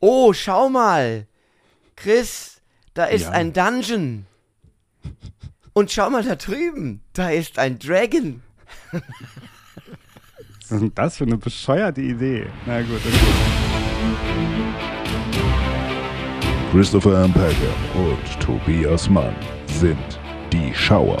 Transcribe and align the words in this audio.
Oh, 0.00 0.32
schau 0.32 0.68
mal. 0.68 1.26
Chris, 1.96 2.60
da 2.94 3.04
ist 3.04 3.22
Ja. 3.24 3.30
ein 3.32 3.52
Dungeon. 3.52 4.26
Und 5.72 5.90
schau 5.90 6.10
mal 6.10 6.22
da 6.22 6.36
drüben. 6.36 7.02
Da 7.12 7.30
ist 7.30 7.58
ein 7.58 7.78
Dragon. 7.78 8.42
Was 8.92 10.70
ist 10.72 10.80
denn 10.82 10.92
das 10.94 11.16
für 11.16 11.24
eine 11.24 11.36
bescheuerte 11.38 12.00
Idee? 12.00 12.46
Na 12.66 12.80
gut, 12.82 13.00
okay. 13.04 13.18
Christopher 16.72 17.24
M. 17.24 17.32
Peckham 17.32 18.06
und 18.06 18.40
Tobias 18.40 19.08
Mann 19.08 19.34
sind 19.66 20.20
die 20.52 20.74
Schauer. 20.74 21.18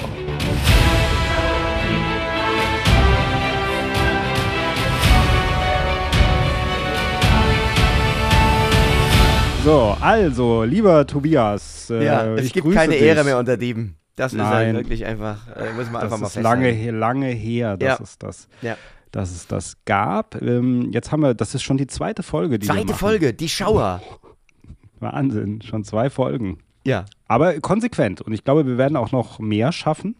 So, 9.68 9.94
also, 10.00 10.62
lieber 10.64 11.06
Tobias. 11.06 11.90
Äh, 11.90 12.02
ja, 12.06 12.24
es 12.36 12.46
ich 12.46 12.52
gibt 12.54 12.72
keine 12.72 12.94
dich. 12.94 13.02
Ehre 13.02 13.22
mehr 13.22 13.38
unter 13.38 13.58
Dieben. 13.58 13.96
Das 14.16 14.32
ist 14.32 14.40
halt 14.40 14.68
Nein. 14.68 14.76
wirklich 14.76 15.04
einfach, 15.04 15.46
äh, 15.54 15.74
muss 15.74 15.90
man 15.90 15.96
einfach 16.04 16.12
Das 16.12 16.20
mal 16.20 16.26
ist 16.28 16.32
festhalten. 16.32 16.42
lange, 16.62 16.68
he- 16.70 16.88
lange 16.88 17.26
her, 17.26 17.76
dass 17.76 17.98
Ja. 17.98 18.02
es 18.02 18.16
das, 18.18 18.48
Ja. 18.62 18.76
dass 19.12 19.30
es 19.30 19.46
das 19.46 19.76
gab. 19.84 20.40
Ähm, 20.40 20.88
jetzt 20.92 21.12
haben 21.12 21.20
wir, 21.20 21.34
das 21.34 21.54
ist 21.54 21.64
schon 21.64 21.76
die 21.76 21.86
zweite 21.86 22.22
Folge, 22.22 22.58
die 22.58 22.66
Zweite. 22.66 22.94
Folge, 22.94 23.34
die 23.34 23.48
Schauer. 23.50 24.00
Wahnsinn, 25.00 25.60
schon 25.60 25.84
zwei 25.84 26.08
Folgen. 26.08 26.60
Ja. 26.86 27.04
Aber 27.26 27.60
konsequent. 27.60 28.22
Und 28.22 28.32
ich 28.32 28.44
glaube, 28.44 28.64
wir 28.66 28.78
werden 28.78 28.96
auch 28.96 29.12
noch 29.12 29.38
mehr 29.38 29.72
schaffen. 29.72 30.16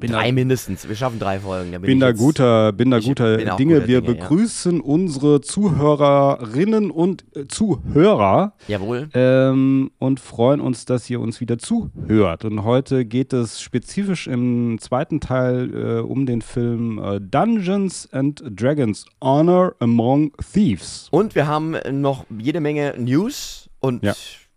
Bin 0.00 0.10
Drei 0.12 0.28
da, 0.28 0.32
mindestens. 0.32 0.88
Wir 0.88 0.96
schaffen 0.96 1.18
drei 1.18 1.38
Folgen. 1.40 1.70
Bin, 1.72 1.82
bin 1.82 2.00
da 2.00 2.08
jetzt- 2.08 2.18
guter, 2.18 2.72
bin 2.72 2.90
da 2.90 2.98
ich 2.98 3.06
guter 3.06 3.36
bin 3.36 3.50
Dinge. 3.58 3.74
guter 3.76 3.88
wir 3.88 4.00
Dinge, 4.00 4.14
ja. 4.18 4.20
begrüßen 4.24 4.80
unsere 4.80 5.40
Zuhörerinnen 5.42 6.90
und 6.90 7.24
äh, 7.36 7.46
Zuhörer 7.46 8.54
Jawohl. 8.68 9.08
ähm, 9.14 9.90
und 9.98 10.20
freuen 10.20 10.60
uns, 10.60 10.84
dass 10.84 11.08
ihr 11.10 11.20
uns 11.20 11.40
wieder 11.40 11.58
zuhört. 11.58 12.44
Und 12.44 12.64
heute 12.64 13.04
geht 13.04 13.32
es 13.32 13.60
spezifisch 13.60 14.26
im 14.26 14.78
zweiten 14.80 15.20
Teil 15.20 15.74
äh, 15.74 16.00
um 16.00 16.26
den 16.26 16.42
Film 16.42 16.98
äh, 16.98 17.20
Dungeons 17.20 18.08
and 18.12 18.42
Dragons 18.48 19.04
Honor 19.22 19.74
Among 19.80 20.32
Thieves. 20.52 21.08
Und 21.10 21.34
wir 21.34 21.46
haben 21.46 21.76
noch 21.90 22.24
jede 22.38 22.60
Menge 22.60 22.94
News 22.98 23.68
und 23.80 24.02
Ja. 24.04 24.14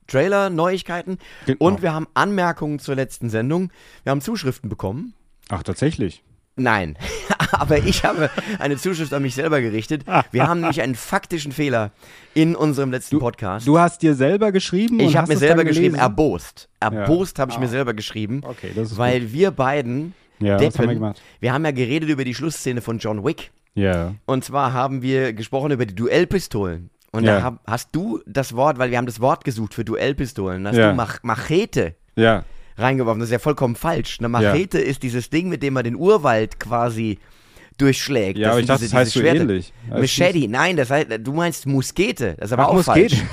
Trailer, 0.07 0.49
Neuigkeiten. 0.51 1.17
Genau. 1.47 1.65
Und 1.65 1.81
wir 1.81 1.91
haben 1.93 2.05
Anmerkungen 2.13 2.77
zur 2.79 2.93
letzten 2.95 3.29
Sendung. 3.29 3.71
Wir 4.03 4.11
haben 4.11 4.21
Zuschriften 4.21 4.69
bekommen. 4.69 5.13
Ach, 5.49 5.63
tatsächlich. 5.63 6.23
Nein, 6.57 6.97
aber 7.51 7.79
ich 7.79 8.05
habe 8.05 8.29
eine 8.59 8.77
Zuschrift 8.77 9.13
an 9.13 9.21
mich 9.21 9.35
selber 9.35 9.59
gerichtet. 9.59 10.03
Wir 10.31 10.47
haben 10.47 10.61
nämlich 10.61 10.81
einen 10.81 10.95
faktischen 10.95 11.51
Fehler 11.51 11.91
in 12.33 12.55
unserem 12.55 12.91
letzten 12.91 13.19
Podcast. 13.19 13.67
Du 13.67 13.77
hast 13.77 14.01
dir 14.01 14.15
selber 14.15 14.53
geschrieben? 14.53 14.99
ich 15.01 15.17
habe 15.17 15.27
mir 15.33 15.37
selber 15.37 15.65
geschrieben, 15.65 15.95
erbost. 15.95 16.69
Erbost 16.79 17.39
habe 17.39 17.51
ich 17.51 17.59
mir 17.59 17.65
Ah. 17.65 17.69
selber 17.69 17.93
geschrieben, 17.93 18.41
Okay, 18.45 18.71
das 18.73 18.91
ist 18.93 18.97
weil 18.97 19.33
wir 19.33 19.51
beiden, 19.51 20.13
Ja, 20.39 20.55
Deppen, 20.57 20.79
haben 20.79 20.87
wir 20.87 20.93
gemacht? 20.95 21.21
wir 21.41 21.51
haben 21.53 21.65
ja 21.65 21.71
geredet 21.71 22.09
über 22.09 22.23
die 22.23 22.33
Schlussszene 22.33 22.79
von 22.81 22.99
John 22.99 23.25
Wick. 23.25 23.51
Ja. 23.73 24.15
Und 24.25 24.45
zwar 24.45 24.71
haben 24.71 25.01
wir 25.01 25.33
gesprochen 25.33 25.71
über 25.71 25.85
die 25.85 25.95
Duellpistolen. 25.95 26.89
Und 27.11 27.25
Ja. 27.25 27.37
da 27.39 27.43
hab, 27.43 27.67
hast 27.67 27.89
du 27.93 28.21
das 28.25 28.55
Wort, 28.55 28.77
weil 28.77 28.91
wir 28.91 28.97
haben 28.97 29.05
das 29.05 29.19
Wort 29.19 29.43
gesucht 29.43 29.73
für 29.73 29.83
Duellpistolen, 29.83 30.65
hast 30.67 30.77
Ja. 30.77 30.91
du 30.91 30.95
Mach 30.95 31.21
Machete 31.23 31.95
Ja. 32.15 32.45
Reingeworfen. 32.77 33.19
Das 33.19 33.29
ist 33.29 33.33
ja 33.33 33.39
vollkommen 33.39 33.75
falsch. 33.75 34.17
Eine 34.19 34.29
Machete 34.29 34.79
ist 34.79 35.03
dieses 35.03 35.29
Ding, 35.29 35.49
mit 35.49 35.63
dem 35.63 35.73
man 35.73 35.83
den 35.83 35.95
Urwald 35.95 36.59
quasi 36.59 37.19
durchschlägt. 37.77 38.37
Ja, 38.37 38.51
aber 38.51 38.59
ich 38.59 38.65
dachte, 38.67 38.81
diese- 38.81 38.91
das 38.91 38.99
heißt 39.01 39.11
so 39.13 39.21
ähnlich. 39.21 39.73
Heißt 39.91 40.19
Machete, 40.19 40.47
nein, 40.49 40.77
das 40.77 40.89
heißt, 40.89 41.07
du 41.19 41.33
meinst 41.33 41.65
Muskete. 41.65 42.35
Das 42.37 42.47
ist 42.49 42.53
aber 42.53 42.63
Ach, 42.63 42.67
auch 42.69 42.73
Muskete. 42.75 43.15
falsch. 43.15 43.23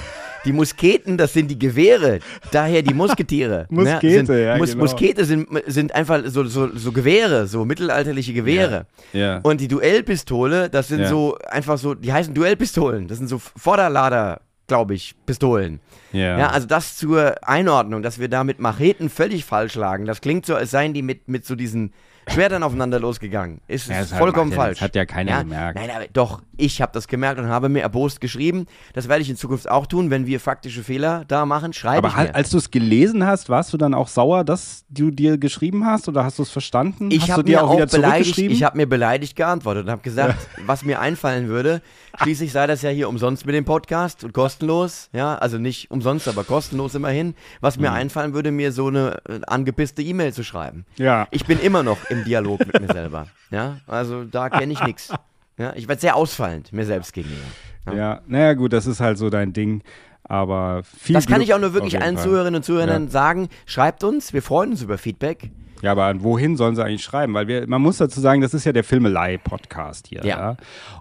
Die 0.45 0.53
Musketen, 0.53 1.17
das 1.17 1.33
sind 1.35 1.49
die 1.53 1.59
Gewehre, 1.59 2.19
daher 2.51 2.83
die 2.83 2.95
Musketiere. 2.95 3.67
Muskete, 3.71 4.27
sind, 4.27 4.29
ja, 4.29 4.57
Mus 4.57 4.71
genau. 4.73 4.83
Muskete 4.83 5.25
sind, 5.25 5.47
sind 5.69 5.95
einfach 5.95 6.21
so, 6.27 6.43
so, 6.43 6.77
so 6.77 6.91
Gewehre, 6.91 7.47
so 7.47 7.65
mittelalterliche 7.65 8.33
Gewehre. 8.33 8.87
Ja. 9.13 9.39
Und 9.45 9.61
die 9.61 9.69
Duellpistole, 9.69 10.69
das 10.69 10.89
sind 10.89 11.03
Ja. 11.03 11.09
so 11.09 11.39
einfach 11.49 11.79
so, 11.79 11.95
die 11.95 12.13
heißen 12.13 12.35
Duellpistolen. 12.35 13.07
Das 13.07 13.19
sind 13.19 13.29
so 13.29 13.39
Vorderlader, 13.39 14.41
glaube 14.73 14.95
ich, 14.95 15.15
Pistolen. 15.27 15.81
Ja. 16.13 16.39
Ja, 16.39 16.49
also 16.49 16.67
das 16.67 16.97
zur 16.97 17.47
Einordnung, 17.47 18.03
dass 18.03 18.19
wir 18.19 18.29
da 18.29 18.43
mit 18.43 18.59
Macheten 18.59 19.11
völlig 19.11 19.45
falsch 19.45 19.75
lagen. 19.75 20.07
Das 20.07 20.23
klingt 20.23 20.47
so, 20.47 20.55
als 20.55 20.71
seien 20.71 20.95
die 20.95 21.03
mit, 21.03 21.29
mit 21.29 21.45
so 21.45 21.57
diesen 21.57 21.93
Schwertern 22.29 22.63
aufeinander 22.63 23.01
losgegangen. 23.01 23.61
Ist 23.69 23.89
Ja, 23.89 24.01
ist 24.01 24.13
halt- 24.13 24.19
vollkommen 24.21 24.51
ja 24.53 24.57
falsch. 24.57 24.69
nichts. 24.71 24.83
Hat 24.83 24.95
ja 24.95 25.05
keiner 25.05 25.43
gemerkt. 25.43 25.79
Nein, 25.79 25.91
aber 25.91 26.07
doch, 26.13 26.41
ich 26.57 26.81
habe 26.81 26.93
das 26.93 27.09
gemerkt 27.09 27.41
und 27.41 27.49
habe 27.49 27.69
mir 27.69 27.81
erbost 27.81 28.21
geschrieben. 28.21 28.67
Das 28.95 29.09
werde 29.09 29.23
ich 29.23 29.31
in 29.31 29.37
Zukunft 29.37 29.69
auch 29.69 29.87
tun, 29.87 30.11
wenn 30.11 30.27
wir 30.27 30.39
faktische 30.39 30.83
Fehler 30.85 31.25
da 31.27 31.45
machen, 31.47 31.73
schreibe 31.73 31.99
aber 31.99 32.09
ich 32.09 32.15
halt, 32.17 32.35
als 32.35 32.51
du 32.51 32.59
es 32.59 32.71
gelesen 32.71 33.27
hast, 33.27 33.49
warst 33.49 33.73
du 33.73 33.77
dann 33.77 33.93
auch 33.95 34.07
sauer, 34.09 34.45
dass 34.45 34.85
du 34.89 35.11
dir 35.11 35.37
geschrieben 35.39 35.85
hast 35.85 36.09
oder 36.09 36.25
hast 36.25 36.39
du 36.39 36.43
es 36.45 36.51
verstanden? 36.51 37.11
Ich 37.11 37.31
habe 37.31 37.43
mir 37.43 37.65
auch 37.65 37.75
wieder 37.75 37.87
beleidigt, 37.87 38.39
ich 38.39 38.63
habe 38.63 38.77
mir 38.77 38.87
beleidigt 38.87 39.35
geantwortet 39.37 39.85
und 39.87 39.91
habe 39.91 40.03
gesagt, 40.03 40.37
was 40.65 40.85
mir 40.85 41.01
einfallen 41.01 41.49
würde. 41.49 41.83
Schließlich 42.23 42.53
sei 42.53 42.67
das 42.67 42.83
ja 42.83 42.91
hier 42.91 43.09
umsonst 43.09 43.47
mit 43.47 43.55
dem 43.55 43.65
Podcast 43.65 44.23
und 44.23 44.33
kostenlos, 44.35 45.09
ja, 45.13 45.35
also 45.37 45.59
nicht 45.59 45.91
umsonst, 45.91 46.29
aber 46.29 46.45
kostenlos 46.45 46.95
immerhin. 46.95 47.35
Was 47.61 47.77
Mhm. 47.77 47.83
mir 47.83 47.93
einfallen 47.93 48.35
würde, 48.35 48.51
mir 48.53 48.71
so 48.71 48.87
eine 48.89 49.17
äh, 49.29 49.41
angepisste 49.47 50.03
E-Mail 50.03 50.33
zu 50.33 50.45
schreiben. 50.45 50.85
ja. 50.99 51.27
Ich 51.31 51.47
bin 51.47 51.59
immer 51.59 51.83
noch 51.83 51.97
im 52.13 52.25
Dialog 52.25 52.61
mit 52.61 52.81
mir 52.81 52.93
selber, 52.93 53.27
ja, 53.51 53.79
also 53.87 54.25
da 54.25 54.49
kenne 54.51 54.73
ich 54.73 54.83
nichts. 54.85 55.13
Ja, 55.59 55.73
ich 55.77 55.87
werde 55.89 56.01
sehr 56.01 56.17
ausfallend 56.17 56.73
mir 56.73 56.85
selbst 56.87 57.13
gegenüber. 57.13 57.41
Ja. 57.87 57.93
Ja, 57.95 58.21
naja, 58.27 58.55
gut, 58.55 58.73
das 58.73 58.87
ist 58.87 59.01
halt 59.01 59.19
so 59.19 59.29
dein 59.31 59.53
Ding. 59.53 59.83
Aber 60.25 60.83
viel 60.85 61.15
Das 61.15 61.27
kann 61.27 61.37
Glück 61.37 61.49
ich 61.49 61.55
auch 61.55 61.59
nur 61.59 61.75
wirklich 61.75 62.01
allen 62.01 62.15
Fall. 62.17 62.25
Zuhörerinnen 62.25 62.55
und 62.57 62.63
Zuhörern 62.65 63.05
Ja. 63.05 63.11
sagen. 63.11 63.49
Schreibt 63.67 64.05
uns, 64.05 64.33
wir 64.33 64.41
freuen 64.41 64.71
uns 64.71 64.81
über 64.83 64.97
Feedback. 64.97 65.51
Ja, 65.83 65.91
aber 65.93 66.05
an 66.05 66.23
wohin 66.23 66.57
sollen 66.57 66.77
sie 66.77 66.85
eigentlich 66.85 67.03
schreiben? 67.03 67.35
Weil 67.35 67.49
wir, 67.49 67.67
man 67.67 67.83
muss 67.83 67.97
dazu 67.99 68.21
sagen, 68.21 68.41
das 68.41 68.55
ist 68.55 68.65
ja 68.65 68.73
der 68.73 68.85
Filmelei-Podcast 68.85 70.07
hier. 70.07 70.21
Ja. 70.25 70.39
Ja. 70.39 70.57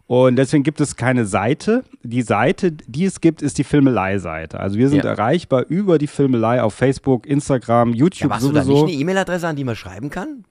Und 0.08 0.38
deswegen 0.38 0.64
gibt 0.64 0.82
es 0.82 0.96
keine 0.96 1.26
Seite. 1.28 1.84
Die 2.02 2.24
Seite, 2.24 2.72
die 2.72 3.06
es 3.06 3.22
gibt, 3.22 3.44
ist 3.44 3.60
die 3.60 3.64
Filmelei-Seite. 3.64 4.60
Also 4.60 4.78
wir 4.80 4.90
sind 4.90 5.04
Ja. 5.04 5.12
erreichbar 5.12 5.66
über 5.70 6.00
die 6.00 6.08
Filmelei 6.08 6.62
auf 6.64 6.74
Facebook, 6.74 7.28
Instagram, 7.28 7.90
Ja, 7.94 7.96
YouTube 7.96 8.32
hast 8.32 8.44
du 8.44 8.48
da 8.52 8.60
nicht 8.62 8.66
sowieso. 8.68 8.86
eine 8.86 8.94
E-Mail-Adresse, 8.94 9.48
an 9.48 9.56
die 9.56 9.64
man 9.64 9.76
schreiben 9.76 10.10
kann? 10.10 10.46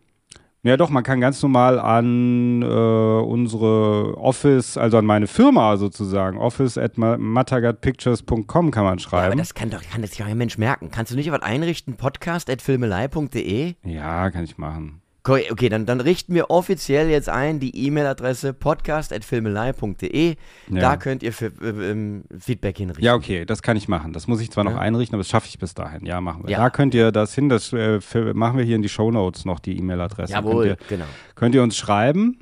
Ja, 0.63 0.77
doch, 0.77 0.91
man 0.91 1.03
kann 1.03 1.21
ganz 1.23 1.43
normal 1.43 1.79
an 1.79 2.61
äh, 2.61 2.67
unsere 2.67 4.15
Office, 4.19 4.77
also 4.77 4.99
an 4.99 5.07
meine 5.07 5.27
Firma 5.27 5.79
sozusagen, 5.79 6.37
office 6.37 6.77
at 6.77 6.99
matagatpictures.com 6.99 8.71
kann 8.71 8.85
man 8.85 8.99
Ja, 8.99 9.07
aber 9.07 9.23
schreiben. 9.23 9.39
das 9.39 9.55
kann 9.55 9.71
doch 9.71 9.83
kann 9.83 10.03
das 10.03 10.19
ja 10.19 10.27
kein 10.27 10.37
Mensch 10.37 10.59
merken. 10.59 10.91
Kannst 10.91 11.13
du 11.13 11.17
nicht 11.17 11.31
was 11.33 11.41
einrichten? 11.41 11.95
Podcast.filmelei.de? 11.97 13.75
Ja, 13.85 14.31
kann 14.31 14.45
ich 14.45 14.59
machen. 14.59 15.01
Okay, 15.23 15.69
dann, 15.69 15.85
dann 15.87 16.01
richten 16.01 16.35
wir 16.35 16.51
offiziell 16.51 17.11
jetzt 17.11 17.29
ein 17.29 17.61
die 17.61 17.87
E-Mail-Adresse 17.87 18.55
podcast.filmelei.de. 18.55 20.37
Da 20.69 20.77
Ja. 20.81 20.97
könnt 20.97 21.23
ihr 21.23 21.33
für, 21.33 21.47
äh, 21.63 21.91
ähm, 21.91 22.25
Feedback 22.39 22.79
hinrichten. 22.79 23.05
Ja, 23.05 23.15
okay, 23.15 23.45
das 23.45 23.63
kann 23.63 23.77
ich 23.77 23.87
machen. 23.89 24.13
Das 24.13 24.27
muss 24.27 24.41
ich 24.41 24.51
zwar 24.51 24.65
noch 24.65 24.73
Ja. 24.73 24.79
einrichten, 24.79 25.15
aber 25.15 25.21
das 25.21 25.29
schaffe 25.29 25.47
ich 25.49 25.59
bis 25.59 25.75
dahin. 25.75 26.07
Ja, 26.07 26.21
machen 26.21 26.45
wir. 26.45 26.51
Ja. 26.51 26.59
Da 26.59 26.71
könnt 26.71 26.95
ihr 26.95 27.13
das 27.13 27.35
hin, 27.35 27.49
das 27.51 27.73
äh, 27.73 28.01
für, 28.01 28.33
machen 28.35 28.57
wir 28.59 28.65
hier 28.65 28.77
in 28.77 28.83
die 28.83 28.89
Shownotes 28.89 29.45
noch, 29.45 29.61
die 29.61 29.77
E-Mail-Adresse. 29.79 30.33
Jawohl, 30.33 30.67
Könnt 30.69 30.81
ihr, 30.81 30.87
genau. 30.97 31.05
könnt 31.35 31.55
ihr 31.55 31.63
uns 31.63 31.77
schreiben 31.77 32.39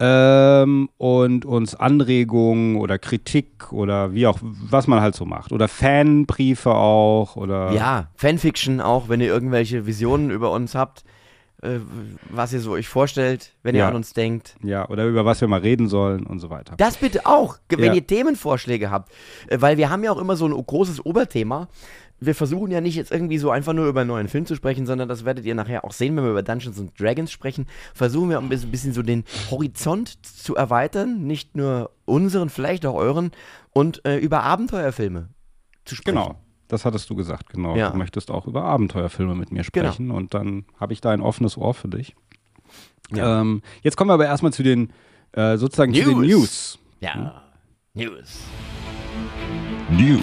ähm, 0.00 0.88
und 0.96 1.44
uns 1.44 1.74
Anregungen 1.74 2.76
oder 2.76 2.98
Kritik 2.98 3.72
oder 3.72 4.12
wie 4.12 4.26
auch, 4.26 4.38
was 4.42 4.86
man 4.86 5.00
halt 5.00 5.14
so 5.14 5.24
macht. 5.24 5.52
Oder 5.52 5.68
Fanbriefe 5.68 6.74
auch 6.74 7.36
oder 7.36 7.72
Ja, 7.72 8.08
Fanfiction 8.16 8.80
auch, 8.80 9.08
wenn 9.08 9.20
ihr 9.20 9.28
irgendwelche 9.28 9.86
Visionen 9.86 10.30
über 10.30 10.50
uns 10.50 10.74
habt, 10.74 11.04
was 12.30 12.52
ihr 12.52 12.60
so 12.60 12.72
euch 12.72 12.88
vorstellt, 12.88 13.52
wenn 13.62 13.74
ihr 13.74 13.80
Ja. 13.80 13.88
an 13.88 13.94
uns 13.96 14.12
denkt. 14.12 14.56
ja, 14.62 14.88
oder 14.88 15.06
über 15.06 15.24
was 15.24 15.40
wir 15.40 15.48
mal 15.48 15.60
reden 15.60 15.88
sollen 15.88 16.24
und 16.26 16.40
so 16.40 16.50
weiter. 16.50 16.74
Das 16.76 16.96
bitte 16.96 17.26
auch, 17.26 17.58
wenn 17.68 17.84
Ja. 17.84 17.92
ihr 17.94 18.06
Themenvorschläge 18.06 18.90
habt. 18.90 19.12
Äh, 19.48 19.60
Weil 19.60 19.76
wir 19.76 19.90
haben 19.90 20.04
ja 20.04 20.12
auch 20.12 20.18
immer 20.18 20.36
so 20.36 20.46
ein 20.46 20.52
großes 20.52 21.04
Oberthema. 21.04 21.68
Wir 22.20 22.34
versuchen 22.34 22.70
ja 22.70 22.80
nicht 22.80 22.94
jetzt 22.94 23.10
irgendwie 23.10 23.38
so 23.38 23.50
einfach 23.50 23.72
nur 23.72 23.86
über 23.86 24.00
einen 24.02 24.08
neuen 24.08 24.28
Film 24.28 24.46
zu 24.46 24.54
sprechen, 24.54 24.86
sondern 24.86 25.08
das 25.08 25.24
werdet 25.24 25.44
ihr 25.44 25.54
nachher 25.54 25.84
auch 25.84 25.92
sehen, 25.92 26.16
wenn 26.16 26.24
wir 26.24 26.30
über 26.30 26.42
Dungeons 26.42 26.78
and 26.78 26.98
Dragons 26.98 27.30
sprechen. 27.30 27.66
Versuchen 27.92 28.30
wir 28.30 28.38
ein 28.38 28.48
bisschen, 28.48 28.70
bisschen 28.70 28.92
so 28.92 29.02
den 29.02 29.24
Horizont 29.50 30.24
zu 30.24 30.54
erweitern, 30.54 31.26
nicht 31.26 31.56
nur 31.56 31.90
unseren, 32.04 32.48
vielleicht 32.50 32.86
auch 32.86 32.94
euren, 32.94 33.32
und 33.72 34.04
äh, 34.06 34.16
über 34.18 34.42
Abenteuerfilme 34.44 35.28
zu 35.84 35.96
sprechen. 35.96 36.16
Genau. 36.16 36.38
Das 36.68 36.84
hattest 36.84 37.10
du 37.10 37.14
gesagt, 37.14 37.50
genau. 37.50 37.76
Ja. 37.76 37.90
Du 37.90 37.96
möchtest 37.96 38.30
auch 38.30 38.46
über 38.46 38.64
Abenteuerfilme 38.64 39.34
mit 39.34 39.52
mir 39.52 39.64
sprechen 39.64 40.10
und 40.10 40.34
dann 40.34 40.64
habe 40.80 40.92
ich 40.92 41.00
da 41.00 41.10
ein 41.10 41.20
offenes 41.20 41.56
Ohr 41.56 41.74
für 41.74 41.88
dich. 41.88 42.14
Ja. 43.12 43.40
Ähm, 43.40 43.62
jetzt 43.82 43.96
kommen 43.96 44.08
wir 44.08 44.14
aber 44.14 44.26
erstmal 44.26 44.52
zu 44.52 44.62
den 44.62 44.92
äh, 45.32 45.56
sozusagen 45.56 45.92
zu 45.92 46.00
den 46.04 46.20
News. 46.20 46.26
News. 46.26 46.78
Ja. 47.00 47.42
News. 47.92 48.40
News. 49.90 50.22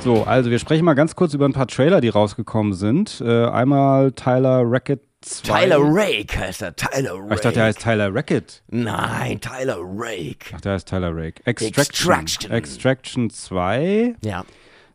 So, 0.00 0.24
also 0.24 0.50
wir 0.50 0.58
sprechen 0.58 0.84
mal 0.84 0.92
ganz 0.94 1.16
kurz 1.16 1.32
über 1.32 1.46
ein 1.46 1.54
paar 1.54 1.66
Trailer, 1.66 2.02
die 2.02 2.10
rausgekommen 2.10 2.74
sind. 2.74 3.22
Äh, 3.24 3.46
einmal 3.46 4.12
Tyler 4.12 4.62
Rackett 4.64 5.00
2. 5.22 5.60
Tyler 5.62 5.78
Rake 5.80 6.38
heißt 6.38 6.60
er. 6.60 6.76
Tyler 6.76 7.14
Rake. 7.14 7.34
Ich 7.34 7.40
dachte, 7.40 7.54
der 7.54 7.64
heißt 7.64 7.80
Tyler 7.80 8.14
Rackett. 8.14 8.62
Nein, 8.68 9.40
Tyler 9.40 9.78
Rake. 9.80 10.54
Ach, 10.54 10.60
der 10.60 10.72
heißt 10.74 10.88
Tyler 10.88 11.16
Rake. 11.16 11.40
Extraction. 11.46 12.12
Extraction. 12.12 12.50
Extraction 12.50 13.30
2. 13.30 14.16
Ja. 14.22 14.44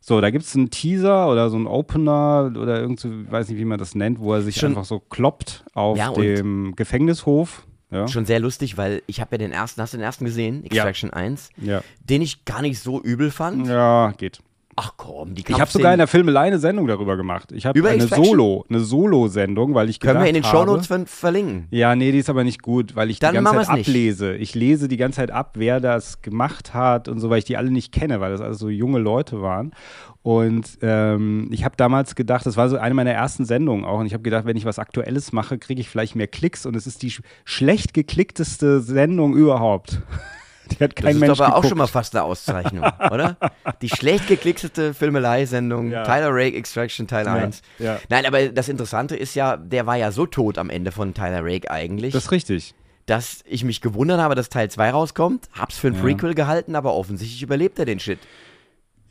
So, 0.02 0.22
da 0.22 0.30
gibt 0.30 0.46
es 0.46 0.56
einen 0.56 0.70
Teaser 0.70 1.30
oder 1.30 1.50
so 1.50 1.58
einen 1.58 1.68
Opener 1.68 2.52
oder 2.56 2.80
irgend 2.80 3.00
so, 3.00 3.10
ich 3.10 3.32
weiß 3.32 3.50
nicht, 3.50 3.58
wie 3.60 3.66
man 3.66 3.78
das 3.80 3.96
nennt, 3.96 4.20
wo 4.20 4.34
er 4.34 4.42
sich 4.42 4.56
Schon- 4.56 4.70
einfach 4.70 4.86
so 4.86 5.00
kloppt 5.00 5.66
auf 5.74 5.98
Ja, 5.98 6.12
dem 6.12 6.74
Gefängnishof. 6.76 7.66
Ja. 7.92 8.08
Schon 8.08 8.26
sehr 8.26 8.40
lustig, 8.40 8.78
weil 8.78 9.02
ich 9.08 9.20
habe 9.20 9.32
ja 9.34 9.38
den 9.40 9.52
ersten, 9.52 9.82
hast 9.82 9.94
du 9.94 9.98
den 9.98 10.04
ersten 10.04 10.24
gesehen? 10.26 10.64
Extraction 10.64 11.10
1. 11.12 11.50
Ja. 11.58 11.82
Den 12.04 12.22
ich 12.22 12.46
gar 12.46 12.62
nicht 12.62 12.80
so 12.80 13.02
übel 13.02 13.32
fand. 13.32 13.66
ja, 13.68 14.14
geht. 14.18 14.40
Ach 14.82 14.94
komm, 14.96 15.36
die 15.36 15.42
Ich 15.42 15.48
habe 15.50 15.58
Kampfszenen 15.58 15.82
sogar 15.82 15.94
in 15.94 15.98
der 15.98 16.08
Filmelei 16.08 16.48
eine 16.48 16.58
Sendung 16.58 16.88
darüber 16.88 17.18
gemacht. 17.18 17.52
Ich 17.52 17.66
habe 17.66 17.78
Über 17.78 17.90
eine 17.90 18.02
Extraction? 18.02 18.26
Solo, 18.26 18.66
eine 18.70 18.80
Solo-Sendung, 18.80 19.74
weil 19.74 19.90
ich 19.90 20.00
Können 20.00 20.12
gedacht 20.14 20.24
wir 20.24 20.30
in 20.30 20.36
den 20.36 20.44
habe, 20.46 20.58
Shownotes 20.58 20.88
ver 20.88 21.06
verlinken. 21.06 21.68
Ja, 21.70 21.98
nee, 21.98 22.14
die 22.14 22.20
ist 22.20 22.30
aber 22.30 22.46
nicht 22.46 22.62
gut, 22.62 22.96
weil 22.96 23.10
ich 23.10 23.20
Dann 23.20 23.36
die 23.36 23.44
ganze 23.44 23.52
Zeit 23.52 23.68
wir's 23.68 23.76
nicht. 23.76 23.90
ablese. 23.90 24.36
Ich 24.38 24.56
lese 24.56 24.88
die 24.88 24.96
ganze 24.96 25.18
Zeit 25.18 25.32
ab, 25.32 25.56
wer 25.56 25.82
das 25.82 26.22
gemacht 26.22 26.74
hat 26.74 27.10
und 27.10 27.20
so, 27.20 27.30
weil 27.30 27.40
ich 27.40 27.46
die 27.46 27.58
alle 27.58 27.72
nicht 27.72 27.92
kenne, 27.92 28.22
weil 28.22 28.32
das 28.32 28.40
alles 28.40 28.60
so 28.60 28.70
junge 28.70 29.00
Leute 29.00 29.42
waren. 29.42 29.74
Und 30.22 30.78
ähm, 30.82 31.50
ich 31.52 31.66
habe 31.66 31.76
damals 31.76 32.16
gedacht, 32.16 32.46
das 32.46 32.56
war 32.56 32.70
so 32.70 32.78
eine 32.78 32.94
meiner 32.94 33.12
ersten 33.12 33.44
Sendungen 33.44 33.84
auch, 33.84 34.00
und 34.00 34.06
ich 34.06 34.14
habe 34.14 34.24
gedacht, 34.24 34.46
wenn 34.46 34.56
ich 34.58 34.64
was 34.66 34.80
Aktuelles 34.80 35.34
mache, 35.34 35.58
kriege 35.58 35.82
ich 35.82 35.90
vielleicht 35.90 36.16
mehr 36.16 36.28
Klicks 36.28 36.66
und 36.66 36.76
es 36.76 36.88
ist 36.88 37.02
die 37.02 37.12
sch 37.12 37.22
schlecht 37.44 37.94
geklickteste 37.94 38.80
Sendung 38.80 39.34
überhaupt. 39.36 40.02
Die 40.80 40.84
hat 40.84 40.92
Das 40.98 41.04
kein 41.04 41.14
ist 41.16 41.20
Mensch 41.20 41.40
aber 41.40 41.50
auch 41.50 41.56
geguckt. 41.56 41.70
schon 41.70 41.78
mal 41.78 41.88
fast 41.88 42.16
eine 42.16 42.24
Auszeichnung, 42.24 42.84
oder? 43.12 43.38
Die 43.82 43.90
schlecht 43.90 44.28
geklickteste 44.28 44.94
Filmelei-Sendung, 44.94 45.92
Ja. 45.92 46.04
Tyler 46.04 46.30
Rake 46.32 46.56
Extraction 46.58 47.08
Teil 47.08 47.26
Ja, 47.26 47.34
1. 47.34 47.62
ja. 47.80 47.98
Nein, 48.10 48.26
aber 48.26 48.50
das 48.50 48.70
Interessante 48.70 49.16
ist 49.16 49.36
ja, 49.36 49.58
der 49.58 49.86
war 49.86 49.96
ja 49.96 50.12
so 50.12 50.26
tot 50.26 50.58
am 50.58 50.70
Ende 50.70 50.92
von 50.92 51.14
Tyler 51.14 51.44
Rake 51.44 51.70
eigentlich, 51.72 52.14
Das 52.14 52.26
ist 52.26 52.32
richtig. 52.32 52.74
dass 53.06 53.40
ich 53.46 53.64
mich 53.64 53.82
gewundert 53.82 54.20
habe, 54.20 54.36
dass 54.36 54.50
Teil 54.50 54.70
2 54.70 54.92
rauskommt. 54.92 55.50
Hab's 55.58 55.78
für 55.78 55.88
ein. 55.88 55.96
Prequel 56.00 56.34
gehalten, 56.36 56.76
aber 56.76 56.94
offensichtlich 56.94 57.42
überlebt 57.42 57.80
er 57.80 57.86
den 57.86 58.00
Shit. 58.00 58.20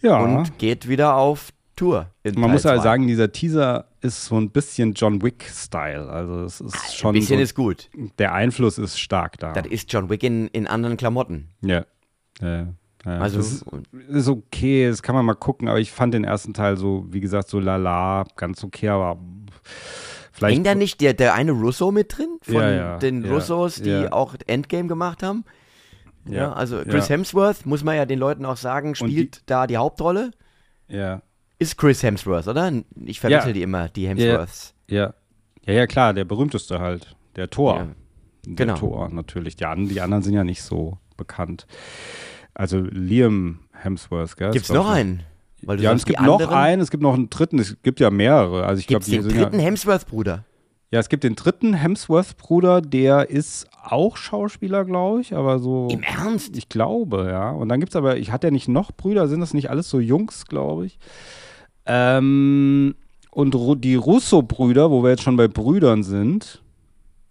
Ja. 0.01 0.19
Und 0.19 0.59
geht 0.59 0.89
wieder 0.89 1.17
auf 1.17 1.49
Tour. 1.79 2.11
Man 2.25 2.35
Teil 2.35 2.51
muss 2.51 2.63
2. 2.63 2.79
sagen, 2.79 3.07
dieser 3.07 3.31
Teaser 3.31 3.87
ist 4.01 4.25
so 4.25 4.37
ein 4.37 4.51
bisschen 4.51 4.95
John 4.95 5.23
Wick-Style. 5.23 6.09
Also 6.09 6.43
es 6.43 6.61
ist 6.61 6.97
schon 6.97 7.15
ein 7.15 7.21
bisschen 7.21 7.37
so, 7.39 7.43
ist 7.43 7.55
gut. 7.55 7.89
der 8.19 8.35
Einfluss 8.35 8.79
ist 8.79 8.99
stark 8.99 9.39
da. 9.39 9.53
Das 9.53 9.67
ist 9.67 9.93
John 9.93 10.11
Wick 10.11 10.23
in, 10.23 10.49
in 10.49 10.67
anderen 10.67 10.97
Klamotten. 10.97 11.49
Ja. 11.63 11.85
ja. 12.41 12.57
ja. 12.59 12.67
Also, 13.05 13.39
das 13.39 13.53
ist, 13.53 13.65
ist 14.09 14.29
okay, 14.29 14.89
das 14.89 15.03
kann 15.03 15.15
man 15.15 15.25
mal 15.25 15.35
gucken, 15.35 15.69
aber 15.69 15.79
ich 15.79 15.93
fand 15.93 16.15
den 16.15 16.25
ersten 16.25 16.53
Teil 16.53 16.77
so, 16.77 17.07
wie 17.11 17.21
gesagt, 17.21 17.49
so 17.49 17.61
lala, 17.61 18.25
ganz 18.37 18.65
okay, 18.65 18.89
aber 18.89 19.21
vielleicht. 20.33 20.57
hängt 20.57 20.67
da 20.67 20.75
nicht 20.75 21.01
der, 21.01 21.15
der 21.15 21.35
eine 21.35 21.53
Russo 21.53 21.93
mit 21.93 22.19
drin? 22.19 22.39
Von 22.43 22.55
Ja, 22.55 22.99
den 22.99 23.25
Russos, 23.25 23.77
die 23.77 24.11
auch 24.11 24.35
Endgame 24.47 24.89
gemacht 24.89 25.23
haben? 25.23 25.45
Ja, 26.27 26.53
also 26.53 26.83
Chris 26.83 27.09
Hemsworth, 27.09 27.65
muss 27.65 27.85
man 27.85 27.97
ja 27.97 28.05
den 28.05 28.19
Leuten 28.19 28.45
auch 28.45 28.59
sagen, 28.59 28.95
spielt 28.95 29.43
da 29.47 29.67
die 29.67 29.79
Hauptrolle. 29.79 30.33
Ja, 30.89 31.23
Ist 31.59 31.77
Chris 31.77 32.03
Hemsworth, 32.03 32.47
oder? 32.49 32.71
Ich 33.05 33.21
verwechsel 33.21 33.49
Ja. 33.49 33.53
die 33.55 33.63
immer, 33.63 33.89
die 33.89 34.09
Hemsworths. 34.09 34.75
ja. 34.89 35.15
Ja, 35.67 35.75
ja, 35.75 35.87
klar, 35.87 36.15
der 36.15 36.25
berühmteste 36.25 36.79
halt. 36.79 37.15
Der 37.37 37.51
Tor. 37.51 37.77
Ja. 37.77 37.87
Der 38.47 38.67
Genau. 38.67 38.79
Tor, 38.79 39.09
natürlich. 39.11 39.55
Die, 39.57 39.65
die 39.89 40.01
anderen 40.01 40.23
sind 40.23 40.33
ja 40.33 40.43
nicht 40.43 40.63
so 40.63 40.97
bekannt. 41.19 41.67
Also 42.55 42.79
Liam 42.79 43.59
Hemsworth, 43.73 44.37
gell? 44.39 44.51
Gibt's 44.53 44.69
ist, 44.71 44.73
glaub 44.73 44.87
noch 44.87 44.93
einen? 44.93 45.25
Weil 45.63 45.79
Ja, 45.83 45.93
es 45.93 46.07
gibt 46.07 46.21
noch 46.23 46.41
anderen- 46.41 46.55
einen, 46.57 46.81
es 46.83 46.91
gibt 46.91 47.03
noch 47.03 47.13
einen 47.13 47.29
dritten, 47.29 47.59
es 47.59 47.77
gibt 47.83 48.01
ja 48.01 48.09
mehrere. 48.11 48.65
Also 48.65 48.81
ich 48.81 48.87
glaube, 48.87 49.05
den 49.05 49.29
dritten 49.29 49.59
Hemsworth-Bruder? 49.59 50.45
Ja, 50.91 51.01
es 51.01 51.11
gibt 51.11 51.23
den 51.25 51.35
dritten 51.35 51.75
Hemsworth-Bruder, 51.75 52.81
der 52.81 53.29
ist 53.29 53.67
auch 53.83 54.17
Schauspieler, 54.17 54.87
glaube 54.87 55.21
ich, 55.21 55.35
aber 55.35 55.59
so. 55.59 55.89
Im 55.91 56.03
Ernst? 56.03 56.57
Ich 56.57 56.71
glaube, 56.71 57.27
ja. 57.31 57.51
Und 57.51 57.69
dann 57.69 57.79
gibt 57.81 57.93
es 57.93 57.97
aber, 57.97 58.17
ich 58.17 58.33
hatte 58.33 58.47
ja 58.47 58.51
nicht 58.53 58.69
noch 58.69 58.91
Brüder, 58.93 59.29
sind 59.29 59.41
das 59.41 59.53
nicht 59.53 59.69
alles 59.69 59.91
so 59.91 60.01
Jungs, 60.01 60.47
glaube 60.47 60.87
ich. 60.87 60.99
Ähm, 61.89 62.95
und 63.31 63.55
Ru 63.55 63.75
die 63.75 63.95
Russo-Brüder, 63.95 64.91
wo 64.91 65.03
wir 65.03 65.11
jetzt 65.11 65.23
schon 65.23 65.37
bei 65.37 65.49
Brüdern 65.49 66.03
sind. 66.03 66.63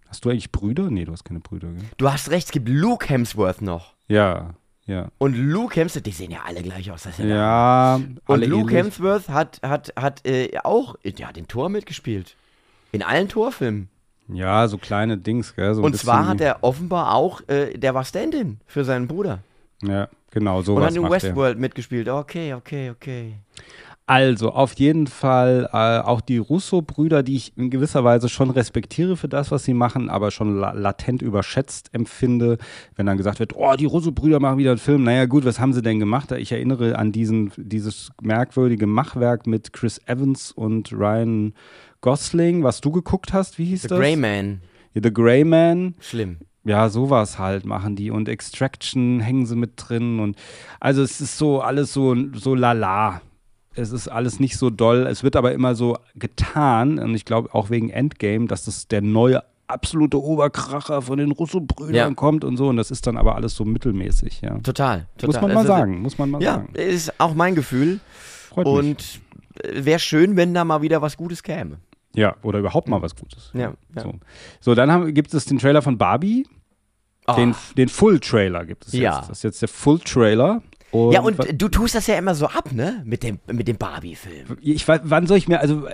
Hast 0.08 0.24
du 0.24 0.30
eigentlich 0.30 0.52
Brüder? 0.52 0.90
Nee, 0.90 1.04
du 1.04 1.12
hast 1.12 1.24
keine 1.24 1.40
Brüder, 1.40 1.68
gell? 1.68 1.84
Du 1.96 2.10
hast 2.10 2.30
recht, 2.30 2.46
es 2.46 2.52
gibt 2.52 2.68
Luke 2.68 3.08
Hemsworth 3.08 3.60
noch. 3.62 3.94
Ja, 4.08 4.54
ja. 4.86 5.08
Und 5.18 5.36
Luke 5.36 5.78
Hemsworth, 5.78 6.06
die 6.06 6.12
sehen 6.12 6.30
ja 6.30 6.38
alle 6.46 6.62
gleich 6.62 6.90
aus. 6.90 7.02
Das 7.02 7.18
ist 7.18 7.18
ja 7.18 7.26
Ja, 7.26 8.00
Und 8.26 8.46
Luke 8.46 8.72
ähnlich. 8.72 8.76
Hemsworth 8.76 9.28
hat, 9.28 9.60
hat, 9.62 9.92
hat 9.96 10.26
äh, 10.26 10.56
auch 10.64 10.96
ja, 11.04 11.30
den 11.30 11.46
Tor 11.46 11.68
mitgespielt. 11.68 12.36
In 12.90 13.02
allen 13.02 13.28
Torfilmen. 13.28 13.90
Ja, 14.28 14.66
so 14.66 14.78
kleine 14.78 15.18
Dings, 15.18 15.54
gell? 15.54 15.74
So 15.74 15.82
Und 15.82 15.96
zwar 15.96 16.26
hat 16.26 16.40
er 16.40 16.62
offenbar 16.62 17.14
auch, 17.14 17.42
äh, 17.48 17.76
der 17.76 17.94
war 17.94 18.04
Stand-in 18.04 18.60
für 18.66 18.84
seinen 18.84 19.08
Bruder. 19.08 19.40
Ja, 19.82 20.08
genau, 20.30 20.58
Und 20.58 20.64
sowas 20.64 20.86
hat 20.86 20.96
in 20.96 21.04
er. 21.04 21.10
Westworld 21.10 21.58
mitgespielt. 21.58 22.08
Okay, 22.08 22.54
okay, 22.54 22.90
okay. 22.90 23.34
Also, 24.08 24.52
auf 24.52 24.72
jeden 24.78 25.06
Fall 25.06 25.68
äh, 25.70 25.98
auch 25.98 26.22
die 26.22 26.38
Russo-Brüder, 26.38 27.22
die 27.22 27.36
ich 27.36 27.52
in 27.58 27.68
gewisser 27.68 28.04
Weise 28.04 28.30
schon 28.30 28.48
respektiere 28.48 29.18
für 29.18 29.28
das, 29.28 29.50
was 29.50 29.64
sie 29.64 29.74
machen, 29.74 30.08
aber 30.08 30.30
schon 30.30 30.56
la 30.56 30.72
latent 30.72 31.20
überschätzt 31.20 31.90
empfinde, 31.92 32.56
wenn 32.96 33.04
dann 33.04 33.18
gesagt 33.18 33.38
wird, 33.38 33.54
oh, 33.54 33.74
die 33.76 33.84
Russo-Brüder 33.84 34.40
machen 34.40 34.56
wieder 34.56 34.70
einen 34.70 34.78
Film. 34.78 35.04
Naja, 35.04 35.26
gut, 35.26 35.44
was 35.44 35.60
haben 35.60 35.74
sie 35.74 35.82
denn 35.82 35.98
gemacht? 35.98 36.32
Ich 36.32 36.52
erinnere 36.52 36.98
an 36.98 37.12
diesen, 37.12 37.52
dieses 37.58 38.10
merkwürdige 38.22 38.86
Machwerk 38.86 39.46
mit 39.46 39.74
Chris 39.74 40.00
Evans 40.06 40.52
und 40.52 40.90
Ryan 40.90 41.52
Gosling, 42.00 42.62
was 42.62 42.80
du 42.80 42.90
geguckt 42.90 43.34
hast. 43.34 43.58
Wie 43.58 43.66
hieß 43.66 43.82
The 43.82 43.88
das? 43.88 43.98
Grey 43.98 44.16
Man. 44.16 44.62
Ja, 44.94 45.02
The 45.04 45.12
Grey 45.12 45.44
Man. 45.44 45.96
Schlimm. 46.00 46.38
Ja, 46.64 46.88
sowas 46.88 47.38
halt 47.38 47.66
machen 47.66 47.94
die 47.94 48.10
und 48.10 48.26
Extraction 48.26 49.20
hängen 49.20 49.44
sie 49.44 49.56
mit 49.56 49.72
drin 49.76 50.18
und 50.18 50.36
also 50.80 51.02
es 51.02 51.20
ist 51.20 51.36
so 51.36 51.60
alles 51.60 51.92
so 51.92 52.16
so 52.34 52.54
lala. 52.54 53.20
Es 53.78 53.92
ist 53.92 54.08
alles 54.08 54.40
nicht 54.40 54.56
so 54.56 54.70
doll. 54.70 55.06
Es 55.06 55.22
wird 55.22 55.36
aber 55.36 55.52
immer 55.52 55.74
so 55.74 55.96
getan 56.16 56.98
und 56.98 57.14
ich 57.14 57.24
glaube 57.24 57.54
auch 57.54 57.70
wegen 57.70 57.90
Endgame, 57.90 58.46
dass 58.46 58.64
das 58.64 58.88
der 58.88 59.02
neue 59.02 59.42
absolute 59.68 60.20
Oberkracher 60.22 61.02
von 61.02 61.18
den 61.18 61.30
Russo-Brüdern 61.30 61.94
Ja. 61.94 62.10
kommt 62.14 62.42
und 62.44 62.56
so 62.56 62.68
und 62.68 62.76
das 62.78 62.90
ist 62.90 63.06
dann 63.06 63.16
aber 63.18 63.34
alles 63.36 63.54
so 63.54 63.64
mittelmäßig, 63.64 64.40
ja. 64.40 64.58
Total, 64.60 65.06
total. 65.18 65.26
Muss 65.26 65.40
man 65.42 65.50
mal 65.52 65.56
Also, 65.58 65.68
sagen, 65.68 66.00
muss 66.02 66.18
man 66.18 66.30
mal 66.30 66.42
Ja, 66.42 66.54
sagen. 66.54 66.74
ist 66.74 67.20
auch 67.20 67.34
mein 67.34 67.54
Gefühl. 67.54 68.00
Freut 68.48 68.66
mich. 68.66 68.74
Und 68.74 69.20
wäre 69.84 69.98
schön, 69.98 70.36
wenn 70.36 70.54
da 70.54 70.64
mal 70.64 70.80
wieder 70.82 71.02
was 71.02 71.16
Gutes 71.16 71.42
käme. 71.42 71.78
Ja, 72.14 72.36
oder 72.42 72.58
überhaupt 72.60 72.88
mal 72.88 73.02
was 73.02 73.14
Gutes. 73.14 73.50
Ja, 73.54 73.74
ja. 73.94 74.02
So, 74.02 74.14
so 74.60 74.74
dann 74.74 75.12
gibt 75.12 75.34
es 75.34 75.44
den 75.44 75.58
Trailer 75.58 75.82
von 75.82 75.98
Barbie, 75.98 76.46
Ah. 77.26 77.34
den, 77.34 77.54
den 77.76 77.88
Full-Trailer 77.90 78.64
gibt 78.64 78.86
es 78.86 78.94
Ja. 78.94 79.18
jetzt. 79.18 79.28
Das 79.28 79.38
ist 79.38 79.42
jetzt 79.44 79.60
der 79.60 79.68
Full-Trailer. 79.68 80.62
Ja, 80.92 81.20
und 81.20 81.36
du 81.60 81.68
tust 81.68 81.94
das 81.94 82.06
ja 82.06 82.16
immer 82.16 82.34
so 82.34 82.46
ab, 82.46 82.72
ne? 82.72 83.02
Mit 83.04 83.22
dem, 83.22 83.38
mit 83.52 83.68
dem 83.68 83.76
Barbie-Film. 83.76 84.56
Ich, 84.60 84.88
wann 84.88 85.26
soll 85.26 85.36
ich 85.36 85.46
mir, 85.48 85.60
also 85.60 85.86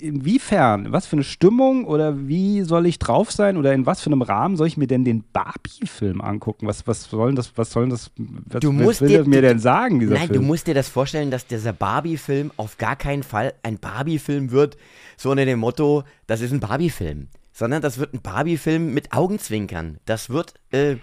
inwiefern, 0.00 0.92
was 0.92 1.06
für 1.06 1.16
eine 1.16 1.24
Stimmung 1.24 1.84
oder 1.84 2.26
wie 2.28 2.62
soll 2.62 2.86
ich 2.86 2.98
drauf 2.98 3.30
sein 3.32 3.56
oder 3.56 3.72
in 3.72 3.86
was 3.86 4.00
für 4.00 4.10
einem 4.10 4.22
Rahmen 4.22 4.56
soll 4.56 4.66
ich 4.66 4.76
mir 4.76 4.86
denn 4.86 5.04
den 5.04 5.24
Barbie-Film 5.32 6.20
angucken? 6.20 6.66
Was, 6.66 6.86
was 6.86 7.04
soll 7.04 7.28
denn 7.28 7.36
das, 7.36 7.52
was 7.56 7.70
soll 7.70 7.84
denn 7.84 7.90
das, 7.90 8.10
was 8.16 8.60
Du 8.60 8.72
musst 8.72 9.00
will 9.00 9.08
dir- 9.08 9.18
das 9.18 9.26
mir 9.26 9.42
denn 9.42 9.58
sagen, 9.58 10.00
dieser 10.00 10.14
Nein, 10.14 10.28
Film? 10.28 10.40
du 10.40 10.46
musst 10.46 10.66
dir 10.66 10.74
das 10.74 10.88
vorstellen, 10.88 11.30
dass 11.30 11.46
dieser 11.46 11.72
Barbie-Film 11.72 12.50
auf 12.56 12.76
gar 12.78 12.96
keinen 12.96 13.22
Fall 13.22 13.54
ein 13.62 13.78
Barbie-Film 13.78 14.50
wird, 14.50 14.76
so 15.16 15.30
unter 15.30 15.44
dem 15.44 15.58
Motto, 15.60 16.04
das 16.26 16.40
ist 16.40 16.52
ein 16.52 16.60
Barbie-Film. 16.60 17.28
Sondern 17.52 17.82
das 17.82 17.98
wird 17.98 18.14
ein 18.14 18.20
Barbie-Film 18.22 18.94
mit 18.94 19.12
Augenzwinkern. 19.12 19.98
Das 20.06 20.30
wird, 20.30 20.54
äh, 20.70 20.96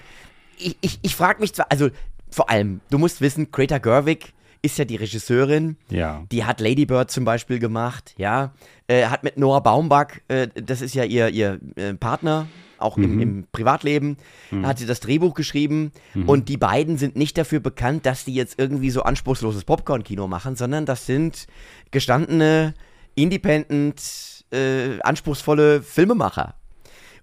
ich, 0.58 0.78
ich, 0.80 1.00
ich 1.02 1.16
frage 1.16 1.42
mich 1.42 1.54
zwar, 1.54 1.66
also 1.70 1.90
vor 2.36 2.50
allem, 2.50 2.82
du 2.90 2.98
musst 2.98 3.22
wissen, 3.22 3.50
Greta 3.50 3.78
Gerwig 3.78 4.34
ist 4.62 4.78
ja 4.78 4.84
die 4.84 4.98
Regisseurin. 4.98 5.78
ja. 5.90 6.26
Die 6.32 6.44
hat 6.44 6.60
Lady 6.60 6.86
Bird 6.86 7.10
zum 7.10 7.24
Beispiel 7.24 7.60
gemacht, 7.60 8.14
ja. 8.18 8.54
Äh, 8.88 9.06
hat 9.06 9.24
mit 9.24 9.38
Noah 9.38 9.62
Baumbach, 9.64 10.08
äh, 10.28 10.50
das 10.54 10.82
ist 10.82 10.96
ja 10.96 11.06
ihr, 11.06 11.30
ihr 11.30 11.60
äh, 11.76 11.94
Partner, 11.94 12.48
auch 12.78 12.98
im, 12.98 13.22
im 13.22 13.48
Privatleben, 13.54 14.18
hat 14.64 14.80
sie 14.80 14.86
das 14.86 15.00
Drehbuch 15.00 15.34
geschrieben. 15.34 15.94
Und 16.28 16.50
die 16.50 16.58
beiden 16.58 16.98
sind 16.98 17.16
nicht 17.16 17.38
dafür 17.38 17.62
bekannt, 17.62 18.06
dass 18.06 18.26
die 18.26 18.36
jetzt 18.36 18.60
irgendwie 18.60 18.90
so 18.90 19.02
anspruchsloses 19.04 19.64
Popcorn-Kino 19.64 20.28
machen, 20.28 20.58
sondern 20.58 20.86
das 20.86 21.06
sind 21.06 21.48
gestandene, 21.92 22.74
independent, 23.16 24.44
äh, 24.52 25.00
anspruchsvolle 25.02 25.82
Filmemacher. 25.82 26.56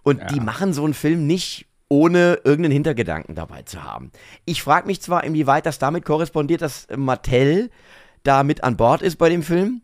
Und 0.03 0.23
die 0.31 0.41
machen 0.41 0.73
so 0.73 0.85
einen 0.85 0.95
Film 0.95 1.27
nicht 1.27 1.67
ohne 1.93 2.41
irgendeinen 2.45 2.73
Hintergedanken 2.73 3.35
dabei 3.35 3.63
zu 3.63 3.85
haben. 3.85 4.13
Ich 4.47 4.63
frage 4.63 4.87
mich 4.87 5.03
zwar, 5.03 5.25
inwieweit 5.25 5.67
das 5.67 5.79
damit 5.79 6.07
korrespondiert, 6.07 6.63
dass 6.63 6.87
Mattel 6.97 7.69
da 8.23 8.45
mit 8.45 8.65
an 8.65 8.79
Bord 8.79 9.03
ist 9.03 9.17
bei 9.17 9.29
dem 9.29 9.43
Film. 9.43 9.83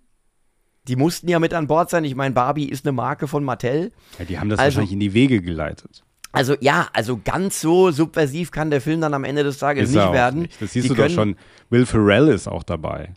Die 0.85 0.97
mussten 0.97 1.29
ja 1.29 1.39
mit 1.39 1.53
an 1.53 1.67
Bord 1.67 1.91
sein. 1.91 2.05
Ich 2.05 2.15
meine, 2.15 2.35
Barbie 2.35 2.67
ist 2.67 2.87
eine 2.87 2.93
Marke 2.93 3.29
von 3.29 3.45
Mattel. 3.45 3.93
ja, 4.19 4.25
die 4.25 4.39
haben 4.39 4.49
das 4.49 4.59
Also- 4.59 4.77
wahrscheinlich 4.79 4.93
in 4.95 5.01
die 5.01 5.13
Wege 5.13 5.43
geleitet. 5.43 6.03
Also 6.33 6.55
ja, 6.61 6.89
also 6.95 7.21
ganz 7.23 7.61
so 7.61 7.91
subversiv 7.91 8.51
kann 8.53 8.71
der 8.71 8.81
Film 8.81 9.03
dann 9.03 9.13
am 9.13 9.25
Ende 9.25 9.45
des 9.45 9.59
Tages 9.59 9.91
Ist 9.91 9.95
nicht 9.97 10.13
werden. 10.13 10.43
nicht. 10.43 10.63
Das 10.63 10.73
siehst 10.73 10.85
Die 10.85 10.89
du 10.89 10.95
doch 10.95 11.03
können- 11.03 11.15
schon. 11.15 11.37
Will 11.69 11.85
Ferrell 11.85 12.29
ist 12.29 12.49
auch 12.49 12.63
dabei. 12.63 13.13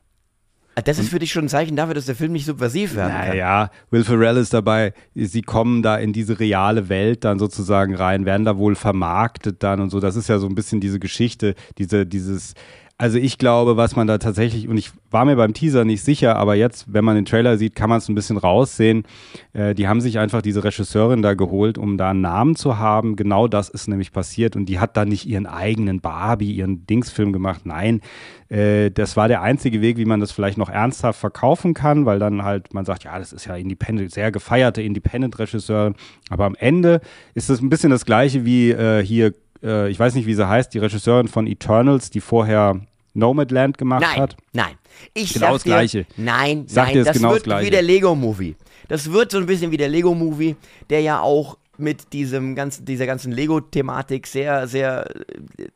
Ah, 0.75 0.81
Das 0.81 0.99
ist 0.99 1.09
für 1.09 1.19
dich 1.19 1.31
schon 1.31 1.45
ein 1.45 1.49
Zeichen 1.49 1.75
dafür, 1.75 1.93
dass 1.93 2.05
der 2.05 2.15
Film 2.15 2.31
nicht 2.31 2.45
subversiv 2.45 2.95
werden 2.95 3.11
kann. 3.11 3.27
Naja, 3.29 3.71
Will 3.89 4.03
Ferrell 4.03 4.37
ist 4.37 4.53
dabei, 4.53 4.93
sie 5.15 5.41
kommen 5.41 5.81
da 5.83 5.97
in 5.97 6.13
diese 6.13 6.39
reale 6.39 6.87
Welt 6.87 7.25
dann 7.25 7.39
sozusagen 7.39 7.93
rein, 7.95 8.25
werden 8.25 8.45
da 8.45 8.57
wohl 8.57 8.75
vermarktet 8.75 9.63
dann 9.63 9.81
und 9.81 9.89
so. 9.89 9.99
Das 9.99 10.15
ist 10.15 10.29
ja 10.29 10.39
so 10.39 10.47
ein 10.47 10.55
bisschen 10.55 10.79
diese 10.79 10.99
Geschichte, 10.99 11.55
diese, 11.77 12.05
dieses, 12.05 12.53
also 13.01 13.17
ich 13.17 13.39
glaube, 13.39 13.77
was 13.77 13.95
man 13.95 14.05
da 14.05 14.19
tatsächlich, 14.19 14.67
und 14.67 14.77
ich 14.77 14.91
war 15.09 15.25
mir 15.25 15.35
beim 15.35 15.55
Teaser 15.55 15.85
nicht 15.85 16.03
sicher, 16.03 16.35
aber 16.35 16.53
jetzt, 16.53 16.93
wenn 16.93 17.03
man 17.03 17.15
den 17.15 17.25
Trailer 17.25 17.57
sieht, 17.57 17.73
kann 17.73 17.89
man 17.89 17.97
es 17.97 18.07
ein 18.07 18.13
bisschen 18.13 18.37
raussehen. 18.37 19.05
Äh, 19.53 19.73
die 19.73 19.87
haben 19.87 20.01
sich 20.01 20.19
einfach 20.19 20.43
diese 20.43 20.63
Regisseurin 20.63 21.23
da 21.23 21.33
geholt, 21.33 21.79
um 21.79 21.97
da 21.97 22.11
einen 22.11 22.21
Namen 22.21 22.55
zu 22.55 22.77
haben. 22.77 23.15
Genau 23.15 23.47
das 23.47 23.69
ist 23.69 23.87
nämlich 23.87 24.11
passiert 24.11 24.55
und 24.55 24.67
die 24.67 24.77
hat 24.77 24.97
da 24.97 25.05
nicht 25.05 25.25
ihren 25.25 25.47
eigenen 25.47 25.99
Barbie, 25.99 26.51
ihren 26.51 26.85
Dingsfilm 26.85 27.33
gemacht. 27.33 27.61
Nein, 27.63 28.01
äh, 28.49 28.91
das 28.91 29.17
war 29.17 29.27
der 29.27 29.41
einzige 29.41 29.81
Weg, 29.81 29.97
wie 29.97 30.05
man 30.05 30.19
das 30.19 30.31
vielleicht 30.31 30.59
noch 30.59 30.69
ernsthaft 30.69 31.19
verkaufen 31.19 31.73
kann, 31.73 32.05
weil 32.05 32.19
dann 32.19 32.43
halt 32.43 32.71
man 32.71 32.85
sagt, 32.85 33.03
ja, 33.05 33.17
das 33.17 33.33
ist 33.33 33.45
ja 33.45 33.55
Independent, 33.55 34.11
sehr 34.11 34.31
gefeierte 34.31 34.83
Independent-Regisseurin. 34.83 35.95
Aber 36.29 36.45
am 36.45 36.53
Ende 36.53 37.01
ist 37.33 37.49
es 37.49 37.61
ein 37.61 37.69
bisschen 37.69 37.89
das 37.89 38.05
gleiche 38.05 38.45
wie 38.45 38.69
äh, 38.69 39.03
hier, 39.03 39.33
äh, 39.63 39.89
ich 39.89 39.99
weiß 39.99 40.13
nicht, 40.13 40.27
wie 40.27 40.35
sie 40.35 40.47
heißt, 40.47 40.71
die 40.71 40.77
Regisseurin 40.77 41.27
von 41.27 41.47
Eternals, 41.47 42.11
die 42.11 42.21
vorher 42.21 42.79
Nomadland 43.13 43.77
gemacht 43.77 44.01
Nein, 44.01 44.19
hat. 44.21 44.37
nein. 44.53 44.75
Ich 45.13 45.33
Genau 45.33 45.53
das 45.53 45.63
dir, 45.63 45.69
Gleiche. 45.69 46.05
Nein, 46.17 46.65
Sag 46.67 46.85
nein, 46.85 46.93
dir 46.93 46.99
das 46.99 47.07
das 47.07 47.17
genau 47.17 47.27
das 47.29 47.35
wird 47.37 47.43
Gleiche. 47.45 47.65
wie 47.67 47.71
der 47.71 47.81
Lego-Movie. 47.81 48.55
Das 48.87 49.11
wird 49.11 49.31
so 49.31 49.37
ein 49.37 49.45
bisschen 49.45 49.71
wie 49.71 49.77
der 49.77 49.89
Lego-Movie, 49.89 50.55
der 50.89 51.01
ja 51.01 51.21
auch 51.21 51.57
mit 51.77 52.13
diesem 52.13 52.55
ganzen, 52.55 52.85
dieser 52.85 53.05
ganzen 53.05 53.31
Lego-Thematik 53.31 54.27
sehr, 54.27 54.67
sehr 54.67 55.09
äh, 55.57 55.67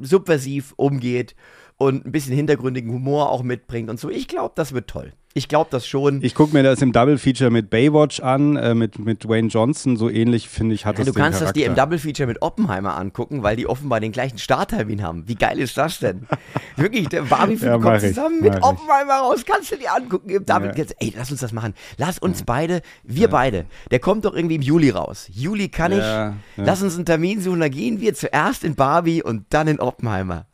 subversiv 0.00 0.72
umgeht 0.76 1.34
und 1.76 2.06
ein 2.06 2.12
bisschen 2.12 2.34
hintergründigen 2.34 2.92
Humor 2.92 3.30
auch 3.30 3.42
mitbringt 3.42 3.90
und 3.90 4.00
so. 4.00 4.10
Ich 4.10 4.28
glaube, 4.28 4.52
das 4.56 4.72
wird 4.72 4.88
toll. 4.88 5.12
Ich 5.36 5.48
glaube 5.48 5.66
das 5.70 5.84
schon. 5.84 6.22
Ich 6.22 6.32
gucke 6.36 6.52
mir 6.54 6.62
das 6.62 6.80
im 6.80 6.92
Double 6.92 7.18
Feature 7.18 7.50
mit 7.50 7.68
Baywatch 7.68 8.20
an, 8.20 8.54
äh, 8.54 8.72
mit, 8.72 9.00
mit 9.00 9.24
Dwayne 9.24 9.48
Johnson. 9.48 9.96
So 9.96 10.08
ähnlich 10.08 10.48
finde 10.48 10.76
ich, 10.76 10.86
hat 10.86 10.96
Ja, 10.96 11.04
das 11.04 11.12
du 11.12 11.20
kannst 11.20 11.40
das 11.42 11.52
dir 11.52 11.66
im 11.66 11.74
Charakter. 11.74 11.86
Double 11.86 11.98
Feature 11.98 12.28
mit 12.28 12.40
Oppenheimer 12.40 12.96
angucken, 12.96 13.42
weil 13.42 13.56
die 13.56 13.66
offenbar 13.66 13.98
den 13.98 14.12
gleichen 14.12 14.38
Starttermin 14.38 15.02
haben. 15.02 15.26
Wie 15.26 15.34
geil 15.34 15.58
ist 15.58 15.76
das 15.76 15.98
denn? 15.98 16.28
Wirklich, 16.76 17.08
der 17.08 17.22
Barbie-Film 17.22 17.72
Ja, 17.72 17.78
kommt 17.78 17.96
ich, 18.04 18.10
zusammen 18.10 18.36
mach 18.42 18.44
mit 18.48 18.58
ich. 18.58 18.62
Oppenheimer 18.64 19.14
raus. 19.14 19.42
Kannst 19.44 19.72
du 19.72 19.76
dir 19.76 19.92
angucken 19.92 20.30
im 20.30 20.46
Double. 20.46 20.72
Ja. 20.76 20.84
Ey, 21.00 21.12
lass 21.16 21.32
uns 21.32 21.40
das 21.40 21.52
machen. 21.52 21.74
Lass 21.98 22.20
uns 22.20 22.44
beide, 22.44 22.80
wir 23.02 23.28
beide. 23.28 23.66
Der 23.90 23.98
kommt 23.98 24.24
doch 24.26 24.34
irgendwie 24.34 24.54
im 24.54 24.62
Juli 24.62 24.90
raus. 24.90 25.28
Juli 25.32 25.68
kann 25.68 25.90
ich. 25.90 25.98
Ja, 25.98 26.28
ja. 26.28 26.34
Lass 26.64 26.80
uns 26.80 26.94
einen 26.94 27.06
Termin 27.06 27.40
suchen. 27.40 27.58
Da 27.58 27.68
gehen 27.68 28.00
wir 28.00 28.14
zuerst 28.14 28.62
in 28.62 28.76
Barbie 28.76 29.20
und 29.20 29.46
dann 29.50 29.66
in 29.66 29.80
Oppenheimer. 29.80 30.46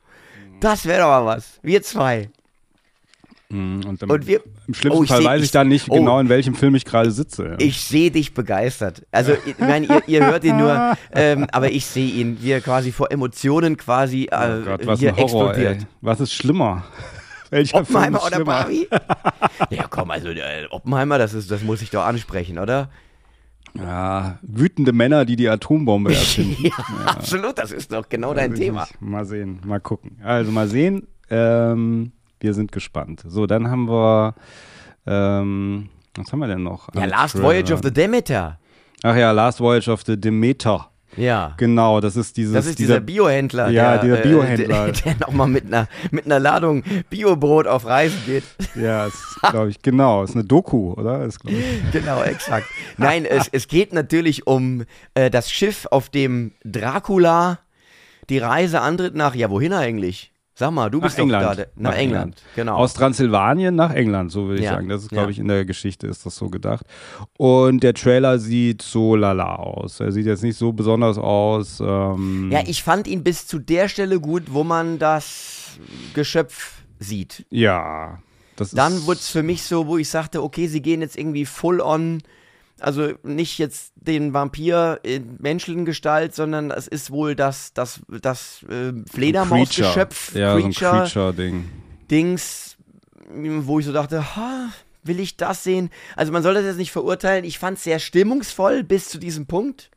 Das 0.60 0.86
wäre 0.86 1.00
doch 1.02 1.08
mal 1.08 1.26
was. 1.26 1.58
Wir 1.62 1.82
zwei. 1.82 2.30
Mhm, 3.50 3.84
Und, 3.84 4.02
im, 4.02 4.10
Und 4.10 4.26
wir- 4.26 4.40
im 4.68 4.74
schlimmsten 4.74 5.02
Oh, 5.02 5.06
Fall 5.06 5.18
seh- 5.18 5.24
weiß 5.24 5.38
ich, 5.40 5.44
ich- 5.46 5.50
dann 5.52 5.68
nicht 5.68 5.88
oh. 5.90 5.94
genau, 5.94 6.20
in 6.20 6.28
welchem 6.28 6.54
Film 6.54 6.74
ich 6.76 6.84
gerade 6.84 7.10
sitze. 7.10 7.44
ja. 7.48 7.54
Ich 7.58 7.80
sehe 7.82 8.10
dich 8.10 8.32
begeistert. 8.32 9.04
Also, 9.10 9.32
ich 9.44 9.58
meine, 9.58 9.86
ihr, 9.86 10.02
ihr 10.06 10.26
hört 10.26 10.44
ihn 10.44 10.56
nur, 10.56 10.96
ähm, 11.12 11.46
aber 11.52 11.70
ich 11.72 11.84
sehe 11.86 12.10
ihn, 12.12 12.38
wie 12.40 12.52
er 12.52 12.60
quasi 12.60 12.92
vor 12.92 13.10
Emotionen 13.10 13.76
quasi 13.76 14.28
äh, 14.30 14.60
oh 14.62 14.64
Gott, 14.64 14.86
was 14.86 15.00
hier 15.00 15.10
ein 15.10 15.16
Horror, 15.16 15.50
explodiert. 15.50 15.80
ey. 15.82 15.86
Was 16.00 16.20
ist 16.20 16.32
schlimmer? 16.32 16.84
Welcher 17.50 17.78
Oppenheimer 17.78 18.24
oder? 18.24 18.44
Barbie? 18.44 18.86
ja, 19.70 19.86
komm, 19.90 20.12
also 20.12 20.28
äh, 20.28 20.66
Oppenheimer, 20.70 21.18
das, 21.18 21.34
ist, 21.34 21.50
das 21.50 21.62
muss 21.64 21.82
ich 21.82 21.90
doch 21.90 22.04
ansprechen, 22.04 22.58
oder? 22.60 22.88
Ja, 23.76 24.38
wütende 24.42 24.92
Männer, 24.92 25.24
die 25.24 25.34
die 25.36 25.48
Atombombe 25.48 26.10
erfinden. 26.14 26.66
Ja, 26.66 26.72
absolut, 27.06 27.58
das 27.58 27.72
ist 27.72 27.92
doch 27.92 28.08
genau 28.08 28.34
dein 28.34 28.52
Weiß 28.52 28.58
ich 28.60 28.64
Thema. 28.66 28.86
Mal 29.00 29.24
sehen, 29.24 29.60
mal 29.64 29.80
gucken. 29.80 30.18
Also 30.22 30.50
mal 30.52 30.68
sehen. 30.68 31.06
Ähm, 31.28 32.12
wir 32.40 32.54
sind 32.54 32.72
gespannt. 32.72 33.22
So, 33.26 33.46
dann 33.46 33.70
haben 33.70 33.88
wir. 33.88 34.34
Ähm, 35.06 35.88
was 36.14 36.32
haben 36.32 36.40
wir 36.40 36.48
denn 36.48 36.62
noch? 36.62 36.92
Ja, 36.94 37.04
Last 37.04 37.34
Trailern? 37.34 37.50
Voyage 37.50 37.72
of 37.72 37.80
the 37.82 37.92
Demeter. 37.92 38.58
Ach 39.02 39.16
ja, 39.16 39.30
Last 39.32 39.60
Voyage 39.60 39.90
of 39.90 40.02
the 40.04 40.20
Demeter. 40.20 40.90
Ja. 41.16 41.54
Genau, 41.56 42.00
das 42.00 42.16
ist 42.16 42.36
dieses. 42.36 42.52
Das 42.52 42.66
ist 42.66 42.78
dieser, 42.78 43.00
Biohändler. 43.00 43.70
Ja, 43.70 43.98
der, 43.98 44.02
dieser 44.02 44.16
Biohändler. 44.28 44.92
Der, 44.92 45.14
der 45.14 45.26
nochmal 45.26 45.48
mit 45.48 45.66
einer, 45.66 45.88
mit 46.10 46.26
einer 46.26 46.38
Ladung 46.38 46.84
Biobrot 47.08 47.66
auf 47.66 47.86
Reisen 47.86 48.18
geht. 48.26 48.44
Ja, 48.74 49.08
glaube 49.50 49.70
ich, 49.70 49.82
genau. 49.82 50.22
Ist 50.22 50.34
eine 50.34 50.44
Doku, 50.44 50.92
oder? 50.92 51.24
Ist, 51.24 51.40
Genau, 51.92 52.22
exakt. 52.22 52.66
Nein, 52.96 53.24
es, 53.24 53.48
es 53.48 53.66
geht 53.66 53.92
natürlich 53.92 54.46
um 54.46 54.84
äh, 55.14 55.30
das 55.30 55.50
Schiff, 55.50 55.86
auf 55.90 56.08
dem 56.08 56.52
Dracula 56.64 57.58
die 58.28 58.38
Reise 58.38 58.80
antritt 58.80 59.14
nach, 59.16 59.34
ja, 59.34 59.50
wohin 59.50 59.72
eigentlich? 59.72 60.32
Sag 60.60 60.72
mal, 60.72 60.90
du 60.90 61.00
bist 61.00 61.16
doch 61.18 61.22
England. 61.22 61.58
da. 61.58 61.64
Nach, 61.76 61.90
Nach 61.92 61.96
England, 61.98 62.22
England. 62.36 62.42
genau. 62.54 62.76
Aus 62.76 62.92
Transsilvanien 62.92 63.74
nach 63.74 63.94
England, 63.94 64.30
so 64.30 64.46
will 64.50 64.56
ich 64.58 64.64
Ja, 64.66 64.72
sagen. 64.74 64.90
Das 64.90 65.02
ist, 65.04 65.10
ja. 65.10 65.16
glaube 65.16 65.32
ich, 65.32 65.38
in 65.38 65.48
der 65.48 65.64
Geschichte 65.64 66.06
ist 66.06 66.26
das 66.26 66.36
so 66.36 66.50
gedacht. 66.50 66.84
Und 67.38 67.82
der 67.82 67.94
Trailer 67.94 68.38
sieht 68.38 68.82
so 68.82 69.16
lala 69.16 69.54
aus. 69.56 70.00
Er 70.00 70.12
sieht 70.12 70.26
jetzt 70.26 70.42
nicht 70.42 70.58
so 70.58 70.72
besonders 70.74 71.16
aus. 71.16 71.80
Ähm, 71.80 72.50
ja, 72.52 72.60
ich 72.66 72.82
fand 72.82 73.08
ihn 73.08 73.24
bis 73.24 73.46
zu 73.46 73.58
der 73.58 73.88
Stelle 73.88 74.20
gut, 74.20 74.44
wo 74.52 74.62
man 74.62 74.98
das 74.98 75.78
Geschöpf 76.14 76.82
sieht. 76.98 77.46
ja. 77.50 78.18
Dann 78.72 79.06
wurde 79.06 79.20
es 79.20 79.30
für 79.30 79.42
mich 79.42 79.62
so, 79.62 79.86
wo 79.86 79.96
ich 79.96 80.10
sagte, 80.10 80.42
okay, 80.42 80.66
sie 80.66 80.82
gehen 80.82 81.00
jetzt 81.00 81.16
irgendwie 81.16 81.46
full 81.46 81.80
on, 81.80 82.18
also 82.82 83.12
nicht 83.22 83.58
jetzt 83.58 83.92
den 83.96 84.32
Vampir 84.32 85.00
in 85.02 85.36
menschlichen 85.38 85.84
Gestalt, 85.84 86.34
sondern 86.34 86.70
es 86.70 86.88
ist 86.88 87.10
wohl 87.10 87.34
das, 87.34 87.72
das, 87.72 88.00
das 88.22 88.64
äh, 88.68 88.92
Fledermausgeschöpf, 89.10 90.34
Ja, 90.34 90.52
so 90.58 90.64
ein 90.64 90.72
Creature, 90.72 91.02
Creature-Ding. 91.02 91.68
Dings, 92.10 92.76
wo 93.28 93.78
ich 93.78 93.86
so 93.86 93.92
dachte, 93.92 94.36
ha, 94.36 94.68
will 95.02 95.20
ich 95.20 95.36
das 95.36 95.64
sehen? 95.64 95.90
Also 96.16 96.32
man 96.32 96.42
soll 96.42 96.54
das 96.54 96.64
jetzt 96.64 96.78
nicht 96.78 96.92
verurteilen. 96.92 97.44
Ich 97.44 97.58
fand 97.58 97.78
es 97.78 97.84
sehr 97.84 97.98
stimmungsvoll 97.98 98.82
bis 98.82 99.08
zu 99.08 99.18
diesem 99.18 99.46
Punkt. 99.46 99.90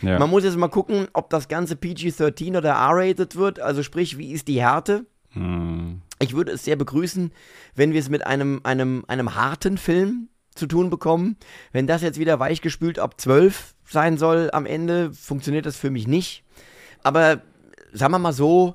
Ja. 0.00 0.18
Man 0.18 0.30
muss 0.30 0.44
jetzt 0.44 0.56
mal 0.56 0.68
gucken, 0.68 1.08
ob 1.12 1.30
das 1.30 1.48
Ganze 1.48 1.76
PG-13 1.76 2.58
oder 2.58 2.70
R-rated 2.70 3.36
wird. 3.36 3.60
Also 3.60 3.82
sprich, 3.82 4.18
wie 4.18 4.32
ist 4.32 4.48
die 4.48 4.60
Härte? 4.60 5.06
Hm. 5.30 6.02
Ich 6.18 6.34
würde 6.34 6.52
es 6.52 6.64
sehr 6.64 6.76
begrüßen, 6.76 7.32
wenn 7.74 7.92
wir 7.92 8.00
es 8.00 8.08
mit 8.08 8.26
einem, 8.26 8.60
einem, 8.64 9.04
einem 9.08 9.34
harten 9.34 9.78
Film 9.78 10.28
zu 10.54 10.66
tun 10.66 10.90
bekommen. 10.90 11.36
Wenn 11.72 11.86
das 11.86 12.02
jetzt 12.02 12.18
wieder 12.18 12.38
weichgespült 12.40 12.98
ab 12.98 13.20
12 13.20 13.74
sein 13.86 14.18
soll 14.18 14.50
am 14.52 14.66
Ende, 14.66 15.12
funktioniert 15.12 15.66
das 15.66 15.76
für 15.76 15.90
mich 15.90 16.06
nicht. 16.06 16.44
Aber 17.02 17.42
sagen 17.92 18.12
wir 18.12 18.18
mal 18.18 18.32
so, 18.32 18.74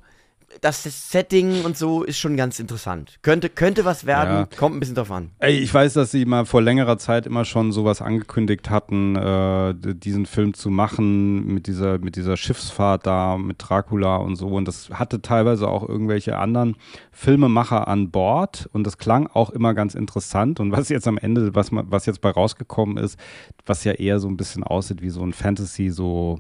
das 0.62 0.84
Setting 1.12 1.64
und 1.66 1.78
so 1.78 2.04
ist 2.04 2.18
schon 2.18 2.36
ganz 2.38 2.60
interessant. 2.60 3.20
Könnte, 3.22 3.50
könnte 3.50 3.86
was 3.86 4.06
werden, 4.06 4.48
Ja. 4.52 4.58
kommt 4.58 4.76
ein 4.76 4.80
bisschen 4.80 4.96
drauf 4.96 5.12
an. 5.12 5.32
Ey, 5.40 5.58
ich 5.58 5.74
weiß, 5.74 5.94
dass 5.94 6.12
sie 6.12 6.26
mal 6.26 6.46
vor 6.46 6.62
längerer 6.62 6.98
Zeit 6.98 7.26
immer 7.26 7.46
schon 7.46 7.72
sowas 7.72 8.02
angekündigt 8.02 8.70
hatten, 8.70 9.16
äh, 9.16 9.74
diesen 9.96 10.26
Film 10.26 10.54
zu 10.54 10.70
machen 10.70 11.46
mit 11.54 11.68
dieser, 11.68 12.00
mit 12.00 12.16
dieser 12.16 12.38
Schiffsfahrt 12.38 13.06
da, 13.06 13.38
mit 13.38 13.58
Dracula 13.60 14.18
und 14.18 14.36
so. 14.36 14.48
Und 14.48 14.68
das 14.68 14.90
hatte 14.92 15.22
teilweise 15.22 15.68
auch 15.68 15.88
irgendwelche 15.88 16.38
anderen 16.38 16.76
Filmemacher 17.12 17.88
an 17.88 18.12
Bord. 18.12 18.70
Und 18.74 18.86
das 18.86 18.98
klang 18.98 19.28
auch 19.28 19.50
immer 19.50 19.74
ganz 19.74 19.96
interessant. 19.96 20.60
Und 20.60 20.72
was 20.72 20.90
jetzt 20.90 21.08
am 21.08 21.18
Ende, 21.18 21.56
was, 21.56 21.70
was 21.72 22.06
jetzt 22.06 22.22
bei 22.22 22.30
rausgekommen 22.30 22.98
ist, 22.98 23.20
was 23.66 23.84
ja 23.84 23.94
eher 23.94 24.20
so 24.20 24.28
ein 24.28 24.38
bisschen 24.38 24.64
aussieht 24.64 25.02
wie 25.02 25.10
so 25.10 25.22
ein 25.24 25.34
Fantasy, 25.34 25.90
so 25.90 26.40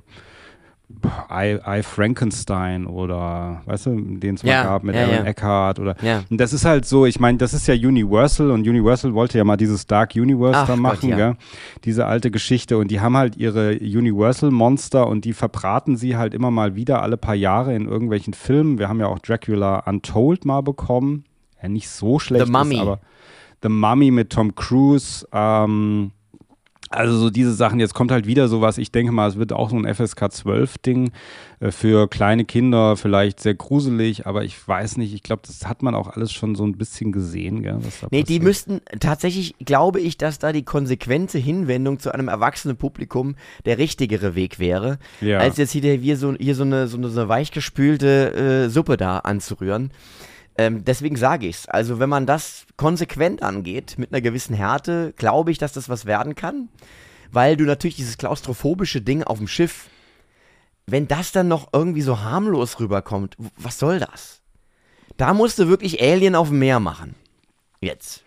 I, 1.29 1.57
I 1.67 1.83
Frankenstein 1.83 2.85
oder, 2.85 3.61
weißt 3.65 3.87
du, 3.87 3.95
den 4.17 4.35
es 4.35 4.43
mal 4.43 4.51
Ja, 4.51 4.63
gab 4.63 4.83
mit 4.83 4.95
ja, 4.95 5.01
Aaron 5.01 5.15
ja. 5.15 5.23
Eckhart 5.25 5.79
oder 5.79 5.95
Ja. 6.01 6.23
und 6.29 6.37
das 6.39 6.53
ist 6.53 6.63
halt 6.63 6.85
so, 6.85 7.05
ich 7.05 7.19
meine, 7.19 7.37
das 7.37 7.53
ist 7.53 7.67
ja 7.67 7.73
Universal 7.73 8.51
und 8.51 8.65
Universal 8.65 9.13
wollte 9.13 9.37
ja 9.37 9.43
mal 9.43 9.57
dieses 9.57 9.85
Dark 9.85 10.15
Universe 10.15 10.57
Ach 10.59 10.65
da 10.67 10.73
Gott, 10.73 10.81
machen, 10.81 11.09
ja. 11.09 11.15
gell? 11.17 11.35
diese 11.83 12.05
alte 12.05 12.31
Geschichte 12.31 12.77
und 12.77 12.89
die 12.89 13.01
haben 13.01 13.17
halt 13.17 13.35
ihre 13.35 13.73
Universal 13.77 14.49
Monster 14.49 15.07
und 15.07 15.25
die 15.25 15.33
verbraten 15.33 15.97
sie 15.97 16.15
halt 16.15 16.33
immer 16.33 16.51
mal 16.51 16.75
wieder 16.75 17.01
alle 17.01 17.17
paar 17.17 17.35
Jahre 17.35 17.75
in 17.75 17.85
irgendwelchen 17.85 18.33
Filmen. 18.33 18.79
Wir 18.79 18.87
haben 18.87 19.01
ja 19.01 19.07
auch 19.07 19.19
Dracula 19.19 19.79
Untold 19.79 20.45
mal 20.45 20.61
bekommen, 20.61 21.25
ja 21.61 21.67
nicht 21.67 21.89
so 21.89 22.17
schlecht, 22.17 22.45
The 22.45 22.51
Mummy. 22.51 22.75
ist, 22.75 22.81
aber 22.81 22.99
The 23.61 23.69
Mummy 23.69 24.11
mit 24.11 24.29
Tom 24.29 24.55
Cruise, 24.55 25.27
ähm, 25.33 26.11
also 26.89 27.17
so 27.17 27.29
diese 27.29 27.53
Sachen, 27.53 27.79
jetzt 27.79 27.93
kommt 27.93 28.11
halt 28.11 28.27
wieder 28.27 28.47
sowas, 28.47 28.77
ich 28.77 28.91
denke 28.91 29.11
mal, 29.11 29.27
es 29.29 29.37
wird 29.37 29.53
auch 29.53 29.69
so 29.69 29.75
ein 29.77 29.93
FSK 29.93 30.31
12 30.31 30.77
Ding 30.79 31.11
äh, 31.59 31.71
für 31.71 32.07
kleine 32.07 32.45
Kinder, 32.45 32.95
vielleicht 32.97 33.39
sehr 33.39 33.55
gruselig, 33.55 34.25
aber 34.27 34.43
ich 34.43 34.67
weiß 34.67 34.97
nicht, 34.97 35.13
ich 35.13 35.23
glaube, 35.23 35.41
das 35.45 35.67
hat 35.67 35.83
man 35.83 35.95
auch 35.95 36.07
alles 36.09 36.31
schon 36.31 36.55
so 36.55 36.63
ein 36.65 36.77
bisschen 36.77 37.11
gesehen, 37.11 37.63
gell, 37.63 37.77
was 37.81 38.01
Nee, 38.11 38.19
die 38.19 38.23
passiert. 38.39 38.43
müssten, 38.43 38.81
tatsächlich 38.99 39.55
glaube 39.59 39.99
ich, 39.99 40.17
dass 40.17 40.39
da 40.39 40.51
die 40.51 40.63
konsequente 40.63 41.37
Hinwendung 41.37 41.99
zu 41.99 42.13
einem 42.13 42.27
erwachsenen 42.27 42.77
Publikum 42.77 43.35
der 43.65 43.77
richtigere 43.77 44.35
Weg 44.35 44.59
wäre, 44.59 44.99
Ja. 45.21 45.39
als 45.39 45.57
jetzt 45.57 45.71
hier, 45.71 45.93
hier, 45.95 46.17
so, 46.17 46.35
hier 46.39 46.55
so, 46.55 46.63
eine, 46.63 46.87
so, 46.87 46.97
eine, 46.97 47.09
so 47.09 47.19
eine 47.19 47.29
weichgespülte 47.29 48.65
äh, 48.65 48.69
Suppe 48.69 48.97
da 48.97 49.19
anzurühren. 49.19 49.91
Ähm, 50.57 50.83
deswegen 50.83 51.15
sage 51.15 51.47
ich's. 51.47 51.67
Also, 51.67 51.99
wenn 51.99 52.09
man 52.09 52.25
das 52.25 52.65
konsequent 52.77 53.43
angeht, 53.43 53.95
mit 53.97 54.11
einer 54.11 54.21
gewissen 54.21 54.55
Härte, 54.55 55.13
glaube 55.17 55.51
ich, 55.51 55.57
dass 55.57 55.73
das 55.73 55.87
was 55.89 56.05
werden 56.05 56.35
kann. 56.35 56.69
Weil 57.31 57.57
du 57.57 57.65
natürlich 57.65 57.95
dieses 57.97 58.17
klaustrophobische 58.17 59.01
Ding 59.01 59.23
auf 59.23 59.37
dem 59.37 59.47
Schiff, 59.47 59.89
wenn 60.87 61.07
das 61.07 61.31
dann 61.33 61.47
noch 61.49 61.69
irgendwie 61.73 62.01
so 62.01 62.21
harmlos 62.21 62.79
rüberkommt, 62.79 63.35
was 63.57 63.77
soll 63.77 63.99
das? 63.99 64.41
Da 65.17 65.33
musst 65.33 65.59
du 65.59 65.67
wirklich 65.67 66.01
Alien 66.01 66.35
auf 66.35 66.49
dem 66.49 66.59
Meer 66.59 66.79
machen. 66.79 67.15
Jetzt. 67.81 68.23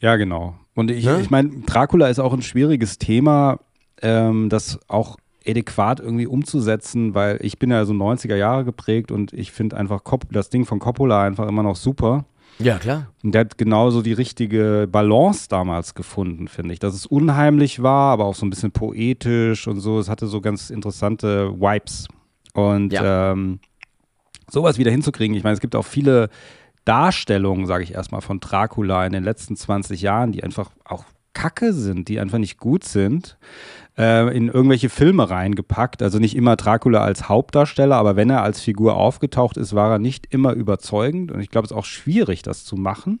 Ja, 0.00 0.16
genau. 0.16 0.54
Und 0.74 0.90
ich, 0.90 1.04
Ne? 1.04 1.20
ich 1.20 1.30
meine, 1.30 1.50
Dracula 1.66 2.08
ist 2.08 2.20
auch 2.20 2.32
ein 2.32 2.42
schwieriges 2.42 2.98
Thema, 2.98 3.58
ähm, 4.00 4.48
das 4.48 4.78
auch 4.86 5.16
adäquat 5.48 6.00
irgendwie 6.00 6.26
umzusetzen, 6.26 7.14
weil 7.14 7.38
ich 7.42 7.58
bin 7.58 7.70
ja 7.70 7.84
so 7.84 7.92
90er 7.92 8.36
Jahre 8.36 8.64
geprägt 8.64 9.10
und 9.10 9.32
ich 9.32 9.50
finde 9.52 9.76
einfach 9.76 10.04
Cop 10.04 10.26
das 10.30 10.50
Ding 10.50 10.64
von 10.66 10.78
Coppola 10.78 11.22
einfach 11.24 11.48
immer 11.48 11.62
noch 11.62 11.76
super. 11.76 12.24
Ja, 12.60 12.78
klar. 12.78 13.06
Und 13.22 13.32
der 13.32 13.42
hat 13.42 13.56
genauso 13.56 14.02
die 14.02 14.12
richtige 14.12 14.88
Balance 14.90 15.46
damals 15.48 15.94
gefunden, 15.94 16.48
finde 16.48 16.72
ich. 16.74 16.80
Dass 16.80 16.92
es 16.94 17.06
unheimlich 17.06 17.82
war, 17.82 18.12
aber 18.12 18.24
auch 18.24 18.34
so 18.34 18.44
ein 18.44 18.50
bisschen 18.50 18.72
poetisch 18.72 19.68
und 19.68 19.78
so. 19.80 20.00
Es 20.00 20.08
hatte 20.08 20.26
so 20.26 20.40
ganz 20.40 20.70
interessante 20.70 21.52
Vibes. 21.60 22.08
Und 22.54 22.92
Ja. 22.92 23.30
ähm, 23.32 23.60
sowas 24.50 24.76
wieder 24.76 24.90
hinzukriegen. 24.90 25.36
Ich 25.36 25.44
meine, 25.44 25.54
es 25.54 25.60
gibt 25.60 25.76
auch 25.76 25.84
viele 25.84 26.30
Darstellungen, 26.84 27.66
sage 27.66 27.84
ich 27.84 27.94
erstmal, 27.94 28.22
von 28.22 28.40
Dracula 28.40 29.06
in 29.06 29.12
den 29.12 29.22
letzten 29.22 29.54
20 29.54 30.02
Jahren, 30.02 30.32
die 30.32 30.42
einfach 30.42 30.70
auch 30.84 31.04
kacke 31.34 31.72
sind, 31.72 32.08
die 32.08 32.18
einfach 32.18 32.38
nicht 32.38 32.58
gut 32.58 32.82
sind, 32.82 33.38
äh, 33.98 34.34
in 34.34 34.48
irgendwelche 34.48 34.88
Filme 34.88 35.28
reingepackt. 35.28 36.02
Also 36.02 36.18
nicht 36.18 36.36
immer 36.36 36.56
Dracula 36.56 37.02
als 37.02 37.28
Hauptdarsteller, 37.28 37.96
aber 37.96 38.16
wenn 38.16 38.30
er 38.30 38.42
als 38.42 38.60
Figur 38.60 38.96
aufgetaucht 38.96 39.56
ist, 39.56 39.74
war 39.74 39.90
er 39.90 39.98
nicht 39.98 40.32
immer 40.32 40.52
überzeugend. 40.52 41.32
Und 41.32 41.40
ich 41.40 41.50
glaube, 41.50 41.66
es 41.66 41.72
ist 41.72 41.76
auch 41.76 41.84
schwierig, 41.84 42.42
das 42.42 42.64
zu 42.64 42.76
machen, 42.76 43.20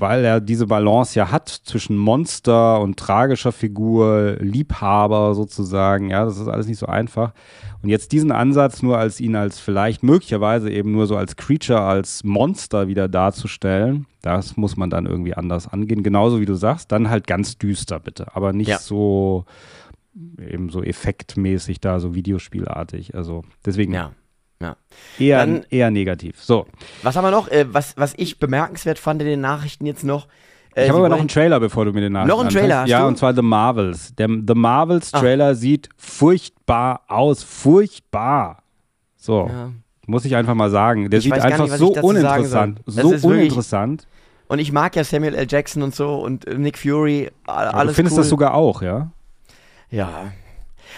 weil 0.00 0.24
er 0.24 0.40
diese 0.40 0.66
Balance 0.66 1.18
ja 1.18 1.30
hat 1.30 1.48
zwischen 1.48 1.96
Monster 1.96 2.80
und 2.80 2.96
tragischer 2.98 3.52
Figur, 3.52 4.36
Liebhaber 4.40 5.34
sozusagen. 5.34 6.10
Ja, 6.10 6.24
das 6.24 6.38
ist 6.38 6.48
alles 6.48 6.66
nicht 6.66 6.78
so 6.78 6.86
einfach. 6.86 7.32
Und 7.82 7.88
jetzt 7.88 8.12
diesen 8.12 8.32
Ansatz 8.32 8.82
nur 8.82 8.98
als 8.98 9.20
ihn 9.20 9.36
als 9.36 9.58
vielleicht 9.60 10.02
möglicherweise 10.02 10.70
eben 10.70 10.92
nur 10.92 11.06
so 11.06 11.16
als 11.16 11.36
Creature, 11.36 11.80
als 11.80 12.24
Monster 12.24 12.88
wieder 12.88 13.08
darzustellen, 13.08 14.06
das 14.22 14.56
muss 14.56 14.76
man 14.76 14.90
dann 14.90 15.06
irgendwie 15.06 15.34
anders 15.34 15.68
angehen. 15.68 16.02
Genauso 16.02 16.40
wie 16.40 16.46
du 16.46 16.54
sagst, 16.54 16.92
dann 16.92 17.08
halt 17.08 17.26
ganz 17.26 17.56
düster 17.58 18.00
bitte, 18.00 18.34
aber 18.34 18.52
nicht 18.52 18.68
Ja. 18.68 18.78
so 18.78 19.44
eben 20.38 20.70
so 20.70 20.82
effektmäßig 20.82 21.80
da, 21.80 22.00
so 22.00 22.14
Videospielartig. 22.14 23.14
Also 23.14 23.44
deswegen 23.64 23.92
Ja. 23.94 24.12
Ja. 24.62 24.76
eher, 25.18 25.38
Dann- 25.38 25.64
eher 25.70 25.90
negativ. 25.90 26.42
So, 26.42 26.66
Was 27.02 27.16
haben 27.16 27.24
wir 27.24 27.30
noch? 27.30 27.48
Äh, 27.48 27.66
was, 27.72 27.96
was 27.96 28.12
ich 28.16 28.38
bemerkenswert 28.38 28.98
fand 28.98 29.22
in 29.22 29.28
den 29.28 29.40
Nachrichten 29.40 29.86
jetzt 29.86 30.04
noch. 30.04 30.28
Äh, 30.74 30.84
ich 30.84 30.88
habe 30.90 30.98
aber 30.98 31.08
noch 31.08 31.18
einen 31.18 31.28
Trailer, 31.28 31.58
bevor 31.60 31.84
du 31.86 31.92
mir 31.92 32.02
den 32.02 32.12
Nachrichten 32.12 32.28
Noch 32.36 32.40
einen 32.40 32.50
Trailer, 32.50 32.86
Ja, 32.86 33.00
du? 33.00 33.06
und 33.08 33.16
zwar 33.18 33.34
The 33.34 33.42
Marvels. 33.42 34.14
Der 34.16 34.28
The 34.28 34.54
Marvels 34.54 35.12
Ah. 35.14 35.20
Trailer 35.20 35.54
sieht 35.54 35.88
furchtbar 35.96 37.00
aus. 37.08 37.42
Furchtbar. 37.42 38.62
So, 39.16 39.48
Ja. 39.48 39.70
muss 40.06 40.24
ich 40.26 40.36
einfach 40.36 40.54
mal 40.54 40.70
sagen. 40.70 41.08
Der 41.10 41.18
Ich 41.18 41.24
sieht 41.24 41.32
einfach 41.32 41.64
nicht, 41.64 41.76
so 41.76 41.92
uninteressant. 41.94 42.80
So 42.86 43.08
uninteressant. 43.28 44.06
Und 44.48 44.58
ich 44.58 44.72
mag 44.72 44.94
ja 44.96 45.04
Samuel 45.04 45.34
L. 45.36 45.46
Jackson 45.48 45.82
und 45.82 45.94
so 45.94 46.16
und 46.16 46.44
Nick 46.58 46.76
Fury. 46.76 47.30
Aber 47.46 47.74
Alles 47.74 47.92
du 47.92 47.94
findest 47.96 48.16
cool. 48.16 48.20
das 48.22 48.28
sogar 48.28 48.54
auch, 48.54 48.82
ja? 48.82 49.10
Ja. 49.90 50.32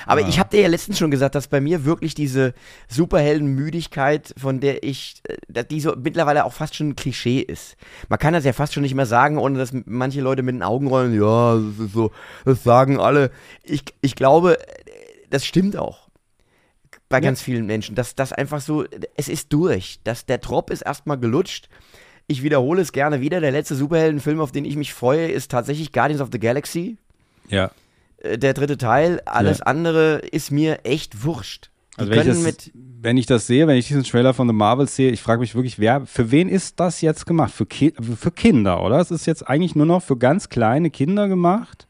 Aber 0.06 0.22
Ah. 0.24 0.28
ich 0.28 0.38
habe 0.38 0.50
dir 0.50 0.60
ja 0.62 0.68
letztens 0.68 0.98
schon 0.98 1.10
gesagt, 1.10 1.34
dass 1.34 1.48
bei 1.48 1.60
mir 1.60 1.84
wirklich 1.84 2.14
diese 2.14 2.54
Superheldenmüdigkeit, 2.88 4.34
von 4.36 4.60
der 4.60 4.82
ich, 4.82 5.22
äh, 5.52 5.64
die 5.64 5.80
so 5.80 5.94
mittlerweile 5.96 6.44
auch 6.44 6.52
fast 6.52 6.74
schon 6.74 6.90
ein 6.90 6.96
Klischee 6.96 7.40
ist. 7.40 7.76
Man 8.08 8.18
kann 8.18 8.32
das 8.34 8.44
ja 8.44 8.52
fast 8.52 8.74
schon 8.74 8.82
nicht 8.82 8.94
mehr 8.94 9.06
sagen, 9.06 9.38
ohne 9.38 9.58
dass 9.58 9.72
manche 9.86 10.20
Leute 10.20 10.42
mit 10.42 10.54
den 10.54 10.62
Augen 10.62 10.86
rollen, 10.86 11.14
ja, 11.14 11.56
das 11.56 11.86
ist 11.86 11.92
so, 11.92 12.10
das 12.44 12.62
sagen 12.62 12.98
alle. 13.00 13.30
Ich, 13.64 13.84
ich 14.00 14.14
glaube, 14.16 14.58
das 15.30 15.44
stimmt 15.44 15.76
auch. 15.76 16.08
Bei 17.08 17.18
Ja. 17.18 17.20
ganz 17.20 17.42
vielen 17.42 17.66
Menschen, 17.66 17.94
dass 17.94 18.14
das 18.14 18.32
einfach 18.32 18.60
so, 18.60 18.84
es 19.16 19.28
ist 19.28 19.52
durch. 19.52 20.00
dass 20.04 20.26
der 20.26 20.40
Trop 20.40 20.70
ist 20.70 20.82
erstmal 20.82 21.18
gelutscht. 21.18 21.68
Ich 22.26 22.42
wiederhole 22.42 22.80
es 22.80 22.92
gerne 22.92 23.20
wieder. 23.20 23.40
Der 23.40 23.50
letzte 23.50 23.74
Superheldenfilm, 23.74 24.40
auf 24.40 24.52
den 24.52 24.64
ich 24.64 24.76
mich 24.76 24.94
freue, 24.94 25.30
ist 25.30 25.50
tatsächlich 25.50 25.92
Guardians 25.92 26.22
of 26.22 26.28
the 26.32 26.38
Galaxy 26.38 26.96
Ja. 27.48 27.70
Äh, 28.22 28.38
der 28.38 28.54
dritte 28.54 28.78
Teil. 28.78 29.20
Alles 29.26 29.58
Ja. 29.58 29.66
andere 29.66 30.18
ist 30.18 30.50
mir 30.50 30.84
echt 30.84 31.24
wurscht. 31.24 31.70
Die 31.96 32.00
Also 32.00 32.12
wenn 32.12 32.20
ich, 32.20 32.56
das, 32.56 32.70
wenn 32.74 33.16
ich 33.18 33.26
das 33.26 33.46
sehe, 33.46 33.66
wenn 33.66 33.76
ich 33.76 33.88
diesen 33.88 34.02
Trailer 34.04 34.32
von 34.32 34.48
The 34.48 34.54
Marvels 34.54 34.96
sehe, 34.96 35.10
ich 35.10 35.20
frage 35.20 35.40
mich 35.40 35.54
wirklich, 35.54 35.78
wer, 35.78 36.06
für 36.06 36.30
wen 36.30 36.48
ist 36.48 36.80
das 36.80 37.02
jetzt 37.02 37.26
gemacht? 37.26 37.52
Für, 37.52 37.66
Ki 37.66 37.92
für 38.18 38.30
Kinder, 38.30 38.82
oder? 38.82 38.98
Es 38.98 39.10
ist 39.10 39.26
jetzt 39.26 39.46
eigentlich 39.46 39.74
nur 39.74 39.86
noch 39.86 40.02
für 40.02 40.16
ganz 40.16 40.48
kleine 40.48 40.90
Kinder 40.90 41.28
gemacht. 41.28 41.86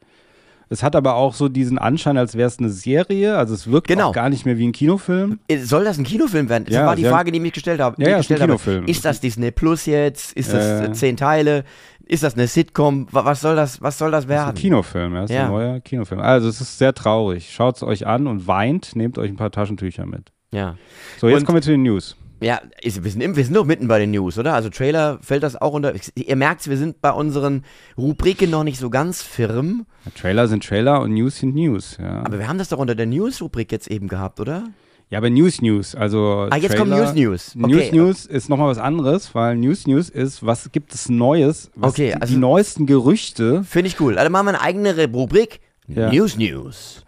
Es 0.73 0.81
hat 0.83 0.95
aber 0.95 1.15
auch 1.15 1.35
so 1.35 1.49
diesen 1.49 1.77
Anschein, 1.77 2.17
als 2.17 2.35
wäre 2.35 2.47
es 2.47 2.57
eine 2.57 2.69
Serie. 2.69 3.37
Also 3.37 3.53
es 3.53 3.69
wirkt 3.69 3.87
Genau. 3.87 4.09
auch 4.09 4.13
gar 4.13 4.29
nicht 4.29 4.45
mehr 4.45 4.57
wie 4.57 4.67
ein 4.67 4.71
Kinofilm. 4.71 5.39
Äh, 5.47 5.59
Soll 5.59 5.83
das 5.83 5.99
ein 5.99 6.03
Kinofilm 6.03 6.49
werden? 6.49 6.65
Das 6.65 6.73
Ja, 6.73 6.85
war 6.87 6.95
die 6.95 7.05
Frage, 7.05 7.31
die 7.31 7.39
mich 7.39 7.53
gestellt 7.53 7.79
habe. 7.79 8.01
Ja, 8.01 8.09
ja, 8.09 8.15
ich 8.15 8.21
ist 8.21 8.31
ein 8.31 8.35
gestellt 8.35 8.41
habe. 8.41 8.51
Kinofilm. 8.53 8.85
Ist 8.87 9.05
das 9.05 9.19
Disney 9.19 9.51
Plus 9.51 9.85
jetzt? 9.85 10.33
Ist 10.33 10.51
das 10.51 10.89
Äh. 10.89 10.91
zehn 10.93 11.15
Teile? 11.15 11.63
Ist 12.05 12.23
das 12.23 12.33
eine 12.33 12.47
Sitcom? 12.47 13.07
Wa- 13.11 13.23
Was 13.23 13.41
soll 13.41 13.55
das, 13.55 13.81
was 13.81 13.97
soll 13.97 14.09
das 14.11 14.25
Das 14.25 14.33
ist 14.35 14.39
ein 14.41 14.45
werden? 14.47 14.55
Kinofilm, 14.57 15.13
ja. 15.13 15.21
Das 15.21 15.29
ist 15.29 15.35
Ja. 15.35 15.43
ein 15.45 15.51
neuer 15.51 15.79
Kinofilm. 15.79 16.19
Also 16.21 16.49
es 16.49 16.59
ist 16.59 16.77
sehr 16.79 16.93
traurig. 16.93 17.51
Schaut 17.53 17.75
es 17.77 17.83
euch 17.83 18.07
an 18.07 18.25
und 18.27 18.47
weint, 18.47 18.95
nehmt 18.95 19.17
euch 19.17 19.29
ein 19.29 19.37
paar 19.37 19.51
Taschentücher 19.51 20.05
mit. 20.05 20.31
Ja. 20.51 20.75
So, 21.21 21.29
jetzt 21.29 21.39
Und- 21.41 21.45
kommen 21.45 21.57
wir 21.57 21.61
zu 21.61 21.71
den 21.71 21.83
News. 21.83 22.17
Ja, 22.43 22.61
ist, 22.81 23.03
wir, 23.03 23.09
sind, 23.11 23.35
wir 23.35 23.43
sind 23.45 23.55
doch 23.55 23.65
mitten 23.65 23.87
bei 23.87 23.99
den 23.99 24.11
News, 24.11 24.37
oder? 24.37 24.53
Also 24.53 24.69
Trailer 24.69 25.17
fällt 25.21 25.43
das 25.43 25.59
auch 25.61 25.73
unter. 25.73 25.93
Ihr 26.15 26.35
merkt, 26.35 26.67
wir 26.69 26.77
sind 26.77 27.01
bei 27.01 27.11
unseren 27.11 27.63
Rubriken 27.97 28.49
noch 28.49 28.63
nicht 28.63 28.77
so 28.79 28.89
ganz 28.89 29.21
firm. 29.21 29.85
Ja, 30.05 30.11
Trailer 30.19 30.47
sind 30.47 30.63
Trailer 30.65 31.01
und 31.01 31.13
News 31.13 31.37
sind 31.37 31.55
News. 31.55 31.97
Ja, 32.01 32.23
Aber 32.25 32.37
wir 32.39 32.47
haben 32.47 32.57
das 32.57 32.69
doch 32.69 32.77
unter 32.79 32.95
der 32.95 33.05
News-Rubrik 33.05 33.71
jetzt 33.71 33.87
eben 33.89 34.07
gehabt, 34.07 34.39
oder? 34.39 34.63
ja 35.09 35.19
aber 35.19 35.29
News 35.29 35.61
News. 35.61 35.93
Also 35.93 36.47
Ah, 36.49 36.55
jetzt 36.57 36.75
Trailer- 36.75 36.97
News 37.05 37.13
News. 37.13 37.55
News 37.55 37.71
Okay. 37.77 37.91
News 37.95 38.25
ist 38.25 38.49
nochmal 38.49 38.69
was 38.69 38.79
anderes, 38.79 39.35
weil 39.35 39.55
News 39.57 39.85
News 39.85 40.09
ist, 40.09 40.43
was 40.43 40.71
gibt 40.71 40.93
es 40.95 41.07
Neues? 41.07 41.69
Was 41.75 41.91
Okay, 41.91 42.07
die, 42.15 42.21
also- 42.21 42.33
die 42.33 42.39
neuesten 42.39 42.85
Gerüchte. 42.87 43.63
Finde 43.63 43.89
ich 43.89 43.99
cool. 43.99 44.17
Also 44.17 44.31
machen 44.31 44.47
wir 44.47 44.49
eine 44.59 44.61
eigene 44.61 45.05
Rubrik. 45.13 45.59
Ja. 45.87 46.11
News 46.11 46.35
News. 46.37 47.03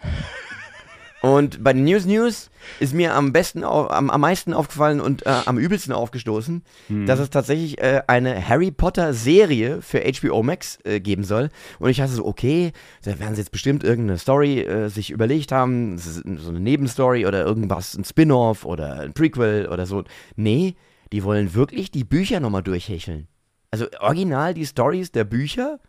Und 1.26 1.64
bei 1.64 1.74
den 1.74 1.86
News 1.86 2.06
News 2.06 2.52
ist 2.80 2.94
mir 2.94 3.16
am 3.16 3.34
besten, 3.34 3.64
au- 3.64 3.88
am, 3.88 4.10
am 4.12 4.22
meisten 4.22 4.54
aufgefallen 4.54 5.02
und 5.02 5.26
äh, 5.26 5.30
am 5.46 5.58
übelsten 5.58 5.92
aufgestoßen, 5.94 6.64
Hm. 6.88 7.06
dass 7.08 7.20
es 7.20 7.30
tatsächlich 7.32 7.80
äh, 7.82 8.04
eine 8.06 8.48
Harry 8.48 8.70
Potter 8.70 9.14
Serie 9.14 9.82
für 9.82 10.02
HBO 10.02 10.44
Max 10.44 10.78
äh, 10.84 11.00
geben 11.00 11.24
soll. 11.24 11.50
Und 11.80 11.90
ich 11.90 11.98
dachte 11.98 12.12
so, 12.12 12.26
okay, 12.26 12.74
da 13.04 13.18
werden 13.20 13.34
sie 13.36 13.42
jetzt 13.42 13.52
bestimmt 13.52 13.84
irgendeine 13.84 14.20
Story 14.20 14.60
äh, 14.62 14.90
sich 14.90 15.10
überlegt 15.10 15.52
haben, 15.52 15.98
so 15.98 16.22
eine 16.50 16.60
Nebenstory 16.60 17.26
oder 17.26 17.44
irgendwas, 17.44 17.96
ein 17.96 18.04
Spin-off 18.04 18.64
oder 18.66 19.00
ein 19.00 19.14
Prequel 19.14 19.68
oder 19.68 19.86
so. 19.88 20.04
Nee, 20.36 20.76
die 21.12 21.24
wollen 21.24 21.56
wirklich 21.56 21.90
die 21.92 22.04
Bücher 22.04 22.40
nochmal 22.40 22.62
durchhecheln. 22.64 23.28
Also 23.72 23.88
original 24.00 24.54
die 24.54 24.66
Stories 24.66 25.12
der 25.12 25.24
Bücher 25.24 25.80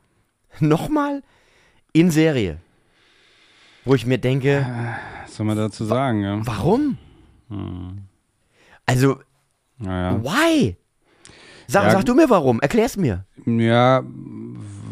nochmal 0.61 1.22
in 1.92 2.11
Serie. 2.11 2.57
Wo 3.85 3.94
ich 3.94 4.05
mir 4.07 4.18
denke, 4.18 4.66
Was 5.37 5.38
soll 5.38 5.46
man 5.49 5.57
dazu 5.59 5.85
sagen? 5.85 6.22
Ja? 6.22 6.40
warum? 6.46 6.96
Hm. 7.51 7.99
Also, 8.87 9.18
Naja. 9.79 10.18
why? 10.25 10.77
Sag, 11.68 11.85
Ja, 11.85 11.90
sag 11.90 12.07
du 12.07 12.14
mir 12.14 12.31
warum, 12.31 12.59
erklär's 12.61 12.96
mir. 12.96 13.27
ja, 13.44 14.03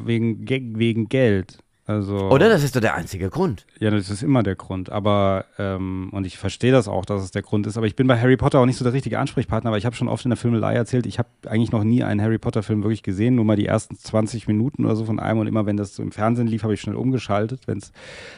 wegen, 0.05 0.45
Ge- 0.45 0.75
wegen 0.77 1.09
Geld. 1.09 1.64
Also, 1.87 2.31
Oder? 2.31 2.49
Das 2.49 2.65
ist 2.65 2.75
doch 2.75 2.81
der 2.81 2.95
einzige 2.95 3.29
Grund. 3.29 3.67
Ja, 3.79 3.91
das 3.91 4.09
ist 4.09 4.23
immer 4.23 4.43
der 4.43 4.55
Grund. 4.55 4.91
Aber, 4.91 5.45
ähm, 5.59 6.09
und 6.13 6.25
ich 6.25 6.39
verstehe 6.39 6.73
das 6.73 6.89
auch, 6.89 7.05
dass 7.05 7.23
es 7.23 7.31
der 7.31 7.43
Grund 7.43 7.67
ist. 7.67 7.77
Aber 7.77 7.87
ich 7.87 7.95
bin 7.95 8.07
bei 8.07 8.19
Harry 8.19 8.39
Potter 8.39 8.61
auch 8.61 8.65
nicht 8.65 8.79
so 8.79 8.85
der 8.85 8.95
richtige 8.95 9.19
Ansprechpartner, 9.19 9.69
aber 9.69 9.77
ich 9.77 9.85
habe 9.85 9.95
schon 9.95 10.09
oft 10.09 10.25
in 10.25 10.31
der 10.31 10.39
Filmelei 10.39 10.75
erzählt, 10.75 11.05
ich 11.05 11.19
habe 11.19 11.29
eigentlich 11.47 11.73
noch 11.73 11.85
nie 11.85 12.03
einen 12.03 12.23
Harry 12.23 12.39
Potter-Film 12.39 12.83
wirklich 12.83 13.03
gesehen, 13.03 13.35
nur 13.35 13.45
mal 13.45 13.57
die 13.57 13.67
ersten 13.67 13.99
20 13.99 14.49
Minuten 14.49 14.87
oder 14.87 14.97
so 14.97 15.05
von 15.05 15.21
einem. 15.21 15.41
Und 15.41 15.47
immer, 15.47 15.67
wenn 15.67 15.77
das 15.77 15.95
so 15.95 16.03
im 16.03 16.11
Fernsehen 16.11 16.47
lief, 16.47 16.63
habe 16.63 16.73
ich 16.73 16.81
schnell 16.81 16.97
umgeschaltet, 16.97 17.63
wenn's, 17.67 17.93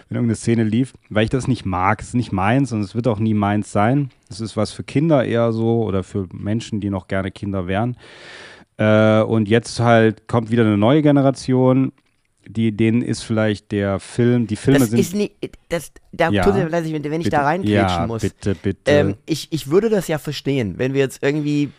wenn 0.09 0.17
irgendeine 0.17 0.37
Szene 0.37 0.65
lief, 0.65 0.95
weil 1.09 1.23
ich 1.23 1.31
das 1.31 1.47
nicht 1.47 1.65
mag. 1.65 2.01
Es 2.01 2.09
ist 2.09 2.15
nicht 2.15 2.33
meins 2.33 2.73
und 2.73 2.81
es 2.81 2.97
wird 2.97 3.07
auch 3.07 3.21
nie 3.21 3.35
meins 3.35 3.71
sein. 3.71 4.11
Es 4.29 4.41
ist 4.41 4.57
was 4.57 4.73
für 4.73 4.83
Kinder 4.83 5.25
eher 5.25 5.53
so 5.53 5.85
oder 5.85 6.03
für 6.03 6.27
Menschen, 6.33 6.81
die 6.81 6.91
noch 6.91 7.07
gerne 7.07 7.31
Kinder 7.31 7.69
wären. 7.69 7.97
Äh, 8.77 9.21
und 9.21 9.49
jetzt 9.49 9.79
halt 9.79 10.27
kommt 10.27 10.51
wieder 10.51 10.65
eine 10.65 10.77
neue 10.77 11.03
Generation. 11.03 11.93
Die, 12.49 12.71
denen 12.77 13.03
ist 13.03 13.23
vielleicht 13.23 13.73
der 13.73 13.99
Film, 13.99 14.47
die 14.47 14.57
Filme 14.57 14.79
Das 14.81 14.91
sind. 14.91 14.99
ist 15.01 15.15
nicht, 15.15 15.35
das, 15.69 15.91
da 16.13 16.31
Ja. 16.31 16.45
tut 16.45 16.55
mir 16.55 16.69
leid, 16.69 16.85
wenn, 16.93 17.03
wenn 17.05 17.21
ich 17.21 17.29
da 17.29 17.43
reingrätschen 17.43 17.75
ja, 18.03 18.07
muss. 18.07 18.23
bitte, 18.23 18.55
bitte. 18.55 18.91
Ähm, 18.91 19.15
ich, 19.27 19.49
ich 19.51 19.69
würde 19.71 19.89
das 19.91 20.07
ja 20.09 20.19
verstehen, 20.19 20.75
wenn 20.79 20.95
wir 20.95 21.01
jetzt 21.01 21.23
irgendwie 21.23 21.71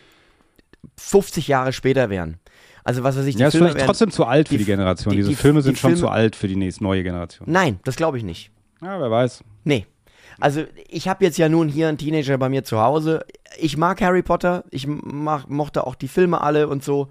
50 0.96 1.48
Jahre 1.48 1.72
später 1.72 2.10
wären. 2.10 2.38
Also 2.84 3.02
was 3.02 3.16
weiß 3.16 3.26
ich, 3.26 3.36
die 3.36 3.42
ja, 3.42 3.48
ist 3.48 3.56
vielleicht 3.56 3.76
wären, 3.76 3.86
trotzdem 3.86 4.10
zu 4.10 4.24
alt 4.24 4.48
für 4.48 4.54
die- 4.54 4.58
die, 4.58 4.64
Generation. 4.64 5.12
die- 5.12 5.18
Diese 5.18 5.30
die- 5.30 5.34
Filme 5.36 5.62
sind 5.62 5.78
schon 5.78 5.90
Filme- 5.90 6.00
zu 6.00 6.08
alt 6.08 6.36
für 6.36 6.48
die 6.48 6.56
nächste 6.56 6.84
neue 6.84 7.02
Generation. 7.02 7.50
Nein, 7.50 7.80
das 7.84 7.96
glaube 7.96 8.16
ich 8.18 8.24
nicht. 8.24 8.50
Ja, 8.82 9.00
wer 9.00 9.10
weiß. 9.10 9.42
Nee. 9.64 9.86
Also 10.40 10.64
ich 10.88 11.08
habe 11.08 11.24
jetzt 11.24 11.36
ja 11.36 11.48
nun 11.48 11.68
hier 11.68 11.88
einen 11.88 11.98
Teenager 11.98 12.38
bei 12.38 12.48
mir 12.48 12.62
zu 12.64 12.80
Hause. 12.80 13.24
Ich 13.58 13.76
mag 13.76 14.00
Harry 14.00 14.22
Potter. 14.22 14.64
Ich 14.70 14.86
mach, 14.86 15.48
mochte 15.48 15.86
auch 15.86 15.96
die 15.96 16.08
Filme 16.08 16.40
alle 16.40 16.68
und 16.68 16.84
so. 16.84 17.08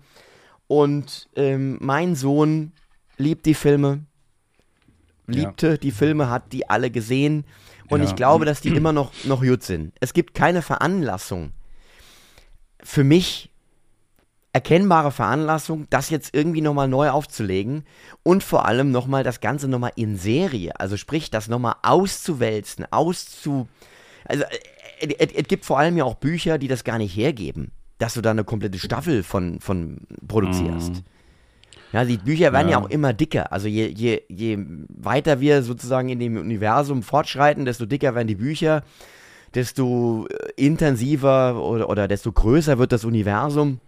Und 0.67 1.27
ähm, 1.35 1.77
mein 1.81 2.15
Sohn 2.15 2.71
liebt 3.17 3.45
die 3.45 3.53
Filme. 3.53 4.05
Liebte 5.27 5.77
die 5.77 5.91
Filme, 5.91 6.29
hat 6.29 6.53
die 6.53 6.69
alle 6.69 6.89
gesehen. 6.89 7.43
Und 7.89 8.01
Ja. 8.01 8.07
ich 8.07 8.15
glaube, 8.15 8.45
dass 8.45 8.61
die 8.61 8.69
immer 8.69 8.93
noch, 8.93 9.11
noch 9.25 9.41
gut 9.41 9.63
sind. 9.63 9.93
Es 9.99 10.13
gibt 10.13 10.33
keine 10.33 10.61
Veranlassung 10.61 11.51
für 12.83 13.03
mich 13.03 13.49
erkennbare 14.53 15.11
Veranlassung, 15.11 15.87
das 15.89 16.09
jetzt 16.09 16.33
irgendwie 16.33 16.61
nochmal 16.61 16.87
neu 16.87 17.09
aufzulegen 17.09 17.83
und 18.23 18.43
vor 18.43 18.65
allem 18.65 18.91
nochmal 18.91 19.23
das 19.23 19.39
Ganze 19.39 19.67
nochmal 19.67 19.91
in 19.95 20.17
Serie, 20.17 20.79
also 20.79 20.97
sprich, 20.97 21.29
das 21.29 21.47
nochmal 21.47 21.75
auszuwälzen, 21.83 22.85
auszu... 22.91 23.67
Also 24.25 24.43
äh, 24.99 25.13
es, 25.19 25.31
es 25.33 25.47
gibt 25.47 25.65
vor 25.65 25.77
allem 25.77 25.95
ja 25.97 26.05
auch 26.05 26.15
Bücher, 26.15 26.57
die 26.57 26.67
das 26.67 26.83
gar 26.83 26.97
nicht 26.97 27.15
hergeben, 27.15 27.71
dass 27.99 28.15
du 28.15 28.21
da 28.21 28.31
eine 28.31 28.45
komplette 28.45 28.79
Staffel 28.79 29.21
von, 29.21 29.59
von 29.59 29.99
produzierst. 30.27 30.93
Mhm. 30.95 31.03
Ja, 31.93 32.03
die 32.03 32.17
Bücher 32.17 32.53
werden 32.53 32.69
ja. 32.69 32.79
Ja. 32.79 32.83
auch 32.83 32.89
immer 32.89 33.13
dicker. 33.13 33.51
Also 33.51 33.67
je, 33.67 33.87
je, 33.87 34.21
je 34.27 34.57
weiter 34.89 35.39
wir 35.39 35.63
sozusagen 35.63 36.09
in 36.09 36.19
dem 36.19 36.37
Universum 36.37 37.03
fortschreiten, 37.03 37.65
desto 37.65 37.85
dicker 37.85 38.13
werden 38.15 38.27
die 38.27 38.35
Bücher, 38.35 38.83
desto 39.55 40.27
äh, 40.27 40.49
intensiver 40.55 41.63
oder, 41.63 41.89
oder 41.89 42.07
desto 42.07 42.31
größer 42.31 42.77
wird 42.77 42.91
das 42.91 43.05
Universum. 43.05 43.79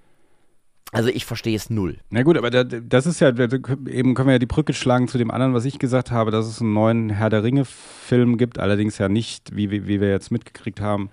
Also 0.92 1.10
ich 1.10 1.26
verstehe 1.26 1.56
es 1.56 1.70
null. 1.70 1.98
Na 2.10 2.24
gut, 2.24 2.36
aber 2.36 2.50
da, 2.50 2.64
das 2.64 3.06
ist 3.06 3.20
ja, 3.20 3.30
eben 3.30 4.16
können 4.16 4.28
wir 4.28 4.32
ja 4.32 4.40
die 4.40 4.48
Brücke 4.48 4.74
schlagen 4.74 5.08
zu 5.08 5.20
dem 5.20 5.30
anderen, 5.30 5.54
was 5.54 5.66
ich 5.66 5.78
gesagt 5.78 6.10
habe, 6.10 6.32
dass 6.32 6.48
es 6.48 6.62
einen 6.62 6.74
neuen 6.74 7.12
Herr 7.12 7.30
der 7.30 7.44
Ringe-Film 7.44 8.38
gibt, 8.38 8.58
allerdings 8.58 8.98
ja 8.98 9.08
nicht, 9.08 9.56
wie, 9.56 9.70
wie 9.70 10.02
wir 10.02 10.10
jetzt 10.10 10.32
mitgekriegt 10.32 10.82
haben, 10.82 11.12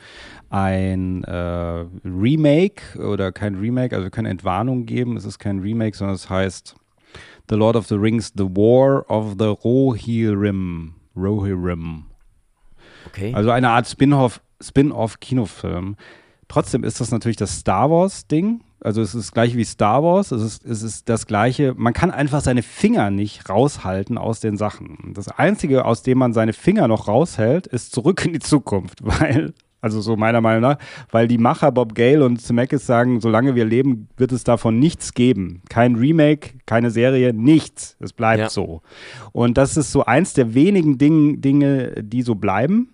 ein 0.51 1.25
äh, 1.25 1.85
Remake 2.05 2.99
oder 2.99 3.33
kein 3.33 3.57
Remake, 3.57 3.95
also 3.95 4.05
wir 4.05 4.11
können 4.11 4.27
Entwarnung 4.27 4.87
geben, 4.87 5.17
es 5.17 5.25
ist 5.25 5.39
kein 5.39 5.61
Remake, 5.61 5.97
sondern 5.97 6.15
es 6.15 6.31
heißt 6.31 6.77
The 7.49 7.57
Lord 7.57 7.77
of 7.77 7.87
the 7.87 7.95
Rings, 7.95 8.33
The 8.37 8.45
War 8.45 9.09
of 9.11 9.37
the 9.39 9.47
Rohirrim. 9.47 10.95
Rohirrim. 11.17 12.05
Okay. 13.07 13.33
Also 13.35 13.51
eine 13.51 13.71
Art 13.71 13.89
Spin-off 13.89 14.41
Spin-off-Kinofilm. 14.61 15.97
Trotzdem 16.49 16.83
ist 16.83 17.01
das 17.01 17.11
natürlich 17.11 17.37
das 17.37 17.59
Star 17.59 17.91
Wars-Ding. 17.91 18.63
Also 18.81 19.03
es 19.03 19.15
ist 19.15 19.33
gleich 19.33 19.57
wie 19.57 19.65
Star 19.65 20.03
Wars. 20.03 20.31
Es 20.31 20.43
ist, 20.43 20.65
es 20.65 20.83
ist 20.83 21.09
das 21.09 21.27
gleiche. 21.27 21.75
Man 21.77 21.93
kann 21.93 22.11
einfach 22.11 22.41
seine 22.41 22.63
Finger 22.63 23.11
nicht 23.11 23.49
raushalten 23.49 24.17
aus 24.17 24.41
den 24.41 24.57
Sachen. 24.57 25.13
Das 25.15 25.29
Einzige, 25.29 25.85
aus 25.85 26.03
dem 26.03 26.19
man 26.19 26.33
seine 26.33 26.53
Finger 26.53 26.89
noch 26.89 27.09
raushält, 27.09 27.67
ist 27.67 27.93
zurück 27.93 28.25
in 28.25 28.33
die 28.33 28.39
Zukunft. 28.39 29.01
Weil, 29.05 29.55
also 29.87 30.01
so 30.01 30.17
meiner 30.17 30.41
Meinung 30.41 30.63
nach, 30.63 30.79
weil 31.11 31.29
die 31.29 31.39
Macher 31.39 31.71
Bob 31.73 31.95
Gale 31.95 32.25
und 32.25 32.41
Zemeckis 32.41 32.87
sagen, 32.87 33.21
solange 33.21 33.55
wir 33.55 33.65
leben, 33.65 34.09
wird 34.17 34.33
es 34.33 34.45
davon 34.45 34.79
nichts 34.79 35.15
geben. 35.15 35.63
Kein 35.69 35.95
Remake, 35.95 36.51
keine 36.67 36.91
Serie, 36.91 37.33
nichts. 37.33 37.97
Es 38.01 38.13
bleibt 38.13 38.41
Ja. 38.41 38.49
so. 38.51 38.83
Und 39.33 39.57
das 39.57 39.77
ist 39.77 39.93
so 39.93 40.05
eins 40.05 40.33
der 40.35 40.55
wenigen 40.55 40.99
Ding, 40.99 41.41
Dinge, 41.41 41.93
die 42.03 42.23
so 42.23 42.35
bleiben. 42.35 42.91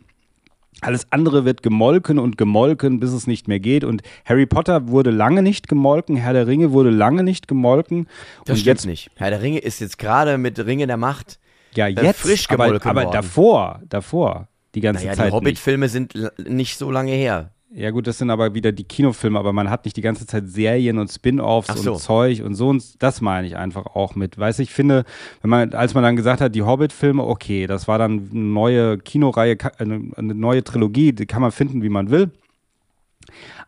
Alles 0.81 1.07
andere 1.11 1.45
wird 1.45 1.63
gemolken 1.63 2.19
und 2.19 2.37
gemolken, 2.37 2.99
bis 2.99 3.13
es 3.13 3.27
nicht 3.29 3.47
mehr 3.47 3.61
geht. 3.61 3.85
Und 3.85 4.03
Harry 4.25 4.47
Potter 4.47 4.89
wurde 4.89 5.11
lange 5.11 5.41
nicht 5.43 5.69
gemolken, 5.69 6.17
Herr 6.17 6.33
der 6.33 6.47
Ringe 6.49 6.73
wurde 6.73 6.91
lange 6.91 7.23
nicht 7.23 7.47
gemolken. 7.49 8.07
das 8.45 8.55
und 8.55 8.61
stimmt 8.63 8.67
jetzt, 8.67 8.87
nicht. 8.87 9.11
Herr 9.17 9.31
der 9.31 9.43
Ringe 9.43 9.59
ist 9.59 9.81
jetzt 9.81 9.97
gerade 9.99 10.39
mit 10.39 10.59
Ringe 10.67 10.87
der 10.89 10.97
Macht. 10.97 11.39
ja, 11.75 11.87
äh, 11.87 11.91
jetzt, 11.91 12.21
frisch 12.21 12.51
aber, 12.51 12.65
gemolken 12.65 12.91
aber 12.91 13.03
worden. 13.05 13.13
davor, 13.13 13.81
davor, 13.89 14.49
die 14.75 14.81
ganze 14.81 15.05
Naja, 15.05 15.17
Zeit. 15.17 15.29
die. 15.29 15.33
Hobbit-Filme 15.33 15.89
sind 15.89 16.15
nicht 16.47 16.79
so 16.79 16.91
lange 16.91 17.13
her. 17.13 17.51
Ja 17.75 17.91
gut, 17.91 18.07
das 18.07 18.19
sind 18.19 18.29
aber 18.29 18.53
wieder 18.53 18.71
die 18.71 18.85
Kinofilme, 18.85 19.39
aber 19.39 19.55
man 19.55 19.71
hat 19.71 19.87
nicht 19.87 19.97
die 19.97 20.03
ganze 20.03 20.27
Zeit 20.27 20.47
Serien 20.49 20.99
und 20.99 21.11
Spin-offs 21.11 21.83
so. 21.83 21.93
und 21.93 21.99
Zeug 21.99 22.43
und 22.43 22.55
so 22.55 22.69
und 22.69 23.03
das 23.03 23.23
meine 23.23 23.47
ich 23.47 23.57
einfach 23.57 23.87
auch 23.87 24.15
mit. 24.15 24.39
Weiß 24.39 24.59
ich 24.59 24.71
finde, 24.71 25.05
wenn 25.41 25.49
man 25.49 25.73
als 25.73 25.95
man 25.95 26.03
dann 26.03 26.17
gesagt 26.17 26.43
hat, 26.43 26.55
die 26.55 26.63
Hobbit-Filme, 26.63 27.25
okay, 27.25 27.67
das 27.67 27.89
war 27.89 27.99
dann 27.99 28.29
eine 28.31 28.41
neue 28.41 28.99
Kinoreihe, 28.99 29.57
eine 29.79 30.35
neue 30.35 30.63
Trilogie, 30.63 31.13
die 31.13 31.25
kann 31.25 31.41
man 31.41 31.51
finden, 31.51 31.83
wie 31.83 31.89
man 31.89 32.11
will. 32.11 32.31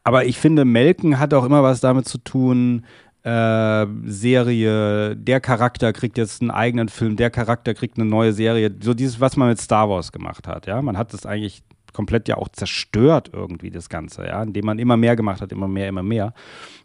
Aber 0.03 0.27
ich 0.27 0.38
finde, 0.38 0.67
Melken 0.67 1.19
hat 1.19 1.33
auch 1.33 1.47
immer 1.47 1.62
was 1.62 1.81
damit 1.81 2.07
zu 2.07 2.19
tun, 2.19 2.85
äh, 3.25 3.87
Serie, 4.05 5.17
der 5.17 5.41
Charakter 5.41 5.93
kriegt 5.93 6.19
jetzt 6.19 6.43
einen 6.43 6.51
eigenen 6.51 6.89
Film, 6.89 7.17
der 7.17 7.31
Charakter 7.31 7.75
kriegt 7.75 7.99
eine 7.99 8.09
neue 8.09 8.33
Serie. 8.33 8.71
So 8.81 8.95
dieses, 8.95 9.19
was 9.21 9.37
man 9.37 9.49
mit 9.49 9.61
Star 9.61 9.89
Wars 9.89 10.13
gemacht 10.13 10.47
hat, 10.47 10.67
ja. 10.67 10.81
Man 10.83 10.99
hat 10.99 11.13
das 11.15 11.25
eigentlich 11.27 11.63
komplett 11.95 12.29
ja 12.29 12.37
auch 12.37 12.49
zerstört 12.49 13.31
irgendwie, 13.33 13.71
das 13.71 13.89
Ganze, 13.89 14.27
ja, 14.27 14.43
indem 14.43 14.67
man 14.67 14.79
immer 14.79 14.97
mehr 14.97 15.17
gemacht 15.17 15.41
hat, 15.41 15.53
immer 15.53 15.69
mehr, 15.69 15.89
immer 15.89 16.03
mehr. 16.03 16.35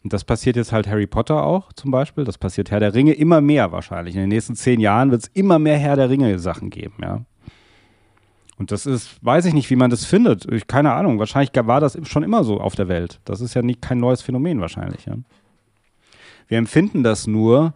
Und 0.04 0.13
das 0.13 0.23
passiert 0.23 0.56
jetzt 0.56 0.71
halt 0.71 0.88
Harry 0.88 1.08
Potter 1.08 1.43
auch 1.43 1.73
zum 1.73 1.91
Beispiel, 1.91 2.23
das 2.23 2.38
passiert 2.38 2.71
Herr 2.71 2.80
der 2.80 2.93
Ringe 2.93 3.13
immer 3.13 3.41
mehr 3.41 3.71
wahrscheinlich. 3.73 4.15
In 4.15 4.21
den 4.21 4.30
nächsten 4.30 4.56
zehn 4.56 4.80
Jahren 4.80 5.12
wird 5.12 5.23
es 5.23 5.28
immer 5.34 5.60
mehr 5.60 5.78
Herr 5.78 5.97
der 5.97 6.10
Ringe-Sachen 6.10 6.69
geben, 6.69 6.95
ja. 7.02 7.25
Und 8.58 8.71
das 8.71 8.86
ist, 8.86 9.23
weiß 9.23 9.45
ich 9.45 9.54
nicht, 9.54 9.69
wie 9.69 9.78
man 9.78 9.89
das 9.89 10.06
findet. 10.06 10.52
Ich, 10.52 10.67
keine 10.67 10.91
Ahnung. 10.91 11.17
Wahrscheinlich 11.17 11.52
war 11.56 11.80
das 11.80 11.97
schon 12.04 12.23
immer 12.23 12.43
so 12.43 12.60
auf 12.60 12.75
der 12.75 12.89
Welt. 12.89 13.21
Das 13.23 13.39
ist 13.39 13.54
ja 13.54 13.62
nicht 13.62 13.82
kein 13.82 13.99
neues 13.99 14.21
Phänomen 14.21 14.60
wahrscheinlich. 14.60 15.06
Ja. 15.06 15.15
Wir 16.49 16.57
empfinden 16.57 17.03
das 17.03 17.27
nur 17.27 17.73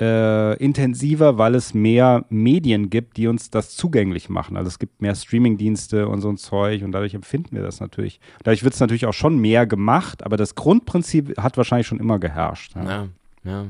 äh, 0.00 0.56
intensiver, 0.56 1.36
weil 1.36 1.54
es 1.54 1.74
mehr 1.74 2.24
Medien 2.30 2.88
gibt, 2.88 3.16
die 3.18 3.26
uns 3.26 3.50
das 3.50 3.76
zugänglich 3.76 4.30
machen. 4.30 4.56
Also 4.56 4.68
es 4.68 4.78
gibt 4.78 5.02
mehr 5.02 5.14
Streamingdienste 5.14 6.08
und 6.08 6.22
so 6.22 6.30
ein 6.30 6.38
Zeug 6.38 6.82
und 6.82 6.92
dadurch 6.92 7.14
empfinden 7.14 7.54
wir 7.54 7.62
das 7.62 7.80
natürlich. 7.80 8.20
Dadurch 8.44 8.64
wird 8.64 8.74
es 8.74 8.80
natürlich 8.80 9.06
auch 9.06 9.12
schon 9.12 9.38
mehr 9.38 9.66
gemacht, 9.66 10.24
aber 10.24 10.38
das 10.38 10.54
Grundprinzip 10.54 11.36
hat 11.36 11.56
wahrscheinlich 11.58 11.86
schon 11.86 12.00
immer 12.00 12.18
geherrscht. 12.18 12.74
Ja. 12.76 12.84
Ja, 12.84 13.08
ja. 13.44 13.66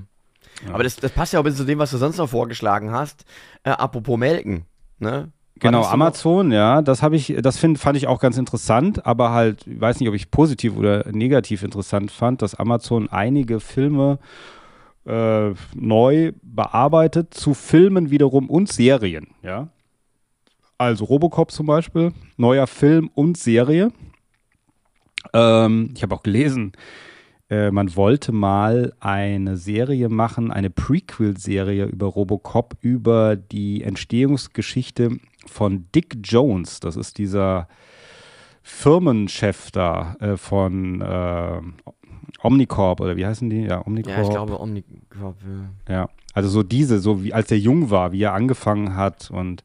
Aber 0.73 0.85
das, 0.85 0.97
das 0.97 1.11
passt 1.11 1.33
ja 1.33 1.41
auch 1.41 1.43
ein 1.43 1.47
bisschen 1.47 1.65
zu 1.65 1.67
dem, 1.67 1.79
was 1.79 1.91
du 1.91 1.97
sonst 1.97 2.19
noch 2.19 2.29
vorgeschlagen 2.29 2.93
hast. 2.93 3.25
Äh, 3.65 3.71
apropos 3.71 4.19
Melken, 4.19 4.67
ne? 4.99 5.33
Genau, 5.61 5.85
Amazon, 5.85 6.53
ja, 6.53 6.81
das 6.81 7.03
habe 7.03 7.17
ich, 7.17 7.37
das 7.43 7.59
find, 7.59 7.79
fand 7.79 7.97
ich 7.97 8.07
auch 8.07 8.19
ganz 8.19 8.39
interessant, 8.39 9.05
aber 9.07 9.31
halt, 9.31 9.67
ich 9.67 9.81
weiß 9.81 10.01
nicht, 10.01 10.09
ob 10.09 10.15
ich 10.15 10.31
positiv 10.31 10.77
oder 10.77 11.05
negativ 11.13 11.63
interessant 11.63 12.11
fand, 12.11 12.41
dass 12.41 12.55
Amazon 12.55 13.09
einige 13.11 13.61
Filme 13.61 14.19
äh, 15.05 15.51
neu 15.75 16.33
bearbeitet 16.43 17.35
zu 17.35 17.53
Filmen 17.53 18.11
wiederum 18.11 18.49
und 18.49 18.73
Serien, 18.73 19.29
ja. 19.43 19.69
Also 20.79 21.05
Robocop 21.05 21.51
zum 21.51 21.67
Beispiel, 21.67 22.13
neuer 22.39 22.67
Film 22.67 23.11
und 23.15 23.37
Serie. 23.37 23.93
Ähm, 25.35 25.93
ich 25.95 26.03
habe 26.03 26.15
auch 26.15 26.23
gelesen, 26.23 26.73
äh, 27.51 27.71
man 27.71 27.97
wollte 27.97 28.33
mal 28.33 28.93
eine 29.01 29.57
Serie 29.57 30.09
machen, 30.09 30.53
eine 30.53 30.71
Prequel-Serie 30.71 31.87
über 31.87 32.07
Robocop, 32.07 32.77
über 32.81 33.37
die 33.37 33.83
Entstehungsgeschichte 33.83 35.19
von 35.47 35.87
Dick 35.95 36.19
Jones. 36.23 36.81
Das 36.81 36.97
ist 36.97 37.19
dieser 37.19 37.67
Firmenchef 38.63 39.71
da 39.73 40.15
äh, 40.21 40.37
von 40.37 41.01
äh, 41.01 41.61
Omnicorp 42.43 43.01
oder 43.01 43.17
wie 43.17 43.27
heißen 43.27 43.51
die? 43.51 43.63
Ja, 43.63 43.85
Omnicorp. 43.85 44.17
Ja, 44.17 44.23
ich 44.23 44.31
glaube 44.31 44.61
Omnicorp. 44.61 45.37
Ja. 45.89 45.95
Ja, 45.95 46.09
also 46.33 46.49
so 46.49 46.63
diese, 46.63 47.01
so 47.01 47.25
wie 47.25 47.35
als 47.35 47.51
er 47.51 47.59
jung 47.59 47.91
war, 47.91 48.13
wie 48.13 48.23
er 48.23 48.35
angefangen 48.35 48.95
hat 48.95 49.31
und 49.31 49.65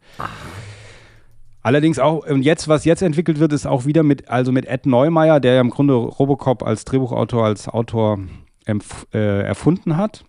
allerdings 1.66 1.98
auch 1.98 2.28
und 2.28 2.44
jetzt 2.44 2.68
was 2.68 2.86
jetzt 2.86 3.02
entwickelt 3.02 3.40
wird, 3.40 3.52
ist 3.52 3.66
auch 3.66 3.86
wieder 3.86 4.04
mit 4.04 4.30
also 4.30 4.52
mit 4.52 4.68
Ed 4.68 4.86
Neumeier, 4.86 5.40
der 5.40 5.56
ja 5.56 5.62
im 5.62 5.72
Grunde 5.72 5.96
Robocop 5.96 6.62
als 6.62 6.86
Drehbuchautor 6.86 7.44
als 7.44 7.68
Autor 7.68 8.20
äh, 8.68 9.42
erfunden 9.42 9.98
hat. 9.98 10.26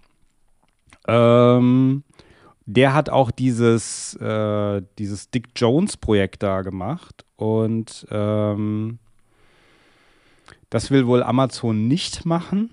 Ähm, 1.06 2.04
der 2.64 2.94
hat 2.94 3.10
auch 3.10 3.30
dieses 3.30 4.14
äh, 4.14 4.80
dieses 4.98 5.30
Dick 5.30 5.48
Jones 5.54 5.98
Projekt 5.98 6.42
da 6.42 6.62
gemacht 6.62 7.26
und 7.36 8.06
ähm, 8.10 8.98
das 10.70 10.90
will 10.90 11.06
wohl 11.06 11.22
Amazon 11.22 11.86
nicht 11.86 12.24
machen. 12.24 12.70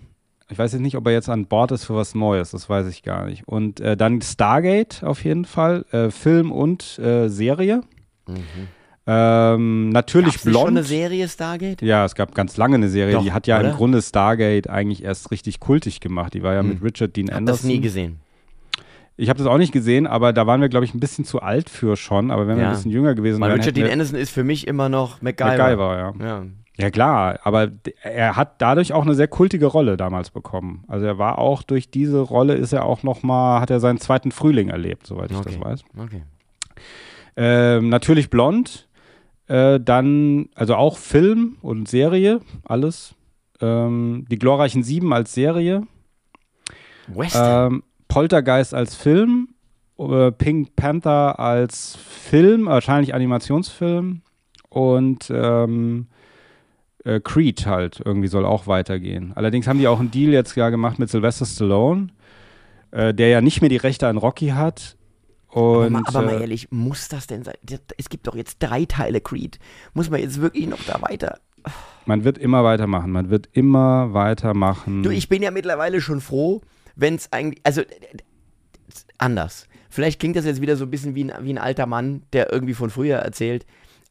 Ich 0.49 0.58
weiß 0.58 0.71
jetzt 0.71 0.82
nicht, 0.82 0.95
ob 0.95 1.06
er 1.08 1.13
jetzt 1.13 1.30
an 1.30 1.47
Bord 1.47 1.71
ist 1.71 1.84
für 1.84 1.95
was 1.95 2.15
Neues, 2.15 2.52
das 2.52 2.69
weiß 2.69 2.88
ich 2.88 3.04
gar 3.04 3.26
nicht. 3.26 3.45
Und 3.45 3.82
äh, 3.82 3.97
dann 3.97 4.21
Stargate 4.21 5.04
auf 5.04 5.23
jeden 5.23 5.45
Fall, 5.45 5.86
äh, 5.91 6.12
Film 6.12 6.52
und 6.52 6.97
äh, 6.99 7.28
Serie. 8.27 8.43
Ähm, 9.05 9.89
natürlich 9.89 10.33
Gab's 10.36 10.43
Blond. 10.45 10.59
schon 10.59 10.77
eine 10.77 10.83
Serie 10.83 11.27
Stargate? 11.27 11.81
Ja, 11.81 12.05
es 12.05 12.15
gab 12.15 12.33
ganz 12.33 12.55
lange 12.55 12.75
eine 12.75 12.88
Serie, 12.88 13.15
Doch, 13.15 13.23
die 13.23 13.33
hat 13.33 13.47
ja 13.47 13.59
oder? 13.59 13.71
im 13.71 13.75
Grunde 13.75 14.01
Stargate 14.01 14.69
eigentlich 14.69 15.03
erst 15.03 15.29
richtig 15.31 15.59
kultig 15.59 15.99
gemacht. 15.99 16.33
Die 16.33 16.41
war 16.41 16.53
ja 16.53 16.62
Hm. 16.62 16.69
mit 16.69 16.83
Richard 16.83 17.15
Dean 17.15 17.27
Hab 17.29 17.38
Anderson. 17.38 17.63
das 17.69 17.75
nie 17.75 17.81
gesehen. 17.81 18.19
Ich 19.17 19.29
habe 19.29 19.38
das 19.38 19.45
auch 19.47 19.57
nicht 19.57 19.73
gesehen, 19.73 20.07
aber 20.07 20.31
da 20.33 20.47
waren 20.47 20.62
wir, 20.62 20.69
glaube 20.69 20.86
ich, 20.86 20.93
ein 20.93 20.99
bisschen 20.99 21.25
zu 21.25 21.41
alt 21.41 21.69
für 21.69 21.97
schon. 21.97 22.31
Aber 22.31 22.47
wenn 22.47 22.55
wir 22.55 22.63
Ja. 22.63 22.69
ein 22.69 22.75
bisschen 22.75 22.91
jünger 22.91 23.13
gewesen 23.13 23.41
Weil 23.41 23.49
wären, 23.49 23.59
Richard 23.59 23.75
Dean 23.75 23.86
wir- 23.88 23.93
Anderson 23.93 24.17
ist 24.17 24.31
für 24.31 24.43
mich 24.43 24.65
immer 24.67 24.88
noch 24.89 25.21
MacGyver. 25.21 25.57
MacGyver, 25.57 25.97
ja. 26.19 26.25
Ja. 26.25 26.43
Ja, 26.79 26.89
klar, 26.89 27.38
aber 27.43 27.67
er 28.01 28.36
hat 28.36 28.55
dadurch 28.59 28.93
auch 28.93 29.03
eine 29.03 29.13
sehr 29.13 29.27
kultige 29.27 29.67
Rolle 29.67 29.95
damals 29.95 30.31
bekommen. 30.31 30.83
Also 30.88 31.05
er 31.05 31.19
war 31.19 31.38
auch 31.38 31.62
durch 31.62 31.91
diese 31.91 32.19
Rolle 32.19 32.55
ist 32.55 32.73
er 32.73 32.86
auch 32.86 33.03
noch 33.03 33.21
mal, 33.21 33.59
hat 33.62 33.69
er 33.69 33.79
seinen 33.79 33.99
zweiten 33.99 34.31
Frühling 34.31 34.69
erlebt, 34.69 35.05
soweit 35.05 35.29
ich 35.29 35.38
das 35.38 35.45
Okay. 35.55 35.62
weiß. 35.63 35.83
Okay. 35.99 36.23
Ähm, 37.35 37.89
natürlich 37.89 38.29
blond, 38.29 38.87
äh, 39.47 39.79
dann 39.79 40.49
also 40.55 40.75
auch 40.75 40.97
Film 40.97 41.57
und 41.61 41.87
Serie, 41.87 42.41
alles. 42.63 43.15
Ähm, 43.61 44.25
die 44.29 44.39
glorreichen 44.39 44.83
Sieben 44.83 45.13
als 45.13 45.33
Serie, 45.33 45.83
Western. 47.07 47.73
ähm, 47.73 47.83
Poltergeist 48.07 48.73
als 48.73 48.95
Film, 48.95 49.49
äh, 49.97 50.31
Pink 50.31 50.75
Panther 50.75 51.39
als 51.39 51.95
Film, 51.95 52.65
wahrscheinlich 52.65 53.13
Animationsfilm 53.13 54.21
und 54.69 55.31
ähm, 55.33 56.07
äh, 57.03 57.19
Creed 57.19 57.65
halt 57.65 58.01
irgendwie 58.03 58.27
soll 58.27 58.45
auch 58.45 58.67
weitergehen. 58.67 59.33
Allerdings 59.35 59.67
haben 59.67 59.79
die 59.79 59.87
auch 59.87 59.99
einen 59.99 60.11
Deal 60.11 60.31
jetzt 60.31 60.55
ja 60.55 60.69
gemacht 60.69 60.99
mit 60.99 61.09
Sylvester 61.09 61.45
Stallone, 61.45 62.07
äh, 62.91 63.13
der 63.13 63.29
ja 63.29 63.41
nicht 63.41 63.61
mehr 63.61 63.69
die 63.69 63.77
Rechte 63.77 64.07
an 64.07 64.17
Rocky 64.17 64.49
hat. 64.49 64.95
Aber, 65.55 65.79
Und, 65.85 65.93
mal, 65.93 66.03
aber 66.05 66.21
mal 66.21 66.35
äh, 66.35 66.41
ehrlich, 66.41 66.71
muss 66.71 67.07
das 67.07 67.27
denn 67.27 67.43
sein? 67.43 67.55
Es 67.97 68.09
gibt 68.09 68.27
doch 68.27 68.35
jetzt 68.35 68.57
drei 68.59 68.85
Teile 68.85 69.21
Creed. 69.21 69.59
Muss 69.93 70.09
man 70.09 70.19
jetzt 70.19 70.41
wirklich 70.41 70.67
noch 70.67 70.83
da 70.85 71.01
weiter? 71.01 71.39
man 72.05 72.23
wird 72.23 72.37
immer 72.37 72.63
weitermachen. 72.63 73.11
Man 73.11 73.29
wird 73.29 73.49
immer 73.51 74.13
weitermachen. 74.13 75.03
Du, 75.03 75.09
ich 75.09 75.29
bin 75.29 75.41
ja 75.41 75.51
mittlerweile 75.51 76.01
schon 76.01 76.21
froh, 76.21 76.61
wenn 76.95 77.15
es 77.15 77.31
eigentlich, 77.31 77.61
also 77.63 77.81
äh, 77.81 77.85
äh, 77.85 78.17
anders. 79.17 79.67
Vielleicht 79.89 80.19
klingt 80.19 80.35
das 80.35 80.45
jetzt 80.45 80.61
wieder 80.61 80.75
so 80.75 80.85
ein 80.85 80.91
bisschen 80.91 81.15
wie 81.15 81.25
ein, 81.25 81.33
wie 81.45 81.53
ein 81.53 81.59
alter 81.59 81.85
Mann, 81.85 82.23
der 82.33 82.51
irgendwie 82.51 82.73
von 82.73 82.89
früher 82.89 83.17
erzählt. 83.17 83.65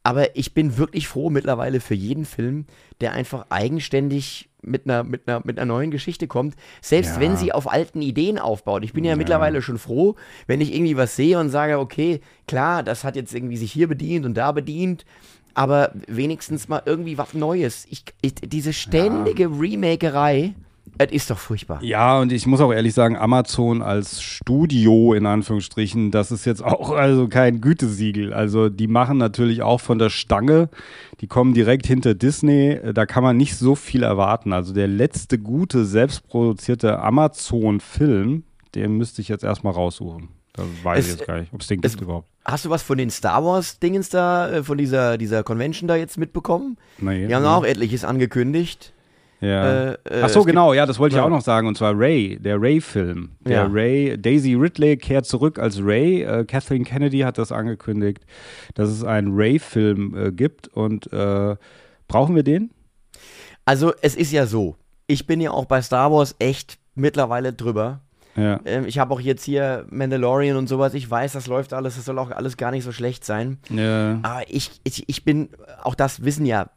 Aber 0.04 0.36
ich 0.36 0.54
bin 0.54 0.78
wirklich 0.78 1.08
froh 1.08 1.30
mittlerweile 1.30 1.80
für 1.80 1.94
jeden 1.94 2.24
Film, 2.24 2.66
der 3.00 3.12
einfach 3.12 3.46
eigenständig 3.50 4.48
mit 4.62 4.86
einer, 4.86 5.04
mit 5.04 5.28
einer, 5.28 5.42
mit 5.44 5.58
einer 5.58 5.66
neuen 5.72 5.90
Geschichte 5.90 6.26
kommt, 6.28 6.54
selbst 6.80 7.16
Ja. 7.16 7.20
wenn 7.20 7.36
sie 7.36 7.52
auf 7.52 7.70
alten 7.70 8.00
Ideen 8.00 8.38
aufbaut. 8.38 8.84
Ich 8.84 8.92
bin 8.92 9.04
ja, 9.04 9.10
Ja. 9.10 9.16
mittlerweile 9.16 9.60
schon 9.62 9.78
froh, 9.78 10.16
wenn 10.46 10.60
ich 10.60 10.74
irgendwie 10.74 10.96
was 10.96 11.16
sehe 11.16 11.38
und 11.38 11.50
sage, 11.50 11.78
okay, 11.78 12.20
klar, 12.46 12.82
das 12.82 13.04
hat 13.04 13.16
jetzt 13.16 13.34
irgendwie 13.34 13.56
sich 13.56 13.72
hier 13.72 13.88
bedient 13.88 14.24
und 14.24 14.34
da 14.34 14.52
bedient, 14.52 15.04
aber 15.54 15.92
wenigstens 16.06 16.68
mal 16.68 16.82
irgendwie 16.86 17.18
was 17.18 17.34
Neues. 17.34 17.86
Ich, 17.90 18.04
ich, 18.22 18.34
diese 18.36 18.72
ständige 18.72 19.48
Remakerei, 19.48 20.54
es 20.98 21.10
ist 21.10 21.30
doch 21.30 21.38
furchtbar. 21.38 21.82
Ja, 21.82 22.20
und 22.20 22.30
ich 22.32 22.46
muss 22.46 22.60
auch 22.60 22.72
ehrlich 22.72 22.94
sagen, 22.94 23.16
Amazon 23.16 23.82
als 23.82 24.22
Studio 24.22 25.14
in 25.14 25.26
Anführungsstrichen, 25.26 26.10
das 26.10 26.30
ist 26.30 26.44
jetzt 26.44 26.62
auch 26.62 26.90
also 26.90 27.28
kein 27.28 27.60
Gütesiegel. 27.60 28.32
Also 28.32 28.68
die 28.68 28.86
machen 28.88 29.18
natürlich 29.18 29.62
auch 29.62 29.80
von 29.80 29.98
der 29.98 30.10
Stange, 30.10 30.68
die 31.20 31.26
kommen 31.26 31.54
direkt 31.54 31.86
hinter 31.86 32.14
Disney, 32.14 32.78
da 32.94 33.06
kann 33.06 33.22
man 33.22 33.36
nicht 33.36 33.56
so 33.56 33.74
viel 33.74 34.02
erwarten. 34.02 34.52
Also 34.52 34.72
der 34.72 34.86
letzte 34.88 35.38
gute, 35.38 35.84
selbstproduzierte 35.84 36.98
Amazon-Film, 37.00 38.44
den 38.74 38.96
müsste 38.96 39.22
ich 39.22 39.28
jetzt 39.28 39.44
erstmal 39.44 39.72
raussuchen. 39.72 40.28
Da 40.54 40.64
weiß 40.82 40.98
Es- 41.06 41.12
ich 41.14 41.18
jetzt 41.20 41.26
gar 41.26 41.40
nicht, 41.40 41.52
ob 41.54 41.60
es 41.62 41.66
den 41.66 41.80
es- 41.82 41.92
gibt 41.92 42.02
überhaupt. 42.02 42.28
Hast 42.44 42.64
du 42.64 42.70
was 42.70 42.82
von 42.82 42.98
den 42.98 43.08
Star 43.10 43.44
Wars-Dingens 43.44 44.08
da, 44.08 44.50
äh, 44.50 44.62
von 44.64 44.76
dieser, 44.76 45.16
dieser 45.16 45.42
Convention 45.44 45.86
da 45.88 45.94
jetzt 45.96 46.18
mitbekommen? 46.18 46.76
Nee, 46.98 47.28
Die 47.28 47.34
haben 47.34 47.42
nee. 47.42 47.48
auch 47.48 47.64
etliches 47.64 48.04
angekündigt. 48.04 48.92
Ja. 49.42 49.90
Äh, 49.90 49.92
äh, 50.04 50.22
Ach 50.22 50.28
so, 50.28 50.44
genau, 50.44 50.72
ja, 50.72 50.86
das 50.86 50.98
wollte 51.00 51.14
ich 51.14 51.18
Ja. 51.18 51.24
auch 51.24 51.28
noch 51.30 51.40
sagen, 51.40 51.66
und 51.66 51.76
zwar 51.76 51.98
Ray, 51.98 52.38
der 52.40 52.60
Ray-Film. 52.62 53.32
Der 53.40 53.52
Ja. 53.52 53.66
Ray, 53.66 54.16
Daisy 54.16 54.54
Ridley 54.54 54.96
kehrt 54.96 55.26
zurück 55.26 55.58
als 55.58 55.82
Ray. 55.82 56.22
Äh, 56.22 56.44
Kathleen 56.44 56.84
Kennedy 56.84 57.18
hat 57.20 57.38
das 57.38 57.50
angekündigt, 57.50 58.24
dass 58.74 58.88
es 58.88 59.02
einen 59.02 59.32
Ray-Film 59.34 60.14
äh, 60.16 60.30
gibt. 60.32 60.68
Und 60.68 61.12
äh, 61.12 61.56
brauchen 62.06 62.36
wir 62.36 62.44
den? 62.44 62.70
Also, 63.64 63.92
es 64.00 64.14
ist 64.14 64.30
ja 64.32 64.46
so. 64.46 64.76
Ich 65.08 65.26
bin 65.26 65.40
ja 65.40 65.50
auch 65.50 65.64
bei 65.66 65.82
Star 65.82 66.12
Wars 66.12 66.36
echt 66.38 66.78
mittlerweile 66.94 67.52
drüber. 67.52 68.00
Ja. 68.36 68.60
Ähm, 68.64 68.86
ich 68.86 68.98
habe 68.98 69.12
auch 69.12 69.20
jetzt 69.20 69.44
hier 69.44 69.84
Mandalorian 69.90 70.56
und 70.56 70.68
sowas. 70.68 70.94
Ich 70.94 71.10
weiß, 71.10 71.32
das 71.32 71.48
läuft 71.48 71.72
alles. 71.74 71.96
Das 71.96 72.04
soll 72.06 72.18
auch 72.18 72.30
alles 72.30 72.56
gar 72.56 72.70
nicht 72.70 72.84
so 72.84 72.92
schlecht 72.92 73.24
sein. 73.24 73.58
ja. 73.68 74.20
Aber 74.22 74.42
ich, 74.48 74.70
ich, 74.84 75.08
ich 75.08 75.24
bin, 75.24 75.50
auch 75.82 75.94
das 75.96 76.24
wissen 76.24 76.46
ja 76.46 76.70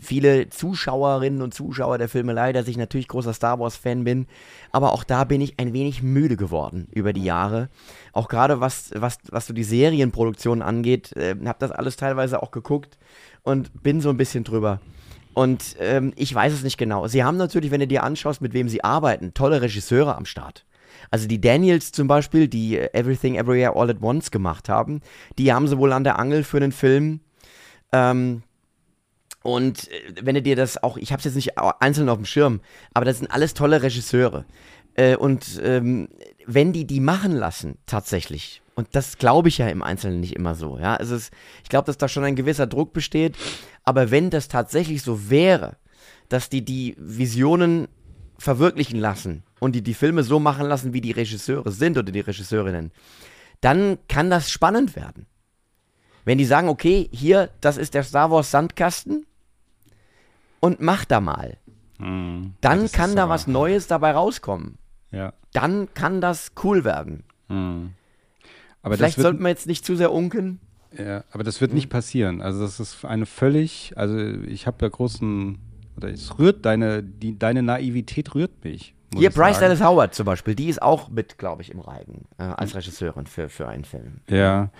viele 0.00 0.48
Zuschauerinnen 0.48 1.42
und 1.42 1.54
Zuschauer 1.54 1.98
der 1.98 2.08
Filmelei, 2.08 2.52
dass 2.52 2.68
ich 2.68 2.76
natürlich 2.76 3.08
großer 3.08 3.32
Star 3.32 3.58
Wars-Fan 3.58 4.04
bin. 4.04 4.26
Aber 4.72 4.92
auch 4.92 5.04
da 5.04 5.24
bin 5.24 5.40
ich 5.40 5.58
ein 5.58 5.72
wenig 5.72 6.02
müde 6.02 6.36
geworden 6.36 6.88
über 6.92 7.12
die 7.12 7.24
Jahre. 7.24 7.68
Auch 8.12 8.28
gerade 8.28 8.60
was, 8.60 8.90
was, 8.94 9.18
was 9.30 9.46
so 9.46 9.54
die 9.54 9.64
Serienproduktion 9.64 10.62
angeht, 10.62 11.16
äh, 11.16 11.34
habe 11.44 11.58
das 11.58 11.70
alles 11.70 11.96
teilweise 11.96 12.42
auch 12.42 12.50
geguckt 12.50 12.98
und 13.42 13.82
bin 13.82 14.00
so 14.00 14.10
ein 14.10 14.16
bisschen 14.16 14.44
drüber. 14.44 14.80
Und 15.34 15.76
ähm, 15.78 16.12
ich 16.16 16.34
weiß 16.34 16.52
es 16.52 16.62
nicht 16.62 16.78
genau. 16.78 17.06
Sie 17.06 17.24
haben 17.24 17.36
natürlich, 17.36 17.70
wenn 17.70 17.80
du 17.80 17.86
dir 17.86 18.02
anschaust, 18.02 18.40
mit 18.40 18.52
wem 18.52 18.68
sie 18.68 18.82
arbeiten, 18.82 19.32
tolle 19.34 19.62
Regisseure 19.62 20.16
am 20.16 20.24
Start. 20.24 20.64
Also 21.10 21.26
die 21.26 21.40
Daniels 21.40 21.92
zum 21.92 22.08
Beispiel, 22.08 22.48
die 22.48 22.76
äh, 22.76 22.90
Everything 22.92 23.36
Everywhere 23.36 23.76
All 23.76 23.90
at 23.90 24.02
Once 24.02 24.30
gemacht 24.30 24.68
haben, 24.68 25.00
die 25.38 25.52
haben 25.52 25.68
sie 25.68 25.78
wohl 25.78 25.92
an 25.92 26.04
der 26.04 26.18
Angel 26.18 26.44
für 26.44 26.58
einen 26.58 26.72
Film. 26.72 27.20
Ähm, 27.92 28.42
und 29.42 29.88
äh, 29.90 30.14
wenn 30.22 30.34
du 30.34 30.42
dir 30.42 30.56
das 30.56 30.82
auch, 30.82 30.96
ich 30.96 31.12
habe 31.12 31.20
es 31.20 31.24
jetzt 31.24 31.34
nicht 31.34 31.58
einzeln 31.58 32.08
auf 32.08 32.18
dem 32.18 32.26
Schirm, 32.26 32.60
aber 32.94 33.04
das 33.04 33.18
sind 33.18 33.30
alles 33.30 33.54
tolle 33.54 33.82
Regisseure. 33.82 34.44
Äh, 34.94 35.16
und 35.16 35.60
ähm, 35.62 36.08
wenn 36.46 36.72
die 36.72 36.86
die 36.86 37.00
machen 37.00 37.32
lassen, 37.32 37.78
tatsächlich, 37.86 38.62
und 38.74 38.88
das 38.92 39.18
glaube 39.18 39.48
ich 39.48 39.58
ja 39.58 39.68
im 39.68 39.82
Einzelnen 39.82 40.20
nicht 40.20 40.36
immer 40.36 40.54
so, 40.54 40.78
ja, 40.78 40.96
es 40.96 41.10
ist, 41.10 41.32
ich 41.62 41.68
glaube, 41.68 41.86
dass 41.86 41.98
da 41.98 42.08
schon 42.08 42.24
ein 42.24 42.36
gewisser 42.36 42.66
Druck 42.66 42.92
besteht, 42.92 43.36
aber 43.84 44.10
wenn 44.10 44.30
das 44.30 44.48
tatsächlich 44.48 45.02
so 45.02 45.30
wäre, 45.30 45.76
dass 46.28 46.48
die 46.48 46.64
die 46.64 46.96
Visionen 46.98 47.88
verwirklichen 48.38 48.98
lassen 48.98 49.42
und 49.58 49.74
die 49.74 49.82
die 49.82 49.94
Filme 49.94 50.22
so 50.22 50.38
machen 50.38 50.66
lassen, 50.66 50.92
wie 50.92 51.00
die 51.00 51.10
Regisseure 51.12 51.70
sind 51.70 51.98
oder 51.98 52.10
die 52.10 52.20
Regisseurinnen, 52.20 52.90
dann 53.60 53.98
kann 54.08 54.30
das 54.30 54.50
spannend 54.50 54.96
werden. 54.96 55.26
Wenn 56.24 56.38
die 56.38 56.44
sagen, 56.44 56.68
okay, 56.68 57.08
hier, 57.12 57.50
das 57.60 57.76
ist 57.76 57.94
der 57.94 58.02
Star 58.02 58.30
Wars 58.30 58.50
Sandkasten 58.50 59.26
und 60.60 60.80
mach 60.80 61.04
da 61.04 61.20
mal, 61.20 61.56
Hm. 61.98 62.54
dann 62.62 62.82
Das 62.82 62.92
kann 62.92 63.14
da 63.14 63.28
was 63.28 63.46
Neues 63.46 63.86
dabei 63.86 64.12
rauskommen. 64.12 64.78
Ja. 65.10 65.34
Dann 65.52 65.92
kann 65.92 66.20
das 66.20 66.52
cool 66.64 66.84
werden. 66.84 67.24
Hm. 67.48 67.90
Aber 68.82 68.96
Vielleicht 68.96 69.18
das 69.18 69.18
wird, 69.18 69.24
sollten 69.24 69.42
wir 69.42 69.48
jetzt 69.50 69.66
nicht 69.66 69.84
zu 69.84 69.96
sehr 69.96 70.10
unken. 70.12 70.60
ja, 70.96 71.24
aber 71.30 71.44
das 71.44 71.60
wird 71.60 71.74
nicht 71.74 71.90
passieren. 71.90 72.40
Also 72.40 72.62
das 72.62 72.80
ist 72.80 73.04
eine 73.04 73.26
völlig, 73.26 73.92
also 73.96 74.16
ich 74.18 74.66
habe 74.66 74.78
ja 74.80 74.88
großen, 74.88 75.58
oder 75.96 76.08
es 76.08 76.38
rührt 76.38 76.64
deine, 76.64 77.02
die, 77.02 77.38
deine 77.38 77.62
Naivität 77.62 78.34
rührt 78.34 78.64
mich. 78.64 78.94
Hier, 79.14 79.30
Bryce. 79.30 79.58
Dallas 79.58 79.82
Howard 79.82 80.14
zum 80.14 80.24
Beispiel, 80.24 80.54
die 80.54 80.68
ist 80.68 80.80
auch 80.80 81.08
mit, 81.10 81.36
glaube 81.36 81.60
ich, 81.62 81.70
im 81.72 81.80
Reigen 81.80 82.26
äh, 82.38 82.44
als 82.44 82.74
Regisseurin 82.74 83.26
für, 83.26 83.48
für 83.50 83.68
einen 83.68 83.84
Film. 83.84 84.20
Ja, 84.30 84.70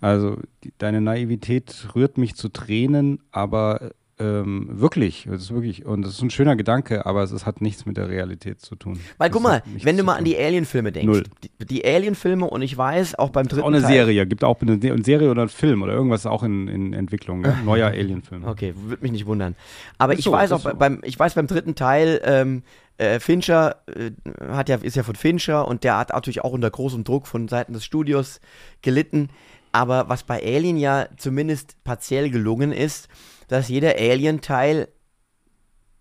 also 0.00 0.38
die, 0.64 0.72
deine 0.78 1.00
Naivität 1.02 1.88
rührt 1.94 2.16
mich 2.16 2.36
zu 2.36 2.48
Tränen, 2.48 3.18
aber 3.32 3.90
ähm, 4.20 4.68
wirklich, 4.70 5.26
es 5.26 5.42
ist 5.42 5.54
wirklich, 5.54 5.86
und 5.86 6.04
es 6.04 6.12
ist 6.14 6.22
ein 6.22 6.30
schöner 6.30 6.54
Gedanke, 6.54 7.06
aber 7.06 7.22
es 7.22 7.46
hat 7.46 7.60
nichts 7.60 7.86
mit 7.86 7.96
der 7.96 8.08
Realität 8.08 8.60
zu 8.60 8.76
tun. 8.76 9.00
Weil 9.18 9.30
Das 9.30 9.34
guck 9.34 9.42
mal, 9.42 9.62
wenn 9.82 9.96
du 9.96 10.04
mal 10.04 10.16
an 10.16 10.24
die 10.24 10.36
Alien-Filme 10.36 10.92
denkst, 10.92 11.06
Null. 11.06 11.24
die, 11.42 11.66
die 11.66 11.84
Alien-Filme 11.84 12.44
und 12.44 12.62
ich 12.62 12.76
weiß, 12.76 13.14
auch 13.16 13.30
beim 13.30 13.48
dritten 13.48 13.62
Auch 13.62 13.68
eine 13.68 13.80
Teil, 13.80 13.92
Serie, 13.92 14.26
gibt 14.26 14.44
auch 14.44 14.60
eine, 14.60 14.72
eine 14.72 15.02
Serie 15.04 15.30
oder 15.30 15.42
ein 15.42 15.48
Film 15.48 15.82
oder 15.82 15.94
irgendwas 15.94 16.26
auch 16.26 16.42
in, 16.42 16.68
in 16.68 16.92
Entwicklung, 16.92 17.40
ne? 17.40 17.56
neuer 17.64 17.88
Alien-Film. 17.88 18.44
Okay, 18.44 18.74
würde 18.76 19.02
mich 19.02 19.12
nicht 19.12 19.26
wundern. 19.26 19.56
Aber 19.98 20.12
Ist 20.12 20.20
ich 20.20 20.24
so, 20.26 20.32
weiß 20.32 20.52
auch 20.52 20.60
so. 20.60 20.74
beim, 20.74 21.00
ich 21.02 21.18
weiß 21.18 21.34
beim 21.34 21.46
dritten 21.46 21.74
Teil, 21.74 22.20
ähm, 22.24 22.62
äh, 22.98 23.18
Fincher 23.18 23.76
äh, 23.86 24.10
hat 24.52 24.68
ja, 24.68 24.76
ist 24.76 24.96
ja 24.96 25.02
von 25.02 25.16
Fincher 25.16 25.66
und 25.66 25.84
der 25.84 25.96
hat 25.96 26.10
natürlich 26.10 26.44
auch 26.44 26.52
unter 26.52 26.70
großem 26.70 27.02
Druck 27.04 27.26
von 27.26 27.48
Seiten 27.48 27.72
des 27.72 27.84
Studios 27.84 28.40
gelitten. 28.82 29.30
Aber 29.72 30.08
was 30.08 30.24
bei 30.24 30.42
Alien 30.44 30.76
ja 30.76 31.06
zumindest 31.16 31.82
partiell 31.84 32.28
gelungen 32.28 32.72
ist, 32.72 33.08
dass 33.50 33.68
jeder 33.68 33.96
Alien-Teil 33.96 34.88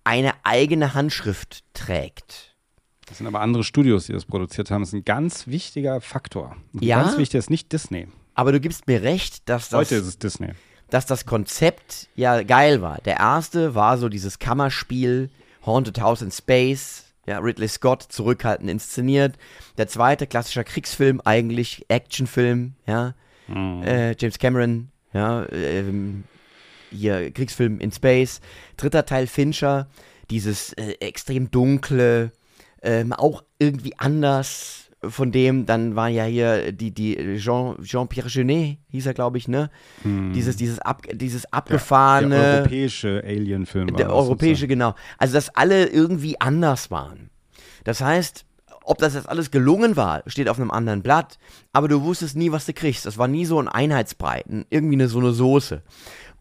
eine 0.04 0.34
eigene 0.44 0.94
Handschrift 0.94 1.64
trägt. 1.74 2.56
Das 3.08 3.18
sind 3.18 3.28
aber 3.28 3.42
andere 3.42 3.64
Studios, 3.64 4.06
die 4.06 4.14
das 4.14 4.26
produziert 4.26 4.70
haben. 4.72 4.82
Das 4.82 4.90
ist 4.90 4.94
ein 4.94 5.04
ganz 5.06 5.48
wichtiger 5.48 6.00
Faktor. 6.00 6.56
Ein 6.74 6.84
Ja? 6.84 7.02
Ganz 7.04 7.18
wichtig 7.18 7.40
ist 7.40 7.50
nicht 7.50 7.72
Disney. 7.74 8.08
Aber 8.36 8.52
du 8.52 8.60
gibst 8.60 8.88
mir 8.88 9.02
recht, 9.02 9.50
dass 9.50 9.70
das 9.70 9.80
Heute 9.80 9.96
ist 9.96 10.06
es 10.06 10.20
Disney. 10.20 10.50
dass 10.90 11.06
das 11.06 11.26
Konzept 11.26 12.08
ja 12.16 12.44
geil 12.44 12.82
war. 12.82 13.00
Der 13.02 13.18
erste 13.18 13.74
war 13.76 13.98
so 13.98 14.10
dieses 14.10 14.38
Kammerspiel, 14.40 15.30
Haunted 15.66 16.00
House 16.00 16.22
in 16.22 16.32
Space, 16.32 17.06
ja, 17.26 17.40
Ridley 17.40 17.68
Scott 17.68 18.04
zurückhaltend 18.04 18.70
inszeniert. 18.70 19.38
Der 19.78 19.88
zweite, 19.88 20.26
klassischer 20.28 20.64
Kriegsfilm, 20.64 21.20
eigentlich 21.26 21.86
Actionfilm, 21.90 22.76
ja, 22.88 23.16
Mhm. 23.48 23.82
äh, 23.84 24.16
James 24.20 24.38
Cameron, 24.38 24.92
ja, 25.14 25.46
ähm, 25.52 26.24
hier 26.92 27.32
Kriegsfilm 27.32 27.80
in 27.80 27.92
Space. 27.92 28.42
Dritter 28.78 29.06
Teil 29.06 29.28
Fincher, 29.28 29.88
dieses 30.30 30.74
äh, 30.74 30.94
extrem 31.00 31.52
dunkle, 31.52 32.32
ähm, 32.82 33.14
auch 33.14 33.44
irgendwie 33.60 33.94
anders 33.98 34.86
von 35.02 35.32
dem, 35.32 35.66
dann 35.66 35.96
war 35.96 36.10
ja 36.10 36.26
hier 36.26 36.74
die, 36.74 36.92
die 36.92 37.38
Jean, 37.38 37.82
Jean-Pierre 37.82 38.28
Genet, 38.30 38.80
hieß 38.90 39.06
er, 39.06 39.14
glaube 39.14 39.38
ich, 39.38 39.48
ne? 39.48 39.70
Dieses, 40.04 40.58
dieses, 40.58 40.80
ab, 40.80 41.04
dieses 41.14 41.46
abgefahrene. 41.54 42.36
Der 42.36 42.54
europäische 42.58 43.24
Alien-Film 43.26 43.90
war 43.92 43.96
Der 43.98 44.14
europäische, 44.14 44.68
genau. 44.68 44.96
Also, 45.18 45.36
dass 45.36 45.56
alle 45.56 45.86
irgendwie 45.88 46.42
anders 46.42 46.92
waren. 46.92 47.30
Das 47.86 48.02
heißt, 48.02 48.46
ob 48.84 48.98
das 48.98 49.14
jetzt 49.14 49.30
alles 49.30 49.52
gelungen 49.52 49.96
war, 49.96 50.22
steht 50.28 50.50
auf 50.50 50.60
einem 50.60 50.72
anderen 50.72 51.02
Blatt, 51.02 51.38
aber 51.72 51.88
du 51.88 52.02
wusstest 52.04 52.36
nie, 52.36 52.52
was 52.52 52.66
du 52.66 52.74
kriegst. 52.74 53.06
Das 53.06 53.18
war 53.18 53.30
nie 53.30 53.46
so 53.46 53.58
ein 53.62 53.70
Einheitsbrei, 53.70 54.42
n- 54.50 54.66
irgendwie 54.70 54.96
eine, 54.96 55.08
so 55.08 55.20
eine 55.20 55.32
Soße. 55.32 55.82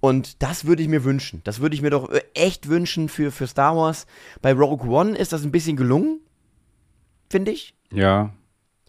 Und 0.01 0.43
das 0.43 0.65
würde 0.65 0.83
ich 0.83 0.89
mir 0.89 1.03
wünschen. 1.05 1.41
Das 1.45 1.61
würde 1.61 1.75
ich 1.75 1.83
mir 1.83 1.91
doch 1.91 2.09
äh, 2.11 2.21
echt 2.35 2.69
wünschen 2.69 3.09
für, 3.09 3.33
für 3.33 3.47
Star 3.47 3.77
Wars. 3.77 4.07
Bei 4.43 4.53
Rogue 4.53 4.89
One 4.89 5.17
ist 5.17 5.33
das 5.33 5.43
ein 5.45 5.51
bisschen 5.51 5.77
gelungen, 5.77 6.21
finde 7.29 7.51
ich. 7.51 7.75
Ja, 7.93 8.33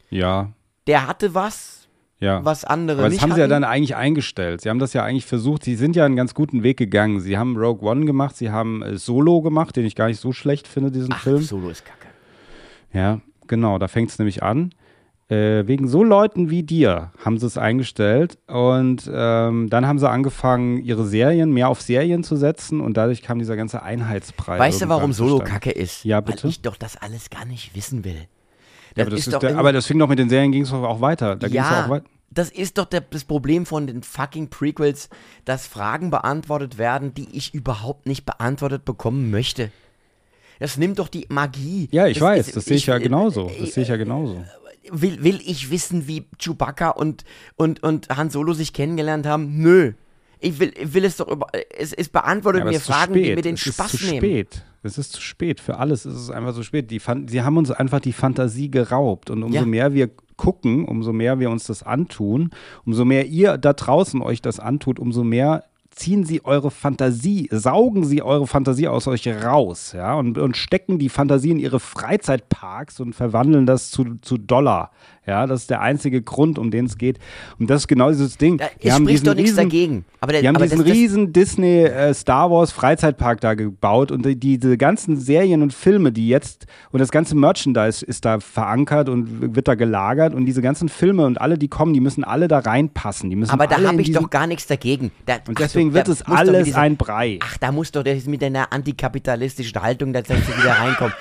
ja, 0.09 0.51
Der 0.87 1.07
hatte 1.07 1.33
was, 1.33 1.87
Ja. 2.19 2.43
was 2.45 2.63
andere 2.65 2.99
Aber 3.01 3.09
das 3.09 3.21
haben 3.21 3.31
sie 3.31 3.37
ja 3.37 3.43
hatten. 3.43 3.49
dann 3.51 3.63
eigentlich 3.63 3.95
eingestellt. 3.95 4.61
Sie 4.61 4.69
haben 4.69 4.79
das 4.79 4.93
ja 4.93 5.03
eigentlich 5.03 5.25
versucht. 5.25 5.63
Sie 5.63 5.75
sind 5.75 5.95
ja 5.95 6.05
einen 6.05 6.15
ganz 6.15 6.33
guten 6.33 6.61
Weg 6.63 6.77
gegangen. 6.77 7.19
Sie 7.21 7.37
haben 7.37 7.57
Rogue 7.57 7.87
One 7.89 8.05
gemacht, 8.05 8.35
sie 8.35 8.51
haben 8.51 8.81
äh, 8.83 8.97
Solo 8.97 9.41
gemacht, 9.41 9.75
den 9.77 9.85
ich 9.85 9.95
gar 9.95 10.07
nicht 10.07 10.19
so 10.19 10.31
schlecht 10.31 10.67
finde, 10.67 10.91
diesen 10.91 11.13
Ach, 11.13 11.21
Film. 11.23 11.41
Solo 11.41 11.69
ist 11.69 11.85
kacke. 11.85 12.07
Ja, 12.93 13.21
genau, 13.47 13.77
da 13.79 13.87
fängt 13.87 14.09
es 14.11 14.19
nämlich 14.19 14.41
an. 14.43 14.73
Äh, 15.29 15.67
wegen 15.67 15.87
so 15.87 16.03
Leuten 16.03 16.49
wie 16.49 16.63
dir 16.63 17.11
haben 17.23 17.37
sie 17.37 17.45
es 17.45 17.55
eingestellt 17.55 18.39
und 18.47 19.07
ähm, 19.13 19.69
dann 19.69 19.85
haben 19.85 19.99
sie 19.99 20.09
angefangen, 20.09 20.83
ihre 20.83 21.05
Serien 21.05 21.51
mehr 21.51 21.69
auf 21.69 21.81
Serien 21.83 22.23
zu 22.23 22.35
setzen 22.35 22.81
und 22.81 22.97
dadurch 22.97 23.21
kam 23.21 23.37
dieser 23.37 23.55
ganze 23.55 23.83
Einheitspreis. 23.83 24.59
Weißt 24.59 24.81
du, 24.81 24.89
warum 24.89 25.13
Solo 25.13 25.37
kacke 25.37 25.69
ist? 25.69 26.03
Ja, 26.03 26.19
bitte. 26.21 26.45
Weil 26.45 26.49
ich 26.49 26.61
doch 26.63 26.75
das 26.77 26.97
alles 26.97 27.29
gar 27.29 27.45
nicht 27.45 27.75
wissen 27.75 28.03
will. 28.03 28.25
Ja, 28.95 29.03
aber, 29.03 29.11
das 29.11 29.19
ist 29.19 29.31
doch 29.33 29.39
der, 29.39 29.55
aber 29.59 29.71
das 29.71 29.85
fing 29.85 29.99
doch 29.99 30.07
mit 30.07 30.17
den 30.17 30.29
Serien 30.29 30.51
ging 30.51 30.63
es 30.63 30.73
auch 30.73 30.99
weiter. 30.99 31.35
Da 31.35 31.45
ja, 31.45 31.85
auch 31.85 31.89
weiter. 31.89 32.05
das 32.31 32.49
ist 32.49 32.79
doch 32.79 32.85
der, 32.85 33.01
das 33.01 33.23
Problem 33.23 33.67
von 33.67 33.85
den 33.85 34.01
fucking 34.01 34.49
Prequels, 34.49 35.09
dass 35.45 35.67
Fragen 35.67 36.09
beantwortet 36.09 36.79
werden, 36.79 37.13
die 37.13 37.27
ich 37.37 37.53
überhaupt 37.53 38.07
nicht 38.07 38.25
beantwortet 38.25 38.83
bekommen 38.83 39.29
möchte. 39.29 39.69
Das 40.59 40.75
nimmt 40.75 40.99
doch 40.99 41.07
die 41.07 41.25
Magie. 41.29 41.87
Ja, 41.91 42.07
ich 42.07 42.17
das 42.17 42.27
weiß, 42.27 42.47
ist- 42.47 42.57
das 42.57 42.65
sehe 42.65 42.77
ich 42.77 42.87
ja 42.87 42.97
äh, 42.97 42.99
genauso. 42.99 43.47
äh, 43.47 43.61
Das 43.61 43.73
sehe 43.75 43.83
ich 43.83 43.89
ja 43.89 43.95
genauso. 43.95 44.43
Will, 44.91 45.23
will 45.23 45.39
ich 45.45 45.71
wissen, 45.71 46.07
wie 46.07 46.25
Chewbacca 46.39 46.89
und, 46.89 47.23
und, 47.55 47.83
und 47.83 48.09
Han 48.09 48.29
Solo 48.29 48.53
sich 48.53 48.73
kennengelernt 48.73 49.25
haben? 49.25 49.57
Nö. 49.61 49.93
Ich 50.39 50.59
will, 50.59 50.71
ich 50.81 50.93
will 50.93 51.03
es 51.05 51.17
doch 51.17 51.27
über. 51.27 51.47
Es, 51.77 51.91
es 51.93 52.07
beantwortet 52.09 52.63
Ja, 52.63 52.69
mir 52.71 52.77
es 52.77 52.85
zu 52.85 52.91
Fragen, 52.93 53.13
die 53.13 53.35
mir 53.35 53.41
den 53.41 53.55
es 53.55 53.61
Spaß 53.61 53.93
ist 53.93 53.99
zu 53.99 54.05
nehmen. 54.05 54.17
spät. 54.19 54.63
Es 54.83 54.97
ist 54.97 55.11
zu 55.11 55.21
spät. 55.21 55.59
Für 55.59 55.77
alles 55.77 56.05
ist 56.05 56.15
es 56.15 56.29
einfach 56.29 56.53
so 56.53 56.63
spät. 56.63 56.89
Die 56.91 56.99
Fan 56.99 57.27
sie 57.27 57.41
haben 57.41 57.57
uns 57.57 57.71
einfach 57.71 57.99
die 57.99 58.13
Fantasie 58.13 58.71
geraubt. 58.71 59.29
Und 59.29 59.43
umso 59.43 59.59
Ja. 59.59 59.65
mehr 59.65 59.93
wir 59.93 60.09
gucken, 60.37 60.85
umso 60.85 61.11
mehr 61.11 61.39
wir 61.39 61.49
uns 61.49 61.65
das 61.65 61.83
antun, 61.83 62.51
umso 62.85 63.03
mehr 63.03 63.25
ihr 63.25 63.57
da 63.57 63.73
draußen 63.73 64.21
euch 64.21 64.41
das 64.41 64.61
antut, 64.61 64.97
umso 64.97 65.25
mehr 65.25 65.65
ziehen 65.91 66.23
sie 66.23 66.45
eure 66.45 66.71
Fantasie, 66.71 67.49
saugen 67.51 68.05
sie 68.05 68.21
eure 68.21 68.47
Fantasie 68.47 68.87
aus 68.87 69.07
euch 69.07 69.27
raus, 69.27 69.93
ja, 69.95 70.15
und, 70.15 70.37
und 70.37 70.55
stecken 70.55 70.99
die 70.99 71.09
Fantasie 71.09 71.51
in 71.51 71.59
ihre 71.59 71.79
Freizeitparks 71.79 72.99
und 72.99 73.13
verwandeln 73.13 73.65
das 73.65 73.91
zu, 73.91 74.15
zu 74.21 74.37
Dollar. 74.37 74.91
Ja, 75.29 75.45
das 75.45 75.61
ist 75.61 75.69
der 75.69 75.81
einzige 75.81 76.21
Grund, 76.23 76.57
um 76.57 76.71
den 76.71 76.85
es 76.85 76.97
geht. 76.97 77.19
Und 77.59 77.69
das 77.69 77.83
ist 77.83 77.87
genau 77.87 78.09
dieses 78.09 78.37
Ding. 78.37 78.57
Da, 78.57 78.65
Die 78.83 78.89
spricht 78.89 79.27
doch 79.27 79.35
nichts 79.35 79.51
riesen- 79.51 79.55
dagegen. 79.57 80.05
Aber, 80.21 80.31
der, 80.33 80.41
die 80.41 80.47
haben 80.47 80.55
aber 80.55 80.65
diesen 80.65 80.79
das, 80.79 80.87
das, 80.87 80.95
riesen 80.95 81.33
Disney 81.33 81.83
äh, 81.83 82.13
Star 82.13 82.49
Wars 82.51 82.71
Freizeitpark 82.71 83.39
da 83.39 83.53
gebaut 83.53 84.11
und 84.11 84.25
die, 84.25 84.35
diese 84.35 84.75
ganzen 84.77 85.17
Serien 85.17 85.61
und 85.61 85.71
Filme, 85.73 86.11
die 86.11 86.27
jetzt 86.27 86.65
und 86.91 86.99
das 86.99 87.11
ganze 87.11 87.35
Merchandise 87.35 88.03
ist 88.03 88.25
da 88.25 88.39
verankert 88.39 89.07
und 89.07 89.55
wird 89.55 89.67
da 89.67 89.75
gelagert 89.75 90.33
und 90.33 90.45
diese 90.45 90.61
ganzen 90.61 90.89
Filme 90.89 91.25
und 91.25 91.39
alle, 91.39 91.57
die 91.57 91.67
kommen, 91.67 91.93
die 91.93 91.99
müssen 92.01 92.23
alle 92.23 92.47
da 92.47 92.59
reinpassen. 92.59 93.29
Die 93.29 93.35
müssen 93.35 93.51
aber 93.51 93.67
da 93.67 93.79
habe 93.81 94.01
ich 94.01 94.11
doch 94.11 94.29
gar 94.29 94.47
nichts 94.47 94.65
dagegen. 94.67 95.11
Da, 95.25 95.35
und 95.47 95.59
deswegen 95.59 95.89
du, 95.89 95.95
wird 95.95 96.07
es 96.07 96.21
alles 96.23 96.65
dieser- 96.65 96.79
ein 96.79 96.97
Brei. 96.97 97.37
Ach, 97.41 97.57
da 97.57 97.71
muss 97.71 97.91
doch 97.91 98.03
der 98.03 98.17
mit 98.25 98.41
deiner 98.41 98.73
antikapitalistischen 98.73 99.81
Haltung 99.81 100.11
tatsächlich 100.11 100.57
wieder 100.57 100.71
reinkommen. 100.71 101.13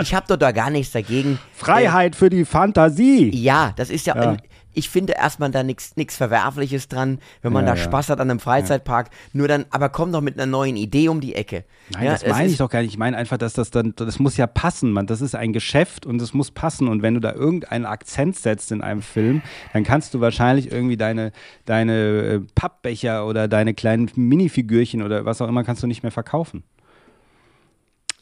Ich 0.00 0.14
habe 0.14 0.26
doch 0.28 0.36
da 0.36 0.50
gar 0.52 0.70
nichts 0.70 0.92
dagegen. 0.92 1.38
Freiheit 1.54 2.16
für 2.16 2.28
die 2.28 2.44
Fantasie. 2.44 3.28
Äh, 3.28 3.36
ja, 3.52 3.72
das 3.76 3.90
ist 3.90 4.06
ja. 4.06 4.16
Ja. 4.16 4.36
Ich 4.74 4.88
finde 4.88 5.12
erstmal 5.12 5.50
da 5.50 5.62
nichts 5.62 6.16
Verwerfliches 6.16 6.88
dran, 6.88 7.18
wenn 7.42 7.52
man 7.52 7.66
Ja, 7.66 7.74
da 7.74 7.78
ja. 7.78 7.84
Spaß 7.84 8.08
hat 8.08 8.20
an 8.20 8.30
einem 8.30 8.40
Freizeitpark. 8.40 9.10
Nur 9.34 9.46
dann, 9.46 9.66
aber 9.68 9.90
komm 9.90 10.12
doch 10.12 10.22
mit 10.22 10.38
einer 10.38 10.46
neuen 10.46 10.76
Idee 10.76 11.10
um 11.10 11.20
die 11.20 11.34
Ecke. 11.34 11.64
Nein, 11.90 12.04
ja, 12.04 12.12
das 12.12 12.26
meine 12.26 12.48
ich 12.48 12.56
doch 12.56 12.70
gar 12.70 12.80
nicht. 12.80 12.92
Ich 12.92 12.98
meine 12.98 13.18
einfach, 13.18 13.36
dass 13.36 13.52
das 13.52 13.70
dann, 13.70 13.92
das 13.94 14.18
muss 14.18 14.38
ja 14.38 14.46
passen, 14.46 14.92
man. 14.92 15.06
Das 15.06 15.20
ist 15.20 15.34
ein 15.34 15.52
Geschäft 15.52 16.06
und 16.06 16.22
es 16.22 16.32
muss 16.32 16.52
passen. 16.52 16.88
Und 16.88 17.02
wenn 17.02 17.12
du 17.12 17.20
da 17.20 17.34
irgendeinen 17.34 17.84
Akzent 17.84 18.36
setzt 18.36 18.72
in 18.72 18.80
einem 18.80 19.02
Film, 19.02 19.42
dann 19.74 19.84
kannst 19.84 20.14
du 20.14 20.20
wahrscheinlich 20.20 20.72
irgendwie 20.72 20.96
deine, 20.96 21.32
deine 21.66 21.92
äh, 21.92 22.40
Pappbecher 22.54 23.26
oder 23.26 23.48
deine 23.48 23.74
kleinen 23.74 24.10
Minifigürchen 24.14 25.02
oder 25.02 25.26
was 25.26 25.42
auch 25.42 25.48
immer 25.48 25.64
kannst 25.64 25.82
du 25.82 25.86
nicht 25.86 26.02
mehr 26.02 26.12
verkaufen. 26.12 26.64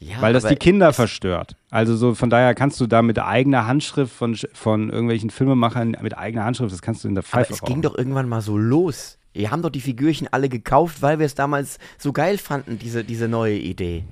Ja, 0.02 0.20
Weil 0.22 0.32
das 0.32 0.44
aber 0.46 0.54
die 0.54 0.58
Kinder 0.58 0.92
verstört. 0.94 1.56
Also 1.70 1.94
so 1.94 2.14
von 2.14 2.30
daher 2.30 2.54
kannst 2.54 2.80
du 2.80 2.86
da 2.86 3.02
mit 3.02 3.18
eigener 3.18 3.66
Handschrift 3.66 4.12
von, 4.14 4.34
von 4.54 4.88
irgendwelchen 4.88 5.28
Filmemachern 5.28 5.94
mit 6.00 6.16
eigener 6.16 6.44
Handschrift, 6.44 6.72
das 6.72 6.80
kannst 6.80 7.04
du 7.04 7.08
in 7.08 7.14
der 7.14 7.20
Aber 7.22 7.28
Pfeife 7.28 7.52
es 7.52 7.60
ging 7.62 7.82
doch 7.82 7.96
irgendwann 7.98 8.28
mal 8.28 8.40
so 8.40 8.56
los. 8.56 9.18
Wir 9.34 9.50
haben 9.50 9.60
doch 9.62 9.68
die 9.70 9.80
Figürchen 9.82 10.26
alle 10.32 10.48
gekauft, 10.48 11.02
weil 11.02 11.18
wir 11.18 11.26
es 11.26 11.34
damals 11.34 11.78
so 11.98 12.12
geil 12.12 12.38
fanden, 12.38 12.78
diese, 12.78 13.04
diese 13.04 13.28
neue 13.28 13.56
Idee. 13.58 14.04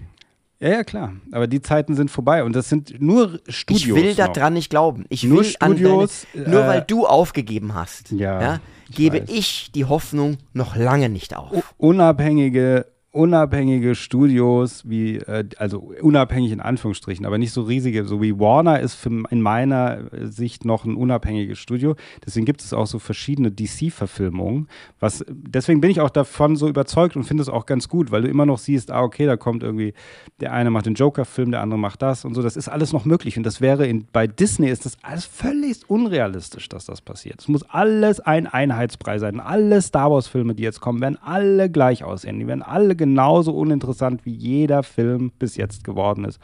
Ja, 0.61 0.69
ja, 0.71 0.85
klar. 0.85 1.13
Aber 1.33 1.47
die 1.47 1.63
Zeiten 1.63 1.95
sind 1.95 2.11
vorbei 2.11 2.45
und 2.45 2.55
das 2.55 2.69
sind 2.69 3.01
nur 3.01 3.41
Studios. 3.49 3.81
ich 3.87 3.95
will 3.95 4.15
daran 4.15 4.53
nicht 4.55 4.71
glauben. 4.71 5.07
Ich 5.09 5.23
Nur 5.25 5.39
will 5.39 5.45
Studios, 5.45 6.27
deine, 6.35 6.49
nur 6.51 6.65
äh, 6.65 6.69
weil 6.69 6.83
du 6.83 7.07
aufgegeben 7.07 7.75
hast, 7.75 8.11
Ja, 8.13 8.59
ich 8.91 8.97
gebe 8.97 9.23
weiß. 9.23 9.29
ich 9.31 9.71
die 9.73 9.85
Hoffnung 9.87 10.37
noch 10.53 10.77
lange 10.77 11.09
nicht 11.09 11.37
auf. 11.37 11.75
unabhängige, 11.79 12.87
unabhängige 13.11 13.95
Studios, 13.95 14.89
wie, 14.89 15.17
äh, 15.17 15.45
also 15.57 15.93
unabhängig 16.01 16.53
in 16.53 16.61
Anführungsstrichen, 16.61 17.25
aber 17.25 17.39
nicht 17.39 17.53
so 17.53 17.63
riesige, 17.63 18.05
so 18.05 18.21
wie 18.21 18.39
Warner 18.39 18.81
ist 18.81 18.95
für, 18.95 19.11
in 19.31 19.41
meiner 19.41 20.03
Sicht 20.25 20.67
noch 20.67 20.85
ein 20.85 20.95
unabhängiges 20.95 21.59
Studio. 21.59 21.97
Deswegen 22.25 22.45
gibt 22.45 22.61
es 22.61 22.75
auch 22.75 22.87
so 22.87 22.99
verschiedene 22.99 23.51
DC-Verfilmungen. 23.51 24.69
Was, 25.01 25.25
deswegen 25.29 25.81
bin 25.81 25.91
ich 25.91 26.03
auch 26.03 26.11
davon 26.11 26.57
so 26.57 26.69
überzeugt 26.69 27.17
und 27.17 27.25
finde 27.25 27.43
es 27.43 27.49
auch 27.49 27.65
ganz 27.65 27.89
gut, 27.89 28.11
weil 28.11 28.23
du 28.23 28.29
immer 28.29 28.45
noch 28.45 28.59
siehst, 28.59 28.91
ah, 28.91 29.03
okay, 29.03 29.25
da 29.25 29.37
kommt 29.37 29.63
irgendwie, 29.63 29.95
der 30.41 30.53
eine 30.53 30.71
macht 30.71 30.85
den 30.85 30.95
Joker-Film, 30.95 31.51
der 31.51 31.63
andere 31.63 31.79
macht 31.79 32.03
das 32.03 32.27
und 32.27 32.35
so. 32.35 32.43
Das 32.43 32.57
ist 32.57 32.69
alles 32.69 32.93
noch 32.93 33.07
möglich. 33.07 33.39
Und 33.39 33.45
das 33.45 33.63
wäre 33.63 33.87
in, 33.87 34.07
bei 34.13 34.27
Disney 34.27 34.69
ist 34.69 34.85
das 34.85 34.99
alles 35.03 35.25
völlig 35.25 35.89
unrealistisch, 35.89 36.69
dass 36.69 36.85
das 36.85 37.01
passiert. 37.01 37.41
Es 37.41 37.49
muss 37.49 37.63
alles 37.71 38.21
ein 38.21 38.47
Einheitspreis 38.47 39.23
sein. 39.23 39.41
Alle 39.41 39.81
Star 39.81 40.11
Wars-Filme, 40.11 40.55
die 40.55 40.63
jetzt 40.63 40.81
kommen, 40.81 41.01
werden 41.01 41.19
alle 41.23 41.71
gleich 41.71 42.05
aussehen. 42.05 42.39
Die 42.39 42.47
werden 42.47 42.63
alle 42.63 42.99
genauso 43.09 43.53
uninteressant, 43.53 44.25
wie 44.25 44.35
jeder 44.35 44.83
Film 44.83 45.33
bis 45.39 45.57
jetzt 45.57 45.85
geworden 45.85 46.25
ist. 46.25 46.41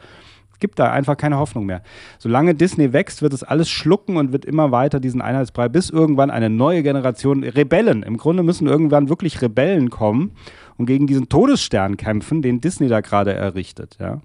Es 0.51 0.59
gibt 0.59 0.79
da 0.79 0.89
einfach 0.89 1.17
keine 1.17 1.37
Hoffnung 1.37 1.65
mehr. 1.65 1.81
Solange 2.17 2.55
Disney 2.55 2.93
wächst, 2.93 3.21
wird 3.21 3.33
es 3.33 3.43
alles 3.43 3.69
schlucken 3.69 4.15
und 4.15 4.31
wird 4.31 4.45
immer 4.45 4.71
weiter 4.71 5.01
diesen 5.01 5.21
Einheitsbrei, 5.21 5.67
bis 5.67 5.89
irgendwann 5.89 6.31
eine 6.31 6.49
neue 6.49 6.81
Generation 6.81 7.43
Rebellen, 7.43 8.03
im 8.03 8.15
Grunde 8.15 8.41
müssen 8.41 8.65
irgendwann 8.65 9.09
wirklich 9.09 9.41
Rebellen 9.41 9.89
kommen 9.89 10.31
und 10.77 10.85
gegen 10.85 11.07
diesen 11.07 11.27
Todesstern 11.27 11.97
kämpfen, 11.97 12.41
den 12.41 12.61
Disney 12.61 12.87
da 12.87 13.01
gerade 13.01 13.33
errichtet. 13.33 13.97
Ja? 13.99 14.21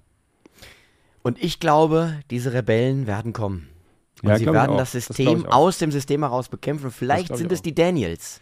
Und 1.21 1.41
ich 1.43 1.59
glaube, 1.59 2.19
diese 2.29 2.53
Rebellen 2.53 3.07
werden 3.07 3.33
kommen. 3.33 3.67
Und 4.23 4.29
Ja, 4.29 4.37
sie 4.37 4.45
werden 4.45 4.77
das 4.77 4.93
Das 4.93 5.07
System 5.07 5.45
auch. 5.47 5.53
aus 5.53 5.79
dem 5.79 5.91
System 5.91 6.21
heraus 6.21 6.47
bekämpfen. 6.47 6.91
Vielleicht 6.91 7.35
sind 7.35 7.51
es 7.51 7.61
die 7.61 7.75
Daniels. 7.75 8.39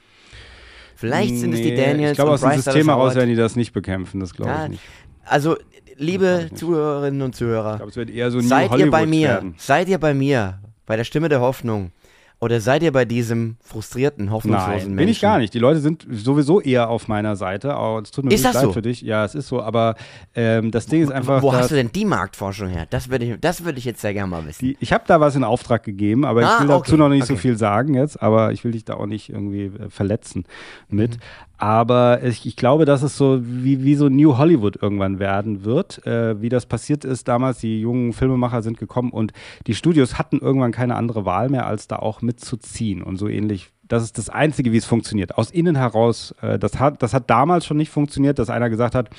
Vielleicht 0.99 1.37
sind 1.37 1.53
es 1.53 1.61
die 1.61 1.71
Nee, 1.71 1.77
Daniels. 1.77 2.11
Ich 2.11 2.17
glaube, 2.17 2.31
aus 2.31 2.41
dem 2.41 2.51
System 2.51 2.87
heraus 2.87 3.15
werden 3.15 3.29
die 3.29 3.35
das 3.35 3.55
nicht 3.55 3.71
bekämpfen, 3.71 4.19
das 4.19 4.33
glaube 4.33 4.51
Ja, 4.51 4.63
ich 4.65 4.71
nicht. 4.71 4.83
Also, 5.23 5.55
liebe. 5.95 6.49
Zuhörerinnen 6.53 7.21
und 7.21 7.35
Zuhörer, 7.35 7.79
eher 8.09 8.31
so 8.31 8.41
seid 8.41 8.69
Hollywood 8.69 8.85
ihr 8.87 8.91
bei 8.91 9.05
mir? 9.05 9.27
werden. 9.29 9.55
Seid 9.57 9.87
ihr 9.87 9.97
bei 9.97 10.13
mir? 10.13 10.59
Bei 10.85 10.97
der 10.97 11.03
Stimme 11.05 11.29
der 11.29 11.39
Hoffnung? 11.39 11.91
Oder 12.41 12.61
seid 12.61 12.83
ihr 12.83 12.93
bei 12.93 13.03
diesem 13.03 13.57
frustrierten, 13.61 14.31
hoffnungslosen 14.31 14.69
Nein, 14.71 14.77
Menschen? 14.79 14.95
bin 14.95 15.07
ich 15.09 15.19
gar 15.19 15.39
nicht. 15.39 15.53
Die 15.53 15.59
Leute 15.59 15.81
sind 15.81 16.07
sowieso 16.09 16.61
eher 16.61 16.89
auf 16.89 17.09
meiner 17.09 17.35
Seite. 17.35 17.75
Oh, 17.77 17.99
es 18.01 18.11
tut 18.11 18.23
mir 18.23 18.33
Ist 18.33 18.45
das 18.45 18.53
leid 18.53 18.63
so? 18.63 18.71
für 18.71 18.81
dich. 18.81 19.01
Ja, 19.01 19.25
es 19.25 19.35
ist 19.35 19.49
so. 19.49 19.61
Aber 19.61 19.95
ähm, 20.35 20.71
das 20.71 20.85
Ding 20.85 21.03
ist 21.03 21.11
einfach. 21.11 21.41
Wo 21.41 21.51
dass 21.51 21.63
hast 21.63 21.71
du 21.71 21.75
denn 21.75 21.91
die 21.91 22.05
Marktforschung 22.05 22.69
her? 22.69 22.87
Das 22.89 23.09
würde 23.09 23.25
ich, 23.25 23.39
das 23.41 23.65
würde 23.65 23.77
ich 23.77 23.83
jetzt 23.83 23.99
sehr 23.99 24.13
gerne 24.13 24.29
mal 24.29 24.45
wissen. 24.45 24.63
die, 24.63 24.77
ich 24.79 24.93
habe 24.93 25.03
da 25.05 25.19
was 25.19 25.35
in 25.35 25.43
Auftrag 25.43 25.83
gegeben, 25.83 26.23
aber 26.23 26.41
Ah, 26.47 26.53
ich 26.55 26.61
will 26.61 26.67
dazu 26.69 26.93
okay, 26.93 26.97
noch 26.97 27.09
nicht 27.09 27.25
so 27.27 27.33
okay. 27.33 27.41
viel 27.41 27.57
sagen 27.57 27.93
jetzt. 27.95 28.21
Aber 28.23 28.53
ich 28.53 28.63
will 28.63 28.71
dich 28.71 28.85
da 28.85 28.93
auch 28.93 29.05
nicht 29.05 29.29
irgendwie 29.29 29.65
äh, 29.65 29.89
verletzen 29.89 30.45
mit. 30.87 31.17
Mhm. 31.17 31.21
Aber 31.59 32.23
ich, 32.23 32.45
ich 32.45 32.55
glaube, 32.55 32.85
dass 32.85 33.03
es 33.03 33.17
so 33.17 33.41
wie, 33.41 33.83
wie 33.83 33.95
so 33.95 34.07
New 34.07 34.37
Hollywood 34.37 34.81
irgendwann 34.81 35.19
werden 35.19 35.65
wird. 35.65 36.05
Äh, 36.07 36.41
wie 36.41 36.47
das 36.47 36.65
passiert 36.65 37.03
ist 37.03 37.27
damals. 37.27 37.59
Die 37.59 37.81
jungen 37.81 38.13
Filmemacher 38.13 38.61
sind 38.61 38.77
gekommen 38.77 39.11
und 39.11 39.33
die 39.67 39.75
Studios 39.75 40.17
hatten 40.17 40.39
irgendwann 40.39 40.71
keine 40.71 40.95
andere 40.95 41.25
Wahl 41.25 41.49
mehr, 41.49 41.67
als 41.67 41.89
da 41.89 41.97
auch 41.97 42.21
mitzuziehen. 42.21 43.03
Und 43.03 43.17
so 43.17 43.27
ähnlich. 43.27 43.71
Das 43.89 44.03
ist 44.03 44.17
das 44.17 44.29
Einzige, 44.29 44.71
wie 44.71 44.77
es 44.77 44.85
funktioniert. 44.85 45.37
Aus 45.37 45.51
innen 45.51 45.75
heraus, 45.75 46.33
äh, 46.41 46.57
das, 46.57 46.79
hat, 46.79 47.03
das 47.03 47.13
hat 47.13 47.29
damals 47.29 47.65
schon 47.65 47.75
nicht 47.75 47.89
funktioniert, 47.89 48.39
dass 48.39 48.49
einer 48.49 48.69
gesagt 48.69 48.95
hat, 48.95 49.09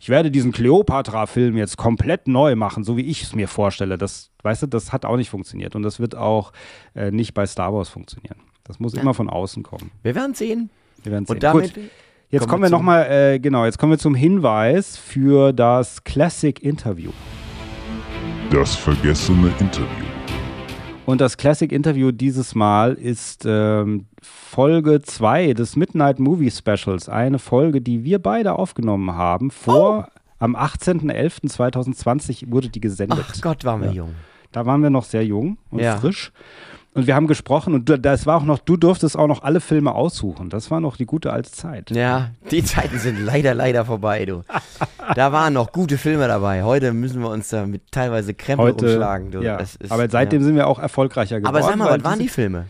ich 0.00 0.08
werde 0.08 0.32
diesen 0.32 0.50
Cleopatra-Film 0.50 1.56
jetzt 1.56 1.76
komplett 1.76 2.26
neu 2.26 2.56
machen, 2.56 2.82
so 2.82 2.96
wie 2.96 3.02
ich 3.02 3.22
es 3.22 3.36
mir 3.36 3.46
vorstelle. 3.46 3.98
Das, 3.98 4.32
weißt 4.42 4.64
du, 4.64 4.66
das 4.66 4.92
hat 4.92 5.04
auch 5.04 5.16
nicht 5.16 5.30
funktioniert. 5.30 5.76
Und 5.76 5.84
das 5.84 6.00
wird 6.00 6.16
auch 6.16 6.52
äh, 6.96 7.12
nicht 7.12 7.34
bei 7.34 7.46
Star 7.46 7.72
Wars 7.72 7.88
funktionieren. 7.88 8.38
Das 8.64 8.80
muss 8.80 8.94
immer 8.94 9.14
von 9.14 9.30
außen 9.30 9.62
kommen. 9.62 9.92
Wir 10.02 10.16
werden 10.16 10.34
sehen. 10.34 10.70
Wir 11.04 11.12
werden 11.12 11.26
sehen. 11.26 11.36
Und 11.36 11.42
damit 11.42 11.74
Gut, 11.74 11.84
jetzt 12.30 12.48
kommen 12.48 12.62
wir 12.62 12.70
wir 12.70 12.76
nochmal, 12.76 13.06
äh, 13.10 13.38
genau, 13.38 13.64
jetzt 13.66 13.78
kommen 13.78 13.92
wir 13.92 13.98
zum 13.98 14.14
Hinweis 14.14 14.96
für 14.96 15.52
das 15.52 16.02
Classic 16.04 16.60
Interview. 16.62 17.10
Das 18.50 18.74
vergessene 18.74 19.52
Interview. 19.60 19.86
Und 21.06 21.20
das 21.20 21.36
Classic 21.36 21.70
Interview 21.70 22.10
dieses 22.12 22.54
Mal 22.54 22.94
ist 22.94 23.44
ähm, 23.46 24.06
Folge 24.22 25.02
2 25.02 25.52
des 25.52 25.76
Midnight 25.76 26.18
Movie 26.18 26.50
Specials. 26.50 27.10
Eine 27.10 27.38
Folge, 27.38 27.82
die 27.82 28.04
wir 28.04 28.18
beide 28.18 28.54
aufgenommen 28.54 29.12
haben. 29.14 29.50
Vor 29.50 30.08
am 30.38 30.56
18.11.2020 30.56 32.50
wurde 32.50 32.70
die 32.70 32.80
gesendet. 32.80 33.18
Ach 33.28 33.40
Gott, 33.42 33.64
waren 33.64 33.80
wir 33.82 33.88
Ja. 33.88 33.94
jung. 33.94 34.14
Da 34.52 34.64
waren 34.66 34.82
wir 34.82 34.90
noch 34.90 35.04
sehr 35.04 35.24
jung 35.26 35.58
und 35.70 35.80
Ja. 35.80 35.98
frisch. 35.98 36.32
Und 36.94 37.08
wir 37.08 37.16
haben 37.16 37.26
gesprochen 37.26 37.74
und 37.74 37.88
du, 37.88 37.98
das 37.98 38.24
war 38.24 38.36
auch 38.36 38.44
noch, 38.44 38.60
du 38.60 38.76
durftest 38.76 39.18
auch 39.18 39.26
noch 39.26 39.42
alle 39.42 39.60
Filme 39.60 39.92
aussuchen. 39.92 40.48
Das 40.48 40.70
war 40.70 40.80
noch 40.80 40.96
die 40.96 41.06
gute 41.06 41.32
alte 41.32 41.50
Zeit. 41.50 41.90
Ja, 41.90 42.30
die 42.52 42.62
Zeiten 42.62 42.98
sind 43.00 43.18
leider, 43.24 43.52
leider 43.52 43.84
vorbei, 43.84 44.24
du. 44.24 44.42
Da 45.16 45.32
waren 45.32 45.52
noch 45.52 45.70
gute 45.70 45.98
Filme 45.98 46.26
dabei. 46.28 46.62
Heute 46.62 46.94
müssen 46.94 47.20
wir 47.20 47.28
uns 47.28 47.48
da 47.48 47.66
mit 47.66 47.92
teilweise 47.92 48.32
Krempel 48.32 48.68
Heute, 48.68 48.86
umschlagen. 48.86 49.30
Du. 49.32 49.42
ja. 49.42 49.56
Ist, 49.56 49.78
aber 49.90 50.08
seitdem 50.08 50.40
ja. 50.40 50.46
sind 50.46 50.56
wir 50.56 50.66
auch 50.66 50.78
erfolgreicher 50.78 51.40
geworden. 51.40 51.54
Aber 51.54 51.62
sag 51.62 51.76
mal, 51.76 51.90
was 51.90 52.02
waren 52.02 52.18
die 52.18 52.28
Filme? 52.28 52.64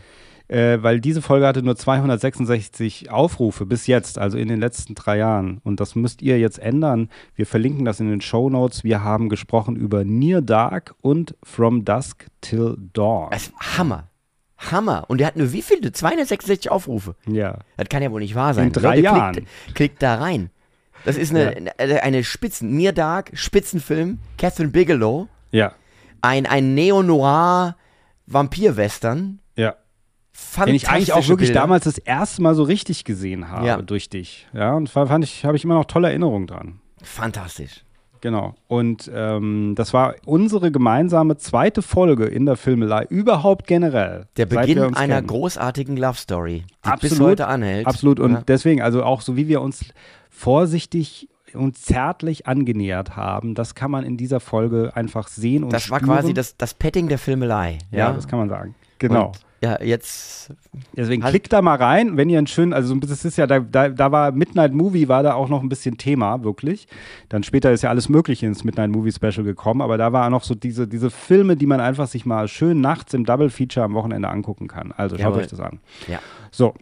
Äh, 0.49 0.83
weil 0.83 0.99
diese 0.99 1.21
Folge 1.21 1.47
hatte 1.47 1.63
nur 1.63 1.77
266 1.77 3.09
Aufrufe 3.09 3.65
bis 3.65 3.87
jetzt, 3.87 4.19
also 4.19 4.37
in 4.37 4.49
den 4.49 4.59
letzten 4.59 4.95
drei 4.95 5.17
Jahren. 5.17 5.59
Und 5.63 5.79
das 5.79 5.95
müsst 5.95 6.21
ihr 6.21 6.37
jetzt 6.37 6.59
ändern. 6.59 7.09
Wir 7.35 7.45
verlinken 7.45 7.85
das 7.85 8.01
in 8.01 8.09
den 8.09 8.21
Show 8.21 8.49
Notes. 8.49 8.83
Wir 8.83 9.01
haben 9.01 9.29
gesprochen 9.29 9.77
über 9.77 10.03
Near 10.03 10.41
Dark 10.41 10.93
und 11.01 11.35
From 11.41 11.85
Dusk 11.85 12.27
Till 12.41 12.75
Dawn. 12.93 13.29
Das 13.31 13.43
ist 13.43 13.53
Hammer. 13.77 14.09
Hammer. 14.57 15.05
Und 15.09 15.19
der 15.19 15.27
hat 15.27 15.35
nur 15.35 15.51
wie 15.51 15.61
viele? 15.61 15.91
266 15.91 16.71
Aufrufe. 16.71 17.15
Ja. 17.27 17.59
Das 17.77 17.89
kann 17.89 18.01
ja 18.03 18.11
wohl 18.11 18.21
nicht 18.21 18.35
wahr 18.35 18.53
sein. 18.53 18.67
In 18.67 18.73
drei 18.73 18.89
Leute, 18.95 19.01
Jahren. 19.01 19.33
Klickt, 19.33 19.49
klickt 19.75 20.03
da 20.03 20.15
rein. 20.15 20.49
Das 21.03 21.17
ist 21.17 21.29
eine, 21.31 21.73
eine, 21.77 22.01
eine 22.03 22.23
Spitzen, 22.23 22.75
Near 22.75 22.93
Dark, 22.93 23.31
Spitzenfilm, 23.33 24.19
Catherine 24.37 24.71
Bigelow, 24.71 25.27
Ja. 25.51 25.73
ein, 26.21 26.45
ein 26.47 26.73
Neo-Noir 26.73 27.75
Vampir-Western. 28.27 29.39
Ja. 29.55 29.75
Den 30.65 30.75
ich 30.75 30.89
eigentlich 30.89 31.13
auch 31.13 31.27
wirklich 31.27 31.49
Bilder. 31.49 31.61
damals 31.61 31.85
das 31.85 31.97
erste 31.97 32.41
Mal 32.41 32.55
so 32.55 32.63
richtig 32.63 33.05
gesehen 33.05 33.49
habe 33.49 33.67
Ja. 33.67 33.81
durch 33.81 34.09
dich. 34.09 34.47
Ja, 34.53 34.73
und 34.73 34.93
da 34.93 35.05
fand 35.05 35.23
ich, 35.23 35.45
habe 35.45 35.55
ich 35.55 35.63
immer 35.63 35.75
noch 35.75 35.85
tolle 35.85 36.09
Erinnerungen 36.09 36.47
dran. 36.47 36.81
Fantastisch. 37.03 37.84
Genau. 38.25 38.55
Und 38.67 39.07
ähm, 39.13 39.73
das 39.75 39.93
war 39.93 40.15
unsere 40.25 40.71
gemeinsame 40.71 41.37
zweite 41.37 41.83
Folge 41.83 42.25
in 42.25 42.47
der 42.47 42.55
Filmelei, 42.55 43.05
überhaupt 43.07 43.67
generell. 43.67 44.25
Der 44.37 44.47
Beginn 44.47 44.79
einer 44.95 45.15
kennen. 45.17 45.27
großartigen 45.27 45.95
Love 45.95 46.17
Story, 46.17 46.63
die 46.83 46.89
bis 47.01 47.11
Absolut. 47.11 47.27
heute 47.27 47.45
anhält. 47.47 47.85
Absolut. 47.85 48.19
Und 48.19 48.31
Ja. 48.31 48.41
deswegen, 48.47 48.81
also 48.81 49.03
auch 49.03 49.21
so 49.21 49.37
wie 49.37 49.47
wir 49.47 49.61
uns 49.61 49.85
vorsichtig 50.31 51.29
und 51.53 51.77
zärtlich 51.77 52.47
angenähert 52.47 53.15
haben, 53.15 53.53
das 53.53 53.75
kann 53.75 53.91
man 53.91 54.03
in 54.03 54.17
dieser 54.17 54.39
Folge 54.39 54.91
einfach 54.95 55.27
sehen 55.27 55.63
und 55.63 55.71
Das 55.71 55.89
war 55.91 55.99
spüren. 55.99 56.15
quasi 56.15 56.33
das, 56.33 56.57
das 56.57 56.73
Petting 56.73 57.07
der 57.07 57.19
Filmelei. 57.19 57.77
Ja, 57.91 57.97
Ja, 58.09 58.13
das 58.13 58.27
kann 58.27 58.39
man 58.39 58.49
sagen. 58.49 58.73
Genau. 58.97 59.27
Und, 59.27 59.44
ja, 59.65 59.81
jetzt. 59.81 60.51
Deswegen 60.95 61.23
Halt- 61.23 61.31
klickt 61.31 61.51
da 61.51 61.61
mal 61.61 61.75
rein, 61.75 62.17
wenn 62.17 62.29
ihr 62.29 62.37
einen 62.37 62.45
schönen, 62.47 62.71
also 62.71 62.93
das 62.95 63.25
ist 63.25 63.37
ja, 63.37 63.47
da, 63.47 63.59
da, 63.59 63.89
da 63.89 64.11
war 64.11 64.31
Midnight 64.31 64.73
Movie, 64.73 65.07
war 65.07 65.23
da 65.23 65.33
auch 65.33 65.49
noch 65.49 65.63
ein 65.63 65.69
bisschen 65.69 65.97
Thema, 65.97 66.43
wirklich. 66.43 66.87
Dann 67.29 67.41
später 67.43 67.71
ist 67.71 67.81
ja 67.81 67.89
alles 67.89 68.07
Mögliche 68.07 68.45
ins 68.45 68.63
Midnight 68.63 68.91
Movie 68.91 69.11
Special 69.11 69.43
gekommen, 69.43 69.81
aber 69.81 69.97
da 69.97 70.13
war 70.13 70.29
noch 70.29 70.43
so 70.43 70.53
diese, 70.53 70.87
diese 70.87 71.09
Filme, 71.09 71.57
die 71.57 71.65
man 71.65 71.79
einfach 71.79 72.07
sich 72.07 72.25
mal 72.25 72.47
schön 72.47 72.79
nachts 72.79 73.13
im 73.13 73.25
Double 73.25 73.49
Feature 73.49 73.85
am 73.85 73.93
Wochenende 73.95 74.29
angucken 74.29 74.67
kann. 74.67 74.91
Also 74.91 75.15
schaut 75.15 75.25
Jawohl. 75.25 75.39
euch 75.41 75.47
das 75.47 75.59
an. 75.59 75.79
Ja. 76.07 76.19
So. 76.51 76.73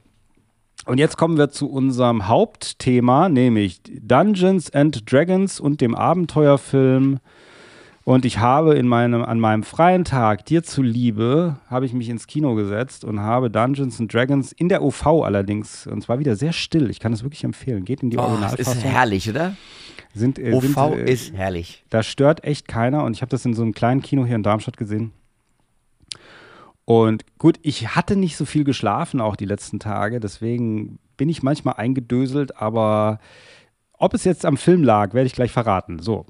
Und 0.86 0.97
jetzt 0.97 1.17
kommen 1.17 1.38
wir 1.38 1.49
zu 1.49 1.69
unserem 1.69 2.27
Hauptthema, 2.27 3.29
nämlich 3.29 3.81
Dungeons 4.01 4.73
and 4.73 5.09
Dragons 5.09 5.61
und 5.61 5.79
dem 5.79 5.95
Abenteuerfilm. 5.95 7.19
Und 8.06 8.26
ich 8.26 8.39
habe 8.39 8.76
in 8.76 8.88
meinem, 8.88 9.24
an 9.24 9.39
meinem 9.39 9.64
freien 9.64 10.04
Tag, 10.04 10.45
dir 10.45 10.62
zuliebe, 10.64 11.56
habe 11.70 11.86
ich 11.86 11.93
mich 11.93 12.10
ins 12.10 12.28
Kino 12.28 12.54
gesetzt 12.54 13.06
und 13.06 13.22
habe 13.22 13.49
Dungeons 13.49 13.99
and 13.99 14.14
Dragons 14.14 14.51
in 14.51 14.68
der 14.68 14.84
OV 14.84 15.06
allerdings, 15.24 15.88
und 15.88 16.01
zwar 16.01 16.20
wieder 16.20 16.36
sehr 16.36 16.51
still. 16.51 16.89
Ich 16.89 16.99
kann 16.99 17.14
es 17.14 17.24
wirklich 17.24 17.45
empfehlen. 17.45 17.86
Geht 17.86 18.04
in 18.04 18.10
die 18.10 18.18
Oh, 18.18 18.22
das 18.22 18.30
Originalfassung. 18.32 18.74
ist 18.74 18.84
herrlich, 18.84 19.30
oder? 19.30 19.56
Sind, 20.14 20.38
äh, 20.38 20.51
OV 20.51 20.64
sind, 20.64 20.78
äh, 20.78 21.12
ist 21.12 21.34
herrlich. 21.34 21.86
da 21.89 22.04
stört 22.04 22.43
echt 22.43 22.68
keiner 22.68 23.04
und 23.06 23.14
ich 23.16 23.22
habe 23.22 23.30
das 23.30 23.45
in 23.45 23.54
so 23.54 23.62
einem 23.62 23.74
kleinen 23.74 24.01
Kino 24.01 24.26
hier 24.26 24.36
in 24.36 24.43
Darmstadt 24.43 24.76
gesehen. 24.76 25.14
Und 26.86 27.24
gut, 27.38 27.58
ich 27.62 27.95
hatte 27.95 28.18
nicht 28.18 28.36
so 28.36 28.43
viel 28.43 28.66
geschlafen 28.66 29.22
auch 29.22 29.38
die 29.38 29.45
letzten 29.45 29.80
Tage, 29.80 30.20
deswegen 30.20 30.99
bin 31.16 31.30
ich 31.30 31.41
manchmal 31.41 31.76
eingedöselt, 31.76 32.58
aber 32.58 33.20
ob 33.97 34.14
es 34.14 34.26
jetzt 34.26 34.45
am 34.45 34.58
Film 34.58 34.84
lag, 34.84 35.14
werde 35.14 35.28
ich 35.28 35.34
gleich 35.34 35.51
verraten. 35.51 35.99
So. 35.99 36.26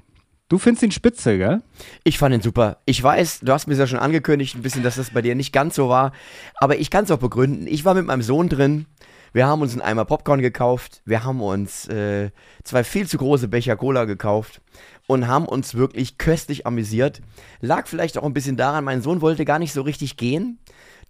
Du 0.54 0.58
findest 0.58 0.84
ihn 0.84 0.92
spitze, 0.92 1.36
gell? 1.36 1.62
Ich 2.04 2.16
fand 2.16 2.32
ihn 2.32 2.40
super. 2.40 2.76
Ich 2.84 3.02
weiß, 3.02 3.40
du 3.40 3.52
hast 3.52 3.66
mir 3.66 3.74
ja 3.74 3.88
schon 3.88 3.98
angekündigt, 3.98 4.54
ein 4.54 4.62
bisschen, 4.62 4.84
dass 4.84 4.94
das 4.94 5.10
bei 5.10 5.20
dir 5.20 5.34
nicht 5.34 5.52
ganz 5.52 5.74
so 5.74 5.88
war. 5.88 6.12
Aber 6.58 6.78
ich 6.78 6.90
kann 6.90 7.02
es 7.02 7.10
auch 7.10 7.18
begründen. 7.18 7.66
Ich 7.66 7.84
war 7.84 7.94
mit 7.94 8.06
meinem 8.06 8.22
Sohn 8.22 8.48
drin. 8.48 8.86
Wir 9.32 9.48
haben 9.48 9.62
uns 9.62 9.72
einen 9.72 9.82
Eimer 9.82 10.04
Popcorn 10.04 10.40
gekauft. 10.40 11.02
Wir 11.06 11.24
haben 11.24 11.40
uns 11.40 11.88
äh, 11.88 12.30
zwei 12.62 12.84
viel 12.84 13.08
zu 13.08 13.18
große 13.18 13.48
Becher 13.48 13.74
Cola 13.74 14.04
gekauft 14.04 14.60
und 15.08 15.26
haben 15.26 15.46
uns 15.46 15.74
wirklich 15.74 16.18
köstlich 16.18 16.68
amüsiert. 16.68 17.20
Lag 17.60 17.88
vielleicht 17.88 18.16
auch 18.16 18.22
ein 18.22 18.32
bisschen 18.32 18.56
daran, 18.56 18.84
mein 18.84 19.02
Sohn 19.02 19.22
wollte 19.22 19.44
gar 19.44 19.58
nicht 19.58 19.72
so 19.72 19.82
richtig 19.82 20.16
gehen. 20.16 20.60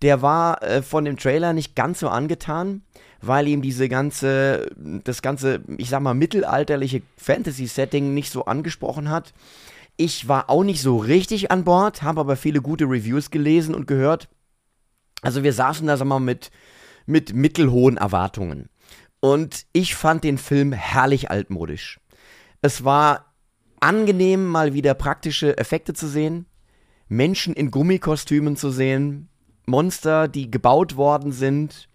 Der 0.00 0.22
war 0.22 0.62
äh, 0.62 0.80
von 0.80 1.04
dem 1.04 1.18
Trailer 1.18 1.52
nicht 1.52 1.76
ganz 1.76 2.00
so 2.00 2.08
angetan, 2.08 2.80
weil 3.26 3.48
ihm 3.48 3.62
diese 3.62 3.88
ganze, 3.88 4.70
das 4.76 5.22
ganze, 5.22 5.62
ich 5.76 5.88
sag 5.88 6.00
mal, 6.00 6.14
mittelalterliche 6.14 7.02
Fantasy-Setting 7.16 8.14
nicht 8.14 8.30
so 8.30 8.44
angesprochen 8.44 9.08
hat. 9.08 9.32
Ich 9.96 10.28
war 10.28 10.50
auch 10.50 10.64
nicht 10.64 10.82
so 10.82 10.96
richtig 10.96 11.50
an 11.50 11.64
Bord, 11.64 12.02
habe 12.02 12.20
aber 12.20 12.36
viele 12.36 12.60
gute 12.60 12.84
Reviews 12.84 13.30
gelesen 13.30 13.74
und 13.74 13.86
gehört. 13.86 14.28
Also 15.22 15.42
wir 15.42 15.52
saßen 15.52 15.86
da, 15.86 15.96
sag 15.96 16.06
mal, 16.06 16.20
mit, 16.20 16.50
mit 17.06 17.34
mittelhohen 17.34 17.96
Erwartungen. 17.96 18.68
Und 19.20 19.64
ich 19.72 19.94
fand 19.94 20.24
den 20.24 20.36
Film 20.36 20.72
herrlich 20.72 21.30
altmodisch. 21.30 22.00
Es 22.60 22.84
war 22.84 23.34
angenehm, 23.80 24.46
mal 24.46 24.74
wieder 24.74 24.94
praktische 24.94 25.56
Effekte 25.58 25.94
zu 25.94 26.08
sehen, 26.08 26.46
Menschen 27.08 27.54
in 27.54 27.70
Gummikostümen 27.70 28.56
zu 28.56 28.70
sehen, 28.70 29.28
Monster, 29.66 30.28
die 30.28 30.50
gebaut 30.50 30.96
worden 30.96 31.32
sind. 31.32 31.88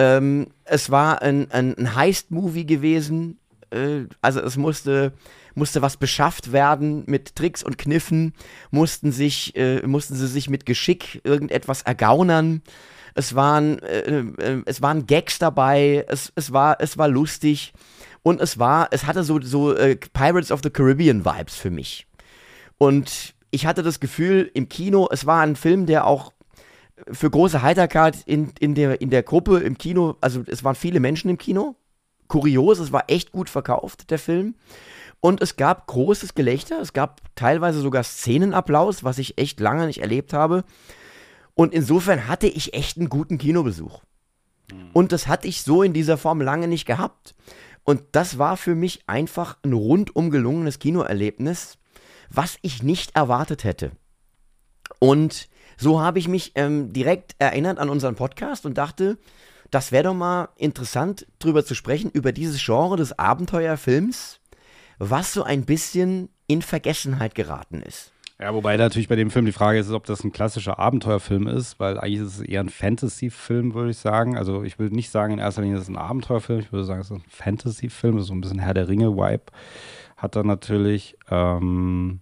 Ähm, 0.00 0.46
es 0.64 0.88
war 0.88 1.20
ein, 1.20 1.50
ein, 1.50 1.76
ein 1.76 1.94
Heist-Movie 1.94 2.64
gewesen. 2.64 3.38
Äh, 3.68 4.04
also 4.22 4.40
es 4.40 4.56
musste, 4.56 5.12
musste 5.54 5.82
was 5.82 5.98
beschafft 5.98 6.52
werden 6.52 7.04
mit 7.06 7.36
Tricks 7.36 7.62
und 7.62 7.76
Kniffen, 7.76 8.32
mussten, 8.70 9.12
sich, 9.12 9.54
äh, 9.56 9.86
mussten 9.86 10.14
sie 10.14 10.26
sich 10.26 10.48
mit 10.48 10.64
Geschick 10.64 11.20
irgendetwas 11.22 11.82
ergaunern. 11.82 12.62
Es 13.14 13.34
waren, 13.34 13.78
äh, 13.80 14.20
äh, 14.20 14.62
es 14.64 14.80
waren 14.80 15.06
Gags 15.06 15.38
dabei, 15.38 16.06
es, 16.08 16.32
es, 16.34 16.50
war, 16.50 16.80
es 16.80 16.96
war 16.96 17.08
lustig 17.08 17.74
und 18.22 18.40
es 18.40 18.58
war, 18.58 18.88
es 18.92 19.04
hatte 19.04 19.22
so, 19.22 19.38
so 19.42 19.76
äh, 19.76 19.96
Pirates 19.96 20.50
of 20.50 20.60
the 20.62 20.70
Caribbean 20.70 21.26
Vibes 21.26 21.56
für 21.56 21.70
mich. 21.70 22.06
Und 22.78 23.34
ich 23.50 23.66
hatte 23.66 23.82
das 23.82 24.00
Gefühl 24.00 24.50
im 24.54 24.70
Kino, 24.70 25.08
es 25.12 25.26
war 25.26 25.42
ein 25.42 25.56
Film, 25.56 25.84
der 25.84 26.06
auch 26.06 26.32
für 27.10 27.30
große 27.30 27.62
Heiterkeit 27.62 28.18
in, 28.26 28.52
in, 28.58 28.74
der, 28.74 29.00
in 29.00 29.10
der 29.10 29.22
Gruppe 29.22 29.58
im 29.58 29.78
Kino, 29.78 30.16
also 30.20 30.42
es 30.46 30.64
waren 30.64 30.74
viele 30.74 31.00
Menschen 31.00 31.30
im 31.30 31.38
Kino. 31.38 31.76
Kurios, 32.28 32.78
es 32.78 32.92
war 32.92 33.04
echt 33.08 33.32
gut 33.32 33.50
verkauft, 33.50 34.10
der 34.10 34.18
Film. 34.18 34.54
Und 35.20 35.42
es 35.42 35.56
gab 35.56 35.86
großes 35.86 36.34
Gelächter, 36.34 36.80
es 36.80 36.92
gab 36.92 37.20
teilweise 37.34 37.80
sogar 37.80 38.04
Szenenapplaus, 38.04 39.04
was 39.04 39.18
ich 39.18 39.36
echt 39.36 39.60
lange 39.60 39.86
nicht 39.86 40.00
erlebt 40.00 40.32
habe. 40.32 40.64
Und 41.54 41.74
insofern 41.74 42.26
hatte 42.26 42.46
ich 42.46 42.72
echt 42.72 42.96
einen 42.96 43.10
guten 43.10 43.36
Kinobesuch. 43.36 44.00
Und 44.92 45.12
das 45.12 45.26
hatte 45.26 45.48
ich 45.48 45.62
so 45.62 45.82
in 45.82 45.92
dieser 45.92 46.16
Form 46.16 46.40
lange 46.40 46.68
nicht 46.68 46.86
gehabt. 46.86 47.34
Und 47.84 48.02
das 48.12 48.38
war 48.38 48.56
für 48.56 48.74
mich 48.74 49.00
einfach 49.06 49.58
ein 49.64 49.72
rundum 49.72 50.30
gelungenes 50.30 50.78
Kinoerlebnis, 50.78 51.76
was 52.30 52.58
ich 52.62 52.82
nicht 52.82 53.16
erwartet 53.16 53.64
hätte. 53.64 53.90
Und 55.00 55.48
so 55.76 56.00
habe 56.00 56.20
ich 56.20 56.28
mich 56.28 56.52
ähm, 56.54 56.92
direkt 56.92 57.34
erinnert 57.38 57.78
an 57.78 57.88
unseren 57.88 58.14
Podcast 58.14 58.64
und 58.66 58.78
dachte, 58.78 59.18
das 59.70 59.90
wäre 59.92 60.04
doch 60.04 60.14
mal 60.14 60.50
interessant, 60.56 61.26
drüber 61.38 61.64
zu 61.64 61.74
sprechen, 61.74 62.10
über 62.12 62.32
dieses 62.32 62.64
Genre 62.64 62.96
des 62.96 63.18
Abenteuerfilms, 63.18 64.40
was 64.98 65.32
so 65.32 65.42
ein 65.42 65.64
bisschen 65.64 66.28
in 66.46 66.62
Vergessenheit 66.62 67.34
geraten 67.34 67.82
ist. 67.82 68.12
Ja, 68.38 68.54
wobei 68.54 68.76
natürlich 68.76 69.08
bei 69.08 69.16
dem 69.16 69.30
Film 69.30 69.44
die 69.44 69.52
Frage 69.52 69.78
ist, 69.78 69.90
ob 69.90 70.06
das 70.06 70.24
ein 70.24 70.32
klassischer 70.32 70.78
Abenteuerfilm 70.78 71.46
ist, 71.46 71.78
weil 71.78 71.98
eigentlich 71.98 72.20
ist 72.20 72.38
es 72.38 72.40
eher 72.40 72.60
ein 72.60 72.70
Fantasy-Film, 72.70 73.74
würde 73.74 73.90
ich 73.90 73.98
sagen. 73.98 74.36
Also 74.36 74.62
ich 74.62 74.78
würde 74.78 74.94
nicht 74.94 75.10
sagen, 75.10 75.34
in 75.34 75.38
erster 75.38 75.60
Linie 75.60 75.76
ist 75.76 75.84
es 75.84 75.88
ein 75.88 75.98
Abenteuerfilm, 75.98 76.60
ich 76.60 76.72
würde 76.72 76.84
sagen, 76.84 77.00
es 77.00 77.10
ist 77.10 77.16
ein 77.16 77.24
Fantasy-Film, 77.28 78.20
so 78.20 78.32
ein 78.32 78.40
bisschen 78.40 78.58
Herr 78.58 78.74
der 78.74 78.88
Ringe-Vibe 78.88 79.44
hat 80.16 80.36
er 80.36 80.44
natürlich. 80.44 81.16
Ähm, 81.30 82.20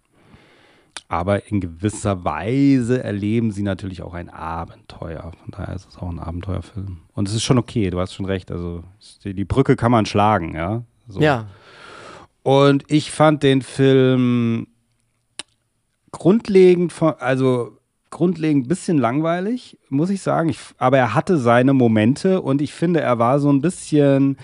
aber 1.09 1.47
in 1.51 1.61
gewisser 1.61 2.25
Weise 2.25 3.03
erleben 3.03 3.51
sie 3.51 3.63
natürlich 3.63 4.03
auch 4.03 4.15
ein 4.15 4.29
Abenteuer. 4.29 5.33
Von 5.43 5.51
daher 5.51 5.75
ist 5.75 5.89
es 5.89 5.97
auch 5.97 6.11
ein 6.11 6.19
Abenteuerfilm. 6.19 6.99
Und 7.15 7.29
es 7.29 7.35
ist 7.35 7.45
schon 7.45 7.59
okay, 7.59 7.91
du 7.91 8.01
hast 8.01 8.15
schon 8.15 8.27
recht. 8.27 8.51
Also 8.51 8.83
die, 9.25 9.45
Brücke 9.45 9.77
kann 9.77 9.93
man 9.93 10.07
schlagen, 10.07 10.55
ja. 10.55 10.83
So. 11.07 11.21
Ja, 11.21 11.47
Und 12.43 12.85
ich 12.89 13.11
fand 13.11 13.43
den 13.43 13.63
Film 13.63 14.67
grundlegend, 16.11 16.93
von, 16.93 17.15
also 17.19 17.79
grundlegend 18.11 18.67
ein 18.67 18.69
bisschen 18.69 18.99
langweilig, 18.99 19.79
muss 19.89 20.11
ich 20.11 20.23
sagen. 20.23 20.49
Ich, 20.49 20.59
aber 20.79 20.99
er 20.99 21.15
hatte 21.15 21.39
seine 21.39 21.73
Momente 21.73 22.43
und 22.43 22.61
ich 22.61 22.73
finde, 22.73 23.01
er 23.01 23.19
war 23.19 23.41
so 23.41 23.51
ein 23.51 23.61
bisschen, 23.61 24.37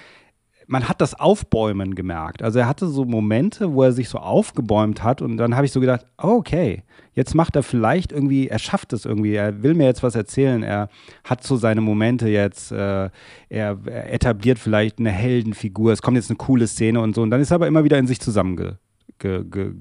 man 0.66 0.88
hat 0.88 1.00
das 1.00 1.14
Aufbäumen 1.14 1.94
gemerkt. 1.94 2.42
Also 2.42 2.58
er 2.58 2.68
hatte 2.68 2.86
so 2.86 3.04
Momente, 3.04 3.72
wo 3.72 3.82
er 3.82 3.92
sich 3.92 4.08
so 4.08 4.18
aufgebäumt 4.18 5.02
hat 5.02 5.22
und 5.22 5.36
dann 5.36 5.56
habe 5.56 5.66
ich 5.66 5.72
so 5.72 5.80
gedacht, 5.80 6.06
oh, 6.22 6.36
okay, 6.38 6.82
jetzt 7.12 7.34
macht 7.34 7.56
er 7.56 7.62
vielleicht 7.62 8.12
irgendwie, 8.12 8.48
er 8.48 8.58
schafft 8.58 8.92
es 8.92 9.04
irgendwie, 9.04 9.34
er 9.34 9.62
will 9.62 9.74
mir 9.74 9.84
jetzt 9.84 10.02
was 10.02 10.14
erzählen, 10.14 10.62
er 10.62 10.88
hat 11.24 11.42
so 11.42 11.56
seine 11.56 11.80
Momente 11.80 12.28
jetzt, 12.28 12.72
äh, 12.72 13.10
er, 13.48 13.78
er, 13.86 14.12
etabliert 14.12 14.58
vielleicht 14.58 14.98
eine 14.98 15.10
Heldenfigur, 15.10 15.92
es 15.92 16.02
kommt 16.02 16.16
jetzt 16.16 16.30
eine 16.30 16.36
coole 16.36 16.66
Szene 16.66 17.00
und 17.00 17.14
so 17.14 17.22
und 17.22 17.30
dann 17.30 17.40
ist 17.40 17.50
er 17.50 17.56
aber 17.56 17.68
immer 17.68 17.84
wieder 17.84 17.98
in 17.98 18.06
sich 18.06 18.20
zusammenge, 18.20 18.78
ge, 19.18 19.44
ge, 19.44 19.74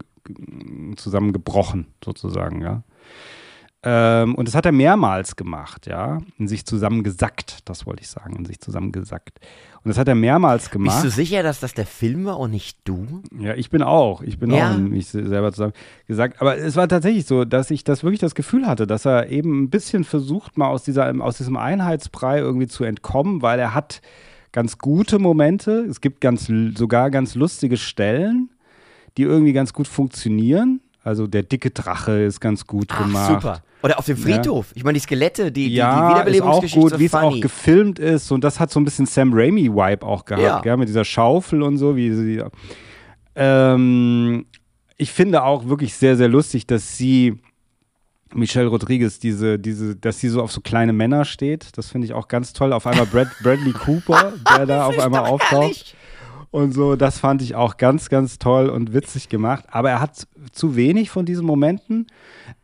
zusammengebrochen, 0.96 1.88
sozusagen, 2.04 2.62
ja. 2.62 2.84
Ähm, 3.86 4.36
und 4.36 4.48
das 4.48 4.56
hat 4.56 4.66
er 4.66 4.72
mehrmals 4.72 5.36
gemacht, 5.36 5.88
ja. 5.88 6.20
In 6.38 6.48
sich 6.48 6.66
zusammengesackt, 6.66 7.60
das 7.66 7.86
wollte 7.86 8.02
ich 8.02 8.10
sagen, 8.10 8.38
in 8.38 8.46
sich 8.46 8.62
zusammengesackt. 8.62 9.40
Und 9.84 9.90
das 9.90 9.98
hat 9.98 10.08
er 10.08 10.16
mehrmals 10.16 10.70
gemacht. 10.70 11.02
Bist 11.02 11.18
du 11.18 11.22
sicher, 11.22 11.44
dass 11.44 11.60
das 11.60 11.74
der 11.74 11.86
Film 11.86 12.24
war 12.24 12.40
und 12.40 12.52
nicht 12.52 12.78
du? 12.86 13.22
Ja, 13.38 13.56
ich 13.56 13.70
bin 13.70 13.84
auch. 13.84 14.22
Ich 14.22 14.40
bin 14.40 14.52
ja. 14.52 14.72
auch 14.72 14.76
in 14.76 14.90
mich 14.90 15.10
selber 15.10 15.52
zusammengesackt. 15.52 16.40
Aber 16.40 16.58
es 16.58 16.78
war 16.78 16.88
tatsächlich 16.88 17.26
so, 17.26 17.44
dass 17.44 17.70
ich 17.72 17.84
das 17.84 18.04
wirklich 18.04 18.22
das 18.22 18.36
Gefühl 18.36 18.68
hatte, 18.68 18.88
dass 18.88 19.06
er 19.06 19.30
eben 19.30 19.64
ein 19.64 19.70
bisschen 19.70 20.06
versucht, 20.06 20.58
mal 20.58 20.68
aus, 20.68 20.84
dieser, 20.84 21.14
aus 21.22 21.36
diesem 21.38 21.58
Einheitsbrei 21.58 22.40
irgendwie 22.40 22.68
zu 22.68 22.86
entkommen, 22.86 23.42
weil 23.42 23.60
er 23.60 23.74
hat 23.74 24.02
ganz 24.54 24.78
gute 24.78 25.20
Momente. 25.20 25.86
Es 25.90 26.00
gibt 26.00 26.22
ganz, 26.22 26.50
sogar 26.76 27.12
ganz 27.12 27.36
lustige 27.36 27.76
Stellen, 27.76 28.50
die 29.18 29.24
irgendwie 29.24 29.52
ganz 29.52 29.74
gut 29.74 29.90
funktionieren. 29.90 30.80
Also 31.04 31.28
der 31.28 31.44
dicke 31.44 31.72
Drache 31.72 32.24
ist 32.24 32.40
ganz 32.40 32.66
gut 32.66 32.88
Ach, 32.90 33.04
gemacht. 33.04 33.42
Super. 33.42 33.64
Oder 33.84 34.00
auf 34.00 34.06
dem 34.06 34.16
Friedhof. 34.16 34.68
Ja. 34.70 34.74
Ich 34.78 34.84
meine, 34.86 34.94
die 34.94 35.02
Skelette, 35.02 35.52
die, 35.52 35.68
die, 35.68 35.76
ja, 35.76 36.08
die 36.08 36.14
Wiederbelebungsgeschichte. 36.14 36.80
Ist 36.80 36.86
auch 36.86 36.92
gut, 36.92 37.00
wie 37.00 37.06
es 37.06 37.14
auch 37.14 37.42
gefilmt 37.42 38.00
ist. 38.00 38.32
Und 38.32 38.44
das 38.44 38.60
hat 38.60 38.72
so 38.72 38.80
ein 38.80 38.86
bisschen 38.86 39.06
Sam 39.06 39.34
Raimi-Vibe 39.34 40.06
auch 40.06 40.24
gehabt, 40.24 40.44
ja. 40.44 40.62
Gell? 40.62 40.78
mit 40.78 40.88
dieser 40.88 41.04
Schaufel 41.04 41.62
und 41.62 41.78
so. 41.78 41.98
Wie 41.98 42.14
sie, 42.14 42.42
ähm, 43.36 44.46
ich 44.96 45.12
finde 45.12 45.44
auch 45.44 45.68
wirklich 45.68 45.94
sehr, 45.96 46.16
sehr 46.16 46.30
lustig, 46.30 46.66
dass 46.66 46.96
sie 46.96 47.42
Michelle 48.34 48.68
Rodriguez, 48.68 49.20
diese, 49.20 49.60
diese, 49.60 49.98
dass 49.98 50.20
sie 50.20 50.30
so 50.30 50.42
auf 50.42 50.52
so 50.54 50.62
kleine 50.62 50.94
Männer 50.94 51.26
steht. 51.26 51.78
Das 51.78 51.90
finde 51.90 52.06
ich 52.06 52.14
auch 52.14 52.30
ganz 52.30 52.54
toll. 52.54 52.72
Auf 52.72 52.88
einmal 52.88 53.06
Brad, 53.06 53.28
Bradley 53.44 53.74
Cooper, 53.74 54.34
der 54.58 54.66
da 54.66 54.86
auf 54.86 54.98
einmal 54.98 55.26
auftaucht. 55.26 55.96
Und 56.54 56.72
so. 56.72 56.96
Das 56.96 57.18
fand 57.18 57.42
ich 57.42 57.56
auch 57.56 57.78
ganz, 57.78 58.10
ganz 58.10 58.38
toll 58.38 58.70
und 58.70 58.94
witzig 58.94 59.28
gemacht. 59.28 59.66
Aber 59.72 59.90
er 59.90 60.00
hat 60.00 60.28
zu 60.52 60.76
wenig 60.76 61.10
von 61.10 61.26
diesen 61.26 61.48
Momenten, 61.48 62.06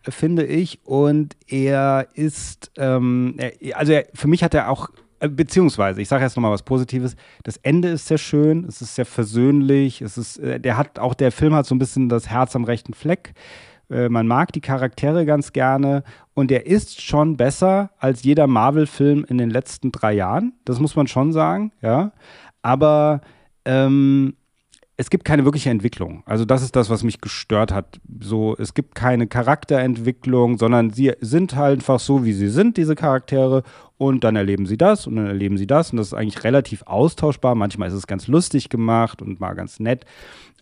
finde 0.08 0.46
ich. 0.46 0.86
Und 0.86 1.36
er 1.48 2.08
ist, 2.14 2.72
ähm, 2.78 3.34
er, 3.38 3.52
also 3.76 3.94
er, 3.94 4.06
für 4.14 4.28
mich 4.28 4.44
hat 4.44 4.54
er 4.54 4.70
auch 4.70 4.90
äh, 5.20 5.28
beziehungsweise, 5.28 6.04
ich 6.04 6.08
sage 6.08 6.24
jetzt 6.24 6.36
nochmal 6.36 6.52
was 6.52 6.62
Positives, 6.62 7.16
das 7.42 7.58
Ende 7.58 7.88
ist 7.88 8.06
sehr 8.06 8.20
schön, 8.20 8.64
es 8.66 8.80
ist 8.80 8.94
sehr 8.94 9.08
versöhnlich, 9.08 10.04
es 10.04 10.20
ist, 10.20 10.38
äh, 10.38 10.60
der 10.60 10.78
hat, 10.78 11.00
auch 11.00 11.16
der 11.16 11.32
Film 11.32 11.56
hat 11.56 11.66
so 11.66 11.74
ein 11.74 11.80
bisschen 11.80 12.10
das 12.10 12.30
Herz 12.30 12.56
am 12.56 12.66
rechten 12.66 12.94
Fleck. 12.94 13.34
Äh, 13.90 14.10
man 14.10 14.28
mag 14.28 14.54
die 14.54 14.62
Charaktere 14.62 15.26
ganz 15.26 15.52
gerne 15.52 16.04
und 16.36 16.52
er 16.52 16.68
ist 16.68 17.02
schon 17.02 17.38
besser 17.38 17.90
als 17.98 18.22
jeder 18.22 18.46
Marvel-Film 18.46 19.26
in 19.28 19.40
den 19.40 19.50
letzten 19.50 19.92
drei 19.92 20.14
Jahren. 20.14 20.54
Das 20.64 20.80
muss 20.80 20.96
man 20.96 21.08
schon 21.08 21.34
sagen, 21.34 21.72
ja. 21.82 22.12
Aber 22.62 23.22
ähm, 23.66 24.34
es 25.00 25.10
gibt 25.10 25.24
keine 25.24 25.46
wirkliche 25.46 25.70
Entwicklung. 25.70 26.24
Also 26.26 26.44
das 26.44 26.62
ist 26.62 26.76
das, 26.76 26.90
was 26.90 27.04
mich 27.04 27.22
gestört 27.22 27.72
hat. 27.72 28.02
So, 28.20 28.58
es 28.58 28.74
gibt 28.74 28.96
keine 28.96 29.28
Charakterentwicklung, 29.28 30.58
sondern 30.58 30.90
sie 30.90 31.14
sind 31.22 31.56
halt 31.56 31.80
einfach 31.80 32.02
so, 32.02 32.26
wie 32.26 32.34
sie 32.34 32.50
sind, 32.50 32.76
diese 32.76 32.96
Charaktere. 32.96 33.64
Und 33.98 34.26
dann 34.26 34.36
erleben 34.36 34.66
sie 34.66 34.78
das 34.78 35.08
und 35.08 35.16
dann 35.16 35.28
erleben 35.28 35.58
sie 35.58 35.68
das. 35.68 35.92
Und 35.92 35.98
das 35.98 36.08
ist 36.08 36.14
eigentlich 36.14 36.44
relativ 36.44 36.84
austauschbar. 36.84 37.56
Manchmal 37.56 37.88
ist 37.88 37.94
es 37.94 38.08
ganz 38.08 38.28
lustig 38.28 38.68
gemacht 38.68 39.22
und 39.22 39.40
mal 39.40 39.54
ganz 39.54 39.80
nett. 39.80 40.06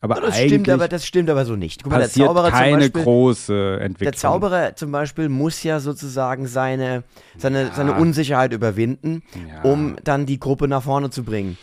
Aber 0.01 0.21
das 0.21 0.35
eigentlich 0.35 0.49
stimmt 0.49 0.69
aber, 0.69 0.87
das 0.87 1.05
stimmt 1.07 1.29
aber 1.31 1.45
so 1.45 1.55
nicht. 1.55 1.81
Guck 1.81 1.93
mal, 1.93 1.99
der 1.99 2.09
Zauberer 2.11 2.51
keine 2.51 2.77
Beispiel, 2.77 3.03
große 3.03 3.79
Entwicklung. 3.79 4.11
Der 4.11 4.13
Zauberer 4.13 4.75
zum 4.75 4.91
Beispiel 4.91 5.29
muss 5.29 5.63
ja 5.63 5.79
sozusagen 5.79 6.45
seine, 6.45 7.03
seine, 7.37 7.63
ja. 7.63 7.73
seine 7.73 7.93
Unsicherheit 7.93 8.53
überwinden, 8.53 9.23
ja. 9.33 9.63
um 9.63 9.95
dann 10.03 10.27
die 10.27 10.39
Gruppe 10.39 10.67
nach 10.67 10.83
vorne 10.83 11.09
zu 11.09 11.23
bringen. 11.23 11.57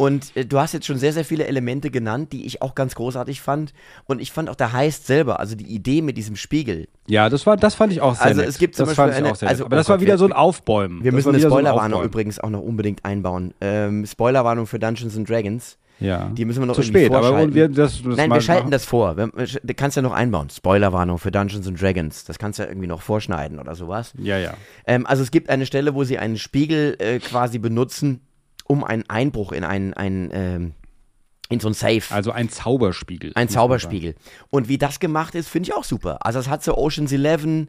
Und 0.00 0.34
äh, 0.34 0.46
du 0.46 0.58
hast 0.58 0.72
jetzt 0.72 0.86
schon 0.86 0.96
sehr, 0.96 1.12
sehr 1.12 1.26
viele 1.26 1.46
Elemente 1.46 1.90
genannt, 1.90 2.32
die 2.32 2.46
ich 2.46 2.62
auch 2.62 2.74
ganz 2.74 2.94
großartig 2.94 3.42
fand. 3.42 3.74
Und 4.06 4.22
ich 4.22 4.32
fand 4.32 4.48
auch 4.48 4.54
der 4.54 4.72
Heist 4.72 5.06
selber, 5.06 5.40
also 5.40 5.54
die 5.56 5.66
Idee 5.66 6.00
mit 6.00 6.16
diesem 6.16 6.36
Spiegel. 6.36 6.88
Ja, 7.06 7.28
das 7.28 7.46
war, 7.46 7.58
das 7.58 7.74
fand 7.74 7.92
ich 7.92 8.00
auch 8.00 8.14
sehr 8.14 8.24
Also 8.24 8.40
nett. 8.40 8.48
es 8.48 8.56
gibt 8.56 8.76
zum 8.76 8.86
das 8.86 8.96
Beispiel 8.96 9.14
eine, 9.14 9.28
also, 9.28 9.66
aber 9.66 9.76
das 9.76 9.88
oh 9.88 9.90
war 9.90 10.00
wieder 10.00 10.16
so 10.16 10.24
ein 10.24 10.32
Aufbäumen. 10.32 11.04
Wir 11.04 11.12
müssen 11.12 11.28
eine 11.28 11.40
Spoilerwarnung 11.40 12.00
so 12.00 12.06
übrigens 12.06 12.38
auch 12.38 12.48
noch 12.48 12.62
unbedingt 12.62 13.04
einbauen. 13.04 13.52
Ähm, 13.60 14.06
Spoilerwarnung 14.06 14.66
für 14.66 14.78
Dungeons 14.78 15.18
and 15.18 15.28
Dragons. 15.28 15.76
Ja. 15.98 16.30
Die 16.32 16.46
müssen 16.46 16.60
wir 16.60 16.66
noch 16.66 16.76
Zu 16.76 16.82
spät, 16.82 17.12
aber 17.12 17.52
wir, 17.52 17.68
das, 17.68 18.02
das 18.02 18.16
Nein, 18.16 18.30
wir 18.30 18.40
schalten 18.40 18.62
machen. 18.62 18.70
das 18.70 18.86
vor. 18.86 19.16
Du 19.16 19.74
kannst 19.74 19.96
ja 19.96 20.02
noch 20.02 20.14
einbauen. 20.14 20.48
Spoilerwarnung 20.48 21.18
für 21.18 21.30
Dungeons 21.30 21.68
and 21.68 21.78
Dragons. 21.78 22.24
Das 22.24 22.38
kannst 22.38 22.58
du 22.58 22.62
ja 22.62 22.70
irgendwie 22.70 22.88
noch 22.88 23.02
vorschneiden 23.02 23.58
oder 23.58 23.74
sowas. 23.74 24.14
Ja, 24.16 24.38
ja. 24.38 24.54
Ähm, 24.86 25.04
also 25.04 25.22
es 25.22 25.30
gibt 25.30 25.50
eine 25.50 25.66
Stelle, 25.66 25.94
wo 25.94 26.04
sie 26.04 26.16
einen 26.16 26.38
Spiegel 26.38 26.96
äh, 27.00 27.18
quasi 27.18 27.58
benutzen, 27.58 28.22
um 28.70 28.84
einen 28.84 29.02
Einbruch 29.10 29.50
in 29.50 29.64
ein, 29.64 29.94
ein 29.94 30.30
ähm, 30.32 30.72
in 31.48 31.58
so 31.58 31.66
ein 31.66 31.74
Safe. 31.74 32.02
Also 32.10 32.30
ein 32.30 32.48
Zauberspiegel. 32.48 33.32
Ein 33.34 33.48
Zauberspiegel. 33.48 34.14
Und 34.50 34.68
wie 34.68 34.78
das 34.78 35.00
gemacht 35.00 35.34
ist, 35.34 35.48
finde 35.48 35.68
ich 35.68 35.74
auch 35.74 35.82
super. 35.82 36.24
Also 36.24 36.38
es 36.38 36.48
hat 36.48 36.62
so 36.62 36.78
Ocean's 36.78 37.10
Eleven. 37.10 37.66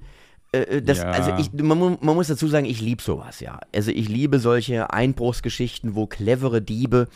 Äh, 0.52 0.60
äh 0.60 0.82
das, 0.84 0.99
ja. 0.99 1.10
Also 1.10 1.34
ich, 1.39 1.52
man, 1.54 1.97
man, 1.99 2.16
muss 2.16 2.28
dazu 2.28 2.47
sagen, 2.47 2.68
ich 2.68 2.82
liebe 2.82 3.02
sowas, 3.02 3.39
ja. 3.39 3.60
Also 3.74 3.89
ich 3.89 4.08
liebe 4.08 4.38
solche 4.38 4.93
Einbruchsgeschichten, 4.93 5.95
wo 5.95 6.06
clevere 6.06 6.62
Diebe 6.62 7.08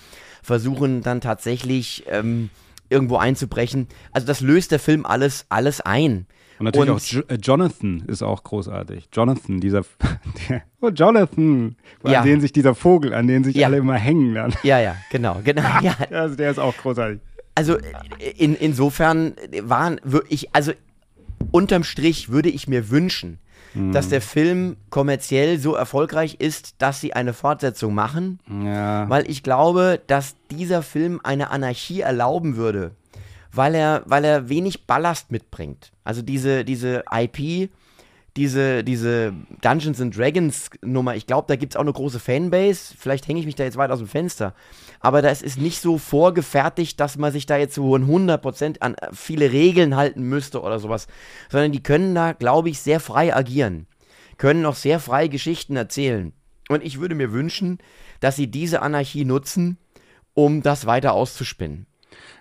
versuchen 0.41 1.03
dann 1.03 1.21
tatsächlich 1.21 2.05
ähm, 2.09 2.49
irgendwo 2.89 3.17
einzubrechen. 3.17 3.87
Also 4.11 4.25
das 4.25 4.41
löst 4.41 4.71
der 4.71 4.79
Film 4.79 5.05
alles, 5.05 5.45
alles 5.49 5.81
ein. 5.81 6.25
Und 6.57 6.65
natürlich 6.65 6.89
und, 6.89 6.95
auch 6.95 7.01
jo 7.01 7.21
äh, 7.27 7.37
Jonathan 7.41 8.03
ist 8.07 8.23
auch 8.23 8.43
großartig. 8.43 9.09
Jonathan, 9.11 9.59
dieser. 9.59 9.83
Der, 10.49 10.63
oh, 10.81 10.89
Jonathan! 10.89 11.75
Ja. 12.05 12.21
An 12.21 12.25
den 12.25 12.41
sich 12.41 12.53
dieser 12.53 12.75
Vogel, 12.75 13.13
an 13.13 13.27
den 13.27 13.43
sich 13.43 13.55
ja. 13.55 13.67
alle 13.67 13.77
immer 13.77 13.95
hängen 13.95 14.35
dann. 14.35 14.53
Ja, 14.63 14.79
ja, 14.79 14.95
genau, 15.11 15.41
genau. 15.43 15.63
ja. 15.81 15.95
Also 16.11 16.35
der 16.35 16.51
ist 16.51 16.59
auch 16.59 16.75
großartig. 16.75 17.19
Also 17.55 17.77
in, 18.37 18.55
insofern 18.55 19.33
waren 19.63 19.99
ich, 20.29 20.53
also 20.53 20.73
unterm 21.51 21.83
Strich 21.83 22.29
würde 22.29 22.49
ich 22.49 22.67
mir 22.67 22.89
wünschen, 22.89 23.39
hm. 23.73 23.91
dass 23.91 24.09
der 24.09 24.21
Film 24.21 24.75
kommerziell 24.89 25.59
so 25.59 25.73
erfolgreich 25.73 26.35
ist, 26.39 26.75
dass 26.79 26.99
sie 26.99 27.13
eine 27.13 27.33
Fortsetzung 27.33 27.93
machen. 27.93 28.39
Ja. 28.49 29.09
Weil 29.09 29.29
ich 29.29 29.43
glaube, 29.43 30.01
dass 30.07 30.35
dieser 30.51 30.83
Film 30.83 31.21
eine 31.23 31.49
Anarchie 31.49 32.01
erlauben 32.01 32.57
würde 32.57 32.91
weil 33.55 33.75
er, 33.75 34.03
weil 34.05 34.23
er 34.23 34.49
wenig 34.49 34.85
Ballast 34.85 35.31
mitbringt. 35.31 35.91
Also 36.03 36.21
diese, 36.21 36.65
diese 36.65 37.03
IP, 37.11 37.69
diese, 38.37 38.83
diese 38.83 39.33
Dungeons 39.61 40.01
and 40.01 40.15
Dragons 40.15 40.69
Nummer, 40.81 41.15
ich 41.15 41.25
glaube, 41.25 41.45
da 41.47 41.55
gibt 41.55 41.73
es 41.73 41.77
auch 41.77 41.81
eine 41.81 41.93
große 41.93 42.19
Fanbase. 42.19 42.93
Vielleicht 42.97 43.27
hänge 43.27 43.39
ich 43.39 43.45
mich 43.45 43.55
da 43.55 43.63
jetzt 43.63 43.77
weit 43.77 43.91
aus 43.91 43.99
dem 43.99 44.07
Fenster. 44.07 44.53
Aber 44.99 45.21
das 45.21 45.41
ist 45.41 45.57
nicht 45.57 45.79
so 45.79 45.97
vorgefertigt, 45.97 46.99
dass 46.99 47.17
man 47.17 47.31
sich 47.31 47.45
da 47.45 47.57
jetzt 47.57 47.75
so 47.75 47.95
100% 47.95 48.81
an 48.81 48.95
viele 49.13 49.51
Regeln 49.51 49.95
halten 49.95 50.23
müsste 50.23 50.61
oder 50.61 50.79
sowas. 50.79 51.07
Sondern 51.49 51.71
die 51.71 51.83
können 51.83 52.13
da, 52.13 52.33
glaube 52.33 52.69
ich, 52.69 52.79
sehr 52.81 52.99
frei 52.99 53.33
agieren. 53.33 53.87
Können 54.37 54.65
auch 54.65 54.75
sehr 54.75 54.99
frei 54.99 55.29
Geschichten 55.29 55.77
erzählen. 55.77 56.33
Und 56.67 56.83
ich 56.83 56.99
würde 56.99 57.15
mir 57.15 57.31
wünschen, 57.31 57.77
dass 58.19 58.35
sie 58.35 58.47
diese 58.47 58.81
Anarchie 58.81 59.23
nutzen, 59.23 59.77
um 60.33 60.61
das 60.61 60.85
weiter 60.85 61.13
auszuspinnen. 61.13 61.87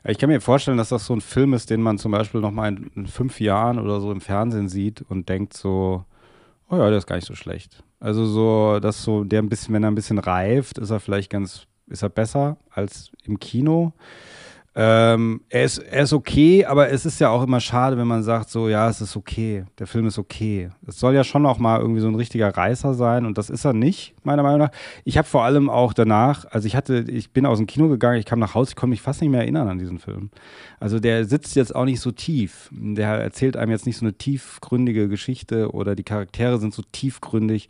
Ich 0.06 0.18
kann 0.18 0.28
mir 0.28 0.40
vorstellen, 0.40 0.76
dass 0.76 0.90
das 0.90 1.06
so 1.06 1.14
ein 1.14 1.22
Film 1.22 1.54
ist, 1.54 1.70
den 1.70 1.80
man 1.80 1.96
zum 1.96 2.12
Beispiel 2.12 2.40
noch 2.42 2.50
mal 2.50 2.68
in, 2.68 2.90
in 2.94 3.06
fünf 3.06 3.40
Jahren 3.40 3.78
oder 3.78 4.00
so 4.00 4.12
im 4.12 4.20
Fernsehen 4.20 4.68
sieht 4.68 5.02
und 5.02 5.30
denkt 5.30 5.54
so, 5.54 6.04
oh 6.68 6.76
ja, 6.76 6.88
der 6.88 6.98
ist 6.98 7.06
gar 7.06 7.16
nicht 7.16 7.26
so 7.26 7.34
schlecht. 7.34 7.82
Also 8.00 8.26
so, 8.26 8.80
dass 8.80 9.02
so 9.02 9.24
der 9.24 9.40
ein 9.40 9.48
bisschen, 9.48 9.74
wenn 9.74 9.82
er 9.82 9.90
ein 9.90 9.94
bisschen 9.94 10.18
reift, 10.18 10.76
ist 10.76 10.90
er 10.90 11.00
vielleicht 11.00 11.30
ganz, 11.30 11.66
ist 11.86 12.02
er 12.02 12.10
besser 12.10 12.58
als 12.70 13.12
im 13.24 13.38
Kino. 13.38 13.92
Ähm, 14.76 15.42
er, 15.50 15.64
ist, 15.64 15.78
er 15.78 16.02
ist 16.02 16.12
okay, 16.12 16.64
aber 16.64 16.90
es 16.90 17.06
ist 17.06 17.20
ja 17.20 17.28
auch 17.28 17.44
immer 17.44 17.60
schade, 17.60 17.96
wenn 17.96 18.08
man 18.08 18.24
sagt, 18.24 18.50
so, 18.50 18.68
ja, 18.68 18.88
es 18.88 19.00
ist 19.00 19.16
okay, 19.16 19.64
der 19.78 19.86
Film 19.86 20.06
ist 20.06 20.18
okay. 20.18 20.70
Es 20.84 20.98
soll 20.98 21.14
ja 21.14 21.22
schon 21.22 21.46
auch 21.46 21.58
mal 21.58 21.80
irgendwie 21.80 22.00
so 22.00 22.08
ein 22.08 22.16
richtiger 22.16 22.48
Reißer 22.48 22.94
sein 22.94 23.24
und 23.24 23.38
das 23.38 23.50
ist 23.50 23.64
er 23.64 23.72
nicht, 23.72 24.14
meiner 24.24 24.42
Meinung 24.42 24.58
nach. 24.58 24.72
Ich 25.04 25.16
habe 25.16 25.28
vor 25.28 25.44
allem 25.44 25.70
auch 25.70 25.92
danach, 25.92 26.44
also 26.50 26.66
ich 26.66 26.74
hatte, 26.74 27.04
ich 27.08 27.30
bin 27.30 27.46
aus 27.46 27.58
dem 27.58 27.68
Kino 27.68 27.88
gegangen, 27.88 28.18
ich 28.18 28.26
kam 28.26 28.40
nach 28.40 28.54
Hause, 28.54 28.70
ich 28.70 28.76
konnte 28.76 28.90
mich 28.90 29.02
fast 29.02 29.20
nicht 29.20 29.30
mehr 29.30 29.42
erinnern 29.42 29.68
an 29.68 29.78
diesen 29.78 30.00
Film. 30.00 30.30
Also 30.80 30.98
der 30.98 31.24
sitzt 31.24 31.54
jetzt 31.54 31.74
auch 31.74 31.84
nicht 31.84 32.00
so 32.00 32.10
tief. 32.10 32.68
Der 32.72 33.10
erzählt 33.10 33.56
einem 33.56 33.70
jetzt 33.70 33.86
nicht 33.86 33.96
so 33.96 34.04
eine 34.04 34.14
tiefgründige 34.14 35.08
Geschichte 35.08 35.70
oder 35.72 35.94
die 35.94 36.02
Charaktere 36.02 36.58
sind 36.58 36.74
so 36.74 36.82
tiefgründig 36.90 37.68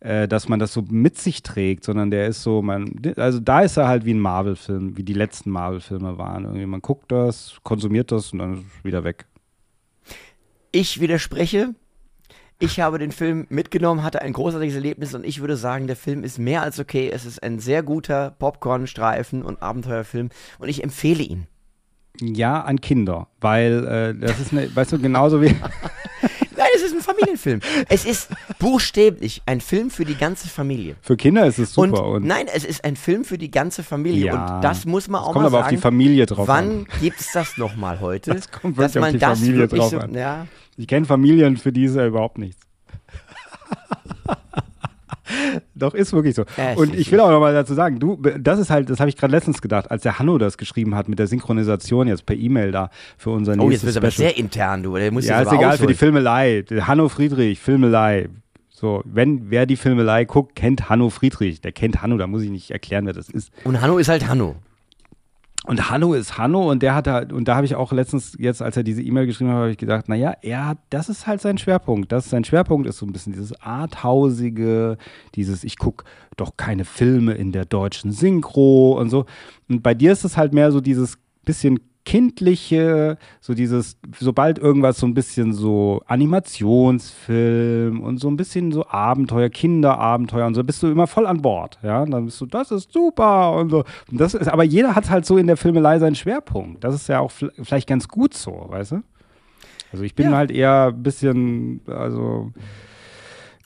äh, 0.00 0.28
dass 0.28 0.48
man 0.48 0.58
das 0.58 0.72
so 0.72 0.82
mit 0.88 1.16
sich 1.18 1.42
trägt, 1.42 1.84
sondern 1.84 2.10
der 2.10 2.26
ist 2.26 2.42
so, 2.42 2.62
man, 2.62 2.92
also 3.16 3.40
da 3.40 3.60
ist 3.60 3.76
er 3.76 3.88
halt 3.88 4.04
wie 4.04 4.14
ein 4.14 4.20
Marvel-Film, 4.20 4.96
wie 4.96 5.02
die 5.02 5.14
letzten 5.14 5.50
Marvel-Filme 5.50 6.18
waren. 6.18 6.44
Irgendwie 6.44 6.66
man 6.66 6.82
guckt 6.82 7.10
das, 7.10 7.56
konsumiert 7.62 8.12
das 8.12 8.32
und 8.32 8.40
dann 8.40 8.54
ist 8.54 8.60
es 8.60 8.84
wieder 8.84 9.04
weg. 9.04 9.26
Ich 10.72 11.00
widerspreche. 11.00 11.74
Ich 12.58 12.80
habe 12.80 12.98
den 12.98 13.12
Film 13.12 13.46
mitgenommen, 13.50 14.02
hatte 14.02 14.22
ein 14.22 14.32
großartiges 14.32 14.76
Erlebnis 14.76 15.14
und 15.14 15.26
ich 15.26 15.40
würde 15.40 15.56
sagen, 15.56 15.86
der 15.86 15.96
Film 15.96 16.24
ist 16.24 16.38
mehr 16.38 16.62
als 16.62 16.80
okay. 16.80 17.10
Es 17.12 17.26
ist 17.26 17.42
ein 17.42 17.58
sehr 17.58 17.82
guter 17.82 18.30
Popcorn-Streifen 18.38 19.42
und 19.42 19.62
Abenteuerfilm 19.62 20.30
und 20.58 20.68
ich 20.68 20.82
empfehle 20.82 21.22
ihn. 21.22 21.46
Ja, 22.20 22.62
an 22.62 22.80
Kinder, 22.80 23.28
weil 23.40 23.86
äh, 23.86 24.14
das 24.18 24.40
ist, 24.40 24.52
eine, 24.52 24.74
weißt 24.74 24.92
du, 24.92 24.98
genauso 24.98 25.42
wie. 25.42 25.54
Nein, 26.66 26.72
es 26.76 26.82
ist 26.82 26.94
ein 26.94 27.00
Familienfilm. 27.02 27.60
Es 27.88 28.04
ist 28.04 28.28
buchstäblich 28.58 29.42
ein 29.46 29.60
Film 29.60 29.90
für 29.90 30.04
die 30.04 30.16
ganze 30.16 30.48
Familie. 30.48 30.96
Für 31.00 31.16
Kinder 31.16 31.46
ist 31.46 31.58
es 31.58 31.74
super. 31.74 32.04
Und, 32.04 32.14
Und, 32.16 32.24
nein, 32.24 32.46
es 32.52 32.64
ist 32.64 32.84
ein 32.84 32.96
Film 32.96 33.24
für 33.24 33.38
die 33.38 33.50
ganze 33.50 33.82
Familie. 33.82 34.26
Ja. 34.26 34.56
Und 34.56 34.62
das 34.64 34.84
muss 34.84 35.08
man 35.08 35.20
auch 35.20 35.26
kommt 35.32 35.36
mal 35.36 35.46
aber 35.46 35.50
sagen. 35.58 35.64
auf 35.64 35.70
die 35.70 35.76
Familie 35.76 36.26
drauf 36.26 36.48
Wann 36.48 36.68
an. 36.68 36.86
gibt 37.00 37.20
es 37.20 37.32
das 37.32 37.56
nochmal 37.56 38.00
heute? 38.00 38.34
Das 38.34 38.50
kommt 38.50 38.78
dass 38.78 38.94
wirklich 38.94 38.96
auf 38.96 39.00
man 39.02 39.12
die 39.12 39.18
das 39.18 39.38
Familie 39.38 39.68
drauf 39.68 39.90
so, 39.90 39.98
an. 39.98 40.14
ja, 40.14 40.46
Ich 40.76 40.86
kenne 40.88 41.06
Familien, 41.06 41.56
für 41.56 41.72
die 41.72 41.84
ist 41.84 41.94
er 41.96 42.06
überhaupt 42.06 42.38
nichts. 42.38 42.65
Doch, 45.78 45.94
ist 45.94 46.12
wirklich 46.12 46.34
so. 46.34 46.44
Es 46.56 46.78
und 46.78 46.94
ich 46.94 47.12
will 47.12 47.20
auch 47.20 47.30
noch 47.30 47.40
mal 47.40 47.52
dazu 47.52 47.74
sagen, 47.74 47.98
du, 47.98 48.16
das 48.38 48.58
ist 48.58 48.70
halt, 48.70 48.88
das 48.88 48.98
habe 48.98 49.10
ich 49.10 49.16
gerade 49.16 49.30
letztens 49.30 49.60
gedacht, 49.60 49.90
als 49.90 50.02
der 50.02 50.18
Hanno 50.18 50.38
das 50.38 50.56
geschrieben 50.56 50.94
hat 50.94 51.08
mit 51.08 51.18
der 51.18 51.26
Synchronisation 51.26 52.08
jetzt 52.08 52.24
per 52.24 52.34
E-Mail 52.34 52.72
da 52.72 52.90
für 53.18 53.30
unser 53.30 53.54
Oh, 53.58 53.70
jetzt 53.70 53.82
wird 53.84 53.90
es 53.90 53.96
aber 53.98 54.10
sehr 54.10 54.36
intern, 54.36 54.82
du. 54.82 54.96
Der 54.96 55.12
muss 55.12 55.26
Ja, 55.26 55.40
ist 55.40 55.48
egal, 55.52 55.72
für 55.72 55.86
die 55.86 55.92
ausholen. 55.92 55.94
Filmelei. 55.96 56.64
Hanno 56.80 57.08
Friedrich, 57.08 57.60
Filmelei. 57.60 58.28
So, 58.70 59.02
wenn 59.04 59.50
wer 59.50 59.66
die 59.66 59.76
Filmelei 59.76 60.24
guckt, 60.24 60.54
kennt 60.54 60.88
Hanno 60.88 61.10
Friedrich. 61.10 61.60
Der 61.60 61.72
kennt 61.72 62.02
Hanno, 62.02 62.16
da 62.18 62.26
muss 62.26 62.42
ich 62.42 62.50
nicht 62.50 62.70
erklären, 62.70 63.06
wer 63.06 63.12
das 63.14 63.28
ist. 63.28 63.50
Und 63.64 63.80
Hanno 63.80 63.98
ist 63.98 64.08
halt 64.08 64.28
Hanno. 64.28 64.56
Und 65.66 65.90
Hanno 65.90 66.14
ist 66.14 66.38
Hanno 66.38 66.70
und 66.70 66.82
der 66.82 66.94
hat 66.94 67.08
da, 67.08 67.18
und 67.18 67.48
da 67.48 67.56
habe 67.56 67.66
ich 67.66 67.74
auch 67.74 67.92
letztens, 67.92 68.36
jetzt 68.38 68.62
als 68.62 68.76
er 68.76 68.84
diese 68.84 69.02
E-Mail 69.02 69.26
geschrieben 69.26 69.50
hat, 69.50 69.56
habe 69.56 69.70
ich 69.72 69.78
gedacht, 69.78 70.08
naja, 70.08 70.36
er 70.40 70.66
hat, 70.66 70.78
das 70.90 71.08
ist 71.08 71.26
halt 71.26 71.40
sein 71.40 71.58
Schwerpunkt. 71.58 72.12
Das 72.12 72.24
ist 72.24 72.30
sein 72.30 72.44
Schwerpunkt 72.44 72.88
ist 72.88 72.98
so 72.98 73.06
ein 73.06 73.12
bisschen 73.12 73.32
dieses 73.32 73.60
Arthausige, 73.60 74.96
dieses, 75.34 75.64
ich 75.64 75.76
gucke 75.76 76.04
doch 76.36 76.56
keine 76.56 76.84
Filme 76.84 77.34
in 77.34 77.50
der 77.50 77.64
deutschen 77.64 78.12
Synchro 78.12 78.96
und 78.98 79.10
so. 79.10 79.26
Und 79.68 79.82
bei 79.82 79.94
dir 79.94 80.12
ist 80.12 80.24
es 80.24 80.36
halt 80.36 80.54
mehr 80.54 80.70
so 80.70 80.80
dieses 80.80 81.18
bisschen 81.44 81.80
kindliche, 82.06 83.18
so 83.40 83.52
dieses, 83.52 83.98
sobald 84.18 84.58
irgendwas 84.58 84.96
so 84.98 85.06
ein 85.06 85.12
bisschen 85.12 85.52
so 85.52 86.00
Animationsfilm 86.06 88.00
und 88.00 88.18
so 88.18 88.28
ein 88.28 88.36
bisschen 88.36 88.72
so 88.72 88.86
Abenteuer, 88.88 89.50
Kinderabenteuer 89.50 90.46
und 90.46 90.54
so, 90.54 90.64
bist 90.64 90.82
du 90.82 90.86
immer 90.86 91.06
voll 91.06 91.26
an 91.26 91.42
Bord, 91.42 91.78
ja, 91.82 92.02
und 92.02 92.12
dann 92.12 92.24
bist 92.26 92.40
du, 92.40 92.46
das 92.46 92.70
ist 92.70 92.92
super 92.92 93.52
und 93.56 93.70
so. 93.70 93.84
Und 94.10 94.20
das 94.20 94.34
ist, 94.34 94.48
aber 94.48 94.64
jeder 94.64 94.94
hat 94.94 95.10
halt 95.10 95.26
so 95.26 95.36
in 95.36 95.46
der 95.46 95.56
Filmelei 95.56 95.98
seinen 95.98 96.14
Schwerpunkt. 96.14 96.82
Das 96.84 96.94
ist 96.94 97.08
ja 97.08 97.20
auch 97.20 97.30
vielleicht 97.30 97.88
ganz 97.88 98.08
gut 98.08 98.32
so, 98.34 98.66
weißt 98.68 98.92
du? 98.92 99.02
Also 99.92 100.04
ich 100.04 100.14
bin 100.14 100.30
Ja. 100.30 100.36
halt 100.36 100.50
eher 100.50 100.92
ein 100.94 101.02
bisschen, 101.02 101.80
also 101.86 102.52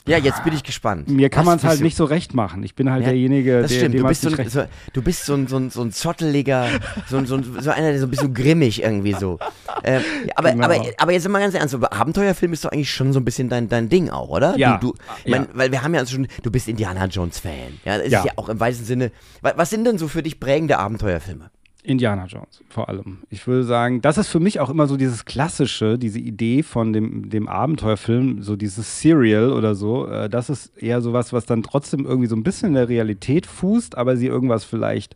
Ja, 0.07 0.17
jetzt 0.17 0.43
bin 0.43 0.53
ich 0.53 0.63
gespannt. 0.63 1.07
mir 1.09 1.29
kann 1.29 1.45
man 1.45 1.57
es 1.57 1.63
halt 1.63 1.81
nicht 1.81 1.95
so 1.95 2.05
recht 2.05 2.33
machen. 2.33 2.63
Ich 2.63 2.73
bin 2.73 2.89
halt 2.91 3.03
Ja, 3.03 3.09
derjenige, 3.09 3.61
Das 3.61 3.69
der, 3.71 3.77
stimmt, 3.77 3.93
dem 3.95 4.01
du 4.01 4.07
bist, 4.07 4.21
so 4.23 4.29
ein, 4.35 4.49
so, 4.49 4.63
du 4.93 5.01
bist 5.03 5.25
so 5.25 5.33
ein, 5.35 5.47
so 5.47 5.57
ein, 5.57 5.69
so 5.69 5.81
ein 5.83 5.91
zotteliger, 5.91 6.67
so 7.07 7.17
ein, 7.17 7.27
so 7.27 7.35
ein, 7.35 7.43
so 7.61 7.69
einer, 7.69 7.91
der 7.91 7.99
so 7.99 8.07
ein 8.07 8.09
bisschen 8.09 8.33
grimmig 8.33 8.81
irgendwie 8.81 9.13
so. 9.13 9.37
Ähm, 9.83 10.01
ja, 10.25 10.33
aber, 10.35 10.51
Genau. 10.53 10.65
aber, 10.65 10.81
aber 10.97 11.11
jetzt 11.11 11.29
mal 11.29 11.39
ganz 11.39 11.53
ernst, 11.53 11.75
Abenteuerfilm 11.75 12.51
ist 12.53 12.65
doch 12.65 12.71
eigentlich 12.71 12.91
schon 12.91 13.13
so 13.13 13.19
ein 13.19 13.25
bisschen 13.25 13.47
dein, 13.49 13.69
dein 13.69 13.89
Ding 13.89 14.09
auch, 14.09 14.29
oder? 14.29 14.57
Ja. 14.57 14.77
Du, 14.77 14.93
du, 14.93 14.95
ich 15.23 15.31
Ja. 15.33 15.39
mein, 15.41 15.47
weil 15.53 15.71
wir 15.71 15.83
haben 15.83 15.93
ja 15.93 16.05
schon, 16.05 16.27
du 16.41 16.49
bist 16.51 16.67
Indiana 16.67 17.05
Jones 17.05 17.37
Fan. 17.39 17.51
Ja, 17.85 17.97
das 17.99 18.09
Ja. 18.09 18.19
ist 18.19 18.25
ja 18.25 18.31
auch 18.37 18.49
im 18.49 18.59
weitesten 18.59 18.85
Sinne. 18.85 19.11
wa- 19.41 19.53
Was 19.55 19.69
sind 19.69 19.85
denn 19.85 19.97
so 19.99 20.07
für 20.07 20.23
dich 20.23 20.39
prägende 20.39 20.79
Abenteuerfilme? 20.79 21.51
Indiana 21.83 22.25
Jones 22.25 22.61
vor 22.69 22.89
allem. 22.89 23.19
Ich 23.29 23.47
würde 23.47 23.63
sagen, 23.63 24.01
das 24.01 24.17
ist 24.17 24.27
für 24.27 24.39
mich 24.39 24.59
auch 24.59 24.69
immer 24.69 24.87
so 24.87 24.97
dieses 24.97 25.25
klassische, 25.25 25.97
diese 25.97 26.19
Idee 26.19 26.63
von 26.63 26.93
dem, 26.93 27.29
dem 27.29 27.47
Abenteuerfilm, 27.47 28.41
so 28.43 28.55
dieses 28.55 29.01
Serial 29.01 29.51
oder 29.51 29.75
so. 29.75 30.07
Äh, 30.07 30.29
das 30.29 30.49
ist 30.49 30.77
eher 30.77 31.01
sowas, 31.01 31.33
was 31.33 31.45
dann 31.45 31.63
trotzdem 31.63 32.05
irgendwie 32.05 32.27
so 32.27 32.35
ein 32.35 32.43
bisschen 32.43 32.69
in 32.69 32.75
der 32.75 32.89
Realität 32.89 33.45
fußt, 33.45 33.97
aber 33.97 34.15
sie 34.17 34.27
irgendwas 34.27 34.63
vielleicht 34.63 35.15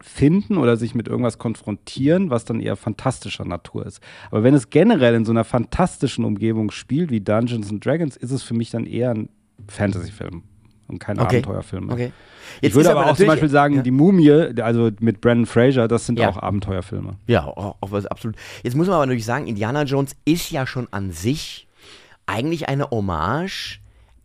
finden 0.00 0.58
oder 0.58 0.76
sich 0.76 0.94
mit 0.94 1.08
irgendwas 1.08 1.38
konfrontieren, 1.38 2.30
was 2.30 2.44
dann 2.44 2.60
eher 2.60 2.76
fantastischer 2.76 3.44
Natur 3.44 3.86
ist. 3.86 4.00
Aber 4.30 4.42
wenn 4.42 4.54
es 4.54 4.70
generell 4.70 5.14
in 5.14 5.24
so 5.24 5.32
einer 5.32 5.44
fantastischen 5.44 6.24
Umgebung 6.24 6.70
spielt, 6.70 7.10
wie 7.10 7.20
Dungeons 7.20 7.70
and 7.70 7.84
Dragons, 7.84 8.16
ist 8.16 8.30
es 8.30 8.42
für 8.42 8.54
mich 8.54 8.70
dann 8.70 8.86
eher 8.86 9.10
ein 9.10 9.28
Fantasyfilm 9.68 10.42
und 10.88 10.98
kein 10.98 11.18
Okay. 11.18 11.38
Abenteuerfilm. 11.38 11.86
mehr. 11.86 11.94
Okay. 11.94 12.12
Ich 12.60 12.74
würde 12.74 12.88
ist 12.88 12.94
aber 12.94 13.06
auch 13.10 13.16
zum 13.16 13.26
Beispiel 13.26 13.48
sagen, 13.48 13.76
ja. 13.76 13.82
die 13.82 13.90
Mumie, 13.90 14.30
also 14.60 14.90
mit 15.00 15.20
Brandon 15.20 15.46
Fraser, 15.46 15.88
das 15.88 16.06
sind 16.06 16.18
Ja. 16.18 16.28
auch 16.28 16.36
Abenteuerfilme. 16.36 17.16
Ja, 17.26 17.44
auch, 17.44 17.76
auch 17.80 17.90
was 17.90 18.06
absolut. 18.06 18.36
Jetzt 18.62 18.74
muss 18.76 18.86
man 18.86 18.96
aber 18.96 19.06
natürlich 19.06 19.24
sagen, 19.24 19.46
Indiana 19.46 19.82
Jones 19.84 20.14
ist 20.24 20.50
ja 20.50 20.66
schon 20.66 20.86
an 20.90 21.10
sich 21.12 21.66
eigentlich 22.26 22.68
eine 22.68 22.90
Hommage 22.90 23.80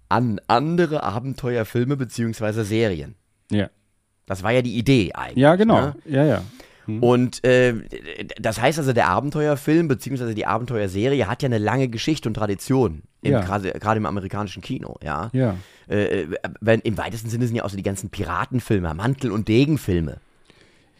an 0.09 0.39
andere 0.47 1.03
Abenteuerfilme 1.03 1.95
beziehungsweise 1.97 2.63
Serien. 2.63 3.15
Ja. 3.51 3.69
Das 4.25 4.43
war 4.43 4.51
ja 4.51 4.61
die 4.61 4.77
Idee 4.77 5.11
eigentlich. 5.13 5.37
Ja, 5.37 5.55
genau. 5.55 5.79
Ne? 5.81 5.95
Ja, 6.05 6.23
ja. 6.25 6.41
Und 7.01 7.43
äh, 7.43 7.75
das 8.39 8.59
heißt 8.59 8.79
also, 8.79 8.93
der 8.93 9.07
Abenteuerfilm 9.07 9.87
beziehungsweise 9.87 10.33
die 10.33 10.45
Abenteuerserie 10.45 11.27
hat 11.27 11.43
ja 11.43 11.47
eine 11.47 11.59
lange 11.59 11.87
Geschichte 11.87 12.27
und 12.27 12.33
Tradition. 12.33 13.03
Ja. 13.21 13.41
Gerade 13.41 13.71
gerade 13.73 13.97
im 13.97 14.05
amerikanischen 14.05 14.61
Kino, 14.61 14.97
ja. 15.03 15.29
Ja. 15.33 15.55
Äh, 15.87 16.27
wenn, 16.61 16.79
Im 16.81 16.97
weitesten 16.97 17.29
Sinne 17.29 17.47
sind 17.47 17.55
ja 17.55 17.63
auch 17.65 17.69
so 17.69 17.77
die 17.77 17.83
ganzen 17.83 18.09
Piratenfilme, 18.09 18.93
Mantel- 18.93 19.31
und 19.31 19.47
Degenfilme. 19.47 20.17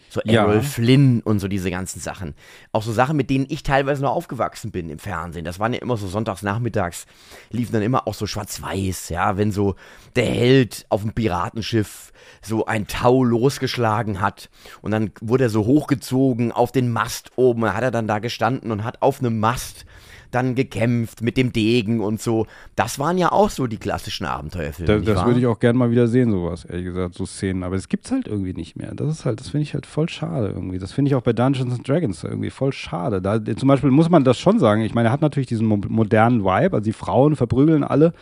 So 0.09 0.21
Ja. 0.25 0.45
Errol 0.45 0.61
Flynn 0.61 1.21
und 1.21 1.39
so 1.39 1.47
diese 1.47 1.69
ganzen 1.69 1.99
Sachen. 1.99 2.33
Auch 2.71 2.83
so 2.83 2.91
Sachen, 2.91 3.15
mit 3.15 3.29
denen 3.29 3.45
ich 3.49 3.63
teilweise 3.63 4.01
noch 4.01 4.15
aufgewachsen 4.15 4.71
bin 4.71 4.89
im 4.89 4.99
Fernsehen. 4.99 5.45
Das 5.45 5.59
waren 5.59 5.73
ja 5.73 5.79
immer 5.79 5.97
so 5.97 6.07
sonntags 6.07 6.41
nachmittags, 6.41 7.05
liefen 7.51 7.73
dann 7.73 7.83
immer 7.83 8.07
auch 8.07 8.13
so 8.13 8.25
schwarz-weiß, 8.25 9.09
ja, 9.09 9.37
wenn 9.37 9.51
so 9.51 9.75
der 10.15 10.25
Held 10.25 10.85
auf 10.89 11.01
dem 11.01 11.13
Piratenschiff 11.13 12.11
so 12.41 12.65
ein 12.65 12.87
Tau 12.87 13.23
losgeschlagen 13.23 14.21
hat 14.21 14.49
und 14.81 14.91
dann 14.91 15.11
wurde 15.21 15.45
er 15.45 15.49
so 15.49 15.65
hochgezogen 15.65 16.51
auf 16.51 16.71
den 16.71 16.91
Mast 16.91 17.31
oben, 17.35 17.71
hat 17.73 17.83
er 17.83 17.91
dann 17.91 18.07
da 18.07 18.19
gestanden 18.19 18.71
und 18.71 18.83
hat 18.83 19.01
auf 19.01 19.19
einem 19.19 19.39
Mast 19.39 19.85
dann 20.31 20.55
gekämpft 20.55 21.21
mit 21.21 21.37
dem 21.37 21.53
Degen 21.53 21.99
und 21.99 22.21
so. 22.21 22.47
Das 22.75 22.99
waren 22.99 23.17
ja 23.17 23.31
auch 23.31 23.49
so 23.49 23.67
die 23.67 23.77
klassischen 23.77 24.25
Abenteuerfilme. 24.25 25.01
Da, 25.01 25.13
das 25.13 25.25
würde 25.25 25.39
ich 25.39 25.47
auch 25.47 25.59
gerne 25.59 25.77
mal 25.77 25.91
wieder 25.91 26.07
sehen, 26.07 26.31
sowas, 26.31 26.65
ehrlich 26.65 26.85
gesagt, 26.85 27.15
so 27.15 27.25
Szenen. 27.25 27.63
Aber 27.63 27.75
es 27.75 27.89
gibt's 27.89 28.11
halt 28.11 28.27
irgendwie 28.27 28.53
nicht 28.53 28.75
mehr. 28.75 28.93
Das 28.93 29.11
ist 29.11 29.25
halt, 29.25 29.39
das 29.39 29.49
finde 29.49 29.63
ich 29.63 29.73
halt 29.73 29.85
voll 29.85 30.09
schade 30.09 30.49
irgendwie. 30.49 30.79
Das 30.79 30.91
finde 30.91 31.09
ich 31.09 31.15
auch 31.15 31.21
bei 31.21 31.33
Dungeons 31.33 31.73
and 31.73 31.87
Dragons 31.87 32.23
irgendwie 32.23 32.49
voll 32.49 32.73
schade. 32.73 33.21
Da, 33.21 33.43
zum 33.43 33.67
Beispiel 33.67 33.91
muss 33.91 34.09
man 34.09 34.23
das 34.23 34.39
schon 34.39 34.59
sagen. 34.59 34.81
Ich 34.81 34.93
meine, 34.93 35.09
er 35.09 35.11
hat 35.11 35.21
natürlich 35.21 35.47
diesen 35.47 35.67
mo 35.67 35.77
modernen 35.87 36.43
Vibe. 36.43 36.75
Also 36.75 36.83
die 36.83 36.93
Frauen 36.93 37.35
verprügeln 37.35 37.83
alle 37.83 38.13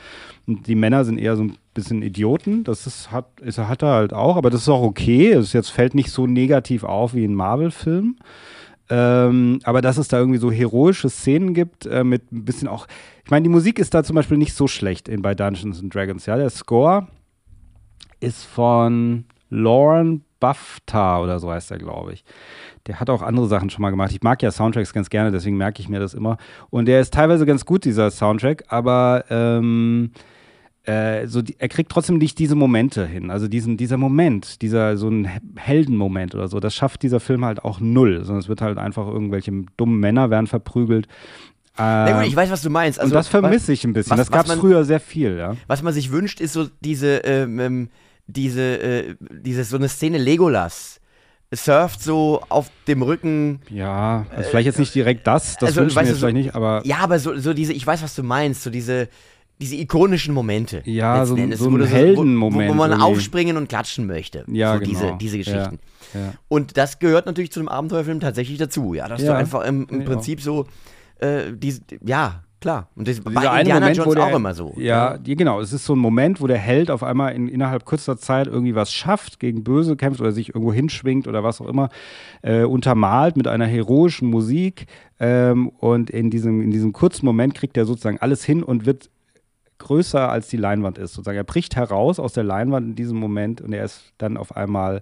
und 0.47 0.67
die 0.67 0.75
Männer 0.75 1.03
sind 1.03 1.17
eher 1.17 1.35
so 1.35 1.43
ein 1.43 1.57
bisschen 1.73 2.01
Idioten. 2.01 2.63
Das 2.63 2.87
ist, 2.87 3.11
hat, 3.11 3.27
ist, 3.41 3.57
hat 3.59 3.83
er 3.83 3.93
halt 3.93 4.13
auch, 4.13 4.37
aber 4.37 4.49
das 4.49 4.61
ist 4.61 4.69
auch 4.69 4.81
okay. 4.81 5.31
Es 5.31 5.53
jetzt 5.53 5.69
fällt 5.69 5.93
nicht 5.93 6.11
so 6.11 6.25
negativ 6.25 6.83
auf 6.83 7.13
wie 7.13 7.25
ein 7.25 7.35
Marvel-Film. 7.35 8.17
Ähm, 8.89 9.59
aber 9.63 9.81
dass 9.81 9.97
es 9.97 10.07
da 10.07 10.17
irgendwie 10.17 10.39
so 10.39 10.51
heroische 10.51 11.09
Szenen 11.09 11.53
gibt, 11.53 11.85
äh, 11.85 12.03
mit 12.03 12.31
ein 12.31 12.45
bisschen 12.45 12.67
auch. 12.67 12.87
Ich 13.25 13.31
meine, 13.31 13.43
die 13.43 13.49
Musik 13.49 13.79
ist 13.79 13.93
da 13.93 14.03
zum 14.03 14.15
Beispiel 14.15 14.37
nicht 14.37 14.53
so 14.53 14.67
schlecht 14.67 15.09
in, 15.09 15.21
bei 15.21 15.35
Dungeons 15.35 15.81
and 15.81 15.93
Dragons. 15.93 16.25
Ja, 16.25 16.37
der 16.37 16.49
Score 16.49 17.07
ist 18.19 18.45
von 18.45 19.25
Lauren 19.49 20.23
Bafta 20.39 21.19
oder 21.21 21.39
so 21.39 21.51
heißt 21.51 21.71
er, 21.71 21.77
glaube 21.77 22.13
ich. 22.13 22.23
Der 22.85 22.99
hat 22.99 23.09
auch 23.09 23.21
andere 23.21 23.47
Sachen 23.47 23.69
schon 23.69 23.81
mal 23.81 23.89
gemacht. 23.89 24.11
Ich 24.11 24.21
mag 24.21 24.41
ja 24.41 24.51
Soundtracks 24.51 24.93
ganz 24.93 25.09
gerne, 25.09 25.31
deswegen 25.31 25.57
merke 25.57 25.81
ich 25.81 25.89
mir 25.89 25.99
das 25.99 26.13
immer. 26.13 26.37
Und 26.69 26.85
der 26.85 27.01
ist 27.01 27.13
teilweise 27.13 27.45
ganz 27.45 27.65
gut, 27.65 27.85
dieser 27.85 28.11
Soundtrack, 28.11 28.65
aber 28.69 29.25
ähm, 29.29 30.11
äh, 30.87 31.27
so 31.27 31.41
die, 31.41 31.55
er 31.59 31.67
kriegt 31.67 31.91
trotzdem 31.91 32.17
nicht 32.17 32.39
diese 32.39 32.55
Momente 32.55 33.05
hin. 33.05 33.29
Also 33.29 33.47
diesen, 33.47 33.77
dieser 33.77 33.97
Moment, 33.97 34.61
dieser 34.61 34.97
so 34.97 35.09
ein 35.09 35.25
He- 35.25 35.39
Heldenmoment 35.57 36.33
oder 36.33 36.47
so, 36.47 36.59
das 36.59 36.73
schafft 36.73 37.03
dieser 37.03 37.19
Film 37.19 37.43
halt 37.45 37.63
auch 37.63 37.79
null. 37.79 38.23
Sondern 38.23 38.39
es 38.41 38.47
wird 38.49 38.61
halt 38.61 38.77
einfach 38.77 39.05
irgendwelche 39.07 39.51
dummen 39.75 39.99
Männer 39.99 40.29
werden 40.29 40.47
verprügelt. 40.47 41.07
Na 41.77 42.11
gut, 42.13 42.23
Ähm, 42.23 42.27
ich 42.29 42.35
weiß, 42.35 42.49
was 42.49 42.61
du 42.63 42.69
meinst. 42.69 42.99
Also, 42.99 43.11
und 43.11 43.15
das 43.15 43.27
vermisse 43.27 43.71
ich 43.73 43.83
ein 43.83 43.93
bisschen. 43.93 44.11
was- 44.11 44.27
das 44.27 44.31
gab 44.31 44.47
es 44.47 44.53
früher 44.53 44.83
sehr 44.83 44.99
viel, 44.99 45.37
ja. 45.37 45.55
Was 45.67 45.83
man 45.83 45.93
sich 45.93 46.11
wünscht, 46.11 46.39
ist 46.41 46.53
so 46.53 46.67
diese, 46.81 47.17
ähm, 47.17 47.59
ähm, 47.59 47.89
diese, 48.25 48.61
äh, 48.81 49.15
diese, 49.43 49.63
so 49.63 49.77
eine 49.77 49.87
Szene 49.89 50.17
Legolas. 50.17 50.99
Surft 51.53 52.01
so 52.01 52.41
auf 52.49 52.69
dem 52.87 53.01
Rücken. 53.01 53.61
Ja, 53.69 54.25
also 54.35 54.49
vielleicht 54.49 54.65
jetzt 54.65 54.79
nicht 54.79 54.93
direkt 54.93 55.25
das, 55.27 55.53
das 55.57 55.69
also, 55.69 55.81
wünsche 55.81 55.91
ich 55.91 55.95
mir 55.95 56.01
du, 56.01 56.07
jetzt 56.09 56.19
so- 56.19 56.25
vielleicht 56.27 56.45
nicht, 56.45 56.55
aber 56.55 56.81
Ja, 56.85 56.97
aber 56.97 57.19
so, 57.19 57.37
so 57.37 57.53
diese, 57.53 57.71
ich 57.71 57.87
weiß, 57.87 58.03
was 58.03 58.15
du 58.15 58.23
meinst, 58.23 58.63
so 58.63 58.69
diese, 58.69 59.07
diese 59.59 59.75
ikonischen 59.75 60.33
Momente. 60.33 60.81
Ja, 60.85 61.25
so 61.25 61.35
Endes, 61.35 61.59
so 61.59 61.71
wo 61.71 61.77
ein 61.77 61.85
Heldenmoment 61.85 62.69
Wo, 62.69 62.73
wo 62.73 62.77
man 62.77 62.91
irgendwie. 62.91 63.05
aufspringen 63.07 63.57
und 63.57 63.69
klatschen 63.69 64.05
möchte. 64.05 64.45
Ja, 64.47 64.73
so 64.73 64.79
genau. 64.79 64.89
diese, 64.89 65.17
diese 65.19 65.37
Geschichten. 65.37 65.79
Ja, 66.13 66.19
ja. 66.19 66.33
Und 66.47 66.77
das 66.77 66.99
gehört 66.99 67.25
natürlich 67.25 67.51
zu 67.51 67.59
einem 67.59 67.69
Abenteuerfilm 67.69 68.19
tatsächlich 68.19 68.57
dazu, 68.57 68.93
ja. 68.93 69.07
Dass 69.07 69.21
Ja, 69.21 69.33
du 69.33 69.37
einfach 69.37 69.65
im, 69.65 69.87
im 69.89 70.05
Prinzip 70.05 70.41
so, 70.41 70.65
äh, 71.19 71.53
diese, 71.55 71.81
ja, 72.05 72.43
klar. 72.61 72.89
Und 72.95 73.07
das, 73.07 73.19
bei 73.21 73.31
Indiana 73.31 73.79
Moment, 73.79 73.97
Jones 73.97 74.13
der, 74.15 74.23
auch 74.25 74.35
immer 74.35 74.53
so. 74.53 74.73
Ja, 74.77 75.17
genau. 75.17 75.59
Es 75.59 75.73
ist 75.73 75.85
so 75.85 75.95
ein 75.95 75.99
Moment, 75.99 76.39
wo 76.39 76.47
der 76.47 76.57
Held 76.59 76.91
auf 76.91 77.01
einmal 77.01 77.33
in, 77.33 77.47
innerhalb 77.47 77.85
kurzer 77.85 78.17
Zeit 78.17 78.47
irgendwie 78.47 78.75
was 78.75 78.91
schafft, 78.93 79.39
gegen 79.39 79.63
Böse 79.63 79.95
kämpft 79.95 80.21
oder 80.21 80.31
sich 80.31 80.49
irgendwo 80.49 80.71
hinschwingt 80.71 81.27
oder 81.27 81.43
was 81.43 81.61
auch 81.61 81.67
immer, 81.67 81.89
äh, 82.43 82.63
untermalt 82.63 83.37
mit 83.37 83.47
einer 83.47 83.65
heroischen 83.65 84.29
Musik. 84.29 84.85
Ähm, 85.19 85.69
und 85.69 86.11
in 86.11 86.29
diesem, 86.29 86.61
in 86.61 86.69
diesem 86.69 86.93
kurzen 86.93 87.25
Moment 87.25 87.55
kriegt 87.55 87.75
er 87.75 87.85
sozusagen 87.85 88.19
alles 88.19 88.43
hin 88.43 88.61
und 88.61 88.85
wird 88.85 89.09
größer 89.87 90.29
als 90.29 90.47
die 90.47 90.57
Leinwand 90.57 90.97
ist. 90.97 91.13
Sozusagen. 91.13 91.37
Er 91.37 91.43
bricht 91.43 91.75
heraus 91.75 92.19
aus 92.19 92.33
der 92.33 92.43
Leinwand 92.43 92.89
in 92.89 92.95
diesem 92.95 93.17
Moment 93.17 93.61
und 93.61 93.73
er 93.73 93.85
ist 93.85 94.13
dann 94.17 94.37
auf 94.37 94.55
einmal, 94.55 95.01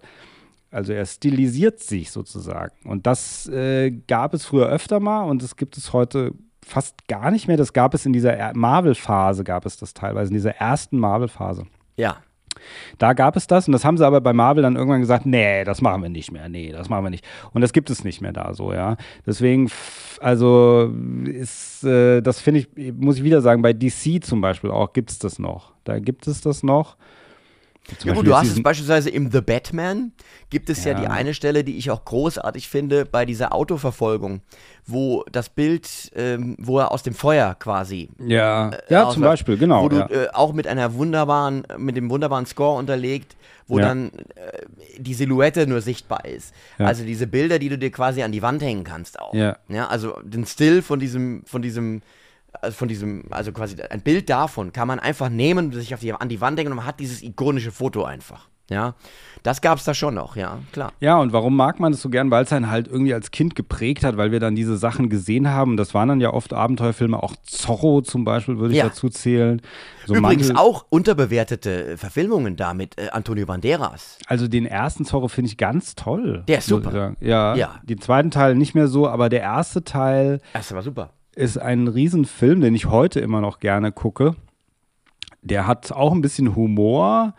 also 0.72 0.94
er 0.94 1.06
stilisiert 1.06 1.80
sich 1.80 2.12
sozusagen. 2.12 2.74
Und 2.88 3.08
das 3.08 3.48
äh, 3.48 3.92
gab 3.92 4.34
es 4.34 4.46
früher 4.46 4.68
öfter 4.68 5.00
mal 5.00 5.24
und 5.24 5.42
das 5.44 5.56
gibt 5.56 5.78
es 5.78 5.94
heute 5.94 6.34
fast 6.64 7.08
gar 7.08 7.32
nicht 7.32 7.48
mehr. 7.48 7.58
Das 7.58 7.74
gab 7.74 7.94
es 7.94 8.06
in 8.06 8.14
dieser 8.14 8.54
Marvel-Phase, 8.54 9.44
gab 9.44 9.66
es 9.66 9.78
das 9.78 9.94
teilweise, 9.94 10.30
in 10.30 10.36
dieser 10.36 10.56
ersten 10.56 11.00
Marvel-Phase. 11.00 11.66
Ja. 11.98 12.18
Da 12.97 13.14
gab 13.14 13.36
es 13.36 13.47
das 13.47 13.68
und 13.68 13.72
das 13.74 13.86
haben 13.86 13.97
sie 13.97 14.06
aber 14.06 14.22
bei 14.22 14.34
Marvel 14.34 14.64
dann 14.64 14.76
irgendwann 14.76 15.01
gesagt, 15.01 15.26
nee, 15.26 15.64
das 15.64 15.82
machen 15.82 16.01
wir 16.01 16.10
nicht 16.10 16.32
mehr, 16.32 16.49
nee, 16.49 16.72
das 16.72 16.89
machen 16.89 17.03
wir 17.03 17.10
nicht. 17.10 17.26
Und 17.53 17.62
das 17.62 17.74
gibt 17.74 17.89
es 17.89 18.03
nicht 18.03 18.22
mehr 18.22 18.34
da 18.34 18.53
so, 18.53 18.74
ja. 18.74 18.97
Deswegen, 19.26 19.70
also 20.20 20.91
ist, 21.26 21.84
äh, 21.84 22.22
das 22.22 22.41
finde 22.41 22.62
ich, 22.62 22.93
muss 22.93 23.18
ich 23.18 23.24
wieder 23.24 23.41
sagen, 23.41 23.62
bei 23.62 23.74
DC 23.74 24.24
zum 24.24 24.41
Beispiel 24.41 24.72
auch 24.72 24.93
gibt 24.93 25.12
es 25.12 25.20
das 25.20 25.39
noch. 25.39 25.74
Da 25.84 25.99
gibt 25.99 26.28
es 26.28 26.41
das 26.41 26.64
noch. 26.64 26.97
Ja, 28.04 28.14
gut, 28.14 28.26
du 28.26 28.36
hast 28.36 28.48
es 28.48 28.62
beispielsweise 28.62 29.10
im 29.10 29.32
The 29.32 29.42
Batman, 29.42 30.12
gibt 30.50 30.70
es 30.70 30.84
ja. 30.84 30.94
ja. 30.94 31.00
die 31.00 31.08
eine 31.08 31.34
Stelle, 31.34 31.64
die 31.64 31.78
ich 31.78 31.92
auch 31.92 32.04
großartig 32.06 32.68
finde, 32.68 33.06
bei 33.06 33.26
dieser 33.26 33.54
Autoverfolgung, 33.54 34.42
wo 34.86 35.24
das 35.32 35.50
Bild, 35.50 36.12
ähm, 36.16 36.56
wo 36.60 36.80
er 36.80 36.92
aus 36.92 37.04
dem 37.04 37.14
Feuer 37.14 37.56
quasi. 37.56 38.10
Ja, 38.20 38.70
äh, 38.70 38.82
ja 38.90 39.10
zum 39.10 39.24
Beispiel, 39.24 39.58
genau. 39.58 39.84
Wo 39.84 39.90
du 39.90 39.98
ja. 39.98 40.10
äh, 40.10 40.28
auch 40.34 40.54
mit 40.54 40.68
einer 40.68 40.94
wunderbaren, 40.96 41.64
mit 41.78 41.96
dem 41.96 42.10
wunderbaren 42.10 42.46
Score 42.46 42.78
unterlegt, 42.78 43.36
wo 43.68 43.80
dann 43.80 44.12
äh, 44.36 44.62
die 44.98 45.14
Silhouette 45.14 45.66
nur 45.66 45.82
sichtbar 45.82 46.26
ist. 46.26 46.54
Also 46.78 47.04
diese 47.04 47.26
Bilder, 47.26 47.58
die 47.58 47.70
du 47.70 47.78
dir 47.78 47.92
quasi 47.92 48.22
an 48.22 48.32
die 48.32 48.42
Wand 48.42 48.62
hängen 48.62 48.84
kannst 48.84 49.20
auch. 49.20 49.34
Ja. 49.34 49.58
ja 49.68 49.88
also 49.88 50.20
den 50.24 50.46
Still 50.46 50.82
von 50.82 51.00
diesem, 51.00 51.44
von 51.46 51.62
diesem 51.62 52.02
also 52.62 52.76
von 52.76 52.88
diesem, 52.88 53.26
also 53.32 53.51
quasi 53.51 53.82
ein 53.82 54.01
Bild 54.01 54.30
davon 54.30 54.72
kann 54.72 54.88
man 54.88 54.99
einfach 54.99 55.30
nehmen, 55.30 55.72
sich 55.72 55.93
auf 55.93 55.99
die, 55.99 56.14
an 56.14 56.30
die 56.30 56.41
Wand 56.41 56.58
denken 56.58 56.72
und 56.72 56.78
man 56.78 56.86
hat 56.86 56.99
dieses 56.99 57.22
ikonische 57.22 57.72
Foto 57.72 58.03
einfach. 58.03 58.47
Ja, 58.70 58.95
das 59.43 59.62
gab 59.62 59.78
es 59.78 59.84
da 59.84 59.93
schon 59.93 60.16
noch, 60.16 60.36
ja, 60.36 60.58
klar. 60.72 60.91
Ja, 60.99 61.20
und 61.20 61.34
warum 61.34 61.56
mag 61.56 61.80
man 61.80 61.91
das 61.91 62.01
so 62.01 62.10
gern? 62.10 62.32
Weil 62.32 62.45
es 62.45 62.51
einen 62.51 62.72
halt 62.72 62.88
irgendwie 62.88 63.14
als 63.14 63.30
Kind 63.30 63.56
geprägt 63.56 64.03
hat, 64.03 64.18
weil 64.18 64.32
wir 64.32 64.39
dann 64.39 64.56
diese 64.56 64.76
Sachen 64.76 65.08
gesehen 65.08 65.49
haben. 65.51 65.78
Das 65.78 65.93
waren 65.93 66.10
dann 66.10 66.20
ja 66.20 66.34
oft 66.34 66.51
Abenteuerfilme, 66.51 67.22
auch 67.22 67.36
Zorro 67.43 68.01
zum 68.01 68.24
Beispiel 68.24 68.58
würde 68.58 68.74
ich 68.74 68.80
ja. 68.80 68.86
dazu 68.86 69.08
zählen. 69.10 69.62
So 70.08 70.16
Übrigens 70.16 70.56
auch 70.56 70.86
unterbewertete 70.89 71.95
Verfilmungen 71.97 72.56
da 72.56 72.74
mit 72.74 72.97
äh, 72.97 73.10
Antonio 73.12 73.45
Banderas. 73.45 74.18
Also 74.26 74.47
den 74.47 74.66
ersten 74.66 75.06
Zorro 75.06 75.28
finde 75.28 75.49
ich 75.49 75.58
ganz 75.58 75.93
toll. 75.93 76.43
Der 76.47 76.58
ist 76.58 76.68
super. 76.68 77.14
Ja, 77.20 77.56
ja, 77.56 77.80
den 77.84 78.01
zweiten 78.01 78.32
Teil 78.32 78.56
nicht 78.56 78.74
mehr 78.74 78.88
so, 78.88 79.08
aber 79.08 79.30
der 79.30 79.41
erste 79.41 79.84
Teil. 79.84 80.41
Erste 80.56 80.74
war 80.74 80.82
super 80.82 81.12
ist 81.36 81.58
ein 81.58 81.88
Riesenfilm, 81.88 82.62
den 82.62 82.76
ich 82.76 82.88
heute 82.88 83.20
immer 83.20 83.42
noch 83.42 83.60
gerne 83.60 83.92
gucke. 83.92 84.36
Der 85.42 85.68
hat 85.68 85.92
auch 85.92 86.12
ein 86.12 86.22
bisschen 86.22 86.56
Humor, 86.56 87.36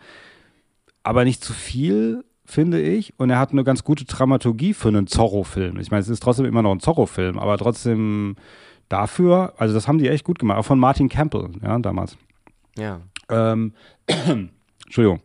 aber 1.03 1.25
nicht 1.25 1.43
zu 1.43 1.53
viel, 1.53 2.23
finde 2.45 2.81
ich. 2.81 3.13
Und 3.19 3.29
er 3.29 3.39
hat 3.39 3.51
eine 3.51 3.63
ganz 3.63 3.83
gute 3.83 4.05
Dramaturgie 4.05 4.73
für 4.73 4.87
einen 4.87 5.07
Zorro-Film. 5.07 5.79
Ich 5.79 5.91
meine, 5.91 6.01
es 6.01 6.09
ist 6.09 6.23
trotzdem 6.23 6.45
immer 6.45 6.61
noch 6.61 6.71
ein 6.71 6.79
Zorro-Film, 6.79 7.37
aber 7.37 7.57
trotzdem 7.57 8.35
dafür, 8.89 9.53
also 9.57 9.73
das 9.73 9.87
haben 9.87 9.97
die 9.97 10.07
echt 10.07 10.23
gut 10.23 10.39
gemacht. 10.39 10.57
Auch 10.57 10.65
von 10.65 10.79
Martin 10.79 11.09
Campbell, 11.09 11.49
ja, 11.61 11.77
damals. 11.79 12.17
Ja. 12.77 13.01
Ähm, 13.29 13.73
Entschuldigung. 14.85 15.19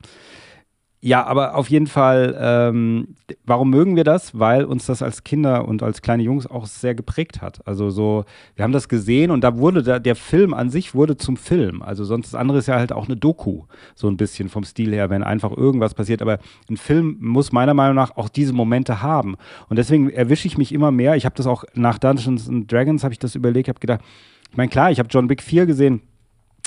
Ja, 1.04 1.26
aber 1.26 1.56
auf 1.56 1.68
jeden 1.68 1.88
Fall, 1.88 2.36
ähm, 2.38 3.16
warum 3.44 3.70
mögen 3.70 3.96
wir 3.96 4.04
das? 4.04 4.38
Weil 4.38 4.64
uns 4.64 4.86
das 4.86 5.02
als 5.02 5.24
Kinder 5.24 5.66
und 5.66 5.82
als 5.82 6.00
kleine 6.00 6.22
Jungs 6.22 6.46
auch 6.46 6.66
sehr 6.66 6.94
geprägt 6.94 7.42
hat. 7.42 7.66
Also 7.66 7.90
so, 7.90 8.24
wir 8.54 8.62
haben 8.62 8.70
das 8.70 8.88
gesehen 8.88 9.32
und 9.32 9.42
da 9.42 9.58
wurde 9.58 9.82
da, 9.82 9.98
der 9.98 10.14
Film 10.14 10.54
an 10.54 10.70
sich 10.70 10.94
wurde 10.94 11.16
zum 11.16 11.36
Film. 11.36 11.82
Also 11.82 12.04
sonst 12.04 12.32
das 12.32 12.36
andere 12.36 12.58
ist 12.58 12.68
ja 12.68 12.76
halt 12.76 12.92
auch 12.92 13.06
eine 13.06 13.16
Doku, 13.16 13.64
so 13.96 14.06
ein 14.06 14.16
bisschen 14.16 14.48
vom 14.48 14.62
Stil 14.62 14.92
her, 14.92 15.10
wenn 15.10 15.24
einfach 15.24 15.50
irgendwas 15.50 15.94
passiert. 15.94 16.22
Aber 16.22 16.38
ein 16.70 16.76
Film 16.76 17.16
muss 17.18 17.50
meiner 17.50 17.74
Meinung 17.74 17.96
nach 17.96 18.16
auch 18.16 18.28
diese 18.28 18.52
Momente 18.52 19.02
haben. 19.02 19.34
Und 19.68 19.80
deswegen 19.80 20.08
erwische 20.08 20.46
ich 20.46 20.56
mich 20.56 20.70
immer 20.70 20.92
mehr. 20.92 21.16
Ich 21.16 21.24
habe 21.24 21.34
das 21.34 21.48
auch 21.48 21.64
nach 21.74 21.98
Dungeons 21.98 22.48
and 22.48 22.70
Dragons 22.70 23.02
habe 23.02 23.12
ich 23.12 23.18
das 23.18 23.34
überlegt, 23.34 23.68
habe 23.68 23.80
gedacht, 23.80 24.02
ich 24.52 24.56
meine, 24.56 24.68
klar, 24.68 24.92
ich 24.92 25.00
habe 25.00 25.08
John 25.10 25.28
Wick 25.28 25.42
4 25.42 25.66
gesehen 25.66 26.00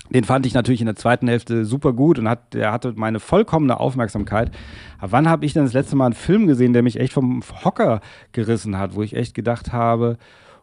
den 0.09 0.23
fand 0.23 0.45
ich 0.45 0.53
natürlich 0.53 0.81
in 0.81 0.85
der 0.85 0.95
zweiten 0.95 1.27
Hälfte 1.27 1.65
super 1.65 1.93
gut 1.93 2.19
und 2.19 2.29
hat, 2.29 2.53
der 2.53 2.71
hatte 2.71 2.93
meine 2.95 3.19
vollkommene 3.19 3.79
Aufmerksamkeit. 3.79 4.51
Aber 4.99 5.11
wann 5.11 5.29
habe 5.29 5.45
ich 5.45 5.53
denn 5.53 5.63
das 5.63 5.73
letzte 5.73 5.95
Mal 5.95 6.05
einen 6.05 6.13
Film 6.13 6.47
gesehen, 6.47 6.73
der 6.73 6.83
mich 6.83 6.99
echt 6.99 7.13
vom 7.13 7.41
Hocker 7.63 8.01
gerissen 8.31 8.77
hat, 8.77 8.95
wo 8.95 9.01
ich 9.01 9.15
echt 9.15 9.33
gedacht 9.33 9.73
habe, 9.73 10.17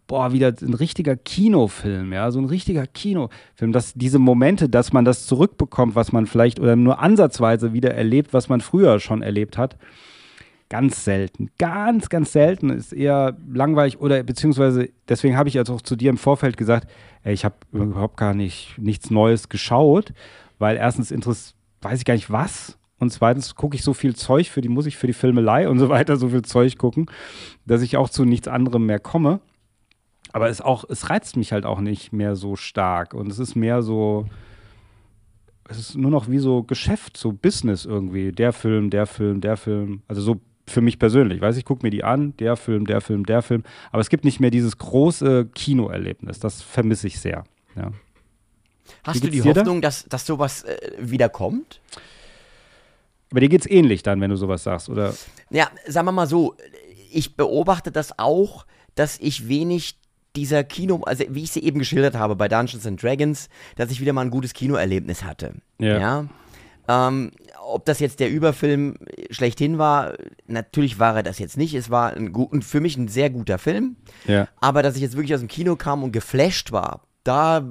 boah, 0.07 0.33
wieder 0.33 0.53
ein 0.61 0.75
richtiger 0.75 1.17
Kinofilm, 1.17 2.13
ja, 2.13 2.31
so 2.31 2.39
ein 2.39 2.45
richtiger 2.45 2.87
Kinofilm, 2.87 3.73
dass 3.73 3.95
diese 3.95 4.19
Momente, 4.19 4.69
dass 4.69 4.93
man 4.93 5.05
das 5.05 5.27
zurückbekommt, 5.27 5.95
was 5.95 6.13
man 6.13 6.27
vielleicht 6.27 6.61
oder 6.61 6.77
nur 6.77 7.01
ansatzweise 7.01 7.73
wieder 7.73 7.95
erlebt, 7.95 8.33
was 8.33 8.49
man 8.49 8.61
früher 8.61 9.01
schon 9.01 9.23
erlebt 9.23 9.59
hat, 9.59 9.77
ganz 10.73 11.05
selten. 11.05 11.51
Ganz, 11.59 12.09
ganz 12.09 12.33
selten 12.33 12.71
ist 12.71 12.95
eher 12.95 13.37
langweilig 13.47 14.01
oder 14.01 14.23
beziehungsweise 14.23 14.89
deswegen 15.07 15.37
habe 15.37 15.51
ich 15.51 15.55
jetzt 15.55 15.69
auch 15.69 15.83
zu 15.83 15.97
dir 15.97 16.09
im 16.09 16.17
Vorfeld 16.17 16.57
gesagt, 16.57 16.91
ey, 17.25 17.35
ich 17.35 17.45
habe 17.45 17.57
überhaupt 17.73 18.17
gar 18.17 18.33
nicht 18.33 18.79
nichts 18.79 19.11
Neues 19.11 19.51
geschaut, 19.51 20.15
weil 20.59 20.79
erstens 20.79 21.11
interessiert, 21.11 21.57
weiß 21.83 21.99
ich 21.99 22.05
gar 22.07 22.15
nicht 22.15 22.31
was 22.31 22.79
und 22.99 23.13
zweitens 23.13 23.55
gucke 23.55 23.77
ich 23.77 23.83
so 23.83 23.93
viel 23.93 24.17
Zeug 24.17 24.49
für 24.49 24.63
die 24.63 24.71
Musik, 24.71 24.95
für 24.95 25.07
die 25.07 25.13
Filmelei 25.13 25.69
und 25.69 25.79
so 25.79 25.91
weiter, 25.91 26.17
so 26.17 26.31
viel 26.31 26.41
Zeug 26.41 26.79
gucken, 26.79 27.05
dass 27.67 27.83
ich 27.83 27.99
auch 27.99 28.09
zu 28.09 28.25
nichts 28.25 28.49
anderem 28.49 28.87
mehr 28.87 28.99
komme. 28.99 29.41
Aber 30.33 30.49
es 30.49 30.63
auch, 30.63 30.85
es 30.89 31.11
reizt 31.11 31.37
mich 31.37 31.53
halt 31.53 31.67
auch 31.67 31.81
nicht 31.81 32.15
mehr 32.15 32.35
so 32.35 32.57
stark 32.57 33.13
und 33.13 33.31
es 33.31 33.39
ist 33.39 33.57
mehr 33.57 33.83
so, 33.83 34.25
es 35.69 35.79
ist 35.79 35.99
nur 35.99 36.11
noch 36.11 36.31
wie 36.31 36.39
so 36.39 36.63
Geschäft, 36.63 37.19
so 37.19 37.31
Business 37.31 37.85
irgendwie. 37.85 38.33
Der 38.33 38.55
Film, 38.55 38.89
der 38.89 39.05
Film, 39.05 39.43
der 39.43 39.59
Film. 39.59 40.01
Also 40.09 40.23
so 40.23 40.41
für 40.67 40.81
mich 40.81 40.99
persönlich. 40.99 41.41
Weiß 41.41 41.57
ich, 41.57 41.65
gucke 41.65 41.85
mir 41.85 41.91
die 41.91 42.05
an, 42.05 42.37
der 42.39 42.57
Film, 42.57 42.87
der 42.87 43.01
Film, 43.01 43.27
der 43.27 43.43
Film. 43.43 43.65
Aber 43.91 44.01
es 44.01 44.09
gibt 44.09 44.25
nicht 44.25 44.41
mehr 44.41 44.51
dieses 44.51 44.79
große 44.79 45.47
Kinoerlebnis. 45.55 46.39
Das 46.39 46.63
vermisse 46.63 47.07
ich 47.07 47.21
sehr. 47.21 47.45
Ja. 47.77 47.93
Hast 49.05 49.25
du 49.25 49.29
die 49.29 49.43
Hoffnung, 49.43 49.81
da? 49.81 49.89
dass, 49.89 50.05
dass 50.05 50.27
sowas 50.27 50.65
äh, 50.65 50.79
wieder 50.99 51.29
kommt? 51.29 51.81
Aber 53.31 53.41
dir 53.41 53.49
geht 53.49 53.63
es 53.63 53.71
ähnlich 53.71 54.03
dann, 54.03 54.21
wenn 54.21 54.31
du 54.31 54.37
sowas 54.37 54.63
sagst, 54.63 54.89
oder? 54.89 55.15
Ja, 55.51 55.71
sagen 55.87 56.07
wir 56.07 56.13
mal 56.13 56.27
so, 56.27 56.55
ich 57.11 57.35
beobachte 57.35 57.91
das 57.91 58.19
auch, 58.19 58.67
dass 58.95 59.19
ich 59.19 59.49
wenig 59.49 59.97
dieser 60.37 60.65
Kino, 60.65 61.03
also 61.05 61.25
wie 61.29 61.43
ich 61.43 61.51
sie 61.51 61.63
eben 61.63 61.79
geschildert 61.79 62.15
habe 62.15 62.37
bei 62.37 62.49
Dungeons 62.49 62.87
and 62.87 63.03
Dragons, 63.03 63.49
dass 63.77 63.91
ich 63.91 64.01
wieder 64.01 64.13
mal 64.13 64.23
ein 64.23 64.31
gutes 64.31 64.55
Kinoerlebnis 64.55 65.25
hatte. 65.25 65.55
Ja. 65.79 65.99
ja? 65.99 66.29
Ähm, 66.93 67.31
ob 67.65 67.85
das 67.87 68.01
jetzt 68.01 68.21
der 68.21 68.31
Überfilm 68.31 68.97
schlechthin 69.31 69.79
war, 69.79 70.15
natürlich 70.47 70.99
war 70.99 71.17
er 71.17 71.23
das 71.23 71.39
jetzt 71.39 71.57
nicht. 71.57 71.75
Es 71.75 71.91
war 71.91 72.15
ein, 72.15 72.63
für 72.63 72.81
mich 72.81 72.97
ein 72.97 73.09
sehr 73.09 73.31
guter 73.31 73.59
Film. 73.59 73.97
Ja. 74.27 74.49
Aber 74.61 74.83
dass 74.83 74.97
ich 74.97 75.03
jetzt 75.03 75.17
wirklich 75.17 75.35
aus 75.35 75.41
dem 75.41 75.49
Kino 75.49 75.77
kam 75.77 76.03
und 76.03 76.13
geflasht 76.13 76.73
war, 76.73 77.07
da 77.25 77.65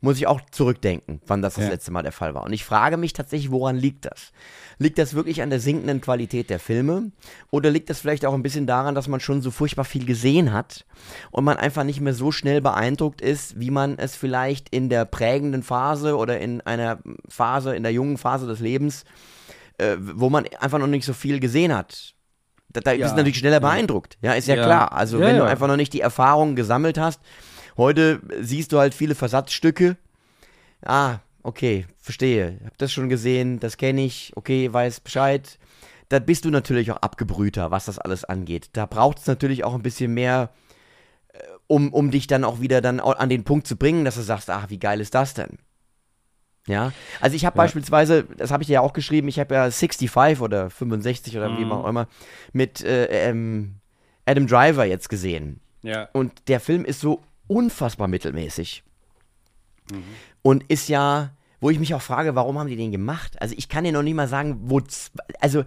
muss 0.00 0.16
ich 0.16 0.26
auch 0.26 0.40
zurückdenken, 0.50 1.20
wann 1.26 1.42
das 1.42 1.54
das 1.54 1.64
ja. 1.64 1.70
letzte 1.70 1.90
Mal 1.90 2.02
der 2.02 2.12
Fall 2.12 2.34
war. 2.34 2.44
Und 2.44 2.52
ich 2.52 2.64
frage 2.64 2.96
mich 2.96 3.12
tatsächlich, 3.12 3.50
woran 3.50 3.76
liegt 3.76 4.06
das? 4.06 4.32
Liegt 4.78 4.98
das 4.98 5.14
wirklich 5.14 5.42
an 5.42 5.50
der 5.50 5.60
sinkenden 5.60 6.00
Qualität 6.00 6.48
der 6.48 6.58
Filme? 6.58 7.10
Oder 7.50 7.70
liegt 7.70 7.90
das 7.90 8.00
vielleicht 8.00 8.24
auch 8.24 8.34
ein 8.34 8.42
bisschen 8.42 8.66
daran, 8.66 8.94
dass 8.94 9.08
man 9.08 9.20
schon 9.20 9.42
so 9.42 9.50
furchtbar 9.50 9.84
viel 9.84 10.06
gesehen 10.06 10.52
hat 10.52 10.86
und 11.30 11.44
man 11.44 11.56
einfach 11.56 11.84
nicht 11.84 12.00
mehr 12.00 12.14
so 12.14 12.32
schnell 12.32 12.60
beeindruckt 12.60 13.20
ist, 13.20 13.60
wie 13.60 13.70
man 13.70 13.98
es 13.98 14.16
vielleicht 14.16 14.68
in 14.70 14.88
der 14.88 15.04
prägenden 15.04 15.62
Phase 15.62 16.16
oder 16.16 16.40
in 16.40 16.60
einer 16.62 16.98
Phase, 17.28 17.76
in 17.76 17.82
der 17.82 17.92
jungen 17.92 18.16
Phase 18.16 18.46
des 18.46 18.60
Lebens, 18.60 19.04
äh, 19.78 19.96
wo 19.98 20.30
man 20.30 20.46
einfach 20.60 20.78
noch 20.78 20.86
nicht 20.86 21.04
so 21.04 21.12
viel 21.12 21.40
gesehen 21.40 21.74
hat? 21.74 22.14
Da, 22.72 22.80
da 22.80 22.92
ja. 22.92 23.04
bist 23.04 23.14
du 23.14 23.16
natürlich 23.16 23.38
schneller 23.38 23.60
beeindruckt. 23.60 24.16
Ja, 24.22 24.34
ist 24.34 24.46
ja, 24.46 24.54
ja. 24.54 24.64
klar. 24.64 24.92
Also, 24.92 25.18
wenn 25.18 25.36
du 25.36 25.44
einfach 25.44 25.66
noch 25.66 25.76
nicht 25.76 25.92
die 25.92 26.00
Erfahrung 26.00 26.54
gesammelt 26.54 26.98
hast, 26.98 27.20
Heute 27.76 28.20
siehst 28.40 28.72
du 28.72 28.78
halt 28.78 28.94
viele 28.94 29.14
Versatzstücke. 29.14 29.96
Ah, 30.82 31.18
okay, 31.42 31.86
verstehe. 31.98 32.58
Hab 32.64 32.78
das 32.78 32.92
schon 32.92 33.08
gesehen, 33.08 33.60
das 33.60 33.76
kenne 33.76 34.04
ich, 34.04 34.32
okay, 34.36 34.72
weiß 34.72 35.00
Bescheid. 35.00 35.58
Da 36.08 36.18
bist 36.18 36.44
du 36.44 36.50
natürlich 36.50 36.90
auch 36.90 36.96
abgebrühter, 36.96 37.70
was 37.70 37.84
das 37.84 37.98
alles 37.98 38.24
angeht. 38.24 38.70
Da 38.72 38.86
braucht 38.86 39.18
es 39.18 39.26
natürlich 39.26 39.62
auch 39.64 39.74
ein 39.74 39.82
bisschen 39.82 40.12
mehr, 40.12 40.50
äh, 41.32 41.38
um, 41.68 41.92
um 41.92 42.10
dich 42.10 42.26
dann 42.26 42.44
auch 42.44 42.60
wieder 42.60 42.80
dann 42.80 42.98
an 42.98 43.28
den 43.28 43.44
Punkt 43.44 43.66
zu 43.66 43.76
bringen, 43.76 44.04
dass 44.04 44.16
du 44.16 44.22
sagst, 44.22 44.50
ach, 44.50 44.70
wie 44.70 44.78
geil 44.78 45.00
ist 45.00 45.14
das 45.14 45.34
denn? 45.34 45.58
Ja, 46.66 46.92
also 47.20 47.36
ich 47.36 47.44
habe 47.44 47.56
ja. 47.56 47.64
beispielsweise, 47.64 48.24
das 48.36 48.50
habe 48.50 48.62
ich 48.62 48.66
dir 48.66 48.74
ja 48.74 48.80
auch 48.80 48.92
geschrieben, 48.92 49.28
ich 49.28 49.40
habe 49.40 49.54
ja 49.54 49.70
65 49.70 50.40
oder 50.40 50.70
65 50.70 51.36
oder 51.36 51.48
mhm. 51.48 51.58
wie 51.58 51.70
auch 51.72 51.86
immer 51.86 52.06
mit 52.52 52.84
äh, 52.84 53.28
ähm, 53.28 53.76
Adam 54.26 54.46
Driver 54.46 54.84
jetzt 54.84 55.08
gesehen. 55.08 55.60
Ja. 55.82 56.08
Und 56.12 56.48
der 56.48 56.60
Film 56.60 56.84
ist 56.84 57.00
so 57.00 57.22
unfassbar 57.50 58.08
mittelmäßig. 58.08 58.84
Mhm. 59.90 60.04
Und 60.42 60.64
ist 60.70 60.88
ja, 60.88 61.34
wo 61.60 61.70
ich 61.70 61.78
mich 61.78 61.94
auch 61.94 62.02
frage, 62.02 62.34
warum 62.34 62.58
haben 62.58 62.68
die 62.68 62.76
den 62.76 62.92
gemacht? 62.92 63.40
Also 63.42 63.54
ich 63.58 63.68
kann 63.68 63.84
dir 63.84 63.92
noch 63.92 64.02
nicht 64.02 64.14
mal 64.14 64.28
sagen, 64.28 64.60
wo, 64.62 64.80
also 65.40 65.64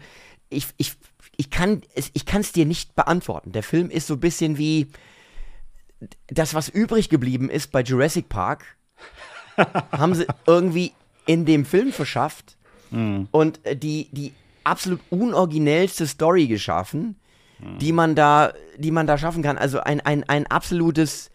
ich, 0.49 0.67
ich, 0.77 0.93
ich 1.35 1.49
kann 1.49 1.81
es 1.93 2.09
ich 2.13 2.25
dir 2.25 2.65
nicht 2.65 2.95
beantworten. 2.95 3.51
Der 3.51 3.63
Film 3.63 3.89
ist 3.89 4.07
so 4.07 4.15
ein 4.15 4.19
bisschen 4.19 4.57
wie 4.57 4.87
das, 6.27 6.53
was 6.53 6.69
übrig 6.69 7.09
geblieben 7.09 7.49
ist 7.49 7.71
bei 7.71 7.81
Jurassic 7.81 8.29
Park. 8.29 8.63
haben 9.91 10.15
sie 10.15 10.25
irgendwie 10.47 10.93
in 11.27 11.45
dem 11.45 11.63
Film 11.63 11.91
verschafft 11.91 12.57
und 13.31 13.65
äh, 13.65 13.75
die, 13.75 14.09
die 14.11 14.33
absolut 14.63 14.99
unoriginellste 15.09 16.07
Story 16.07 16.47
geschaffen, 16.47 17.17
die 17.79 17.91
man 17.91 18.15
da, 18.15 18.53
die 18.77 18.91
man 18.91 19.07
da 19.07 19.17
schaffen 19.17 19.41
kann. 19.41 19.57
Also 19.57 19.79
ein, 19.79 20.01
ein, 20.01 20.23
ein 20.25 20.47
absolutes 20.47 21.31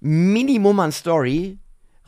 Minimum 0.00 0.80
an 0.80 0.92
Story. 0.92 1.58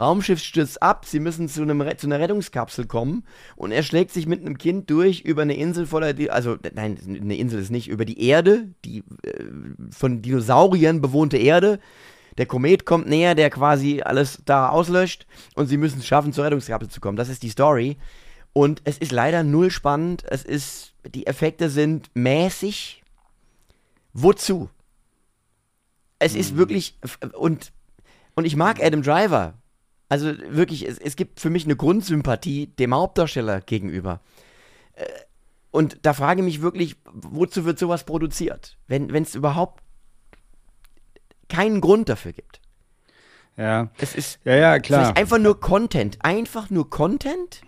Raumschiff 0.01 0.41
stürzt 0.41 0.81
ab, 0.81 1.07
sie 1.07 1.19
müssen 1.19 1.49
zu, 1.49 1.63
einem, 1.63 1.83
zu 1.99 2.07
einer 2.07 2.21
Rettungskapsel 2.21 2.87
kommen 2.87 3.25
und 3.57 3.73
er 3.73 3.83
schlägt 3.83 4.13
sich 4.13 4.29
mit 4.29 4.41
einem 4.41 4.57
Kind 4.57 4.89
durch 4.91 5.23
über 5.23 5.43
eine 5.43 5.57
Insel 5.57 5.87
voller, 5.87 6.15
also 6.31 6.57
nein, 6.75 6.99
eine 7.05 7.37
Insel 7.37 7.61
ist 7.61 7.71
nicht, 7.71 7.89
über 7.89 8.05
die 8.05 8.23
Erde, 8.23 8.69
die 8.85 8.99
äh, 9.25 9.45
von 9.91 10.23
Dinosauriern 10.23 11.01
bewohnte 11.01 11.37
Erde. 11.37 11.81
Der 12.37 12.47
Komet 12.47 12.87
kommt 12.87 13.09
näher, 13.09 13.35
der 13.35 13.51
quasi 13.51 14.01
alles 14.01 14.41
da 14.45 14.69
auslöscht 14.69 15.27
und 15.57 15.67
sie 15.67 15.77
müssen 15.77 15.99
es 15.99 16.07
schaffen, 16.07 16.33
zur 16.33 16.45
Rettungskapsel 16.45 16.89
zu 16.89 17.01
kommen. 17.01 17.17
Das 17.17 17.29
ist 17.29 17.43
die 17.43 17.51
Story. 17.51 17.97
Und 18.53 18.81
es 18.85 18.99
ist 18.99 19.13
leider 19.13 19.43
null 19.43 19.71
spannend. 19.71 20.25
Es 20.29 20.45
ist, 20.45 20.95
die 21.15 21.27
Effekte 21.27 21.69
sind 21.69 22.11
mäßig. 22.15 23.03
Wozu? 24.13 24.71
Es 26.19 26.35
ist 26.35 26.57
wirklich, 26.57 26.99
und, 27.35 27.73
und 28.39 28.45
ich 28.45 28.55
mag 28.57 28.81
Adam 28.83 29.03
Driver. 29.03 29.55
Also 30.09 30.33
wirklich, 30.49 30.87
es, 30.89 30.97
es 30.99 31.17
gibt 31.17 31.41
für 31.41 31.51
mich 31.51 31.65
eine 31.65 31.77
Grundsympathie 31.77 32.69
dem 32.69 32.95
Hauptdarsteller 32.95 33.61
gegenüber. 33.61 34.21
Äh, 34.95 35.05
Und 35.71 35.99
da 36.03 36.15
frage 36.15 36.41
ich 36.41 36.45
mich 36.45 36.63
wirklich, 36.63 36.97
wozu 37.13 37.65
wird 37.65 37.79
sowas 37.79 38.05
produziert? 38.05 38.79
Wenn 38.87 39.11
es 39.13 39.35
überhaupt 39.35 39.83
keinen 41.49 41.81
Grund 41.81 42.09
dafür 42.09 42.33
gibt. 42.33 42.61
Ja. 43.57 43.91
Es 43.99 44.15
ist 44.15 44.39
Ja, 44.45 44.55
ja, 44.55 44.79
klar. 44.79 45.01
vielleicht 45.01 45.19
einfach 45.19 45.39
nur 45.39 45.59
Content. 45.61 46.19
Einfach 46.21 46.71
nur 46.71 46.89
Content, 46.89 47.63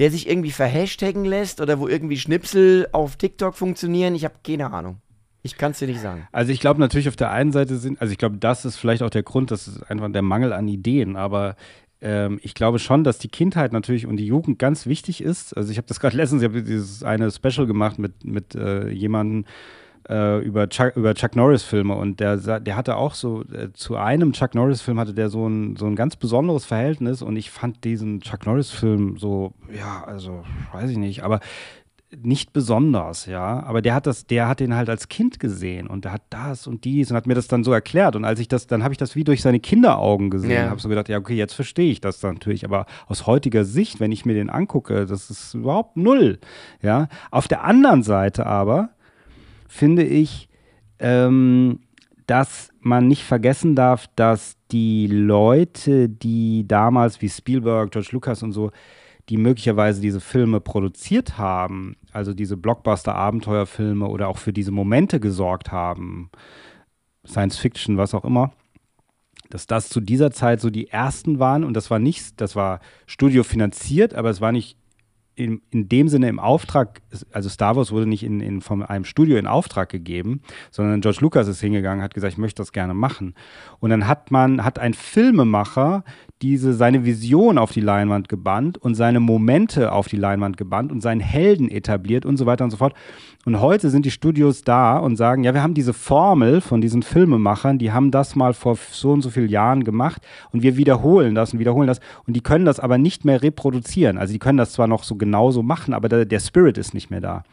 der 0.00 0.10
sich 0.10 0.28
irgendwie 0.28 0.50
verhashtaggen 0.50 1.24
lässt 1.24 1.60
oder 1.60 1.78
wo 1.78 1.86
irgendwie 1.86 2.18
Schnipsel 2.18 2.88
auf 2.92 3.16
TikTok 3.16 3.54
funktionieren. 3.54 4.14
Ich 4.16 4.24
habe 4.24 4.34
keine 4.44 4.72
Ahnung. 4.72 5.00
Ich 5.46 5.56
kann 5.56 5.70
es 5.70 5.78
dir 5.78 5.86
nicht 5.86 6.00
sagen. 6.00 6.26
Also 6.32 6.52
ich 6.52 6.58
glaube 6.58 6.80
natürlich 6.80 7.08
auf 7.08 7.14
der 7.14 7.30
einen 7.30 7.52
Seite 7.52 7.76
sind, 7.76 8.00
also 8.00 8.10
ich 8.10 8.18
glaube, 8.18 8.36
das 8.38 8.64
ist 8.64 8.76
vielleicht 8.76 9.02
auch 9.02 9.10
der 9.10 9.22
Grund, 9.22 9.52
das 9.52 9.68
ist 9.68 9.82
einfach 9.88 10.10
der 10.10 10.22
Mangel 10.22 10.52
an 10.52 10.66
Ideen, 10.66 11.14
aber 11.14 11.54
ähm, 12.00 12.40
ich 12.42 12.54
glaube 12.54 12.80
schon, 12.80 13.04
dass 13.04 13.18
die 13.18 13.28
Kindheit 13.28 13.72
natürlich 13.72 14.06
und 14.06 14.16
die 14.16 14.26
Jugend 14.26 14.58
ganz 14.58 14.86
wichtig 14.86 15.22
ist. 15.22 15.56
Also 15.56 15.70
ich 15.70 15.78
habe 15.78 15.86
das 15.86 16.00
gerade 16.00 16.16
letztens, 16.16 16.42
ich 16.42 16.48
habe 16.48 16.62
dieses 16.64 17.04
eine 17.04 17.30
Special 17.30 17.66
gemacht 17.66 18.00
mit, 18.00 18.24
mit 18.24 18.56
äh, 18.56 18.88
jemandem 18.90 19.44
äh, 20.08 20.44
über 20.44 20.68
Chuck, 20.68 20.96
über 20.96 21.14
Chuck 21.14 21.36
Norris-Filme 21.36 21.94
und 21.94 22.18
der, 22.18 22.36
der 22.60 22.76
hatte 22.76 22.96
auch 22.96 23.14
so, 23.14 23.42
äh, 23.44 23.72
zu 23.72 23.96
einem 23.96 24.32
Chuck 24.32 24.54
Norris-Film 24.54 24.98
hatte 24.98 25.14
der 25.14 25.30
so 25.30 25.48
ein, 25.48 25.76
so 25.76 25.86
ein 25.86 25.94
ganz 25.94 26.16
besonderes 26.16 26.64
Verhältnis 26.64 27.22
und 27.22 27.36
ich 27.36 27.50
fand 27.52 27.84
diesen 27.84 28.20
Chuck 28.20 28.46
Norris-Film 28.46 29.16
so, 29.16 29.52
ja, 29.72 30.04
also 30.04 30.44
weiß 30.72 30.90
ich 30.90 30.98
nicht, 30.98 31.22
aber 31.22 31.40
nicht 32.14 32.52
besonders, 32.52 33.26
ja. 33.26 33.62
Aber 33.64 33.82
der 33.82 33.94
hat 33.94 34.06
das, 34.06 34.26
der 34.26 34.48
hat 34.48 34.60
den 34.60 34.74
halt 34.74 34.88
als 34.88 35.08
Kind 35.08 35.40
gesehen 35.40 35.86
und 35.86 36.04
der 36.04 36.12
hat 36.12 36.22
das 36.30 36.66
und 36.66 36.84
dies 36.84 37.10
und 37.10 37.16
hat 37.16 37.26
mir 37.26 37.34
das 37.34 37.48
dann 37.48 37.64
so 37.64 37.72
erklärt. 37.72 38.14
Und 38.14 38.24
als 38.24 38.38
ich 38.38 38.48
das, 38.48 38.66
dann 38.66 38.84
habe 38.84 38.94
ich 38.94 38.98
das 38.98 39.16
wie 39.16 39.24
durch 39.24 39.42
seine 39.42 39.60
Kinderaugen 39.60 40.30
gesehen. 40.30 40.50
Ja. 40.50 40.70
Habe 40.70 40.80
so 40.80 40.88
gedacht, 40.88 41.08
ja, 41.08 41.18
okay, 41.18 41.34
jetzt 41.34 41.54
verstehe 41.54 41.90
ich 41.90 42.00
das 42.00 42.20
dann 42.20 42.34
natürlich. 42.34 42.64
Aber 42.64 42.86
aus 43.06 43.26
heutiger 43.26 43.64
Sicht, 43.64 43.98
wenn 43.98 44.12
ich 44.12 44.24
mir 44.24 44.34
den 44.34 44.50
angucke, 44.50 45.06
das 45.06 45.30
ist 45.30 45.54
überhaupt 45.54 45.96
null. 45.96 46.38
Ja. 46.80 47.08
Auf 47.30 47.48
der 47.48 47.64
anderen 47.64 48.02
Seite 48.02 48.46
aber 48.46 48.90
finde 49.66 50.04
ich, 50.04 50.48
ähm, 51.00 51.80
dass 52.26 52.70
man 52.80 53.08
nicht 53.08 53.24
vergessen 53.24 53.74
darf, 53.74 54.06
dass 54.16 54.56
die 54.70 55.06
Leute, 55.06 56.08
die 56.08 56.66
damals 56.66 57.20
wie 57.20 57.28
Spielberg, 57.28 57.90
George 57.90 58.08
Lucas 58.12 58.42
und 58.42 58.52
so, 58.52 58.70
die 59.28 59.36
möglicherweise 59.36 60.00
diese 60.00 60.20
Filme 60.20 60.60
produziert 60.60 61.38
haben, 61.38 61.96
also 62.12 62.32
diese 62.32 62.56
Blockbuster-Abenteuerfilme 62.56 64.06
oder 64.06 64.28
auch 64.28 64.38
für 64.38 64.52
diese 64.52 64.70
Momente 64.70 65.18
gesorgt 65.20 65.72
haben, 65.72 66.30
Science 67.26 67.58
Fiction, 67.58 67.96
was 67.96 68.14
auch 68.14 68.24
immer, 68.24 68.52
dass 69.50 69.66
das 69.66 69.88
zu 69.88 70.00
dieser 70.00 70.30
Zeit 70.30 70.60
so 70.60 70.70
die 70.70 70.88
ersten 70.88 71.38
waren 71.38 71.64
und 71.64 71.74
das 71.74 71.90
war 71.90 71.98
nicht, 71.98 72.40
das 72.40 72.56
war 72.56 72.80
studiofinanziert, 73.06 74.14
aber 74.14 74.30
es 74.30 74.40
war 74.40 74.52
nicht 74.52 74.76
in, 75.36 75.60
in 75.70 75.88
dem 75.88 76.08
Sinne 76.08 76.28
im 76.28 76.38
Auftrag, 76.38 77.02
also 77.30 77.48
Star 77.50 77.76
Wars 77.76 77.92
wurde 77.92 78.06
nicht 78.06 78.22
in, 78.22 78.40
in, 78.40 78.62
von 78.62 78.82
einem 78.82 79.04
Studio 79.04 79.36
in 79.36 79.46
Auftrag 79.46 79.90
gegeben, 79.90 80.40
sondern 80.70 81.02
George 81.02 81.18
Lucas 81.20 81.46
ist 81.46 81.60
hingegangen, 81.60 82.02
hat 82.02 82.14
gesagt, 82.14 82.32
ich 82.32 82.38
möchte 82.38 82.62
das 82.62 82.72
gerne 82.72 82.94
machen. 82.94 83.34
Und 83.78 83.90
dann 83.90 84.08
hat 84.08 84.30
man, 84.30 84.64
hat 84.64 84.78
ein 84.78 84.94
Filmemacher 84.94 86.04
diese, 86.42 86.74
seine 86.74 87.04
Vision 87.04 87.56
auf 87.56 87.72
die 87.72 87.80
Leinwand 87.80 88.28
gebannt 88.28 88.76
und 88.78 88.94
seine 88.94 89.20
Momente 89.20 89.92
auf 89.92 90.08
die 90.08 90.16
Leinwand 90.16 90.56
gebannt 90.56 90.92
und 90.92 91.00
seinen 91.00 91.20
Helden 91.20 91.70
etabliert 91.70 92.26
und 92.26 92.36
so 92.36 92.44
weiter 92.44 92.64
und 92.64 92.70
so 92.70 92.76
fort. 92.76 92.94
Und 93.46 93.60
heute 93.60 93.90
sind 93.90 94.04
die 94.04 94.10
Studios 94.10 94.62
da 94.62 94.98
und 94.98 95.14
sagen, 95.14 95.44
ja, 95.44 95.54
wir 95.54 95.62
haben 95.62 95.74
diese 95.74 95.92
Formel 95.92 96.60
von 96.60 96.80
diesen 96.80 97.02
Filmemachern, 97.02 97.78
die 97.78 97.92
haben 97.92 98.10
das 98.10 98.34
mal 98.34 98.54
vor 98.54 98.76
so 98.90 99.12
und 99.12 99.22
so 99.22 99.30
vielen 99.30 99.48
Jahren 99.48 99.84
gemacht 99.84 100.20
und 100.50 100.62
wir 100.64 100.76
wiederholen 100.76 101.36
das 101.36 101.52
und 101.52 101.60
wiederholen 101.60 101.86
das 101.86 102.00
und 102.26 102.34
die 102.34 102.40
können 102.40 102.64
das 102.64 102.80
aber 102.80 102.98
nicht 102.98 103.24
mehr 103.24 103.42
reproduzieren. 103.42 104.18
Also 104.18 104.32
die 104.32 104.40
können 104.40 104.58
das 104.58 104.72
zwar 104.72 104.88
noch 104.88 105.04
so 105.04 105.14
genauso 105.14 105.62
machen, 105.62 105.94
aber 105.94 106.08
der, 106.08 106.24
der 106.24 106.40
Spirit 106.40 106.76
ist 106.76 106.92
nicht 106.92 107.08
mehr 107.08 107.20
da. 107.20 107.44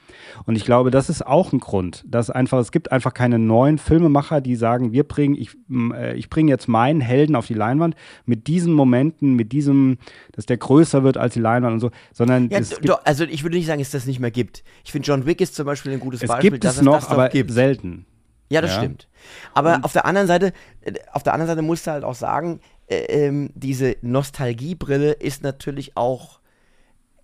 Und 0.45 0.55
ich 0.55 0.65
glaube, 0.65 0.89
das 0.89 1.09
ist 1.09 1.25
auch 1.25 1.53
ein 1.53 1.59
Grund, 1.59 2.03
dass 2.07 2.31
einfach, 2.31 2.57
es 2.57 2.71
gibt 2.71 2.91
einfach 2.91 3.13
keine 3.13 3.37
neuen 3.37 3.77
Filmemacher, 3.77 4.41
die 4.41 4.55
sagen, 4.55 4.93
wir 4.93 5.03
bringen, 5.03 5.35
ich, 5.35 5.51
äh, 5.93 6.15
ich 6.15 6.27
bringe 6.27 6.49
jetzt 6.49 6.67
meinen 6.67 7.01
Helden 7.01 7.35
auf 7.35 7.45
die 7.45 7.53
Leinwand 7.53 7.95
mit 8.25 8.47
diesen 8.73 8.75
Momenten, 8.75 9.35
mit 9.35 9.51
diesem, 9.51 9.97
dass 10.33 10.45
der 10.45 10.57
größer 10.57 11.03
wird 11.03 11.17
als 11.17 11.33
die 11.33 11.39
Leinwand 11.39 11.73
und 11.75 11.79
so, 11.79 11.91
sondern 12.13 12.49
Ja, 12.49 12.59
es 12.59 12.69
do, 12.69 12.75
gibt, 12.77 12.89
do, 12.89 12.93
also 13.03 13.23
ich 13.25 13.43
würde 13.43 13.55
nicht 13.57 13.67
sagen, 13.67 13.79
dass 13.79 13.87
es 13.89 13.91
das 13.91 14.05
nicht 14.05 14.19
mehr 14.19 14.31
gibt. 14.31 14.63
Ich 14.83 14.91
finde, 14.91 15.07
John 15.07 15.25
Wick 15.25 15.41
ist 15.41 15.55
zum 15.55 15.65
Beispiel 15.65 15.91
ein 15.93 15.99
gutes 15.99 16.21
es 16.21 16.27
Beispiel, 16.27 16.51
gibt 16.51 16.63
dass 16.63 16.77
es 16.77 16.81
noch, 16.81 16.95
das 16.95 17.09
aber 17.09 17.29
gibt. 17.29 17.51
selten. 17.51 18.05
Ja, 18.49 18.61
das 18.61 18.71
Ja. 18.71 18.77
stimmt. 18.79 19.07
Aber 19.53 19.79
auf 19.83 19.93
der 19.93 20.05
anderen 20.05 20.27
Seite, 20.27 20.53
äh, 20.81 20.93
auf 21.11 21.23
der 21.23 21.33
anderen 21.33 21.47
Seite 21.47 21.61
musst 21.61 21.87
du 21.87 21.91
halt 21.91 22.03
auch 22.03 22.15
sagen, 22.15 22.59
äh, 22.87 22.97
ähm, 23.27 23.49
diese 23.55 23.95
Nostalgiebrille 24.01 25.13
ist 25.13 25.43
natürlich 25.43 25.95
auch 25.95 26.39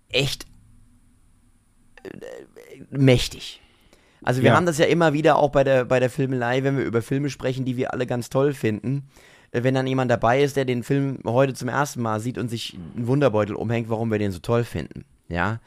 echt 0.08 0.46
äh, 2.02 2.08
mächtig. 2.90 3.60
Also 4.22 4.42
wir 4.42 4.50
Ja. 4.50 4.56
haben 4.56 4.66
das 4.66 4.78
ja 4.78 4.86
immer 4.86 5.12
wieder 5.12 5.36
auch 5.36 5.50
bei 5.50 5.64
der, 5.64 5.84
bei 5.84 6.00
der 6.00 6.10
Filmelei, 6.10 6.62
wenn 6.64 6.76
wir 6.76 6.84
über 6.84 7.00
Filme 7.02 7.30
sprechen, 7.30 7.64
die 7.64 7.76
wir 7.76 7.92
alle 7.92 8.06
ganz 8.06 8.28
toll 8.28 8.52
finden. 8.52 9.08
Wenn 9.52 9.74
dann 9.74 9.86
jemand 9.86 10.10
dabei 10.10 10.42
ist, 10.42 10.56
der 10.56 10.64
den 10.64 10.82
Film 10.84 11.18
heute 11.26 11.54
zum 11.54 11.68
ersten 11.68 12.00
Mal 12.02 12.20
sieht 12.20 12.38
und 12.38 12.48
sich 12.48 12.78
einen 12.96 13.06
Wunderbeutel 13.08 13.56
umhängt, 13.56 13.88
warum 13.90 14.10
wir 14.10 14.18
den 14.18 14.30
so 14.32 14.38
toll 14.38 14.62
finden. 14.64 15.04
Ja, 15.28 15.60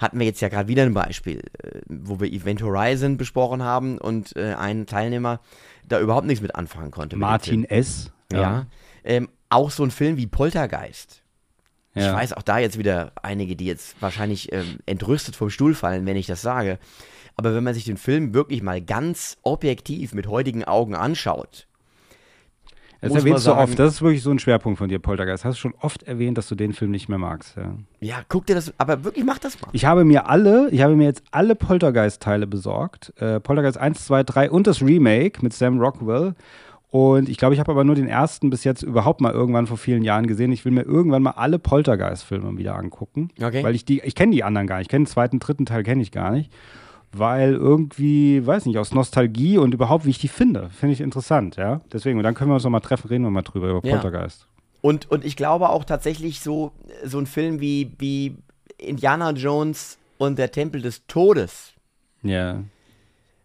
hatten 0.00 0.18
wir 0.18 0.26
jetzt 0.26 0.40
ja 0.40 0.48
gerade 0.48 0.68
wieder 0.68 0.82
ein 0.84 0.94
Beispiel, 0.94 1.42
äh, 1.62 1.80
wo 1.88 2.18
wir 2.20 2.32
Event 2.32 2.62
Horizon 2.62 3.16
besprochen 3.16 3.62
haben 3.62 3.98
und 3.98 4.34
äh, 4.36 4.54
ein 4.54 4.86
Teilnehmer 4.86 5.40
da 5.86 6.00
überhaupt 6.00 6.26
nichts 6.26 6.42
mit 6.42 6.54
anfangen 6.54 6.90
konnte. 6.90 7.16
Martin. 7.16 7.64
S. 7.64 8.12
Ja. 8.32 8.66
Ähm, 9.04 9.28
auch 9.48 9.70
so 9.70 9.82
ein 9.84 9.90
Film 9.90 10.16
wie 10.16 10.26
Poltergeist. 10.26 11.22
Ich 11.94 12.02
Ja. 12.04 12.14
weiß 12.14 12.32
auch 12.34 12.42
da 12.42 12.58
jetzt 12.58 12.78
wieder 12.78 13.12
einige, 13.22 13.56
die 13.56 13.64
jetzt 13.66 14.00
wahrscheinlich 14.00 14.52
ähm, 14.52 14.78
entrüstet 14.86 15.34
vom 15.34 15.50
Stuhl 15.50 15.74
fallen, 15.74 16.06
wenn 16.06 16.16
ich 16.16 16.26
das 16.26 16.42
sage. 16.42 16.78
Aber 17.36 17.54
wenn 17.54 17.64
man 17.64 17.74
sich 17.74 17.84
den 17.84 17.96
Film 17.96 18.34
wirklich 18.34 18.62
mal 18.62 18.80
ganz 18.82 19.36
objektiv 19.42 20.12
mit 20.12 20.26
heutigen 20.26 20.64
Augen 20.64 20.94
anschaut, 20.94 21.66
Das 23.00 23.14
erwähnst 23.14 23.46
du 23.46 23.52
oft. 23.52 23.78
Das 23.78 23.94
ist 23.94 24.02
wirklich 24.02 24.22
so 24.22 24.30
ein 24.30 24.38
Schwerpunkt 24.38 24.78
von 24.78 24.88
dir, 24.88 24.98
Poltergeist. 24.98 25.44
Hast 25.44 25.56
du 25.56 25.60
schon 25.60 25.74
oft 25.80 26.02
erwähnt, 26.02 26.36
dass 26.36 26.48
du 26.48 26.54
den 26.54 26.72
Film 26.72 26.90
nicht 26.90 27.08
mehr 27.08 27.18
magst. 27.18 27.56
Ja. 27.56 27.74
ja, 28.00 28.16
guck 28.28 28.46
dir 28.46 28.56
das, 28.56 28.72
aber 28.78 29.04
wirklich 29.04 29.24
mach 29.24 29.38
das 29.38 29.60
mal. 29.60 29.68
Ich 29.72 29.84
habe 29.84 30.04
mir 30.04 30.28
alle, 30.28 30.68
ich 30.70 30.82
habe 30.82 30.96
mir 30.96 31.04
jetzt 31.04 31.22
alle 31.30 31.54
Poltergeist-Teile 31.54 32.46
besorgt. 32.46 33.12
Äh, 33.20 33.38
Poltergeist 33.38 33.78
1, 33.78 34.04
2, 34.04 34.22
3 34.24 34.50
und 34.50 34.66
das 34.66 34.82
Remake 34.82 35.42
mit 35.42 35.52
Sam 35.52 35.78
Rockwell. 35.78 36.34
Und 36.90 37.28
ich 37.28 37.36
glaube, 37.36 37.54
ich 37.54 37.60
habe 37.60 37.70
aber 37.70 37.84
nur 37.84 37.94
den 37.94 38.08
ersten 38.08 38.48
bis 38.48 38.64
jetzt 38.64 38.82
überhaupt 38.82 39.20
mal 39.20 39.32
irgendwann 39.32 39.66
vor 39.66 39.76
vielen 39.76 40.02
Jahren 40.02 40.26
gesehen. 40.26 40.50
Ich 40.52 40.64
will 40.64 40.72
mir 40.72 40.82
irgendwann 40.82 41.22
mal 41.22 41.32
alle 41.32 41.58
Poltergeist-Filme 41.58 42.56
wieder 42.56 42.76
angucken. 42.76 43.30
Okay. 43.40 43.62
Weil 43.62 43.74
ich 43.74 43.84
die, 43.84 44.00
ich 44.00 44.14
kenne 44.14 44.32
die 44.32 44.42
anderen 44.42 44.66
gar 44.66 44.78
nicht. 44.78 44.86
Ich 44.86 44.90
kenne 44.90 45.04
den 45.04 45.10
zweiten, 45.10 45.38
dritten 45.38 45.66
Teil 45.66 45.82
kenne 45.82 46.02
ich 46.02 46.12
gar 46.12 46.30
nicht. 46.30 46.50
Weil 47.12 47.54
irgendwie, 47.54 48.46
weiß 48.46 48.66
nicht, 48.66 48.76
aus 48.78 48.92
Nostalgie 48.92 49.56
und 49.58 49.72
überhaupt, 49.72 50.04
wie 50.04 50.10
ich 50.10 50.18
die 50.18 50.28
finde, 50.28 50.68
finde 50.70 50.92
ich 50.92 51.00
interessant, 51.00 51.56
ja. 51.56 51.80
Deswegen, 51.92 52.18
und 52.18 52.24
dann 52.24 52.34
können 52.34 52.50
wir 52.50 52.54
uns 52.54 52.64
noch 52.64 52.70
mal 52.70 52.80
treffen, 52.80 53.08
reden 53.08 53.24
wir 53.24 53.30
mal 53.30 53.42
drüber, 53.42 53.70
über 53.70 53.86
Ja. 53.86 53.94
Poltergeist. 53.94 54.46
Und, 54.82 55.10
und 55.10 55.24
ich 55.24 55.34
glaube 55.34 55.70
auch 55.70 55.84
tatsächlich 55.84 56.40
so, 56.40 56.72
so 57.04 57.18
ein 57.18 57.26
Film 57.26 57.60
wie, 57.60 57.92
wie 57.98 58.36
Indiana 58.76 59.30
Jones 59.30 59.98
und 60.18 60.38
der 60.38 60.52
Tempel 60.52 60.82
des 60.82 61.06
Todes, 61.06 61.72
Ja. 62.22 62.62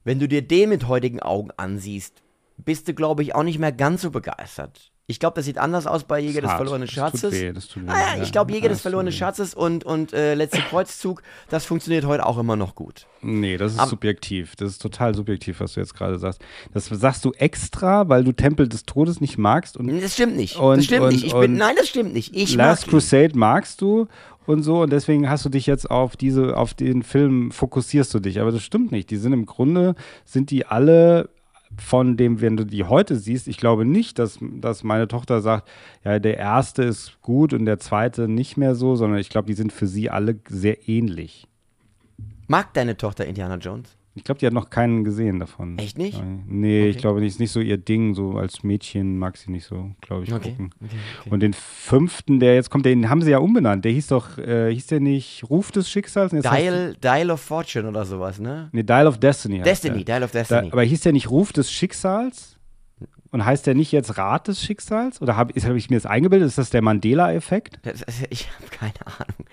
wenn 0.03 0.19
du 0.19 0.27
dir 0.27 0.41
den 0.41 0.69
mit 0.69 0.87
heutigen 0.87 1.21
Augen 1.21 1.49
ansiehst, 1.55 2.21
bist 2.57 2.87
du, 2.87 2.93
glaube 2.93 3.23
ich, 3.23 3.33
auch 3.33 3.43
nicht 3.43 3.59
mehr 3.59 3.71
ganz 3.71 4.01
so 4.03 4.11
begeistert. 4.11 4.91
Ich 5.05 5.19
glaube, 5.19 5.35
das 5.35 5.43
sieht 5.43 5.57
anders 5.57 5.85
aus 5.85 6.05
bei 6.05 6.17
Jäger 6.21 6.39
des 6.39 6.49
Hart. 6.51 6.59
verlorenen 6.59 6.85
Das 6.87 6.93
Schatzes. 6.95 7.21
tut 7.21 7.31
weh, 7.33 7.51
das 7.51 7.67
tut 7.67 7.83
weh. 7.83 7.89
Ah, 7.89 8.15
ja, 8.17 8.23
ich 8.23 8.31
glaube, 8.31 8.53
Jäger 8.53 8.67
ja, 8.67 8.69
des 8.69 8.79
verlorenen. 8.81 9.11
Schatzes 9.11 9.53
und, 9.53 9.83
und 9.83 10.13
äh, 10.13 10.33
letzter 10.33 10.61
Kreuzzug, 10.61 11.21
das 11.49 11.65
funktioniert 11.65 12.05
heute 12.05 12.25
auch 12.25 12.37
immer 12.37 12.55
noch 12.55 12.73
gut. 12.73 13.05
Nee, 13.21 13.57
das 13.57 13.73
ist 13.73 13.79
Am- 13.79 13.89
subjektiv. 13.89 14.55
Das 14.55 14.69
ist 14.71 14.81
total 14.81 15.13
subjektiv, 15.13 15.59
was 15.59 15.73
du 15.73 15.81
jetzt 15.81 15.93
gerade 15.93 16.17
sagst. 16.19 16.41
Das 16.73 16.85
sagst 16.85 17.25
du 17.25 17.33
extra, 17.33 18.07
weil 18.07 18.23
du 18.23 18.31
Tempel 18.31 18.69
des 18.69 18.85
Todes 18.85 19.19
nicht 19.19 19.37
magst 19.37 19.75
und 19.75 19.87
Das 20.01 20.13
stimmt 20.13 20.37
nicht. 20.37 20.55
Und- 20.55 20.77
das 20.77 20.85
stimmt 20.85 21.01
und- 21.03 21.11
nicht. 21.11 21.25
Ich 21.25 21.33
bin, 21.33 21.57
nein, 21.57 21.75
das 21.77 21.89
stimmt 21.89 22.13
nicht. 22.13 22.33
Ich 22.33 22.55
Last 22.55 22.83
mag 22.83 22.87
ihn. 22.87 22.91
Crusade 22.91 23.37
magst 23.37 23.81
du 23.81 24.07
und 24.45 24.63
so 24.63 24.83
und 24.83 24.89
deswegen 24.93 25.29
hast 25.29 25.43
du 25.43 25.49
dich 25.49 25.65
jetzt 25.67 25.91
auf 25.91 26.15
diese, 26.15 26.55
auf 26.55 26.73
den 26.73 27.03
Film 27.03 27.51
fokussierst 27.51 28.13
du 28.13 28.19
dich. 28.21 28.39
Aber 28.39 28.53
das 28.53 28.63
stimmt 28.63 28.93
nicht. 28.93 29.09
Die 29.09 29.17
sind 29.17 29.33
im 29.33 29.45
Grunde, 29.45 29.95
sind 30.23 30.49
die 30.49 30.65
alle 30.65 31.29
von 31.77 32.17
dem, 32.17 32.41
wenn 32.41 32.57
du 32.57 32.65
die 32.65 32.83
heute 32.83 33.15
siehst, 33.15 33.47
ich 33.47 33.57
glaube 33.57 33.85
nicht, 33.85 34.19
dass, 34.19 34.39
dass 34.41 34.83
meine 34.83 35.07
Tochter 35.07 35.41
sagt, 35.41 35.69
ja, 36.03 36.19
der 36.19 36.37
erste 36.37 36.83
ist 36.83 37.21
gut 37.21 37.53
und 37.53 37.65
der 37.65 37.79
zweite 37.79 38.27
nicht 38.27 38.57
mehr 38.57 38.75
so, 38.75 38.95
sondern 38.95 39.19
ich 39.19 39.29
glaube, 39.29 39.47
die 39.47 39.53
sind 39.53 39.71
für 39.71 39.87
sie 39.87 40.09
alle 40.09 40.39
sehr 40.47 40.87
ähnlich. 40.87 41.47
Mag 42.47 42.73
deine 42.73 42.97
Tochter 42.97 43.25
Indiana 43.25 43.55
Jones? 43.55 43.97
Ich 44.15 44.23
glaube, 44.23 44.37
die 44.39 44.45
hat 44.45 44.53
noch 44.53 44.69
keinen 44.69 45.03
gesehen 45.03 45.39
davon. 45.39 45.77
Echt 45.79 45.97
nicht? 45.97 46.21
Nee, 46.47 46.87
ich 46.87 46.95
Okay. 46.97 47.01
glaube 47.01 47.19
nicht. 47.19 47.33
Ist 47.33 47.39
nicht 47.39 47.51
so 47.51 47.59
ihr 47.59 47.77
Ding. 47.77 48.13
So 48.13 48.37
als 48.37 48.61
Mädchen 48.63 49.17
mag 49.17 49.37
sie 49.37 49.49
nicht 49.51 49.65
so, 49.65 49.89
glaube 50.01 50.23
ich, 50.25 50.31
Okay. 50.33 50.51
gucken. 50.51 50.69
okay. 50.83 51.29
Und 51.31 51.39
den 51.39 51.53
fünften, 51.53 52.39
der 52.39 52.53
jetzt 52.53 52.69
kommt, 52.69 52.85
den 52.85 53.09
haben 53.09 53.23
sie 53.23 53.31
ja 53.31 53.39
umbenannt. 53.39 53.85
Der 53.85 53.91
hieß 53.91 54.07
doch, 54.07 54.37
äh, 54.37 54.71
hieß 54.71 54.85
der 54.87 54.99
nicht 54.99 55.43
Ruf 55.49 55.71
des 55.71 55.89
Schicksals? 55.89 56.31
Jetzt 56.31 56.45
heißt- 56.47 56.61
Dial, 56.61 56.95
Dial 57.01 57.31
of 57.31 57.41
Fortune 57.41 57.89
oder 57.89 58.05
sowas, 58.05 58.39
ne? 58.39 58.69
Nee, 58.71 58.83
Dial 58.83 59.07
of 59.07 59.17
Destiny. 59.17 59.61
Destiny. 59.61 60.03
Dial 60.05 60.21
of 60.23 60.31
Da, 60.31 60.39
Destiny. 60.39 60.69
aber 60.71 60.83
hieß 60.83 61.01
der 61.01 61.13
nicht 61.13 61.31
Ruf 61.31 61.51
des 61.51 61.71
Schicksals? 61.71 62.52
Und 63.33 63.43
heißt 63.43 63.65
der 63.65 63.73
nicht 63.73 63.91
jetzt 63.91 64.19
Rat 64.19 64.47
des 64.47 64.61
Schicksals? 64.61 65.19
Oder 65.19 65.35
habe 65.35 65.59
hab 65.59 65.75
ich 65.75 65.89
mir 65.89 65.97
das 65.97 66.05
eingebildet? 66.05 66.47
Ist 66.47 66.59
das 66.59 66.69
der 66.69 66.83
Mandela-Effekt? 66.83 67.79
Ich 68.29 68.47
habe 68.47 68.67
keine 68.69 68.93
Ahnung. 69.07 69.47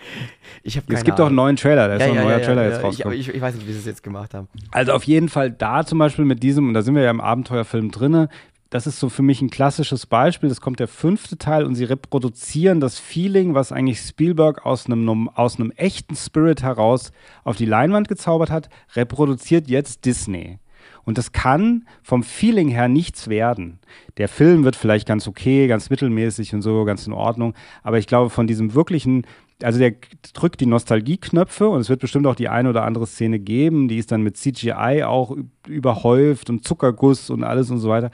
Ich 0.63 0.77
habe 0.77 0.87
keine 0.87 0.99
Es 0.99 1.05
gibt 1.05 1.19
doch 1.19 1.25
einen 1.25 1.39
Ahnung. 1.39 1.47
neuen 1.47 1.57
Trailer, 1.57 1.89
da 1.89 1.95
ist 1.95 2.01
ja, 2.03 2.09
noch 2.09 2.13
ein 2.13 2.19
ja, 2.19 2.25
neuer 2.25 2.39
ja, 2.41 2.45
Trailer 2.45 2.65
jetzt 2.65 2.73
ja. 2.73 2.79
Ich, 2.79 2.85
rausgekommen. 2.85 3.19
ich, 3.19 3.29
ich 3.31 3.41
weiß 3.41 3.55
nicht, 3.55 3.67
wie 3.67 3.73
sie 3.73 3.79
es 3.79 3.87
jetzt 3.87 4.03
gemacht 4.03 4.35
haben. 4.35 4.49
Also 4.71 4.93
auf 4.93 5.05
jeden 5.05 5.31
Fall 5.31 5.51
da 5.51 5.87
zum 5.87 5.99
Beispiel 5.99 6.27
mit 6.27 6.43
diesem, 6.43 6.69
und 6.69 6.75
da 6.75 6.83
sind 6.83 6.95
wir 6.95 7.03
ja 7.03 7.11
im 7.11 7.23
Abenteuerfilm 7.23 7.91
drinne, 7.91 8.29
das 8.69 8.87
ist 8.87 9.01
so 9.01 9.09
für 9.09 9.23
mich 9.23 9.41
ein 9.41 9.49
klassisches 9.49 10.05
Beispiel. 10.05 10.51
Das 10.51 10.61
kommt 10.61 10.79
der 10.79 10.87
fünfte 10.87 11.39
Teil 11.39 11.65
und 11.65 11.75
sie 11.75 11.85
reproduzieren 11.85 12.81
das 12.81 12.99
Feeling, 12.99 13.55
was 13.55 13.73
eigentlich 13.73 13.99
Spielberg 14.01 14.67
aus 14.67 14.87
einem, 14.87 15.29
aus 15.31 15.59
einem 15.59 15.71
echten 15.73 16.17
Spirit 16.17 16.63
heraus 16.63 17.13
auf 17.45 17.57
die 17.57 17.65
Leinwand 17.65 18.09
gezaubert 18.09 18.51
hat, 18.51 18.69
reproduziert 18.95 19.69
jetzt 19.69 20.05
Disney. 20.05 20.59
Und 21.05 21.19
das 21.19 21.33
kann 21.33 21.87
vom 22.03 22.23
Feeling 22.23 22.69
her 22.69 22.89
nichts 22.89 23.29
werden. 23.29 23.79
Der 24.19 24.29
Film 24.29 24.65
wird 24.65 24.77
vielleicht 24.77 25.09
ganz 25.09 25.27
okay, 25.27 25.67
ganz 25.67 25.91
mittelmäßig 25.91 26.55
und 26.55 26.63
so, 26.63 26.85
ganz 26.85 27.07
in 27.07 27.13
Ordnung. 27.13 27.55
Aber 27.83 27.99
ich 27.99 28.07
glaube, 28.07 28.31
von 28.31 28.47
diesem 28.47 28.75
wirklichen, 28.75 29.27
also 29.63 29.79
der 29.79 29.95
drückt 30.35 30.61
die 30.61 30.67
Nostalgieknöpfe 30.67 31.69
und 31.69 31.81
es 31.81 31.89
wird 31.89 32.01
bestimmt 32.01 32.27
auch 32.27 32.35
die 32.35 32.49
eine 32.49 32.69
oder 32.71 32.85
andere 32.85 33.07
Szene 33.07 33.39
geben, 33.39 33.89
die 33.89 33.99
ist 33.99 34.13
dann 34.13 34.23
mit 34.23 34.37
CGI 34.37 35.03
auch 35.05 35.37
überhäuft 35.67 36.51
und 36.51 36.67
Zuckerguss 36.67 37.31
und 37.31 37.45
alles 37.45 37.71
und 37.71 37.79
so 37.79 37.89
weiter. 37.89 38.11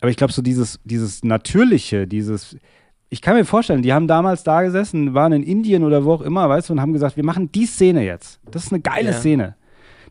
Aber 0.00 0.10
ich 0.10 0.16
glaube, 0.16 0.32
so 0.32 0.42
dieses, 0.42 0.78
dieses 0.84 1.24
Natürliche, 1.24 2.06
dieses, 2.06 2.56
ich 3.08 3.22
kann 3.22 3.36
mir 3.36 3.44
vorstellen, 3.44 3.82
die 3.82 3.92
haben 3.92 4.06
damals 4.08 4.44
da 4.44 4.62
gesessen, 4.62 5.14
waren 5.14 5.32
in 5.32 5.42
Indien 5.42 5.84
oder 5.84 6.04
wo 6.04 6.12
auch 6.12 6.22
immer, 6.22 6.48
weißt 6.48 6.68
du, 6.68 6.74
und 6.74 6.80
haben 6.80 6.92
gesagt, 6.92 7.16
wir 7.16 7.24
machen 7.24 7.50
die 7.52 7.66
Szene 7.66 8.04
jetzt. 8.04 8.40
Das 8.50 8.64
ist 8.64 8.72
eine 8.72 8.80
geile 8.80 9.10
Ja. 9.10 9.16
Szene. 9.16 9.56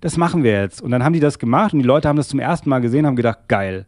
Das 0.02 0.18
machen 0.18 0.44
wir 0.44 0.52
jetzt. 0.52 0.82
Und 0.82 0.92
dann 0.92 1.04
haben 1.04 1.14
die 1.14 1.20
das 1.20 1.40
gemacht 1.40 1.74
und 1.74 1.80
die 1.80 1.86
Leute 1.86 2.08
haben 2.08 2.18
das 2.18 2.28
zum 2.28 2.40
ersten 2.40 2.70
Mal 2.70 2.80
gesehen, 2.80 3.06
haben 3.06 3.16
gedacht, 3.16 3.48
geil. 3.48 3.86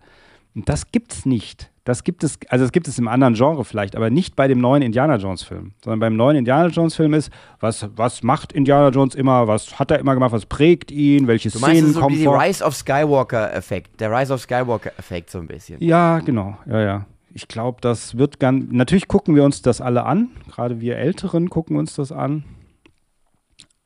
Und 0.55 0.67
das 0.69 0.91
gibt's 0.91 1.25
nicht. 1.25 1.69
Das 1.87 2.03
gibt 2.03 2.25
es, 2.25 2.37
also 2.49 2.65
das 2.65 2.73
gibt 2.73 2.89
es 2.89 2.99
im 2.99 3.07
anderen 3.07 3.35
Genre 3.35 3.63
vielleicht, 3.63 3.95
aber 3.95 4.09
nicht 4.09 4.35
bei 4.35 4.49
dem 4.49 4.59
neuen 4.59 4.81
Indiana 4.81 5.15
Jones 5.15 5.43
Film. 5.43 5.71
Sondern 5.81 6.01
beim 6.01 6.17
neuen 6.17 6.35
Indiana 6.35 6.67
Jones 6.67 6.95
Film 6.95 7.13
ist, 7.13 7.31
was, 7.61 7.87
was 7.95 8.23
macht 8.23 8.51
Indiana 8.51 8.89
Jones 8.89 9.15
immer, 9.15 9.47
was 9.47 9.79
hat 9.79 9.91
er 9.91 9.99
immer 9.99 10.13
gemacht, 10.13 10.33
was 10.33 10.45
prägt 10.45 10.91
ihn, 10.91 11.27
welche 11.27 11.49
Du 11.49 11.59
meinst 11.59 11.77
Szenen 11.77 11.93
so 11.93 12.01
kommen 12.01 12.17
wie 12.17 12.25
vor. 12.25 12.41
Rise 12.41 12.61
of 12.61 12.75
Skywalker-Effekt. 12.75 14.01
Der 14.01 14.11
Rise 14.11 14.33
of 14.33 14.41
Skywalker-Effekt 14.41 15.29
so 15.29 15.39
ein 15.39 15.47
bisschen. 15.47 15.81
Ja, 15.81 16.19
genau. 16.19 16.57
Ja, 16.65 16.81
ja. 16.81 17.05
Ich 17.33 17.47
glaube, 17.47 17.77
das 17.79 18.17
wird 18.17 18.37
ganz. 18.37 18.65
Natürlich 18.69 19.07
gucken 19.07 19.33
wir 19.35 19.45
uns 19.45 19.61
das 19.61 19.79
alle 19.79 20.05
an. 20.05 20.31
Gerade 20.51 20.81
wir 20.81 20.97
Älteren 20.97 21.49
gucken 21.49 21.77
uns 21.77 21.95
das 21.95 22.11
an. 22.11 22.43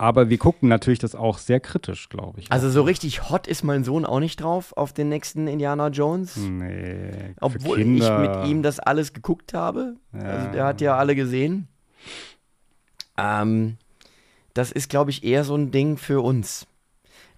Aber 0.01 0.29
wir 0.31 0.39
gucken 0.39 0.67
natürlich 0.67 0.97
das 0.97 1.13
auch 1.13 1.37
sehr 1.37 1.59
kritisch, 1.59 2.09
glaube 2.09 2.39
ich. 2.39 2.51
Also 2.51 2.71
so 2.71 2.81
richtig 2.81 3.29
hot 3.29 3.45
ist 3.45 3.63
mein 3.63 3.83
Sohn 3.83 4.03
auch 4.03 4.19
nicht 4.19 4.41
drauf 4.41 4.73
auf 4.75 4.93
den 4.93 5.09
nächsten 5.09 5.45
Indiana 5.47 5.89
Jones. 5.89 6.37
nee. 6.37 7.35
Obwohl 7.39 7.79
ich 7.81 7.85
mit 7.87 8.47
ihm 8.47 8.63
das 8.63 8.79
alles 8.79 9.13
geguckt 9.13 9.53
habe. 9.53 9.97
Also 10.11 10.47
der 10.53 10.65
hat 10.65 10.81
ja 10.81 10.97
alle 10.97 11.13
gesehen. 11.15 11.67
Ähm, 13.15 13.77
das 14.55 14.71
ist, 14.71 14.89
glaube 14.89 15.11
ich, 15.11 15.23
eher 15.23 15.43
so 15.43 15.55
ein 15.55 15.69
Ding 15.69 15.97
für 15.97 16.21
uns. 16.21 16.65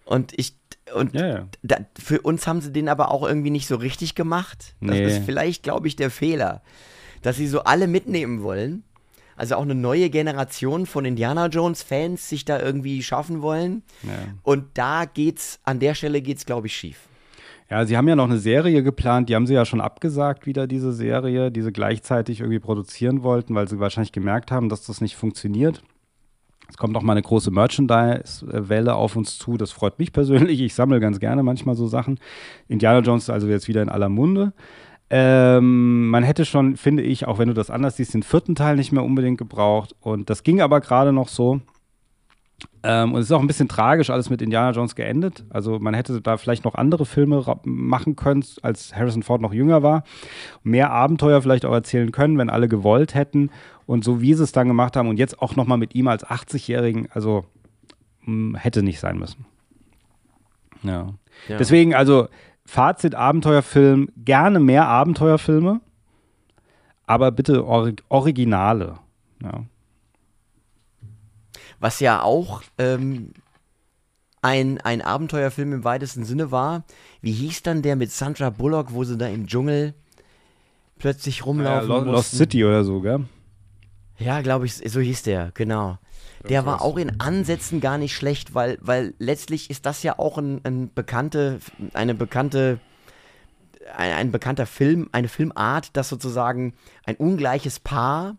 Und 0.06 0.32
ich 0.40 0.56
und 0.96 1.14
Ja, 1.16 1.28
ja. 1.28 1.48
da, 1.64 1.78
für 2.02 2.22
uns 2.22 2.48
haben 2.48 2.62
sie 2.62 2.72
den 2.72 2.88
aber 2.88 3.12
auch 3.12 3.28
irgendwie 3.28 3.50
nicht 3.50 3.68
so 3.68 3.76
richtig 3.76 4.16
gemacht. 4.16 4.76
Das 4.80 4.92
Nee. 4.92 5.06
ist 5.06 5.26
vielleicht, 5.26 5.64
glaube 5.64 5.90
ich, 5.90 5.98
der 5.98 6.12
Fehler, 6.12 6.62
dass 7.24 7.36
sie 7.36 7.48
so 7.48 7.66
alle 7.66 7.88
mitnehmen 7.88 8.42
wollen. 8.42 8.84
Also 9.36 9.56
auch 9.56 9.64
eine 9.64 9.76
neue 9.76 10.10
Generation 10.10 10.86
von 10.86 11.06
Indiana 11.06 11.48
Jones 11.48 11.84
Fans 11.84 12.30
sich 12.30 12.46
da 12.46 12.60
irgendwie 12.60 13.02
schaffen 13.04 13.42
wollen. 13.42 13.84
Ja. 14.04 14.12
Und 14.44 14.66
da 14.76 15.06
geht's, 15.06 15.60
an 15.64 15.80
der 15.80 15.96
Stelle 15.96 16.22
geht's, 16.22 16.46
glaube 16.46 16.68
ich, 16.68 16.76
schief. 16.76 17.08
Ja, 17.70 17.86
sie 17.86 17.98
haben 17.98 18.08
ja 18.08 18.16
noch 18.16 18.26
eine 18.26 18.38
Serie 18.38 18.84
geplant, 18.84 19.30
die 19.30 19.36
haben 19.36 19.48
sie 19.48 19.56
ja 19.56 19.66
schon 19.66 19.82
abgesagt, 19.82 20.46
wieder 20.46 20.68
diese 20.68 20.92
Serie, 20.94 21.50
die 21.50 21.62
sie 21.62 21.72
gleichzeitig 21.72 22.42
irgendwie 22.42 22.60
produzieren 22.60 23.24
wollten, 23.24 23.56
weil 23.56 23.68
sie 23.68 23.80
wahrscheinlich 23.80 24.12
gemerkt 24.12 24.52
haben, 24.52 24.70
dass 24.70 24.86
das 24.86 25.02
nicht 25.02 25.16
funktioniert. 25.16 25.82
Es 26.70 26.78
kommt 26.78 26.94
noch 26.94 27.02
mal 27.02 27.14
eine 27.14 27.22
große 27.22 27.52
Merchandise-Welle 27.52 28.96
auf 28.96 29.16
uns 29.16 29.38
zu. 29.38 29.58
Das 29.58 29.72
freut 29.72 30.00
mich 30.00 30.12
persönlich. 30.12 30.62
Ich 30.62 30.74
sammle 30.74 31.00
ganz 31.00 31.20
gerne 31.20 31.44
manchmal 31.44 31.76
so 31.76 31.88
Sachen. 31.88 32.20
Indiana 32.68 33.00
Jones 33.00 33.24
ist 33.24 33.30
also 33.30 33.48
jetzt 33.48 33.68
wieder 33.68 33.82
in 33.82 33.90
aller 33.90 34.10
Munde. 34.10 34.54
Ähm, 35.16 36.10
man 36.10 36.24
hätte 36.24 36.44
schon, 36.44 36.76
finde 36.76 37.04
ich, 37.04 37.28
auch 37.28 37.38
wenn 37.38 37.48
du 37.48 37.54
das 37.54 37.70
anders 37.70 37.98
siehst, 37.98 38.16
den 38.16 38.24
vierten 38.24 38.56
Teil 38.56 38.78
nicht 38.78 38.92
mehr 38.92 39.04
unbedingt 39.04 39.38
gebraucht. 39.38 39.96
Und 40.00 40.32
das 40.32 40.42
ging 40.42 40.60
aber 40.60 40.82
gerade 40.82 41.14
noch 41.14 41.28
so. 41.28 41.62
Ähm, 42.82 43.14
und 43.14 43.20
es 43.20 43.28
ist 43.28 43.32
auch 43.32 43.40
ein 43.40 43.46
bisschen 43.46 43.68
tragisch 43.68 44.10
alles 44.10 44.32
mit 44.32 44.42
Indiana 44.42 44.72
Jones 44.72 44.96
geendet. 44.96 45.46
Also 45.52 45.78
man 45.78 45.94
hätte 45.94 46.20
da 46.20 46.38
vielleicht 46.38 46.66
noch 46.66 46.74
andere 46.74 47.06
Filme 47.06 47.46
machen 47.64 48.16
können, 48.16 48.44
als 48.64 48.96
Harrison 48.96 49.22
Ford 49.22 49.40
noch 49.40 49.54
jünger 49.54 49.84
war. 49.84 50.04
Mehr 50.64 50.90
Abenteuer 50.90 51.44
vielleicht 51.44 51.66
auch 51.66 51.74
erzählen 51.74 52.12
können, 52.12 52.40
wenn 52.40 52.50
alle 52.50 52.68
gewollt 52.68 53.14
hätten. 53.14 53.52
Und 53.86 54.04
so 54.04 54.20
wie 54.20 54.34
sie 54.34 54.42
es 54.42 54.52
dann 54.52 54.68
gemacht 54.68 54.96
haben 54.96 55.10
und 55.10 55.20
jetzt 55.20 55.44
auch 55.44 55.56
noch 55.56 55.68
mal 55.68 55.78
mit 55.78 55.94
ihm 55.94 56.08
als 56.08 56.26
80-Jährigen, 56.26 57.08
also 57.14 57.46
mh, 58.26 58.58
hätte 58.58 58.82
nicht 58.82 59.00
sein 59.00 59.20
müssen. 59.20 59.46
Ja. 60.82 61.14
Ja. 61.48 61.58
Deswegen, 61.58 61.94
also 61.94 62.30
Fazit 62.66 63.14
Abenteuerfilm, 63.16 64.10
gerne 64.18 64.60
mehr 64.60 64.88
Abenteuerfilme, 64.88 65.82
aber 67.06 67.32
bitte 67.32 67.66
Orig 67.66 68.04
Originale. 68.10 69.00
Ja. 69.42 69.64
Was 71.80 72.00
ja 72.00 72.22
auch 72.22 72.62
ähm, 72.78 73.34
ein, 74.42 74.80
ein 74.82 75.02
Abenteuerfilm 75.02 75.74
im 75.74 75.84
weitesten 75.84 76.24
Sinne 76.24 76.52
war. 76.52 76.84
Wie 77.22 77.32
hieß 77.34 77.64
dann 77.64 77.82
der 77.82 77.96
mit 77.96 78.12
Sandra 78.12 78.50
Bullock, 78.50 78.94
wo 78.94 79.04
sie 79.04 79.18
da 79.18 79.28
im 79.28 79.48
Dschungel 79.48 79.94
plötzlich 80.98 81.40
Ja, 81.40 81.46
rumlaufen 81.46 81.88
Lo- 81.90 81.96
mussten? 81.96 82.12
Lost 82.12 82.32
City 82.38 82.64
oder 82.64 82.84
so, 82.86 83.02
gell? 83.02 83.26
Ja, 84.20 84.42
glaube 84.42 84.66
ich, 84.66 84.76
so 84.76 85.00
hieß 85.02 85.24
der, 85.24 85.52
genau. 85.54 85.98
Der 86.50 86.66
war 86.66 86.82
auch 86.82 86.98
in 86.98 87.20
Ansätzen 87.22 87.80
gar 87.82 87.98
nicht 87.98 88.14
schlecht, 88.16 88.54
weil, 88.54 88.78
weil 88.82 89.14
letztlich 89.20 89.70
ist 89.70 89.86
das 89.86 90.04
ja 90.04 90.20
auch 90.20 90.38
ein, 90.38 90.60
ein 90.64 90.94
bekannte, 90.94 91.60
eine 91.94 92.14
bekannte, 92.16 92.80
ein, 93.96 94.14
ein 94.14 94.32
bekannter 94.32 94.66
Film, 94.66 95.10
eine 95.12 95.28
Filmart, 95.30 95.96
dass 95.96 96.10
sozusagen 96.10 96.74
ein 97.06 97.16
ungleiches 97.16 97.80
Paar 97.80 98.38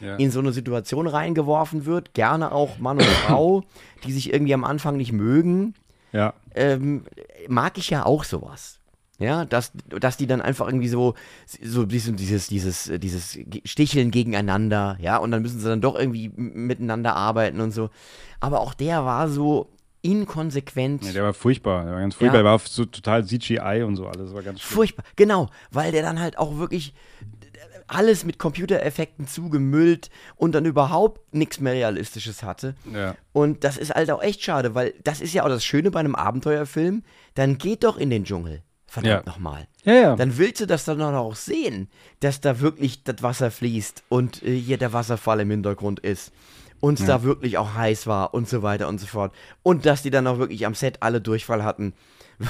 Ja. 0.00 0.16
in 0.16 0.30
so 0.30 0.40
eine 0.40 0.52
Situation 0.52 1.06
reingeworfen 1.06 1.84
wird, 1.86 2.14
gerne 2.14 2.52
auch 2.52 2.78
Mann 2.78 2.98
und 2.98 3.04
Frau, 3.26 3.62
die 4.04 4.12
sich 4.12 4.32
irgendwie 4.32 4.54
am 4.54 4.64
Anfang 4.64 4.96
nicht 4.96 5.12
mögen, 5.12 5.74
Ja. 6.12 6.34
ähm, 6.54 7.04
mag 7.48 7.78
ich 7.78 7.90
ja 7.90 8.04
auch 8.04 8.24
sowas. 8.24 8.78
Ja, 9.22 9.44
dass, 9.44 9.72
dass 9.88 10.16
die 10.16 10.26
dann 10.26 10.40
einfach 10.40 10.66
irgendwie 10.66 10.88
so, 10.88 11.14
so 11.62 11.84
dieses, 11.86 12.14
dieses, 12.16 12.48
dieses, 12.48 13.38
Sticheln 13.64 14.10
gegeneinander, 14.10 14.96
ja, 15.00 15.16
und 15.18 15.30
dann 15.30 15.42
müssen 15.42 15.60
sie 15.60 15.68
dann 15.68 15.80
doch 15.80 15.98
irgendwie 15.98 16.30
miteinander 16.34 17.16
arbeiten 17.16 17.60
und 17.60 17.70
so. 17.70 17.90
Aber 18.40 18.60
auch 18.60 18.74
der 18.74 19.04
war 19.04 19.28
so 19.28 19.70
inkonsequent. 20.02 21.02
Nee, 21.02 21.12
der 21.12 21.22
war 21.22 21.34
furchtbar. 21.34 21.84
Der 21.84 21.94
war 21.94 22.00
ganz 22.00 22.16
furchtbar. 22.16 22.38
Ja. 22.38 22.42
Der 22.42 22.50
war 22.52 22.58
so 22.58 22.84
total 22.84 23.24
CGI 23.24 23.84
und 23.86 23.96
so 23.96 24.06
alles. 24.06 24.26
Das 24.26 24.34
war 24.34 24.42
ganz 24.42 24.60
schlimm. 24.60 24.74
Furchtbar, 24.76 25.04
genau, 25.16 25.48
weil 25.70 25.92
der 25.92 26.02
dann 26.02 26.20
halt 26.20 26.38
auch 26.38 26.58
wirklich 26.58 26.92
alles 27.86 28.24
mit 28.24 28.38
Computereffekten 28.38 29.26
zugemüllt 29.26 30.10
und 30.36 30.54
dann 30.54 30.64
überhaupt 30.64 31.34
nichts 31.34 31.60
mehr 31.60 31.74
Realistisches 31.74 32.42
hatte. 32.42 32.74
Ja. 32.92 33.14
Und 33.32 33.64
das 33.64 33.76
ist 33.76 33.94
halt 33.94 34.10
auch 34.10 34.22
echt 34.22 34.42
schade, 34.42 34.74
weil 34.74 34.94
das 35.04 35.20
ist 35.20 35.34
ja 35.34 35.44
auch 35.44 35.48
das 35.48 35.64
Schöne 35.64 35.90
bei 35.90 36.00
einem 36.00 36.14
Abenteuerfilm. 36.14 37.02
Dann 37.34 37.58
geht 37.58 37.84
doch 37.84 37.98
in 37.98 38.10
den 38.10 38.24
Dschungel. 38.24 38.62
Verdammt 38.92 39.26
Ja. 39.26 39.32
nochmal. 39.32 39.66
Ja, 39.84 39.94
ja. 39.94 40.16
Dann 40.16 40.36
willst 40.36 40.60
du 40.60 40.66
das 40.66 40.84
dann 40.84 41.00
auch 41.00 41.34
sehen, 41.34 41.88
dass 42.20 42.42
da 42.42 42.60
wirklich 42.60 43.04
das 43.04 43.22
Wasser 43.22 43.50
fließt 43.50 44.02
und 44.10 44.42
äh, 44.42 44.54
hier 44.54 44.76
der 44.76 44.92
Wasserfall 44.92 45.40
im 45.40 45.50
Hintergrund 45.50 46.00
ist. 46.00 46.30
Und 46.80 47.00
es 47.00 47.06
da 47.06 47.22
wirklich 47.22 47.56
auch 47.56 47.74
heiß 47.74 48.06
war 48.06 48.34
und 48.34 48.48
so 48.48 48.62
weiter 48.62 48.88
und 48.88 48.98
so 49.00 49.06
fort. 49.06 49.32
Und 49.62 49.86
dass 49.86 50.02
die 50.02 50.10
dann 50.10 50.26
auch 50.26 50.36
wirklich 50.38 50.66
am 50.66 50.74
Set 50.74 50.98
alle 51.00 51.22
Durchfall 51.22 51.64
hatten, 51.64 51.94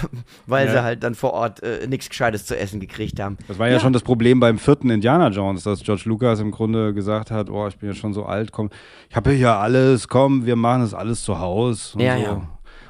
weil 0.46 0.66
Ja. 0.66 0.72
sie 0.72 0.82
halt 0.82 1.04
dann 1.04 1.14
vor 1.14 1.32
Ort 1.32 1.62
äh, 1.62 1.86
nichts 1.86 2.08
Gescheites 2.08 2.44
zu 2.44 2.58
essen 2.58 2.80
gekriegt 2.80 3.20
haben. 3.20 3.36
Das 3.46 3.60
war 3.60 3.68
ja, 3.68 3.78
schon 3.78 3.92
das 3.92 4.02
Problem 4.02 4.40
beim 4.40 4.58
vierten 4.58 4.90
Indiana 4.90 5.28
Jones, 5.28 5.62
dass 5.62 5.82
George 5.84 6.02
Lucas 6.06 6.40
im 6.40 6.50
Grunde 6.50 6.92
gesagt 6.92 7.30
hat, 7.30 7.50
oh, 7.50 7.68
ich 7.68 7.76
bin 7.78 7.90
ja 7.90 7.94
schon 7.94 8.14
so 8.14 8.24
alt, 8.24 8.50
komm, 8.50 8.70
ich 9.10 9.14
habe 9.14 9.30
hier 9.30 9.52
alles, 9.52 10.08
komm, 10.08 10.44
wir 10.44 10.56
machen 10.56 10.80
das 10.80 10.92
alles 10.94 11.22
zu 11.22 11.38
Hause. 11.38 12.02
Ja, 12.02 12.16
so. 12.16 12.22
ja. 12.24 12.48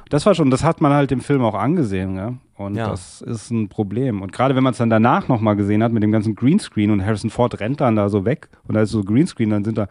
Das 0.09 0.25
war 0.25 0.33
schon, 0.33 0.49
das 0.49 0.63
hat 0.63 0.81
man 0.81 0.91
halt 0.93 1.11
im 1.11 1.21
Film 1.21 1.43
auch 1.43 1.55
angesehen, 1.55 2.15
ja. 2.15 2.33
Und 2.55 2.75
Ja. 2.75 2.89
das 2.89 3.21
ist 3.21 3.49
ein 3.51 3.67
Problem. 3.67 4.21
Und 4.21 4.31
gerade 4.31 4.55
wenn 4.55 4.63
man 4.63 4.71
es 4.71 4.77
dann 4.77 4.89
danach 4.89 5.27
nochmal 5.27 5.55
gesehen 5.55 5.81
hat 5.83 5.91
mit 5.91 6.03
dem 6.03 6.11
ganzen 6.11 6.35
Greenscreen 6.35 6.91
und 6.91 7.03
Harrison 7.05 7.29
Ford 7.29 7.59
rennt 7.59 7.81
dann 7.81 7.95
da 7.95 8.09
so 8.09 8.25
weg 8.25 8.49
und 8.67 8.75
da 8.75 8.81
ist 8.81 8.91
so 8.91 9.03
Greenscreen, 9.03 9.49
dann 9.49 9.63
sind 9.63 9.77
da 9.77 9.87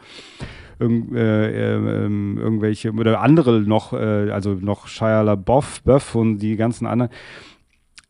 irgend, 0.79 1.15
äh, 1.15 1.49
äh, 1.51 2.09
irgendwelche 2.09 2.93
oder 2.93 3.21
andere 3.21 3.61
noch, 3.61 3.93
äh, 3.93 4.31
also 4.31 4.55
noch 4.55 4.87
Shia 4.87 5.23
LaBeouf, 5.23 5.83
Buff 5.83 6.15
und 6.15 6.39
die 6.39 6.57
ganzen 6.57 6.87
anderen, 6.87 7.11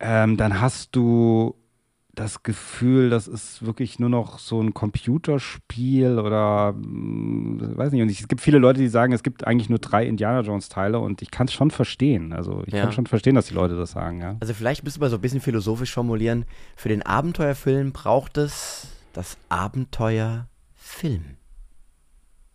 ähm, 0.01 0.37
dann 0.37 0.61
hast 0.61 0.95
du 0.97 1.55
das 2.15 2.43
Gefühl, 2.43 3.09
das 3.09 3.27
ist 3.27 3.65
wirklich 3.65 3.99
nur 3.99 4.11
noch 4.11 4.39
so 4.39 4.61
ein 4.61 4.75
Computerspiel 4.75 6.19
oder 6.19 6.75
mh, 6.75 7.77
weiß 7.79 7.91
nicht. 7.93 8.03
Und 8.03 8.11
ich, 8.11 8.21
es 8.21 8.29
gibt 8.29 8.43
viele 8.43 8.59
Leute, 8.59 8.81
die 8.81 8.89
sagen, 8.89 9.13
es 9.15 9.23
gibt 9.23 9.47
eigentlich 9.47 9.71
nur 9.71 9.79
drei 9.79 10.07
Indiana 10.07 10.41
Jones 10.41 10.69
Teile 10.69 10.99
und 10.99 11.23
ich 11.23 11.31
kann 11.31 11.47
es 11.47 11.55
schon 11.55 11.71
verstehen. 11.71 12.33
Also 12.35 12.63
ich 12.67 12.75
Ja. 12.75 12.83
kann 12.83 12.93
schon 12.93 13.07
verstehen, 13.07 13.35
dass 13.35 13.47
die 13.47 13.55
Leute 13.55 13.77
das 13.77 13.93
sagen, 13.93 14.21
ja. 14.21 14.37
Also 14.41 14.53
vielleicht 14.53 14.85
müssen 14.85 15.01
wir 15.01 15.09
so 15.09 15.17
ein 15.17 15.23
bisschen 15.23 15.41
philosophisch 15.41 15.93
formulieren. 15.95 16.45
Für 16.77 16.91
den 16.91 17.03
Abenteuerfilm 17.03 17.93
braucht 17.93 18.37
es 18.37 18.89
das 19.15 19.39
Abenteuer 19.49 20.49
Film. 20.75 21.25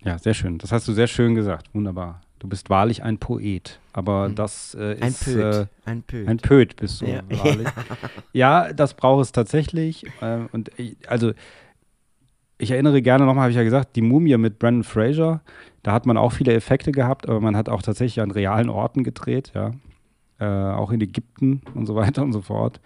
Ja, 0.03 0.19
sehr 0.19 0.35
schön. 0.35 0.59
Das 0.59 0.71
hast 0.71 0.87
du 0.87 0.93
sehr 0.93 1.07
schön 1.07 1.33
gesagt. 1.33 1.73
Wunderbar. 1.73 2.21
Du 2.39 2.47
bist 2.47 2.69
wahrlich 2.69 3.03
ein 3.03 3.17
Poet. 3.17 3.79
Aber 3.93 4.29
das 4.29 4.75
äh, 4.75 4.95
Hm. 4.95 5.01
Ein 5.03 5.07
ist 5.09 5.23
Pöt. 5.25 5.55
Äh, 5.55 5.67
ein 5.85 6.03
Pöt. 6.03 6.27
Ein 6.27 6.37
Pöt 6.37 6.75
bist 6.75 7.01
du, 7.01 7.05
Ja. 7.07 7.21
wahrlich. 7.29 7.67
ja, 8.33 8.73
das 8.73 8.93
braucht 8.93 9.23
es 9.23 9.31
tatsächlich. 9.31 10.05
Äh, 10.21 10.39
und 10.51 10.69
ich, 10.77 10.97
also, 11.07 11.31
ich 12.59 12.71
erinnere 12.71 13.01
gerne 13.01 13.25
nochmal, 13.25 13.43
habe 13.43 13.51
ich 13.51 13.57
ja 13.57 13.63
gesagt, 13.63 13.95
die 13.95 14.01
Mumie 14.01 14.37
mit 14.37 14.59
Brandon 14.59 14.83
Fraser, 14.83 15.41
da 15.83 15.91
hat 15.93 16.05
man 16.05 16.17
auch 16.17 16.31
viele 16.31 16.53
Effekte 16.53 16.91
gehabt, 16.91 17.27
aber 17.29 17.39
man 17.39 17.55
hat 17.55 17.69
auch 17.69 17.81
tatsächlich 17.81 18.21
an 18.21 18.31
realen 18.31 18.69
Orten 18.69 19.03
gedreht, 19.03 19.51
ja. 19.55 19.71
Äh, 20.39 20.45
auch 20.45 20.91
in 20.91 21.01
Ägypten 21.01 21.61
und 21.73 21.87
so 21.87 21.95
weiter 21.95 22.21
und 22.21 22.31
so 22.33 22.41
fort. 22.41 22.79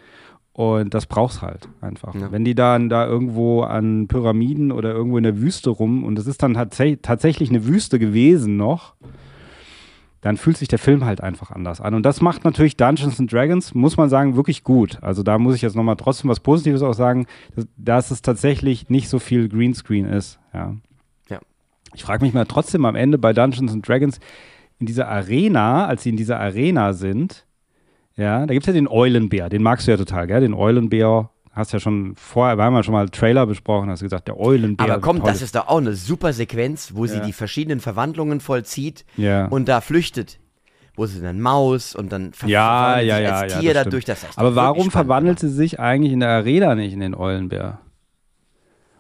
Und 0.53 0.93
das 0.93 1.05
brauchst 1.05 1.41
halt 1.41 1.67
einfach. 1.81 2.13
Ja. 2.15 2.31
Wenn 2.31 2.43
die 2.45 2.55
dann 2.55 2.87
da 2.89 3.05
irgendwo 3.05 3.61
an 3.63 4.07
Pyramiden 4.07 4.71
oder 4.71 4.91
irgendwo 4.93 5.17
in 5.17 5.23
der 5.23 5.37
Wüste 5.41 5.69
rum 5.69 6.03
und 6.05 6.17
es 6.19 6.27
ist 6.27 6.43
dann 6.43 6.55
tatsä- 6.55 6.99
tatsächlich 7.01 7.49
eine 7.49 7.65
Wüste 7.65 7.99
gewesen 7.99 8.55
noch, 8.57 8.93
dann 10.21 10.37
fühlt 10.37 10.57
sich 10.57 10.67
der 10.67 10.79
Film 10.79 11.03
halt 11.03 11.21
einfach 11.21 11.51
anders 11.51 11.81
an. 11.81 11.95
Und 11.95 12.03
das 12.03 12.21
macht 12.21 12.43
natürlich 12.45 12.77
Dungeons 12.77 13.19
and 13.19 13.31
Dragons, 13.31 13.73
muss 13.73 13.97
man 13.97 14.09
sagen, 14.09 14.35
wirklich 14.35 14.63
gut. 14.63 14.99
Also 15.01 15.23
da 15.23 15.37
muss 15.37 15.55
ich 15.55 15.63
jetzt 15.63 15.75
nochmal 15.75 15.97
trotzdem 15.97 16.29
was 16.29 16.39
Positives 16.39 16.83
auch 16.83 16.93
sagen, 16.93 17.25
dass, 17.55 17.67
dass 17.75 18.11
es 18.11 18.21
tatsächlich 18.21 18.89
nicht 18.89 19.09
so 19.09 19.19
viel 19.19 19.49
Greenscreen 19.49 20.05
ist. 20.05 20.39
Ja. 20.53 20.75
Ja. 21.29 21.39
Ich 21.93 22.03
frage 22.03 22.23
mich 22.23 22.33
mal 22.33 22.45
trotzdem 22.45 22.85
am 22.85 22.95
Ende 22.95 23.17
bei 23.17 23.33
Dungeons 23.33 23.73
and 23.73 23.87
Dragons, 23.87 24.19
in 24.79 24.87
dieser 24.87 25.07
Arena, 25.07 25.85
als 25.85 26.03
sie 26.03 26.09
in 26.09 26.17
dieser 26.17 26.39
Arena 26.39 26.93
sind, 26.93 27.45
ja, 28.15 28.45
da 28.45 28.53
gibt 28.53 28.63
es 28.63 28.67
ja 28.67 28.73
den 28.73 28.87
Eulenbär, 28.87 29.47
den 29.47 29.63
magst 29.63 29.87
du 29.87 29.91
ja 29.91 29.97
total, 29.97 30.27
gell? 30.27 30.41
Den 30.41 30.53
Eulenbär 30.53 31.29
hast 31.53 31.73
ja 31.73 31.79
schon 31.79 32.15
vorher, 32.15 32.57
wir 32.57 32.63
haben 32.63 32.75
ja 32.75 32.83
schon 32.83 32.93
mal 32.93 33.09
Trailer 33.09 33.45
besprochen, 33.45 33.89
hast 33.89 34.01
du 34.01 34.05
gesagt, 34.05 34.27
der 34.27 34.39
Eulenbär. 34.39 34.85
Aber 34.91 35.01
komm, 35.01 35.21
das 35.23 35.41
ist 35.41 35.55
doch 35.55 35.67
auch 35.67 35.77
eine 35.77 35.93
super 35.93 36.33
Sequenz, 36.33 36.91
wo 36.95 37.05
sie 37.07 37.17
Ja. 37.17 37.25
die 37.25 37.33
verschiedenen 37.33 37.79
Verwandlungen 37.79 38.39
vollzieht 38.39 39.05
Ja. 39.17 39.45
und 39.47 39.67
da 39.67 39.81
flüchtet. 39.81 40.39
Wo 40.95 41.05
sie 41.05 41.21
dann 41.21 41.39
Maus 41.39 41.95
und 41.95 42.11
dann 42.11 42.31
Ja, 42.45 42.99
ja, 42.99 43.17
ja, 43.19 43.35
als 43.39 43.53
ja, 43.53 43.59
Tier 43.59 43.73
das 43.73 43.83
dadurch. 43.85 44.05
Das 44.05 44.25
Aber 44.37 44.55
warum 44.55 44.91
verwandelt 44.91 45.39
sie 45.39 45.49
sich 45.49 45.79
eigentlich 45.79 46.11
in 46.11 46.19
der 46.19 46.29
Arena 46.29 46.75
nicht 46.75 46.93
in 46.93 46.99
den 46.99 47.15
Eulenbär? 47.15 47.79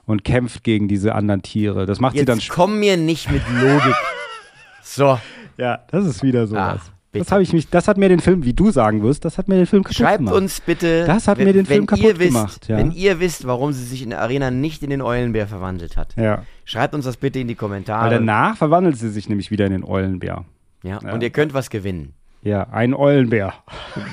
Und 0.05 0.23
kämpft 0.23 0.63
gegen 0.63 0.87
diese 0.87 1.13
anderen 1.15 1.41
Tiere. 1.41 1.85
Das 1.85 1.99
macht 1.99 2.17
sie 2.17 2.25
dann 2.25 2.39
Jetzt 2.39 2.49
komm 2.49 2.79
mir 2.79 2.97
nicht 2.97 3.29
mit 3.31 3.41
Logik. 3.61 3.95
so, 4.81 5.19
Ja, 5.57 5.79
das 5.91 6.05
ist 6.05 6.23
wieder 6.23 6.47
sowas. 6.47 6.79
Ach, 6.85 6.91
bitte. 7.11 7.23
das 7.25 7.31
habe 7.31 7.43
ich 7.43 7.53
mich, 7.53 7.69
das 7.69 7.87
hat 7.87 7.97
mir 7.97 8.09
den 8.09 8.19
Film, 8.19 8.43
wie 8.45 8.53
du 8.53 8.71
sagen 8.71 9.03
wirst, 9.03 9.23
das 9.25 9.37
hat 9.37 9.47
mir 9.47 9.55
den 9.55 9.65
Film 9.65 9.83
kaputt 9.83 9.97
schreibt 9.97 10.17
gemacht. 10.19 10.35
uns 10.35 10.61
bitte, 10.61 11.05
Das 11.05 11.27
hat 11.27 11.37
wenn, 11.37 11.45
mir 11.47 11.53
den 11.53 11.65
Film 11.65 11.85
kaputt 11.85 12.03
ihr 12.05 12.19
wisst, 12.19 12.33
gemacht, 12.33 12.67
ja. 12.67 12.77
Wenn 12.77 12.91
ihr 12.91 13.19
wisst, 13.19 13.45
warum 13.47 13.73
sie 13.73 13.83
sich 13.83 14.01
in 14.03 14.11
der 14.11 14.21
Arena 14.21 14.51
nicht 14.51 14.81
in 14.83 14.89
den 14.89 15.01
Eulenbär 15.01 15.47
verwandelt 15.47 15.97
hat. 15.97 16.15
Ja, 16.17 16.43
Schreibt 16.65 16.93
uns 16.95 17.05
das 17.05 17.17
bitte 17.17 17.39
in 17.39 17.47
die 17.47 17.53
weil 17.55 17.57
Kommentare. 17.57 18.09
danach 18.15 18.57
verwandelt 18.57 18.97
sie 18.97 19.09
sich 19.09 19.27
nämlich 19.29 19.51
wieder 19.51 19.65
in 19.65 19.71
den 19.71 19.83
Eulenbär. 19.83 20.45
ja, 20.83 20.99
Ja. 21.03 21.13
Und 21.13 21.21
ihr 21.23 21.29
könnt 21.31 21.53
was 21.53 21.69
gewinnen. 21.69 22.13
Ja, 22.43 22.67
ein 22.71 22.93
Eulenbär. 22.93 23.53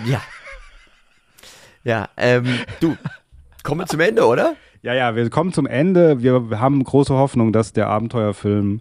Ja. 0.06 0.20
Ja, 1.84 2.08
ähm, 2.16 2.44
du, 2.80 2.96
kommen 3.62 3.80
wir 3.80 3.86
zum 3.86 4.00
Ende, 4.00 4.26
oder? 4.26 4.54
Ja, 4.82 4.92
ja, 4.94 5.16
wir 5.16 5.28
kommen 5.30 5.52
zum 5.52 5.66
Ende. 5.66 6.22
Wir 6.22 6.60
haben 6.60 6.82
große 6.84 7.14
Hoffnung, 7.14 7.52
dass 7.52 7.72
der 7.72 7.88
Abenteuerfilm 7.88 8.80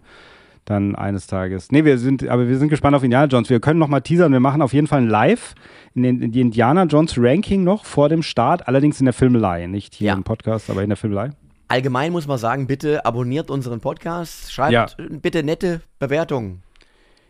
dann 0.70 0.94
eines 0.94 1.26
Tages. 1.26 1.70
Nee, 1.72 1.84
wir 1.84 1.98
sind, 1.98 2.26
aber 2.28 2.48
wir 2.48 2.58
sind 2.58 2.68
gespannt 2.68 2.94
auf 2.96 3.02
Indiana 3.02 3.26
Jones. 3.26 3.50
Wir 3.50 3.60
können 3.60 3.78
noch 3.78 3.88
mal 3.88 4.00
teasern. 4.00 4.32
Wir 4.32 4.40
machen 4.40 4.62
auf 4.62 4.72
jeden 4.72 4.86
Fall 4.86 5.00
ein 5.02 5.08
Live 5.08 5.54
in, 5.94 6.02
den, 6.02 6.20
in 6.22 6.32
die 6.32 6.40
Indiana 6.40 6.84
Jones 6.84 7.14
Ranking 7.16 7.64
noch 7.64 7.84
vor 7.84 8.08
dem 8.08 8.22
Start, 8.22 8.68
allerdings 8.68 9.00
in 9.00 9.06
der 9.06 9.14
Filmelei. 9.14 9.66
Nicht 9.66 9.94
hier 9.94 10.08
Ja. 10.08 10.14
im 10.14 10.24
Podcast, 10.24 10.70
aber 10.70 10.82
in 10.82 10.88
der 10.90 10.96
Filmelei. 10.96 11.30
Allgemein 11.68 12.12
muss 12.12 12.26
man 12.26 12.38
sagen, 12.38 12.66
bitte 12.66 13.04
abonniert 13.04 13.50
unseren 13.50 13.80
Podcast, 13.80 14.52
schreibt 14.52 14.72
Ja. 14.72 14.86
bitte 15.20 15.42
nette 15.42 15.82
Bewertungen. 15.98 16.62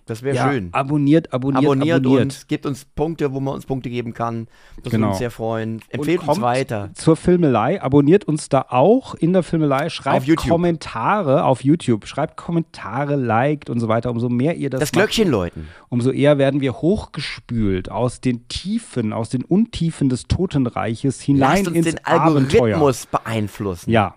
Das 0.08 0.22
wäre 0.22 0.34
Ja, 0.36 0.50
schön. 0.50 0.70
abonniert, 0.72 1.32
abonniert, 1.32 1.64
Abonniert, 1.64 1.96
abonniert. 1.98 2.22
uns, 2.24 2.46
gebt 2.46 2.66
uns 2.66 2.84
Punkte, 2.84 3.32
wo 3.32 3.40
man 3.40 3.54
uns 3.54 3.66
Punkte 3.66 3.90
geben 3.90 4.14
kann. 4.14 4.48
Das 4.82 4.90
Genau. 4.90 5.02
würde 5.02 5.10
uns 5.10 5.18
sehr 5.18 5.30
freuen. 5.30 5.80
Empfehlt 5.90 6.26
uns 6.26 6.40
weiter. 6.40 6.90
Zur 6.94 7.14
Filmelei, 7.16 7.80
abonniert 7.82 8.24
uns 8.24 8.48
da 8.48 8.64
auch 8.70 9.14
in 9.14 9.32
der 9.32 9.42
Filmelei, 9.42 9.88
schreibt 9.90 10.28
Auf. 10.28 10.36
Kommentare 10.48 11.44
auf 11.44 11.62
YouTube, 11.62 12.06
schreibt 12.06 12.36
Kommentare, 12.36 13.16
liked 13.16 13.70
und 13.70 13.80
so 13.80 13.88
weiter. 13.88 14.10
Umso 14.10 14.28
mehr 14.28 14.56
ihr 14.56 14.70
das, 14.70 14.80
Das 14.80 14.92
macht, 14.92 14.94
Glöckchen 15.04 15.28
läuten. 15.28 15.68
umso 15.88 16.10
eher 16.10 16.38
werden 16.38 16.60
wir 16.60 16.72
hochgespült 16.74 17.90
aus 17.90 18.20
den 18.20 18.48
Tiefen, 18.48 19.12
aus 19.12 19.28
den 19.28 19.44
Untiefen 19.44 20.08
des 20.08 20.26
Totenreiches 20.26 21.20
hinein 21.20 21.64
Lasst 21.64 21.66
uns 21.68 21.76
ins 21.76 21.86
den 21.86 22.04
Abenteuer. 22.06 22.62
Algorithmus 22.62 23.06
beeinflussen. 23.06 23.90
Ja, 23.90 24.14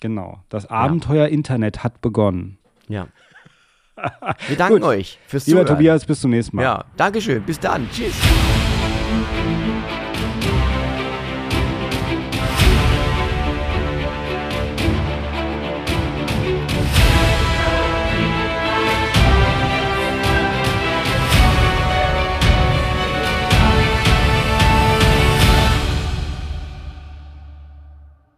genau. 0.00 0.38
Das 0.48 0.66
Abenteuer-Internet 0.68 1.84
hat 1.84 2.00
begonnen. 2.00 2.58
Ja. 2.88 3.06
Wir 4.48 4.56
danken 4.56 4.80
Gut. 4.80 4.84
euch 4.84 5.18
fürs 5.26 5.46
Lieber 5.46 5.60
Zuhören. 5.60 5.76
Tobias, 5.76 6.04
bis 6.04 6.20
zum 6.20 6.30
nächsten 6.30 6.56
Mal. 6.56 6.62
Ja, 6.62 6.84
Dankeschön. 6.96 7.42
Bis 7.42 7.58
dann. 7.58 7.88
Tschüss. 7.90 8.14